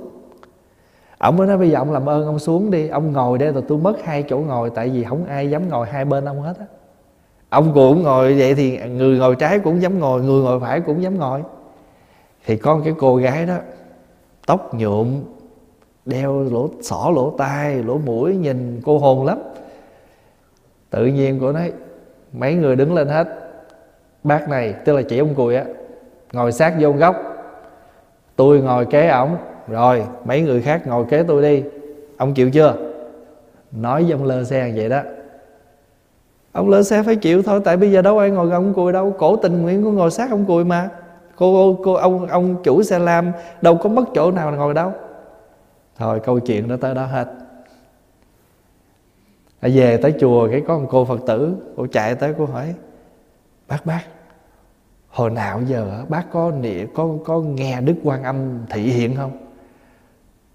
Ông 1.18 1.38
mới 1.38 1.48
nói 1.48 1.58
bây 1.58 1.70
giờ 1.70 1.78
ông 1.78 1.92
làm 1.92 2.10
ơn 2.10 2.26
ông 2.26 2.40
xuống 2.40 2.72
đi, 2.72 2.88
ông 2.88 3.14
ngồi 3.14 3.38
đây 3.38 3.52
rồi 3.52 3.64
tôi 3.68 3.78
mất 3.78 4.04
hai 4.04 4.24
chỗ 4.24 4.38
ngồi, 4.38 4.70
tại 4.70 4.90
vì 4.90 5.04
không 5.04 5.26
ai 5.26 5.50
dám 5.50 5.70
ngồi 5.70 5.88
hai 5.88 6.06
bên 6.06 6.26
ông 6.26 6.42
hết 6.42 6.54
á. 6.60 6.66
Ông 7.50 7.72
cũng 7.74 8.04
ngồi 8.04 8.34
vậy 8.40 8.56
thì 8.56 8.78
người 8.78 9.18
ngồi 9.18 9.36
trái 9.36 9.60
cũng 9.60 9.82
dám 9.82 10.00
ngồi, 10.00 10.22
người 10.22 10.44
ngồi 10.44 10.60
phải 10.60 10.82
cũng 10.82 11.04
dám 11.04 11.20
ngồi. 11.20 11.44
Thì 12.46 12.58
con 12.58 12.84
cái 12.84 12.94
cô 12.98 13.16
gái 13.16 13.46
đó, 13.46 13.58
tóc 14.48 14.74
nhuộm, 14.74 15.22
đeo 16.06 16.42
lỗ, 16.42 16.70
xỏ 16.82 17.12
lỗ 17.16 17.34
tai, 17.38 17.84
lỗ 17.84 17.98
mũi, 17.98 18.36
nhìn 18.36 18.82
cô 18.86 19.00
hồn 19.00 19.26
lắm 19.26 19.38
tự 20.90 21.06
nhiên 21.06 21.38
cô 21.42 21.52
nói, 21.52 21.72
mấy 22.34 22.54
người 22.54 22.76
đứng 22.76 22.94
lên 22.94 23.08
hết. 23.08 23.28
Bác 24.24 24.50
này, 24.50 24.76
tức 24.86 24.94
là 24.94 25.02
chị 25.02 25.18
ông 25.18 25.36
cùi 25.36 25.56
á, 25.56 25.66
ngồi 26.34 26.52
sát 26.52 26.74
vô 26.80 26.92
góc. 26.92 27.16
Tôi 28.36 28.60
ngồi 28.60 28.86
kế 28.86 29.08
ổng, 29.08 29.38
rồi, 29.68 30.04
mấy 30.26 30.42
người 30.42 30.62
khác 30.62 30.88
ngồi 30.88 31.06
kế 31.10 31.24
tôi 31.24 31.42
đi. 31.42 31.64
Ông 32.18 32.34
chịu 32.34 32.50
chưa? 32.50 32.76
Nói 33.72 34.04
với 34.04 34.12
ông 34.12 34.26
lơ 34.26 34.44
xe 34.44 34.72
vậy 34.76 34.90
đó. 34.90 35.02
Ông 36.52 36.70
lơ 36.70 36.84
xe 36.84 37.04
phải 37.04 37.16
chịu 37.16 37.44
thôi, 37.44 37.62
tại 37.64 37.78
bây 37.78 37.92
giờ 37.92 38.02
đâu 38.02 38.18
ai 38.18 38.30
ngồi 38.30 38.46
gần 38.46 38.54
ông 38.54 38.74
cùi 38.74 38.94
đâu. 38.94 39.16
Cổ 39.18 39.36
tình 39.36 39.62
nguyện 39.62 39.84
của 39.84 39.92
ngồi 39.92 40.12
sát 40.12 40.32
ông 40.32 40.46
cùi 40.46 40.66
mà. 40.66 40.90
Cô 41.36 41.78
cô, 41.84 41.94
ông 41.94 42.28
ông 42.28 42.64
chủ 42.64 42.84
xe 42.84 43.00
lam 43.00 43.32
đâu 43.62 43.78
có 43.78 43.90
mất 43.90 44.04
chỗ 44.16 44.32
nào 44.32 44.52
ngồi 44.52 44.74
đâu. 44.74 44.92
Thôi, 45.98 46.20
câu 46.24 46.40
chuyện 46.40 46.68
đó 46.68 46.76
tới 46.82 46.96
đó 46.96 47.06
hết 47.06 47.28
à, 49.60 49.70
về 49.74 49.98
tới 49.98 50.14
chùa 50.20 50.48
cái 50.52 50.64
có 50.68 50.78
một 50.80 50.88
cô 50.90 51.06
phật 51.06 51.20
tử 51.28 51.56
cô 51.76 51.88
chạy 51.88 52.16
tới 52.16 52.34
cô 52.38 52.46
hỏi 52.46 52.74
bác 53.68 53.86
bác 53.86 54.02
hồi 55.10 55.30
nào 55.30 55.62
giờ 55.68 56.06
bác 56.10 56.32
có 56.32 56.52
niệm 56.52 56.88
có 56.96 57.10
có 57.26 57.40
nghe 57.42 57.82
đức 57.82 57.96
quan 58.04 58.24
âm 58.24 58.66
thị 58.70 58.82
hiện 58.82 59.16
không? 59.16 59.48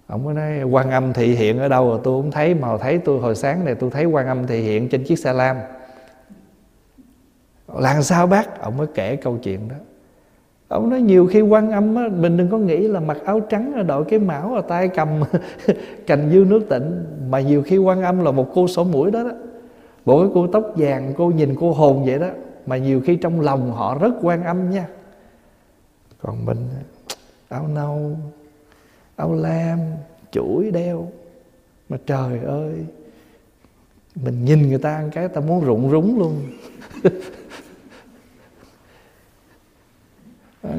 Ông 0.07 0.27
có 0.27 0.33
nói 0.33 0.63
quan 0.63 0.91
âm 0.91 1.13
thị 1.13 1.35
hiện 1.35 1.59
ở 1.59 1.69
đâu 1.69 1.89
rồi 1.89 2.01
tôi 2.05 2.23
không 2.23 2.31
thấy 2.31 2.55
mà 2.55 2.79
thấy 2.79 2.99
tôi 2.99 3.21
hồi 3.21 3.35
sáng 3.35 3.65
này 3.65 3.75
tôi 3.75 3.91
thấy 3.91 4.05
quan 4.05 4.27
âm 4.27 4.47
thị 4.47 4.63
hiện 4.63 4.89
trên 4.89 5.05
chiếc 5.05 5.19
xe 5.19 5.33
lam. 5.33 5.57
Làm 7.75 8.03
sao 8.03 8.27
bác? 8.27 8.61
Ông 8.61 8.77
mới 8.77 8.87
kể 8.95 9.17
câu 9.17 9.39
chuyện 9.43 9.69
đó 9.69 9.77
ông 10.73 10.91
nói 10.91 11.03
nhiều 11.03 11.27
khi 11.27 11.41
quan 11.41 11.71
âm 11.71 11.95
á, 11.95 12.09
mình 12.09 12.37
đừng 12.37 12.49
có 12.49 12.59
nghĩ 12.59 12.89
là 12.89 13.01
mặc 13.01 13.19
áo 13.25 13.41
trắng 13.41 13.87
đội 13.87 14.05
cái 14.05 14.19
mão 14.19 14.55
ở 14.55 14.61
tay 14.61 14.89
cầm 14.89 15.09
cành 16.07 16.31
dư 16.33 16.45
nước 16.45 16.69
tịnh 16.69 17.05
mà 17.31 17.41
nhiều 17.41 17.63
khi 17.63 17.79
quan 17.79 18.03
âm 18.03 18.25
là 18.25 18.31
một 18.31 18.51
cô 18.55 18.69
sổ 18.69 18.85
mũi 18.85 19.11
đó 19.11 19.25
đó. 19.25 19.31
Bộ 20.05 20.21
cái 20.21 20.31
cô 20.35 20.47
tóc 20.47 20.65
vàng 20.77 21.15
cô 21.17 21.31
nhìn 21.31 21.57
cô 21.61 21.73
hồn 21.73 22.05
vậy 22.05 22.19
đó 22.19 22.29
mà 22.67 22.77
nhiều 22.77 23.01
khi 23.01 23.17
trong 23.17 23.41
lòng 23.41 23.73
họ 23.73 23.99
rất 23.99 24.13
quan 24.23 24.45
âm 24.45 24.71
nha. 24.71 24.87
Còn 26.23 26.45
mình 26.45 26.69
áo 27.49 27.69
nâu 27.75 28.17
áo 29.17 29.35
lam 29.35 29.79
chuỗi 30.31 30.71
đeo. 30.71 31.09
Mà 31.89 31.97
trời 32.07 32.39
ơi 32.47 32.75
mình 34.15 34.45
nhìn 34.45 34.69
người 34.69 34.79
ta 34.79 34.95
ăn 34.95 35.11
cái 35.13 35.29
ta 35.29 35.41
muốn 35.41 35.65
rụng 35.65 35.91
rúng 35.91 36.19
luôn. 36.19 36.35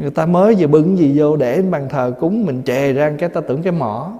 người 0.03 0.11
ta 0.11 0.25
mới 0.25 0.55
vừa 0.55 0.67
bưng 0.67 0.97
gì 0.97 1.19
vô 1.19 1.35
để 1.35 1.61
bàn 1.61 1.89
thờ 1.89 2.13
cúng, 2.19 2.45
mình 2.45 2.61
chè 2.65 2.93
ra 2.93 3.15
cái 3.19 3.29
ta 3.29 3.41
tưởng 3.41 3.63
cái 3.63 3.71
mỏ. 3.71 4.13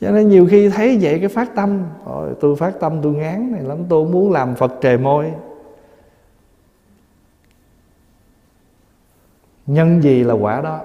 Cho 0.00 0.10
nên 0.10 0.28
nhiều 0.28 0.46
khi 0.50 0.68
thấy 0.68 0.98
vậy 1.00 1.18
cái 1.18 1.28
phát 1.28 1.54
tâm. 1.54 1.82
Rồi 2.06 2.34
tôi 2.40 2.56
phát 2.56 2.80
tâm, 2.80 3.00
tôi 3.02 3.12
ngán 3.12 3.52
này 3.52 3.62
lắm, 3.62 3.78
tôi 3.88 4.08
muốn 4.08 4.32
làm 4.32 4.54
phật 4.54 4.72
trề 4.82 4.96
môi. 4.96 5.32
Nhân 9.66 10.02
gì 10.02 10.24
là 10.24 10.34
quả 10.34 10.60
đó? 10.60 10.80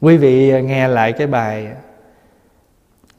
Quý 0.00 0.16
vị 0.16 0.62
nghe 0.62 0.88
lại 0.88 1.12
cái 1.12 1.26
bài, 1.26 1.72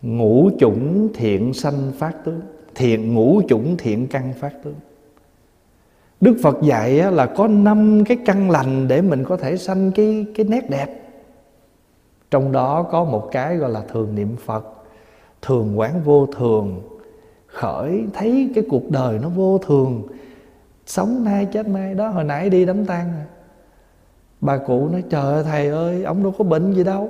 ngũ 0.02 0.50
chủng 0.60 1.10
thiện 1.14 1.54
sanh 1.54 1.92
phát 1.98 2.26
tướng, 2.26 2.42
thiện, 2.76 3.14
ngũ 3.14 3.42
chủng 3.48 3.78
thiện 3.78 4.08
căn 4.08 4.34
phát 4.40 4.64
tướng. 4.64 4.76
Đức 6.22 6.38
Phật 6.44 6.62
dạy 6.62 7.12
là 7.12 7.26
có 7.26 7.48
năm 7.48 8.04
cái 8.06 8.18
căn 8.26 8.50
lành 8.52 8.88
để 8.88 9.02
mình 9.02 9.24
có 9.24 9.38
thể 9.38 9.58
sanh 9.58 9.92
cái 9.92 10.26
cái 10.36 10.46
nét 10.50 10.70
đẹp. 10.70 11.02
Trong 12.32 12.52
đó 12.52 12.84
có 12.84 13.04
một 13.04 13.30
cái 13.32 13.58
gọi 13.58 13.70
là 13.70 13.82
thường 13.92 14.16
niệm 14.16 14.36
Phật, 14.46 14.66
thường 15.42 15.80
quán 15.80 16.02
vô 16.04 16.26
thường, 16.26 16.82
khởi 17.48 18.06
thấy 18.14 18.50
cái 18.56 18.64
cuộc 18.70 18.92
đời 18.92 19.20
nó 19.22 19.30
vô 19.30 19.58
thường, 19.58 20.04
sống 20.86 21.24
nay 21.24 21.46
chết 21.46 21.68
mai 21.68 21.94
đó 21.94 22.10
hồi 22.10 22.24
nãy 22.24 22.50
đi 22.50 22.66
đám 22.66 22.86
tang 22.86 23.06
rồi. 23.06 23.26
Bà 24.42 24.58
cụ 24.58 24.90
nói 24.92 25.04
trời 25.10 25.34
ơi 25.34 25.44
thầy 25.44 25.68
ơi, 25.68 26.04
ông 26.04 26.24
đâu 26.24 26.34
có 26.38 26.44
bệnh 26.44 26.74
gì 26.74 26.84
đâu. 26.84 27.10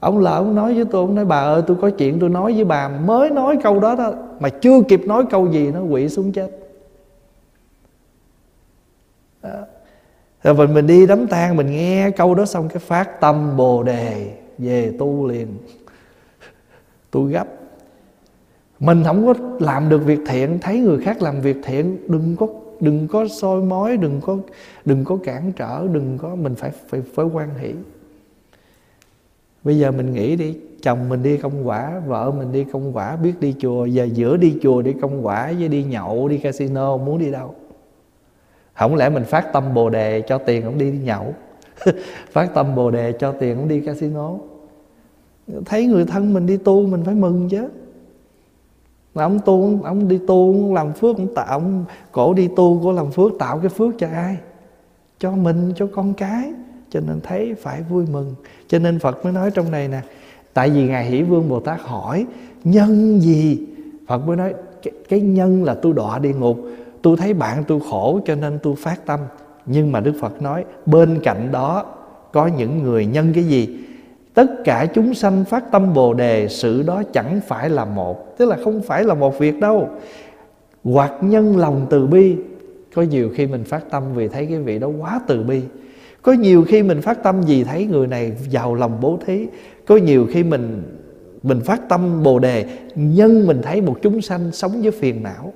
Ông 0.00 0.18
là 0.18 0.30
ông 0.30 0.54
nói 0.54 0.74
với 0.74 0.84
tôi, 0.84 1.00
ông 1.00 1.14
nói 1.14 1.24
bà 1.24 1.40
ơi 1.40 1.62
tôi 1.66 1.76
có 1.80 1.90
chuyện 1.90 2.20
tôi 2.20 2.28
nói 2.28 2.52
với 2.52 2.64
bà 2.64 2.88
Mới 2.88 3.30
nói 3.30 3.58
câu 3.62 3.80
đó 3.80 3.94
đó 3.94 4.12
Mà 4.40 4.48
chưa 4.48 4.82
kịp 4.88 5.00
nói 5.06 5.24
câu 5.30 5.50
gì 5.50 5.70
nó 5.70 5.80
quỵ 5.90 6.08
xuống 6.08 6.32
chết 6.32 6.50
rồi 10.42 10.54
mình 10.54 10.74
mình 10.74 10.86
đi 10.86 11.06
đám 11.06 11.26
tang, 11.26 11.56
mình 11.56 11.70
nghe 11.70 12.10
câu 12.10 12.34
đó 12.34 12.46
xong 12.46 12.68
cái 12.68 12.78
phát 12.78 13.20
tâm 13.20 13.56
bồ 13.56 13.82
đề 13.82 14.32
về 14.58 14.92
tu 14.98 15.26
liền. 15.26 15.48
Tu 17.10 17.22
gấp. 17.22 17.46
Mình 18.80 19.02
không 19.04 19.26
có 19.26 19.34
làm 19.60 19.88
được 19.88 20.04
việc 20.04 20.20
thiện, 20.26 20.58
thấy 20.62 20.78
người 20.78 20.98
khác 20.98 21.22
làm 21.22 21.40
việc 21.40 21.56
thiện, 21.64 21.98
đừng 22.08 22.36
có 22.36 22.46
đừng 22.80 23.08
có 23.08 23.28
soi 23.28 23.60
mói, 23.60 23.96
đừng 23.96 24.20
có 24.20 24.36
đừng 24.84 25.04
có 25.04 25.18
cản 25.24 25.52
trở, 25.52 25.86
đừng 25.92 26.18
có, 26.18 26.34
mình 26.34 26.54
phải 26.54 26.70
phải 26.88 27.02
phải 27.14 27.24
quan 27.24 27.48
hỷ. 27.60 27.74
Bây 29.64 29.78
giờ 29.78 29.90
mình 29.90 30.14
nghĩ 30.14 30.36
đi, 30.36 30.56
chồng 30.82 31.08
mình 31.08 31.22
đi 31.22 31.36
công 31.36 31.68
quả, 31.68 32.00
vợ 32.06 32.30
mình 32.30 32.52
đi 32.52 32.64
công 32.64 32.96
quả, 32.96 33.16
biết 33.16 33.32
đi 33.40 33.54
chùa, 33.58 33.86
giờ 33.86 34.08
giữa 34.12 34.36
đi 34.36 34.58
chùa, 34.62 34.82
đi 34.82 34.92
công 35.00 35.26
quả 35.26 35.52
với 35.58 35.68
đi 35.68 35.84
nhậu, 35.84 36.28
đi 36.28 36.38
casino, 36.38 36.96
muốn 36.96 37.18
đi 37.18 37.30
đâu? 37.30 37.54
Không 38.80 38.94
lẽ 38.94 39.08
mình 39.08 39.24
phát 39.24 39.52
tâm 39.52 39.74
bồ 39.74 39.90
đề 39.90 40.22
cho 40.28 40.38
tiền 40.38 40.64
ông 40.64 40.78
đi, 40.78 40.90
đi 40.90 40.98
nhậu? 40.98 41.34
Phát 42.32 42.54
tâm 42.54 42.74
bồ 42.74 42.90
đề 42.90 43.12
cho 43.12 43.32
tiền 43.32 43.56
ông 43.56 43.68
đi 43.68 43.80
casino? 43.80 44.34
Thấy 45.66 45.86
người 45.86 46.04
thân 46.04 46.32
mình 46.32 46.46
đi 46.46 46.56
tu 46.56 46.86
mình 46.86 47.04
phải 47.04 47.14
mừng 47.14 47.48
chứ. 47.48 47.68
Mà 49.14 49.24
ông 49.24 49.38
tu 49.44 49.80
ông 49.84 50.08
đi 50.08 50.20
tu 50.26 50.52
ông 50.52 50.74
làm 50.74 50.92
phước 50.92 51.16
ông 51.16 51.34
tạo 51.34 51.46
ông 51.46 51.84
cổ 52.12 52.34
đi 52.34 52.48
tu 52.56 52.80
cổ 52.84 52.92
làm 52.92 53.10
phước 53.10 53.32
tạo 53.38 53.58
cái 53.58 53.68
phước 53.68 53.94
cho 53.98 54.06
ai? 54.06 54.36
Cho 55.18 55.32
mình 55.32 55.72
cho 55.76 55.88
con 55.94 56.14
cái. 56.14 56.52
Cho 56.90 57.00
nên 57.00 57.20
thấy 57.20 57.54
phải 57.54 57.82
vui 57.82 58.04
mừng. 58.12 58.34
Cho 58.68 58.78
nên 58.78 58.98
phật 58.98 59.24
mới 59.24 59.32
nói 59.32 59.50
trong 59.50 59.70
này 59.70 59.88
nè 59.88 60.00
tại 60.54 60.70
vì 60.70 60.88
ngài 60.88 61.04
hỷ 61.04 61.22
vương 61.22 61.48
bồ 61.48 61.60
tát 61.60 61.80
hỏi 61.80 62.26
nhân 62.64 63.20
gì? 63.20 63.66
Phật 64.06 64.18
mới 64.18 64.36
nói 64.36 64.54
cái, 64.82 64.92
cái 65.08 65.20
nhân 65.20 65.64
là 65.64 65.74
tu 65.74 65.92
đọa 65.92 66.18
địa 66.18 66.34
ngục 66.34 66.58
tôi 67.02 67.16
thấy 67.16 67.34
bạn 67.34 67.64
tôi 67.68 67.80
khổ 67.90 68.20
cho 68.26 68.34
nên 68.34 68.58
tôi 68.62 68.74
phát 68.76 69.06
tâm. 69.06 69.20
Nhưng 69.66 69.92
mà 69.92 70.00
đức 70.00 70.12
phật 70.20 70.42
nói, 70.42 70.64
bên 70.86 71.18
cạnh 71.22 71.48
đó 71.52 71.84
có 72.32 72.46
những 72.46 72.82
người 72.82 73.06
nhân 73.06 73.32
cái 73.34 73.44
gì? 73.44 73.78
Tất 74.34 74.46
cả 74.64 74.86
chúng 74.94 75.14
sanh 75.14 75.44
phát 75.44 75.72
tâm 75.72 75.94
bồ 75.94 76.14
đề, 76.14 76.48
sự 76.48 76.82
đó 76.82 77.02
chẳng 77.12 77.40
phải 77.46 77.70
là 77.70 77.84
một, 77.84 78.38
tức 78.38 78.48
là 78.48 78.56
không 78.64 78.82
phải 78.82 79.04
là 79.04 79.14
một 79.14 79.38
việc 79.38 79.60
đâu. 79.60 79.88
Hoặc 80.84 81.12
nhân 81.20 81.56
lòng 81.56 81.86
từ 81.90 82.06
bi. 82.06 82.36
Có 82.94 83.02
nhiều 83.02 83.30
khi 83.34 83.46
mình 83.46 83.64
phát 83.64 83.90
tâm 83.90 84.02
vì 84.14 84.28
thấy 84.28 84.46
cái 84.46 84.58
vị 84.58 84.78
đó 84.78 84.88
quá 84.88 85.20
từ 85.26 85.42
bi. 85.42 85.60
Có 86.22 86.32
nhiều 86.32 86.64
khi 86.68 86.82
mình 86.82 87.02
phát 87.02 87.22
tâm 87.22 87.40
vì 87.40 87.64
thấy 87.64 87.84
người 87.84 88.06
này 88.06 88.32
giàu 88.50 88.74
lòng 88.74 88.98
bố 89.00 89.18
thí. 89.26 89.46
Có 89.86 89.96
nhiều 89.96 90.26
khi 90.30 90.44
mình 90.44 90.82
mình 91.42 91.60
phát 91.60 91.88
tâm 91.88 92.22
bồ 92.22 92.38
đề 92.38 92.64
nhân 92.94 93.46
mình 93.46 93.62
thấy 93.62 93.80
một 93.80 93.98
chúng 94.02 94.20
sanh 94.20 94.52
sống 94.52 94.82
với 94.82 94.90
phiền 94.90 95.22
não 95.22 95.52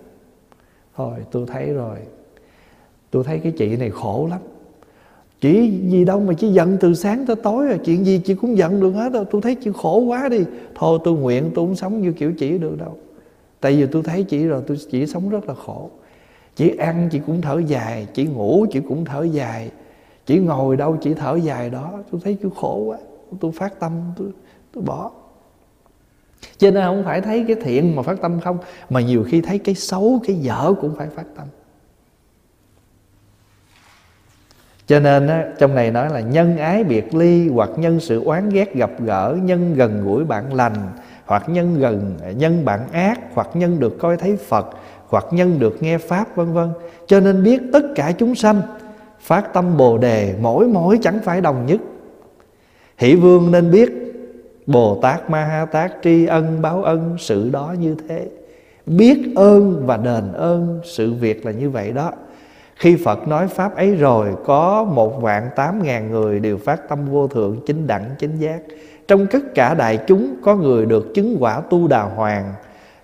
thôi 0.96 1.14
tôi 1.30 1.46
thấy 1.46 1.72
rồi. 1.72 1.98
Tôi 3.10 3.24
thấy 3.24 3.38
cái 3.38 3.52
chị 3.52 3.76
này 3.76 3.90
khổ 3.90 4.26
lắm. 4.30 4.40
Chỉ 5.40 5.70
gì 5.88 6.04
đâu 6.04 6.20
mà 6.20 6.34
chỉ 6.34 6.48
giận 6.48 6.76
từ 6.80 6.94
sáng 6.94 7.26
tới 7.26 7.36
tối 7.36 7.68
à. 7.68 7.76
Chuyện 7.84 8.06
gì 8.06 8.20
chị 8.24 8.34
cũng 8.34 8.58
giận 8.58 8.80
được 8.80 8.90
hết 8.90 9.12
đâu 9.12 9.24
tôi 9.24 9.42
thấy 9.42 9.54
chị 9.54 9.70
khổ 9.74 9.98
quá 9.98 10.28
đi. 10.28 10.40
Thôi 10.74 10.98
tôi 11.04 11.14
nguyện 11.14 11.50
tôi 11.54 11.66
không 11.66 11.76
sống 11.76 12.02
như 12.02 12.12
kiểu 12.12 12.32
chị 12.32 12.58
được 12.58 12.78
đâu. 12.78 12.96
Tại 13.60 13.76
vì 13.76 13.86
tôi 13.86 14.02
thấy 14.02 14.22
chị 14.22 14.46
rồi 14.46 14.62
tôi 14.66 14.78
chỉ 14.90 15.06
sống 15.06 15.28
rất 15.28 15.48
là 15.48 15.54
khổ. 15.54 15.90
Chị 16.56 16.76
ăn 16.76 17.08
chị 17.12 17.20
cũng 17.26 17.40
thở 17.40 17.58
dài 17.66 18.06
chị 18.14 18.24
ngủ 18.24 18.66
chị 18.72 18.80
cũng 18.88 19.04
thở 19.04 19.22
dài. 19.22 19.70
Chỉ 20.26 20.38
ngồi 20.38 20.76
đâu 20.76 20.96
chỉ 21.00 21.14
thở 21.14 21.36
dài 21.36 21.70
đó. 21.70 21.92
Tôi 22.10 22.20
thấy 22.24 22.36
chú 22.42 22.50
khổ 22.50 22.76
quá. 22.76 22.98
Tôi 23.40 23.52
phát 23.52 23.80
tâm 23.80 23.92
tôi, 24.16 24.28
tôi 24.72 24.84
bỏ 24.84 25.10
cho 26.58 26.70
nên 26.70 26.84
không 26.84 27.04
phải 27.04 27.20
thấy 27.20 27.44
cái 27.48 27.56
thiện 27.62 27.96
mà 27.96 28.02
phát 28.02 28.20
tâm 28.22 28.40
không 28.40 28.58
mà 28.90 29.00
nhiều 29.00 29.24
khi 29.28 29.40
thấy 29.40 29.58
cái 29.58 29.74
xấu 29.74 30.20
cái 30.26 30.36
dở 30.36 30.72
cũng 30.80 30.94
phải 30.96 31.06
phát 31.16 31.24
tâm. 31.36 31.46
Cho 34.86 35.00
nên 35.00 35.26
á, 35.26 35.44
trong 35.58 35.74
này 35.74 35.90
nói 35.90 36.10
là 36.10 36.20
nhân 36.20 36.58
ái 36.58 36.84
biệt 36.84 37.14
ly 37.14 37.48
hoặc 37.48 37.70
nhân 37.76 38.00
sự 38.00 38.24
oán 38.24 38.48
ghét 38.48 38.74
gặp 38.74 38.90
gỡ 38.98 39.36
nhân 39.42 39.74
gần 39.74 40.04
gũi 40.04 40.24
bạn 40.24 40.54
lành 40.54 40.74
hoặc 41.24 41.48
nhân 41.48 41.78
gần 41.78 42.16
nhân 42.36 42.64
bạn 42.64 42.80
ác 42.92 43.20
hoặc 43.34 43.48
nhân 43.54 43.80
được 43.80 43.98
coi 43.98 44.16
thấy 44.16 44.36
phật 44.36 44.66
hoặc 45.08 45.24
nhân 45.30 45.58
được 45.58 45.82
nghe 45.82 45.98
pháp 45.98 46.36
vân 46.36 46.52
vân. 46.52 46.68
Cho 47.06 47.20
nên 47.20 47.42
biết 47.42 47.62
tất 47.72 47.82
cả 47.94 48.12
chúng 48.18 48.34
sanh 48.34 48.62
phát 49.20 49.52
tâm 49.52 49.76
bồ 49.76 49.98
đề 49.98 50.34
mỗi 50.40 50.66
mỗi 50.66 50.98
chẳng 51.02 51.18
phải 51.24 51.40
đồng 51.40 51.66
nhất. 51.66 51.80
Hỷ 52.98 53.16
vương 53.16 53.52
nên 53.52 53.70
biết 53.70 54.03
bồ 54.66 54.98
tát 55.02 55.30
ma 55.30 55.44
ha 55.44 55.64
tát 55.64 55.92
tri 56.02 56.26
ân, 56.26 56.62
báo 56.62 56.82
ân, 56.82 57.16
sự 57.18 57.50
đó 57.50 57.74
như 57.78 57.96
thế. 58.08 58.26
Biết 58.86 59.32
ơn 59.36 59.86
và 59.86 59.96
đền 59.96 60.32
ơn, 60.32 60.80
sự 60.84 61.12
việc 61.12 61.46
là 61.46 61.52
như 61.52 61.70
vậy 61.70 61.92
đó. 61.92 62.12
Khi 62.76 62.96
Phật 63.04 63.28
nói 63.28 63.48
Pháp 63.48 63.76
ấy 63.76 63.94
rồi, 63.94 64.28
Có 64.44 64.84
một 64.84 65.22
vạn 65.22 65.48
tám 65.56 65.82
ngàn 65.82 66.10
người 66.10 66.40
đều 66.40 66.58
phát 66.58 66.88
tâm 66.88 66.98
vô 67.10 67.28
thượng, 67.28 67.60
chính 67.66 67.86
đẳng, 67.86 68.04
chính 68.18 68.38
giác. 68.38 68.60
Trong 69.08 69.26
tất 69.26 69.54
cả 69.54 69.74
đại 69.74 69.98
chúng, 70.06 70.34
có 70.42 70.56
người 70.56 70.86
được 70.86 71.14
chứng 71.14 71.36
quả 71.40 71.60
tu 71.70 71.88
đà 71.88 72.02
hoàng, 72.02 72.52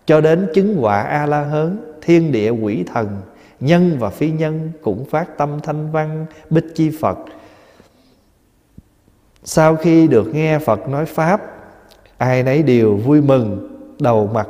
Cho 0.06 0.20
đến 0.20 0.48
chứng 0.54 0.76
quả 0.80 1.00
A-la-hớn 1.00 1.76
Thiên 2.02 2.32
địa 2.32 2.50
quỷ 2.50 2.84
thần, 2.92 3.08
Nhân 3.60 3.96
và 3.98 4.10
phi 4.10 4.30
nhân 4.30 4.70
cũng 4.82 5.04
phát 5.04 5.38
tâm 5.38 5.58
thanh 5.62 5.90
văn, 5.92 6.26
Bích 6.50 6.64
chi 6.74 6.90
Phật. 7.00 7.18
Sau 9.44 9.76
khi 9.76 10.08
được 10.08 10.34
nghe 10.34 10.58
Phật 10.58 10.88
nói 10.88 11.06
Pháp, 11.06 11.40
Ai 12.18 12.42
nấy 12.42 12.62
đều 12.62 12.96
vui 12.96 13.20
mừng, 13.20 13.76
Đầu 14.00 14.26
mặt 14.26 14.48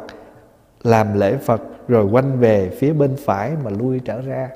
làm 0.82 1.18
lễ 1.18 1.36
Phật, 1.36 1.62
Rồi 1.88 2.04
quanh 2.04 2.40
về 2.40 2.70
phía 2.78 2.92
bên 2.92 3.16
phải 3.24 3.52
mà 3.64 3.70
lui 3.70 4.00
trở 4.04 4.22
ra. 4.22 4.48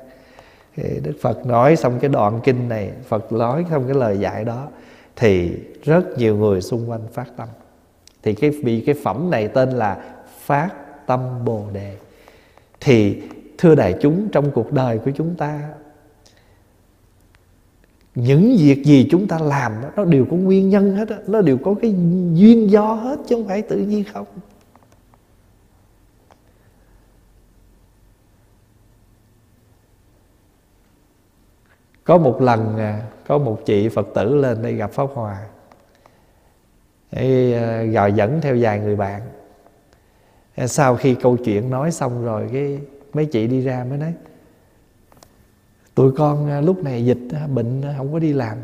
Thì 0.75 0.83
Đức 1.03 1.13
Phật 1.21 1.45
nói 1.45 1.75
xong 1.75 1.99
cái 1.99 2.09
đoạn 2.09 2.39
kinh 2.43 2.69
này, 2.69 2.91
Phật 3.07 3.31
nói 3.31 3.65
xong 3.69 3.83
cái 3.87 3.95
lời 3.95 4.17
dạy 4.19 4.43
đó, 4.43 4.67
Thì 5.15 5.51
rất 5.83 6.17
nhiều 6.17 6.37
người 6.37 6.61
xung 6.61 6.89
quanh 6.89 7.07
phát 7.13 7.27
tâm. 7.37 7.47
Thì 8.23 8.33
cái 8.33 8.51
bị 8.63 8.83
cái 8.85 8.95
phẩm 9.03 9.29
này 9.29 9.47
tên 9.47 9.69
là 9.69 9.97
Phát 10.45 10.69
tâm 11.07 11.45
Bồ 11.45 11.63
Đề. 11.73 11.95
Thì, 12.79 13.21
thưa 13.57 13.75
đại 13.75 13.95
chúng, 14.01 14.29
trong 14.31 14.51
cuộc 14.51 14.71
đời 14.71 14.97
của 14.97 15.11
chúng 15.15 15.35
ta 15.35 15.59
những 18.15 18.55
việc 18.59 18.83
gì 18.85 19.07
chúng 19.11 19.27
ta 19.27 19.39
làm 19.39 19.71
đó, 19.81 19.89
nó 19.95 20.05
đều 20.05 20.25
có 20.31 20.35
nguyên 20.37 20.69
nhân 20.69 20.95
hết 20.95 21.09
đó. 21.09 21.15
nó 21.27 21.41
đều 21.41 21.57
có 21.57 21.75
cái 21.81 21.95
duyên 22.33 22.71
do 22.71 22.93
hết 22.93 23.19
chứ 23.27 23.35
không 23.35 23.47
phải 23.47 23.61
tự 23.61 23.77
nhiên 23.77 24.03
không 24.13 24.25
có 32.03 32.17
một 32.17 32.41
lần 32.41 32.77
à, 32.77 33.01
có 33.27 33.37
một 33.37 33.65
chị 33.65 33.89
phật 33.89 34.07
tử 34.13 34.35
lên 34.35 34.61
đây 34.61 34.73
gặp 34.73 34.91
pháp 34.91 35.07
hòa 35.13 35.47
thì 37.11 37.53
à, 37.53 37.83
gọi 37.83 38.13
dẫn 38.13 38.41
theo 38.41 38.57
vài 38.59 38.79
người 38.79 38.95
bạn 38.95 39.21
sau 40.67 40.95
khi 40.95 41.15
câu 41.15 41.37
chuyện 41.37 41.69
nói 41.69 41.91
xong 41.91 42.25
rồi 42.25 42.49
cái 42.53 42.79
mấy 43.13 43.25
chị 43.25 43.47
đi 43.47 43.61
ra 43.61 43.85
mới 43.89 43.97
nói 43.97 44.13
tụi 45.95 46.11
con 46.11 46.49
à, 46.49 46.61
lúc 46.61 46.83
này 46.83 47.05
dịch 47.05 47.27
à, 47.31 47.47
bệnh 47.47 47.81
à, 47.81 47.93
không 47.97 48.13
có 48.13 48.19
đi 48.19 48.33
làm. 48.33 48.57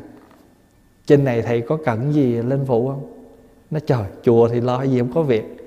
Trên 1.05 1.23
này 1.23 1.41
thầy 1.41 1.61
có 1.61 1.77
cần 1.85 2.13
gì 2.13 2.33
lên 2.33 2.59
phụ 2.67 2.87
không? 2.87 3.13
Nó 3.71 3.79
trời, 3.79 4.05
chùa 4.23 4.47
thì 4.47 4.61
lo 4.61 4.83
gì, 4.83 4.99
không 4.99 5.13
có 5.13 5.23
việc. 5.23 5.57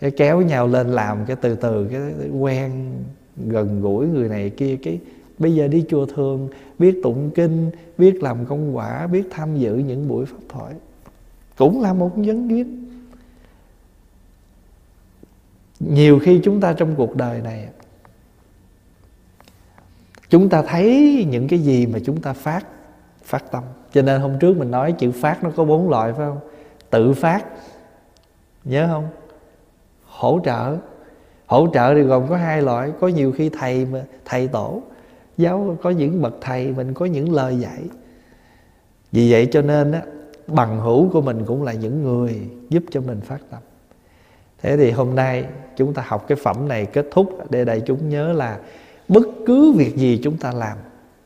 Cái 0.00 0.10
kéo 0.10 0.40
nhau 0.40 0.68
lên 0.68 0.88
làm 0.88 1.18
cái 1.26 1.36
từ 1.36 1.54
từ, 1.54 1.88
cái 1.90 2.28
quen, 2.40 2.92
gần 3.36 3.80
gũi 3.80 4.06
người 4.06 4.28
này 4.28 4.50
kia, 4.50 4.76
cái 4.82 5.00
bây 5.38 5.54
giờ 5.54 5.68
đi 5.68 5.84
chùa 5.88 6.06
thường, 6.06 6.48
biết 6.78 7.00
tụng 7.02 7.30
kinh, 7.34 7.70
biết 7.98 8.22
làm 8.22 8.46
công 8.46 8.76
quả, 8.76 9.06
biết 9.06 9.22
tham 9.30 9.56
dự 9.56 9.74
những 9.76 10.08
buổi 10.08 10.26
pháp 10.26 10.38
thoại. 10.48 10.74
Cũng 11.56 11.82
là 11.82 11.92
một 11.92 12.16
vấn 12.16 12.48
duyên 12.50 12.86
nhiều 15.80 16.18
khi 16.18 16.40
chúng 16.44 16.60
ta 16.60 16.72
trong 16.72 16.94
cuộc 16.96 17.16
đời 17.16 17.40
này 17.40 17.68
chúng 20.30 20.48
ta 20.48 20.62
thấy 20.62 21.26
những 21.30 21.48
cái 21.48 21.58
gì 21.58 21.86
mà 21.86 21.98
chúng 22.04 22.20
ta 22.20 22.32
phát 22.32 22.66
phát 23.24 23.50
tâm. 23.50 23.62
Cho 23.92 24.02
nên 24.02 24.20
hôm 24.20 24.38
trước 24.38 24.56
mình 24.56 24.70
nói 24.70 24.92
chữ 24.92 25.12
phát 25.12 25.44
nó 25.44 25.50
có 25.56 25.64
bốn 25.64 25.90
loại, 25.90 26.12
phải 26.12 26.26
không? 26.26 26.38
Tự 26.90 27.12
phát, 27.12 27.44
nhớ 28.64 28.88
không? 28.90 29.08
Hỗ 30.04 30.40
trợ. 30.44 30.76
Hỗ 31.46 31.68
trợ 31.74 31.94
thì 31.94 32.02
gồm 32.02 32.28
có 32.28 32.36
hai 32.36 32.62
loại. 32.62 32.92
Có 33.00 33.08
nhiều 33.08 33.32
khi 33.32 33.48
thầy 33.48 33.84
mà, 33.84 34.04
thầy 34.24 34.48
tổ, 34.48 34.82
giáo, 35.36 35.76
có 35.82 35.90
những 35.90 36.22
bậc 36.22 36.34
thầy 36.40 36.72
mình 36.72 36.94
có 36.94 37.06
những 37.06 37.32
lời 37.32 37.56
dạy. 37.56 37.82
Vì 39.12 39.32
vậy 39.32 39.48
cho 39.52 39.62
nên 39.62 39.92
á, 39.92 40.02
bằng 40.46 40.80
hữu 40.80 41.08
của 41.08 41.20
mình 41.20 41.44
cũng 41.44 41.62
là 41.62 41.72
những 41.72 42.02
người 42.02 42.40
giúp 42.68 42.82
cho 42.90 43.00
mình 43.00 43.20
phát 43.20 43.40
tâm. 43.50 43.60
Thế 44.62 44.76
thì 44.76 44.90
hôm 44.90 45.14
nay 45.14 45.44
chúng 45.76 45.94
ta 45.94 46.04
học 46.06 46.24
cái 46.28 46.36
phẩm 46.42 46.68
này 46.68 46.86
kết 46.86 47.06
thúc. 47.10 47.50
Để 47.50 47.64
đại 47.64 47.80
chúng 47.80 48.08
nhớ 48.08 48.32
là 48.32 48.58
bất 49.08 49.26
cứ 49.46 49.72
việc 49.72 49.96
gì 49.96 50.20
chúng 50.22 50.36
ta 50.36 50.52
làm, 50.52 50.78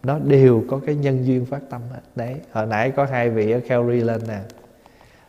nó 0.02 0.18
đều 0.18 0.64
có 0.68 0.80
cái 0.86 0.94
nhân 0.94 1.26
duyên 1.26 1.46
phát 1.46 1.60
tâm 1.70 1.80
hết. 1.92 2.00
Đấy, 2.16 2.34
hồi 2.52 2.66
nãy 2.66 2.90
có 2.90 3.04
hai 3.04 3.30
vị 3.30 3.52
ở 3.52 3.60
Calgary 3.68 4.00
lên 4.00 4.20
nè. 4.28 4.38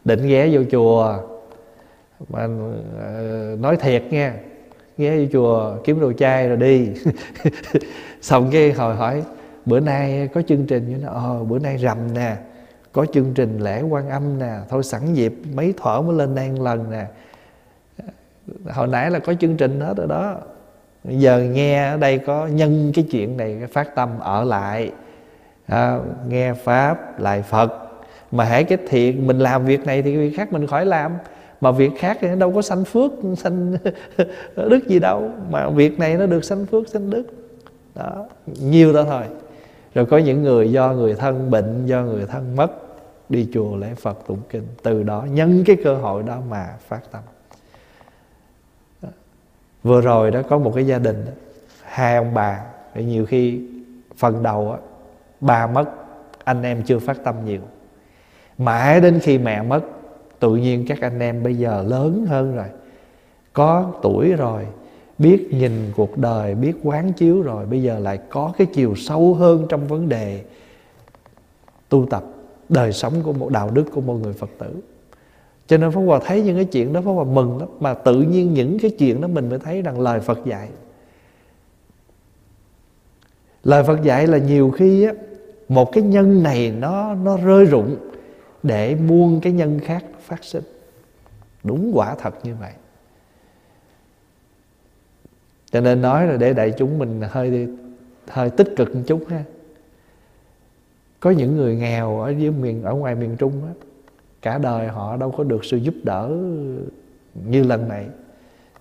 Định 0.05 0.27
ghé 0.27 0.49
vô 0.51 0.61
chùa, 0.71 1.17
mà 2.29 2.47
ờ, 2.99 3.57
nói 3.59 3.77
thiệt 3.77 4.03
nha 4.09 4.33
ghé 4.97 5.17
vô 5.17 5.25
chùa 5.31 5.77
kiếm 5.83 5.99
đồ 5.99 6.13
chai 6.13 6.47
rồi 6.47 6.57
đi. 6.57 6.89
Xong 8.21 8.49
cái 8.51 8.71
hồi 8.71 8.95
hỏi, 8.95 9.23
bữa 9.65 9.79
nay 9.79 10.29
có 10.33 10.41
chương 10.41 10.65
trình 10.65 10.89
như 10.89 10.97
nó 10.97 11.09
ờ 11.09 11.43
bữa 11.43 11.59
nay 11.59 11.77
rằm 11.77 12.13
nè, 12.13 12.37
có 12.91 13.05
chương 13.13 13.33
trình 13.33 13.59
lễ 13.59 13.81
quan 13.81 14.09
âm 14.09 14.39
nè, 14.39 14.55
thôi 14.69 14.83
sẵn 14.83 15.13
dịp 15.13 15.33
mấy 15.53 15.73
thở 15.83 16.01
mới 16.01 16.15
lên 16.15 16.35
đây 16.35 16.49
một 16.49 16.63
lần 16.63 16.91
nè. 16.91 17.05
Ờ, 17.97 18.73
hồi 18.73 18.87
nãy 18.87 19.11
là 19.11 19.19
có 19.19 19.33
chương 19.33 19.57
trình 19.57 19.79
hết 19.79 19.97
rồi 19.97 20.07
đó 20.07 20.37
giờ 21.03 21.39
nghe 21.39 21.89
ở 21.89 21.97
đây 21.97 22.17
có 22.17 22.47
nhân 22.47 22.91
cái 22.95 23.05
chuyện 23.11 23.37
này 23.37 23.55
cái 23.59 23.67
phát 23.67 23.95
tâm 23.95 24.19
ở 24.19 24.43
lại 24.43 24.91
à, 25.65 25.99
nghe 26.27 26.53
pháp 26.53 27.19
lại 27.19 27.41
phật. 27.41 27.71
Mà 28.31 28.43
hãy 28.43 28.63
cái 28.63 28.77
thiện 28.89 29.27
mình 29.27 29.39
làm 29.39 29.65
việc 29.65 29.85
này 29.85 30.01
thì 30.01 30.17
việc 30.17 30.37
khác 30.37 30.53
mình 30.53 30.67
khỏi 30.67 30.85
làm. 30.85 31.11
Mà 31.61 31.71
việc 31.71 31.91
khác 31.97 32.17
thì 32.21 32.27
nó 32.27 32.35
đâu 32.35 32.51
có 32.51 32.61
sanh 32.61 32.85
phước 32.85 33.11
sanh 33.37 33.77
đức 34.55 34.87
gì 34.87 34.99
đâu. 34.99 35.31
Mà 35.49 35.69
việc 35.69 35.99
này 35.99 36.15
nó 36.15 36.25
được 36.25 36.43
sanh 36.43 36.65
phước 36.65 36.87
sanh 36.87 37.09
đức. 37.09 37.23
Đó 37.95 38.27
nhiều 38.61 38.93
đó 38.93 39.03
thôi. 39.03 39.23
Rồi 39.93 40.05
có 40.05 40.17
những 40.17 40.43
người 40.43 40.71
do 40.71 40.93
người 40.93 41.13
thân 41.13 41.51
bệnh 41.51 41.85
do 41.85 42.03
người 42.03 42.25
thân 42.25 42.55
mất 42.55 42.71
đi 43.29 43.47
chùa 43.53 43.75
lễ 43.75 43.87
phật 44.01 44.27
tụng 44.27 44.41
kinh. 44.49 44.67
Từ 44.83 45.03
đó 45.03 45.25
nhân 45.31 45.63
cái 45.65 45.75
cơ 45.83 45.95
hội 45.95 46.23
đó 46.23 46.37
mà 46.49 46.67
phát 46.87 47.11
tâm 47.11 47.21
vừa 49.83 50.01
rồi 50.01 50.31
đó 50.31 50.41
có 50.49 50.57
một 50.57 50.71
cái 50.75 50.87
gia 50.87 50.99
đình, 50.99 51.25
hai 51.83 52.15
ông 52.15 52.33
bà, 52.33 52.61
thì 52.93 53.03
nhiều 53.03 53.25
khi 53.25 53.61
phần 54.17 54.43
đầu 54.43 54.71
á 54.71 54.77
ba 55.41 55.67
mất, 55.67 55.85
anh 56.43 56.63
em 56.63 56.83
chưa 56.83 56.99
phát 56.99 57.23
tâm 57.23 57.35
nhiều. 57.45 57.61
Mãi 58.57 59.01
đến 59.01 59.19
khi 59.19 59.37
mẹ 59.37 59.61
mất, 59.61 59.81
tự 60.39 60.55
nhiên 60.55 60.85
các 60.87 61.01
anh 61.01 61.19
em 61.19 61.43
bây 61.43 61.55
giờ 61.55 61.83
lớn 61.87 62.25
hơn 62.29 62.55
rồi, 62.55 62.67
có 63.53 63.91
tuổi 64.01 64.33
rồi, 64.33 64.67
biết 65.17 65.47
nhìn 65.51 65.91
cuộc 65.95 66.17
đời, 66.17 66.55
biết 66.55 66.73
quán 66.83 67.13
chiếu 67.13 67.41
rồi, 67.41 67.65
bây 67.65 67.83
giờ 67.83 67.99
lại 67.99 68.19
có 68.29 68.53
cái 68.57 68.67
chiều 68.73 68.95
sâu 68.95 69.33
hơn 69.33 69.65
trong 69.69 69.87
vấn 69.87 70.09
đề 70.09 70.43
tu 71.89 72.05
tập 72.05 72.23
đời 72.69 72.93
sống 72.93 73.13
của 73.23 73.33
một 73.33 73.49
đạo 73.49 73.69
đức 73.73 73.85
của 73.93 74.01
một 74.01 74.13
người 74.13 74.33
phật 74.33 74.49
tử 74.57 74.75
cho 75.71 75.77
nên 75.77 75.91
Pháp 75.91 76.01
Hòa 76.01 76.19
thấy 76.25 76.41
những 76.41 76.55
cái 76.55 76.65
chuyện 76.65 76.93
đó 76.93 77.01
Pháp 77.01 77.11
Hòa 77.11 77.23
mừng 77.23 77.57
lắm. 77.57 77.69
Mà 77.79 77.93
tự 77.93 78.21
nhiên 78.21 78.53
những 78.53 78.79
cái 78.79 78.91
chuyện 78.91 79.21
đó 79.21 79.27
mình 79.27 79.49
mới 79.49 79.59
thấy 79.59 79.81
rằng 79.81 79.99
lời 79.99 80.19
Phật 80.19 80.45
dạy. 80.45 80.69
Lời 83.63 83.83
Phật 83.83 84.03
dạy 84.03 84.27
là 84.27 84.37
nhiều 84.37 84.71
khi 84.71 85.03
á, 85.03 85.13
Một 85.69 85.91
cái 85.91 86.03
nhân 86.03 86.43
này 86.43 86.71
nó 86.71 87.15
nó 87.15 87.37
rơi 87.37 87.65
rụng 87.65 87.95
Để 88.63 88.95
muôn 88.95 89.41
cái 89.41 89.53
nhân 89.53 89.79
khác 89.79 90.05
phát 90.19 90.43
sinh. 90.43 90.63
Đúng 91.63 91.91
quả 91.93 92.15
thật 92.15 92.33
như 92.43 92.55
vậy. 92.55 92.71
Cho 95.71 95.81
nên 95.81 96.01
nói 96.01 96.27
là 96.27 96.37
để 96.37 96.53
đại 96.53 96.73
chúng 96.77 96.99
mình 96.99 97.21
hơi 97.29 97.67
hơi 98.27 98.49
tích 98.49 98.67
cực 98.75 98.95
một 98.95 99.01
chút 99.07 99.25
ha. 99.29 99.43
Có 101.19 101.31
những 101.31 101.57
người 101.57 101.75
nghèo 101.75 102.19
ở 102.21 102.29
dưới 102.29 102.51
miền 102.51 102.83
ở 102.83 102.93
ngoài 102.93 103.15
miền 103.15 103.35
Trung 103.37 103.61
á 103.67 103.90
cả 104.41 104.57
đời 104.57 104.87
họ 104.87 105.17
đâu 105.17 105.31
có 105.31 105.43
được 105.43 105.65
sự 105.65 105.77
giúp 105.77 105.93
đỡ 106.03 106.29
như 107.45 107.63
lần 107.63 107.87
này. 107.87 108.05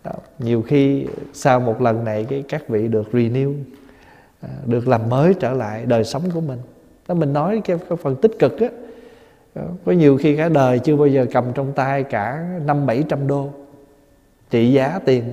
Đó. 0.05 0.13
nhiều 0.39 0.63
khi 0.63 1.07
sau 1.33 1.61
một 1.61 1.81
lần 1.81 2.05
này 2.05 2.25
cái 2.25 2.45
các 2.49 2.69
vị 2.69 2.89
được 2.89 3.09
renew 3.13 3.55
à, 4.41 4.49
được 4.67 4.89
làm 4.89 5.09
mới 5.09 5.35
trở 5.35 5.53
lại 5.53 5.87
đời 5.87 6.05
sống 6.05 6.23
của 6.35 6.41
mình. 6.41 6.59
Đó 7.09 7.15
mình 7.15 7.33
nói 7.33 7.61
cái, 7.65 7.79
cái 7.89 7.99
phần 8.03 8.17
tích 8.17 8.33
cực 8.39 8.61
á. 8.61 8.69
Có 9.85 9.93
nhiều 9.93 10.17
khi 10.17 10.37
cả 10.37 10.49
đời 10.49 10.79
chưa 10.79 10.97
bao 10.97 11.07
giờ 11.07 11.27
cầm 11.33 11.45
trong 11.55 11.73
tay 11.73 12.03
cả 12.03 12.59
năm 12.67 12.87
bảy 12.87 13.05
trăm 13.09 13.27
đô 13.27 13.49
trị 14.51 14.73
giá 14.73 15.01
tiền 15.05 15.25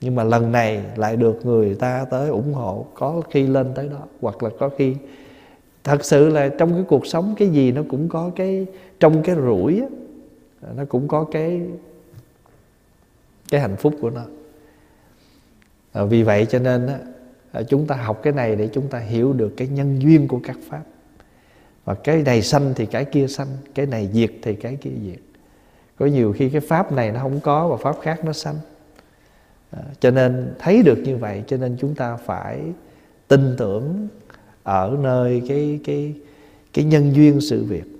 nhưng 0.00 0.14
mà 0.14 0.24
lần 0.24 0.52
này 0.52 0.82
lại 0.96 1.16
được 1.16 1.46
người 1.46 1.74
ta 1.74 2.06
tới 2.10 2.28
ủng 2.28 2.52
hộ 2.52 2.86
có 2.94 3.22
khi 3.30 3.46
lên 3.46 3.66
tới 3.74 3.88
đó. 3.88 3.98
Hoặc 4.20 4.42
là 4.42 4.50
có 4.58 4.70
khi 4.76 4.94
thật 5.84 6.04
sự 6.04 6.28
là 6.28 6.48
trong 6.48 6.72
cái 6.72 6.84
cuộc 6.88 7.06
sống 7.06 7.34
cái 7.38 7.48
gì 7.48 7.72
nó 7.72 7.82
cũng 7.88 8.08
có 8.08 8.30
cái 8.36 8.66
trong 9.00 9.22
cái 9.22 9.36
rủi 9.36 9.80
á, 9.80 9.86
nó 10.76 10.84
cũng 10.84 11.08
có 11.08 11.24
cái 11.24 11.62
cái 13.48 13.60
hạnh 13.60 13.76
phúc 13.76 13.94
của 14.00 14.10
nó. 14.10 14.24
À, 15.92 16.04
vì 16.04 16.22
vậy 16.22 16.46
cho 16.46 16.58
nên 16.58 16.86
á, 16.86 16.98
à, 17.52 17.62
chúng 17.62 17.86
ta 17.86 17.94
học 17.94 18.20
cái 18.22 18.32
này 18.32 18.56
để 18.56 18.68
chúng 18.72 18.88
ta 18.88 18.98
hiểu 18.98 19.32
được 19.32 19.54
cái 19.56 19.68
nhân 19.68 20.02
duyên 20.02 20.28
của 20.28 20.40
các 20.44 20.58
pháp. 20.68 20.82
Và 21.84 21.94
cái 21.94 22.22
này 22.22 22.42
sanh 22.42 22.72
thì 22.76 22.86
cái 22.86 23.04
kia 23.04 23.26
sanh 23.26 23.48
cái 23.74 23.86
này 23.86 24.10
diệt 24.12 24.32
thì 24.42 24.54
cái 24.54 24.76
kia 24.76 24.90
diệt. 25.06 25.20
Có 25.96 26.06
nhiều 26.06 26.32
khi 26.32 26.50
cái 26.50 26.60
pháp 26.60 26.92
này 26.92 27.12
nó 27.12 27.20
không 27.20 27.40
có 27.40 27.68
và 27.68 27.76
pháp 27.76 28.00
khác 28.02 28.24
nó 28.24 28.32
sanh. 28.32 28.56
À, 29.70 29.82
cho 30.00 30.10
nên 30.10 30.54
thấy 30.58 30.82
được 30.82 30.98
như 30.98 31.16
vậy 31.16 31.44
cho 31.46 31.56
nên 31.56 31.76
chúng 31.80 31.94
ta 31.94 32.16
phải 32.16 32.60
tin 33.28 33.54
tưởng 33.58 34.08
ở 34.62 34.96
nơi 35.02 35.42
cái 35.48 35.80
cái 35.84 36.14
cái 36.72 36.84
nhân 36.84 37.14
duyên 37.14 37.40
sự 37.40 37.64
việc 37.64 37.97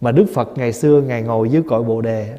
mà 0.00 0.12
Đức 0.12 0.26
Phật 0.34 0.48
ngày 0.56 0.72
xưa 0.72 1.02
ngài 1.02 1.22
ngồi 1.22 1.50
dưới 1.50 1.62
cội 1.62 1.82
Bồ 1.82 2.00
đề, 2.00 2.38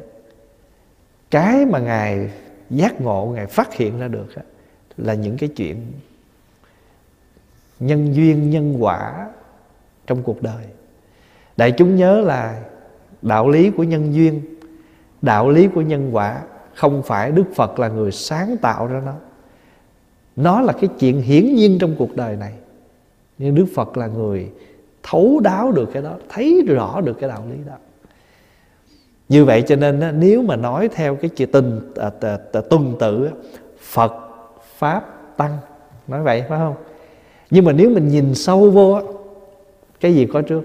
cái 1.30 1.66
mà 1.66 1.78
ngài 1.78 2.30
giác 2.70 3.00
ngộ, 3.00 3.32
ngài 3.34 3.46
phát 3.46 3.74
hiện 3.74 3.98
ra 3.98 4.08
được 4.08 4.26
là 4.96 5.14
những 5.14 5.36
cái 5.36 5.48
chuyện 5.48 5.76
nhân 7.80 8.14
duyên, 8.14 8.50
nhân 8.50 8.76
quả 8.78 9.28
trong 10.06 10.22
cuộc 10.22 10.42
đời. 10.42 10.64
Đại 11.56 11.72
chúng 11.72 11.96
nhớ 11.96 12.20
là 12.20 12.62
đạo 13.22 13.48
lý 13.48 13.70
của 13.70 13.82
nhân 13.82 14.14
duyên, 14.14 14.42
đạo 15.22 15.50
lý 15.50 15.68
của 15.68 15.80
nhân 15.80 16.10
quả 16.12 16.42
không 16.74 17.02
phải 17.02 17.30
đức 17.30 17.44
phật 17.54 17.78
là 17.78 17.88
người 17.88 18.12
sáng 18.12 18.56
tạo 18.56 18.86
ra 18.86 19.02
nó. 19.06 19.14
Nó 20.36 20.60
là 20.60 20.72
cái 20.72 20.90
chuyện 20.98 21.20
hiển 21.20 21.54
nhiên 21.54 21.78
trong 21.80 21.94
cuộc 21.98 22.16
đời 22.16 22.36
này. 22.36 22.52
Nhưng 23.38 23.54
đức 23.54 23.66
phật 23.74 23.96
là 23.96 24.06
người 24.06 24.50
thấu 25.02 25.40
đáo 25.44 25.72
được 25.72 25.88
cái 25.92 26.02
đó, 26.02 26.14
thấy 26.28 26.64
rõ 26.66 27.00
được 27.00 27.16
cái 27.20 27.28
đạo 27.28 27.44
lý 27.50 27.56
đó. 27.66 27.74
Như 29.28 29.44
vậy 29.44 29.62
cho 29.66 29.76
nên 29.76 30.20
nếu 30.20 30.42
mà 30.42 30.56
nói 30.56 30.88
theo 30.88 31.16
cái 31.16 31.28
chữ 31.28 31.46
tình 31.46 31.92
à, 31.96 32.10
tuần 32.70 32.96
tự 33.00 33.30
phật, 33.80 34.12
pháp, 34.78 35.04
tăng, 35.36 35.58
nói 36.08 36.22
vậy, 36.22 36.44
phải 36.48 36.58
không? 36.58 36.74
Nhưng 37.50 37.64
mà 37.64 37.72
nếu 37.72 37.90
mình 37.90 38.08
nhìn 38.08 38.34
sâu 38.34 38.70
vô 38.70 39.00
cái 40.00 40.14
gì 40.14 40.26
có 40.32 40.42
trước? 40.42 40.62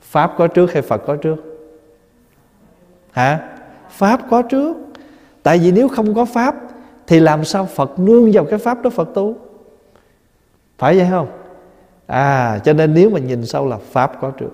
Pháp 0.00 0.34
có 0.38 0.46
trước 0.46 0.72
hay 0.72 0.82
phật 0.82 1.02
có 1.06 1.16
trước? 1.16 1.36
Hả? 3.10 3.56
Pháp 3.90 4.20
có 4.30 4.42
trước. 4.42 4.76
Tại 5.42 5.58
vì 5.58 5.72
nếu 5.72 5.88
không 5.88 6.14
có 6.14 6.24
pháp, 6.24 6.54
thì 7.06 7.20
làm 7.20 7.44
sao 7.44 7.66
phật 7.66 7.98
nương 7.98 8.32
vào 8.32 8.44
cái 8.44 8.58
pháp 8.58 8.82
đó 8.82 8.90
phật 8.90 9.08
tu? 9.14 9.36
Phải 10.78 10.96
vậy 10.96 11.06
không? 11.10 11.28
À 12.10 12.58
cho 12.64 12.72
nên 12.72 12.94
nếu 12.94 13.10
mà 13.10 13.18
nhìn 13.18 13.46
sâu 13.46 13.68
là 13.68 13.78
pháp 13.90 14.12
có 14.20 14.30
trước. 14.30 14.50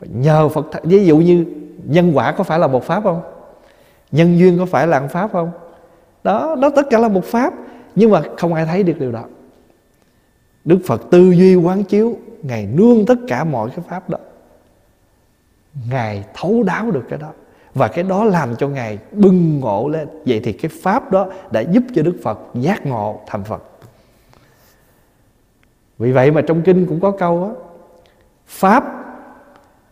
Nhờ 0.00 0.48
phật 0.48 0.66
ví 0.82 1.06
dụ 1.06 1.16
như 1.16 1.44
nhân 1.84 2.12
quả 2.14 2.32
có 2.32 2.44
phải 2.44 2.58
là 2.58 2.66
một 2.66 2.84
pháp 2.84 3.02
không? 3.02 3.20
Nhân 4.12 4.38
duyên 4.38 4.58
có 4.58 4.66
phải 4.66 4.86
là 4.86 5.00
một 5.00 5.08
pháp 5.10 5.32
không? 5.32 5.50
Đó 6.24 6.56
đó 6.60 6.70
tất 6.76 6.82
cả 6.90 6.98
là 6.98 7.08
một 7.08 7.24
pháp, 7.24 7.54
nhưng 7.94 8.10
mà 8.10 8.22
không 8.38 8.54
ai 8.54 8.66
thấy 8.66 8.82
được 8.82 8.98
điều 8.98 9.12
đó. 9.12 9.24
Đức 10.64 10.78
phật 10.86 11.02
tư 11.10 11.30
duy 11.30 11.54
quán 11.54 11.84
chiếu, 11.84 12.16
ngài 12.42 12.66
nương 12.66 13.06
tất 13.06 13.18
cả 13.28 13.44
mọi 13.44 13.70
cái 13.70 13.84
pháp 13.88 14.10
đó. 14.10 14.18
Ngài 15.90 16.24
thấu 16.34 16.62
đáo 16.62 16.90
được 16.90 17.04
cái 17.08 17.18
đó. 17.18 17.30
Và 17.74 17.88
cái 17.88 18.04
đó 18.04 18.24
làm 18.24 18.56
cho 18.56 18.68
ngài 18.68 18.98
bưng 19.12 19.60
ngộ 19.60 19.88
lên. 19.88 20.08
Vậy 20.26 20.40
thì 20.44 20.52
cái 20.52 20.70
pháp 20.82 21.10
đó 21.12 21.26
đã 21.50 21.60
giúp 21.60 21.82
cho 21.94 22.02
đức 22.02 22.16
phật 22.22 22.38
giác 22.54 22.86
ngộ 22.86 23.20
thành 23.26 23.44
phật 23.44 23.62
vì 25.98 26.12
vậy 26.12 26.30
mà 26.30 26.40
trong 26.40 26.62
kinh 26.62 26.86
cũng 26.86 27.00
có 27.00 27.10
câu 27.10 27.44
á, 27.44 27.50
pháp 28.46 28.84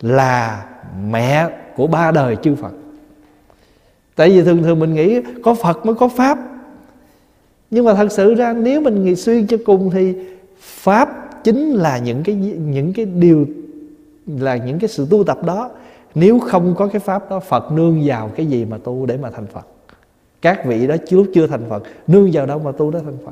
là 0.01 0.65
mẹ 1.09 1.49
của 1.75 1.87
ba 1.87 2.11
đời 2.11 2.35
chư 2.35 2.55
phật. 2.55 2.71
Tại 4.15 4.29
vì 4.29 4.41
thường 4.41 4.63
thường 4.63 4.79
mình 4.79 4.93
nghĩ 4.93 5.21
có 5.43 5.53
phật 5.53 5.85
mới 5.85 5.95
có 5.95 6.07
pháp. 6.07 6.37
Nhưng 7.71 7.85
mà 7.85 7.93
thật 7.93 8.11
sự 8.11 8.33
ra 8.33 8.53
nếu 8.53 8.81
mình 8.81 9.03
nghĩ 9.03 9.15
suy 9.15 9.45
cho 9.47 9.57
cùng 9.65 9.89
thì 9.89 10.15
pháp 10.59 11.29
chính 11.43 11.71
là 11.71 11.97
những 11.97 12.23
cái 12.23 12.35
những 12.35 12.93
cái 12.93 13.05
điều, 13.05 13.45
là 14.27 14.55
những 14.55 14.79
cái 14.79 14.87
sự 14.87 15.07
tu 15.09 15.23
tập 15.23 15.37
đó. 15.45 15.69
Nếu 16.15 16.39
không 16.39 16.75
có 16.77 16.87
cái 16.87 16.99
pháp 16.99 17.29
đó, 17.29 17.39
phật 17.39 17.71
nương 17.71 18.01
vào 18.05 18.31
cái 18.35 18.45
gì 18.45 18.65
mà 18.65 18.77
tu 18.83 19.05
để 19.05 19.17
mà 19.17 19.29
thành 19.29 19.47
phật? 19.47 19.67
Các 20.41 20.65
vị 20.65 20.87
đó 20.87 20.95
lúc 21.09 21.27
chưa 21.33 21.47
thành 21.47 21.69
phật, 21.69 21.83
nương 22.07 22.29
vào 22.33 22.45
đâu 22.45 22.59
mà 22.59 22.71
tu 22.71 22.91
để 22.91 22.99
thành 23.05 23.17
phật? 23.25 23.31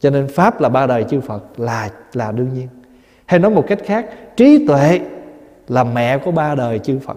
Cho 0.00 0.10
nên 0.10 0.28
pháp 0.28 0.60
là 0.60 0.68
ba 0.68 0.86
đời 0.86 1.04
chư 1.04 1.20
phật 1.20 1.60
là 1.60 1.90
là 2.12 2.32
đương 2.32 2.54
nhiên. 2.54 2.68
Hay 3.26 3.40
nói 3.40 3.50
một 3.50 3.64
cách 3.68 3.78
khác, 3.84 4.06
trí 4.36 4.66
tuệ 4.66 5.00
là 5.68 5.84
mẹ 5.84 6.18
của 6.18 6.30
ba 6.30 6.54
đời 6.54 6.78
chư 6.78 6.98
phật. 6.98 7.16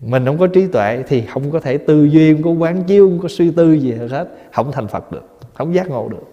Mình 0.00 0.26
không 0.26 0.38
có 0.38 0.46
trí 0.46 0.66
tuệ 0.66 1.02
thì 1.08 1.22
không 1.26 1.50
có 1.50 1.60
thể 1.60 1.78
tư 1.78 2.04
duy, 2.04 2.34
không 2.34 2.42
có 2.42 2.50
quán 2.50 2.84
chiếu, 2.84 3.08
không 3.08 3.20
có 3.22 3.28
suy 3.28 3.50
tư 3.50 3.72
gì 3.72 3.92
hết. 3.92 4.28
Không 4.52 4.72
thành 4.72 4.88
phật 4.88 5.12
được, 5.12 5.38
không 5.54 5.74
giác 5.74 5.88
ngộ 5.88 6.08
được. 6.08 6.32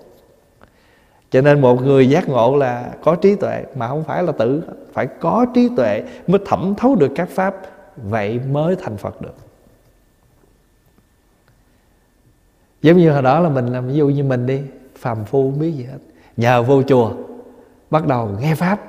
Cho 1.31 1.41
nên 1.41 1.61
một 1.61 1.81
người 1.81 2.09
giác 2.09 2.29
ngộ 2.29 2.57
là 2.57 2.89
có 3.03 3.15
trí 3.15 3.35
tuệ, 3.35 3.63
mà 3.75 3.87
không 3.87 4.03
phải 4.03 4.23
là 4.23 4.31
tự, 4.31 4.63
phải 4.93 5.07
có 5.07 5.45
trí 5.53 5.69
tuệ 5.77 6.03
mới 6.27 6.41
thẩm 6.45 6.73
thấu 6.77 6.95
được 6.95 7.11
các 7.15 7.29
pháp, 7.29 7.55
vậy 7.97 8.39
mới 8.51 8.75
thành 8.75 8.97
phật 8.97 9.21
được. 9.21 9.35
Giống 12.81 12.97
như 12.97 13.11
hồi 13.11 13.21
đó 13.21 13.39
là 13.39 13.49
mình 13.49 13.65
làm 13.65 13.87
ví 13.87 13.93
dụ 13.93 14.09
như 14.09 14.23
mình 14.23 14.45
đi, 14.45 14.61
phàm 14.97 15.25
phu 15.25 15.51
không 15.51 15.59
biết 15.59 15.71
gì 15.71 15.83
hết. 15.83 15.97
Nhờ 16.37 16.63
vô 16.63 16.83
chùa, 16.83 17.11
bắt 17.89 18.07
đầu 18.07 18.29
nghe 18.41 18.55
pháp. 18.55 18.79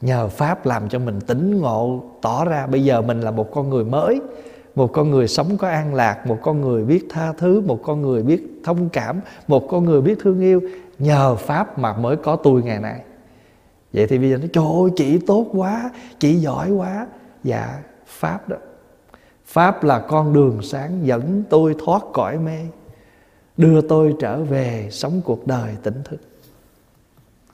Nhờ 0.00 0.28
pháp 0.28 0.66
làm 0.66 0.88
cho 0.88 0.98
mình 0.98 1.20
tỉnh 1.20 1.60
ngộ, 1.60 2.04
tỏ 2.22 2.44
ra 2.44 2.66
bây 2.66 2.84
giờ 2.84 3.02
mình 3.02 3.20
là 3.20 3.30
một 3.30 3.54
con 3.54 3.70
người 3.70 3.84
mới, 3.84 4.20
một 4.74 4.92
con 4.92 5.10
người 5.10 5.28
sống 5.28 5.56
có 5.58 5.68
an 5.68 5.94
lạc, 5.94 6.26
một 6.26 6.38
con 6.42 6.60
người 6.60 6.84
biết 6.84 7.06
tha 7.10 7.32
thứ, 7.32 7.60
một 7.60 7.80
con 7.82 8.02
người 8.02 8.22
biết 8.22 8.60
thông 8.64 8.88
cảm, 8.88 9.20
một 9.48 9.68
con 9.68 9.84
người 9.84 10.00
biết 10.00 10.18
thương 10.20 10.40
yêu. 10.40 10.60
Nhờ 10.98 11.34
pháp 11.34 11.78
mà 11.78 11.96
mới 11.96 12.16
có 12.16 12.36
tôi 12.36 12.62
ngày 12.62 12.80
nay. 12.80 13.00
Vậy 13.92 14.06
thì 14.06 14.18
bây 14.18 14.30
giờ 14.30 14.36
nói 14.36 14.48
trời 14.52 14.64
ơi, 14.64 14.90
chị 14.96 15.18
tốt 15.26 15.46
quá, 15.52 15.90
chị 16.18 16.34
giỏi 16.34 16.70
quá. 16.70 17.06
Dạ 17.44 17.78
pháp 18.06 18.48
đó. 18.48 18.56
Pháp 19.46 19.84
là 19.84 19.98
con 19.98 20.32
đường 20.32 20.62
sáng 20.62 21.06
dẫn 21.06 21.42
tôi 21.50 21.74
thoát 21.84 22.02
cõi 22.12 22.38
mê 22.38 22.58
đưa 23.56 23.80
tôi 23.80 24.14
trở 24.18 24.44
về 24.44 24.88
sống 24.90 25.20
cuộc 25.24 25.46
đời 25.46 25.74
tỉnh 25.82 26.02
thức. 26.04 26.20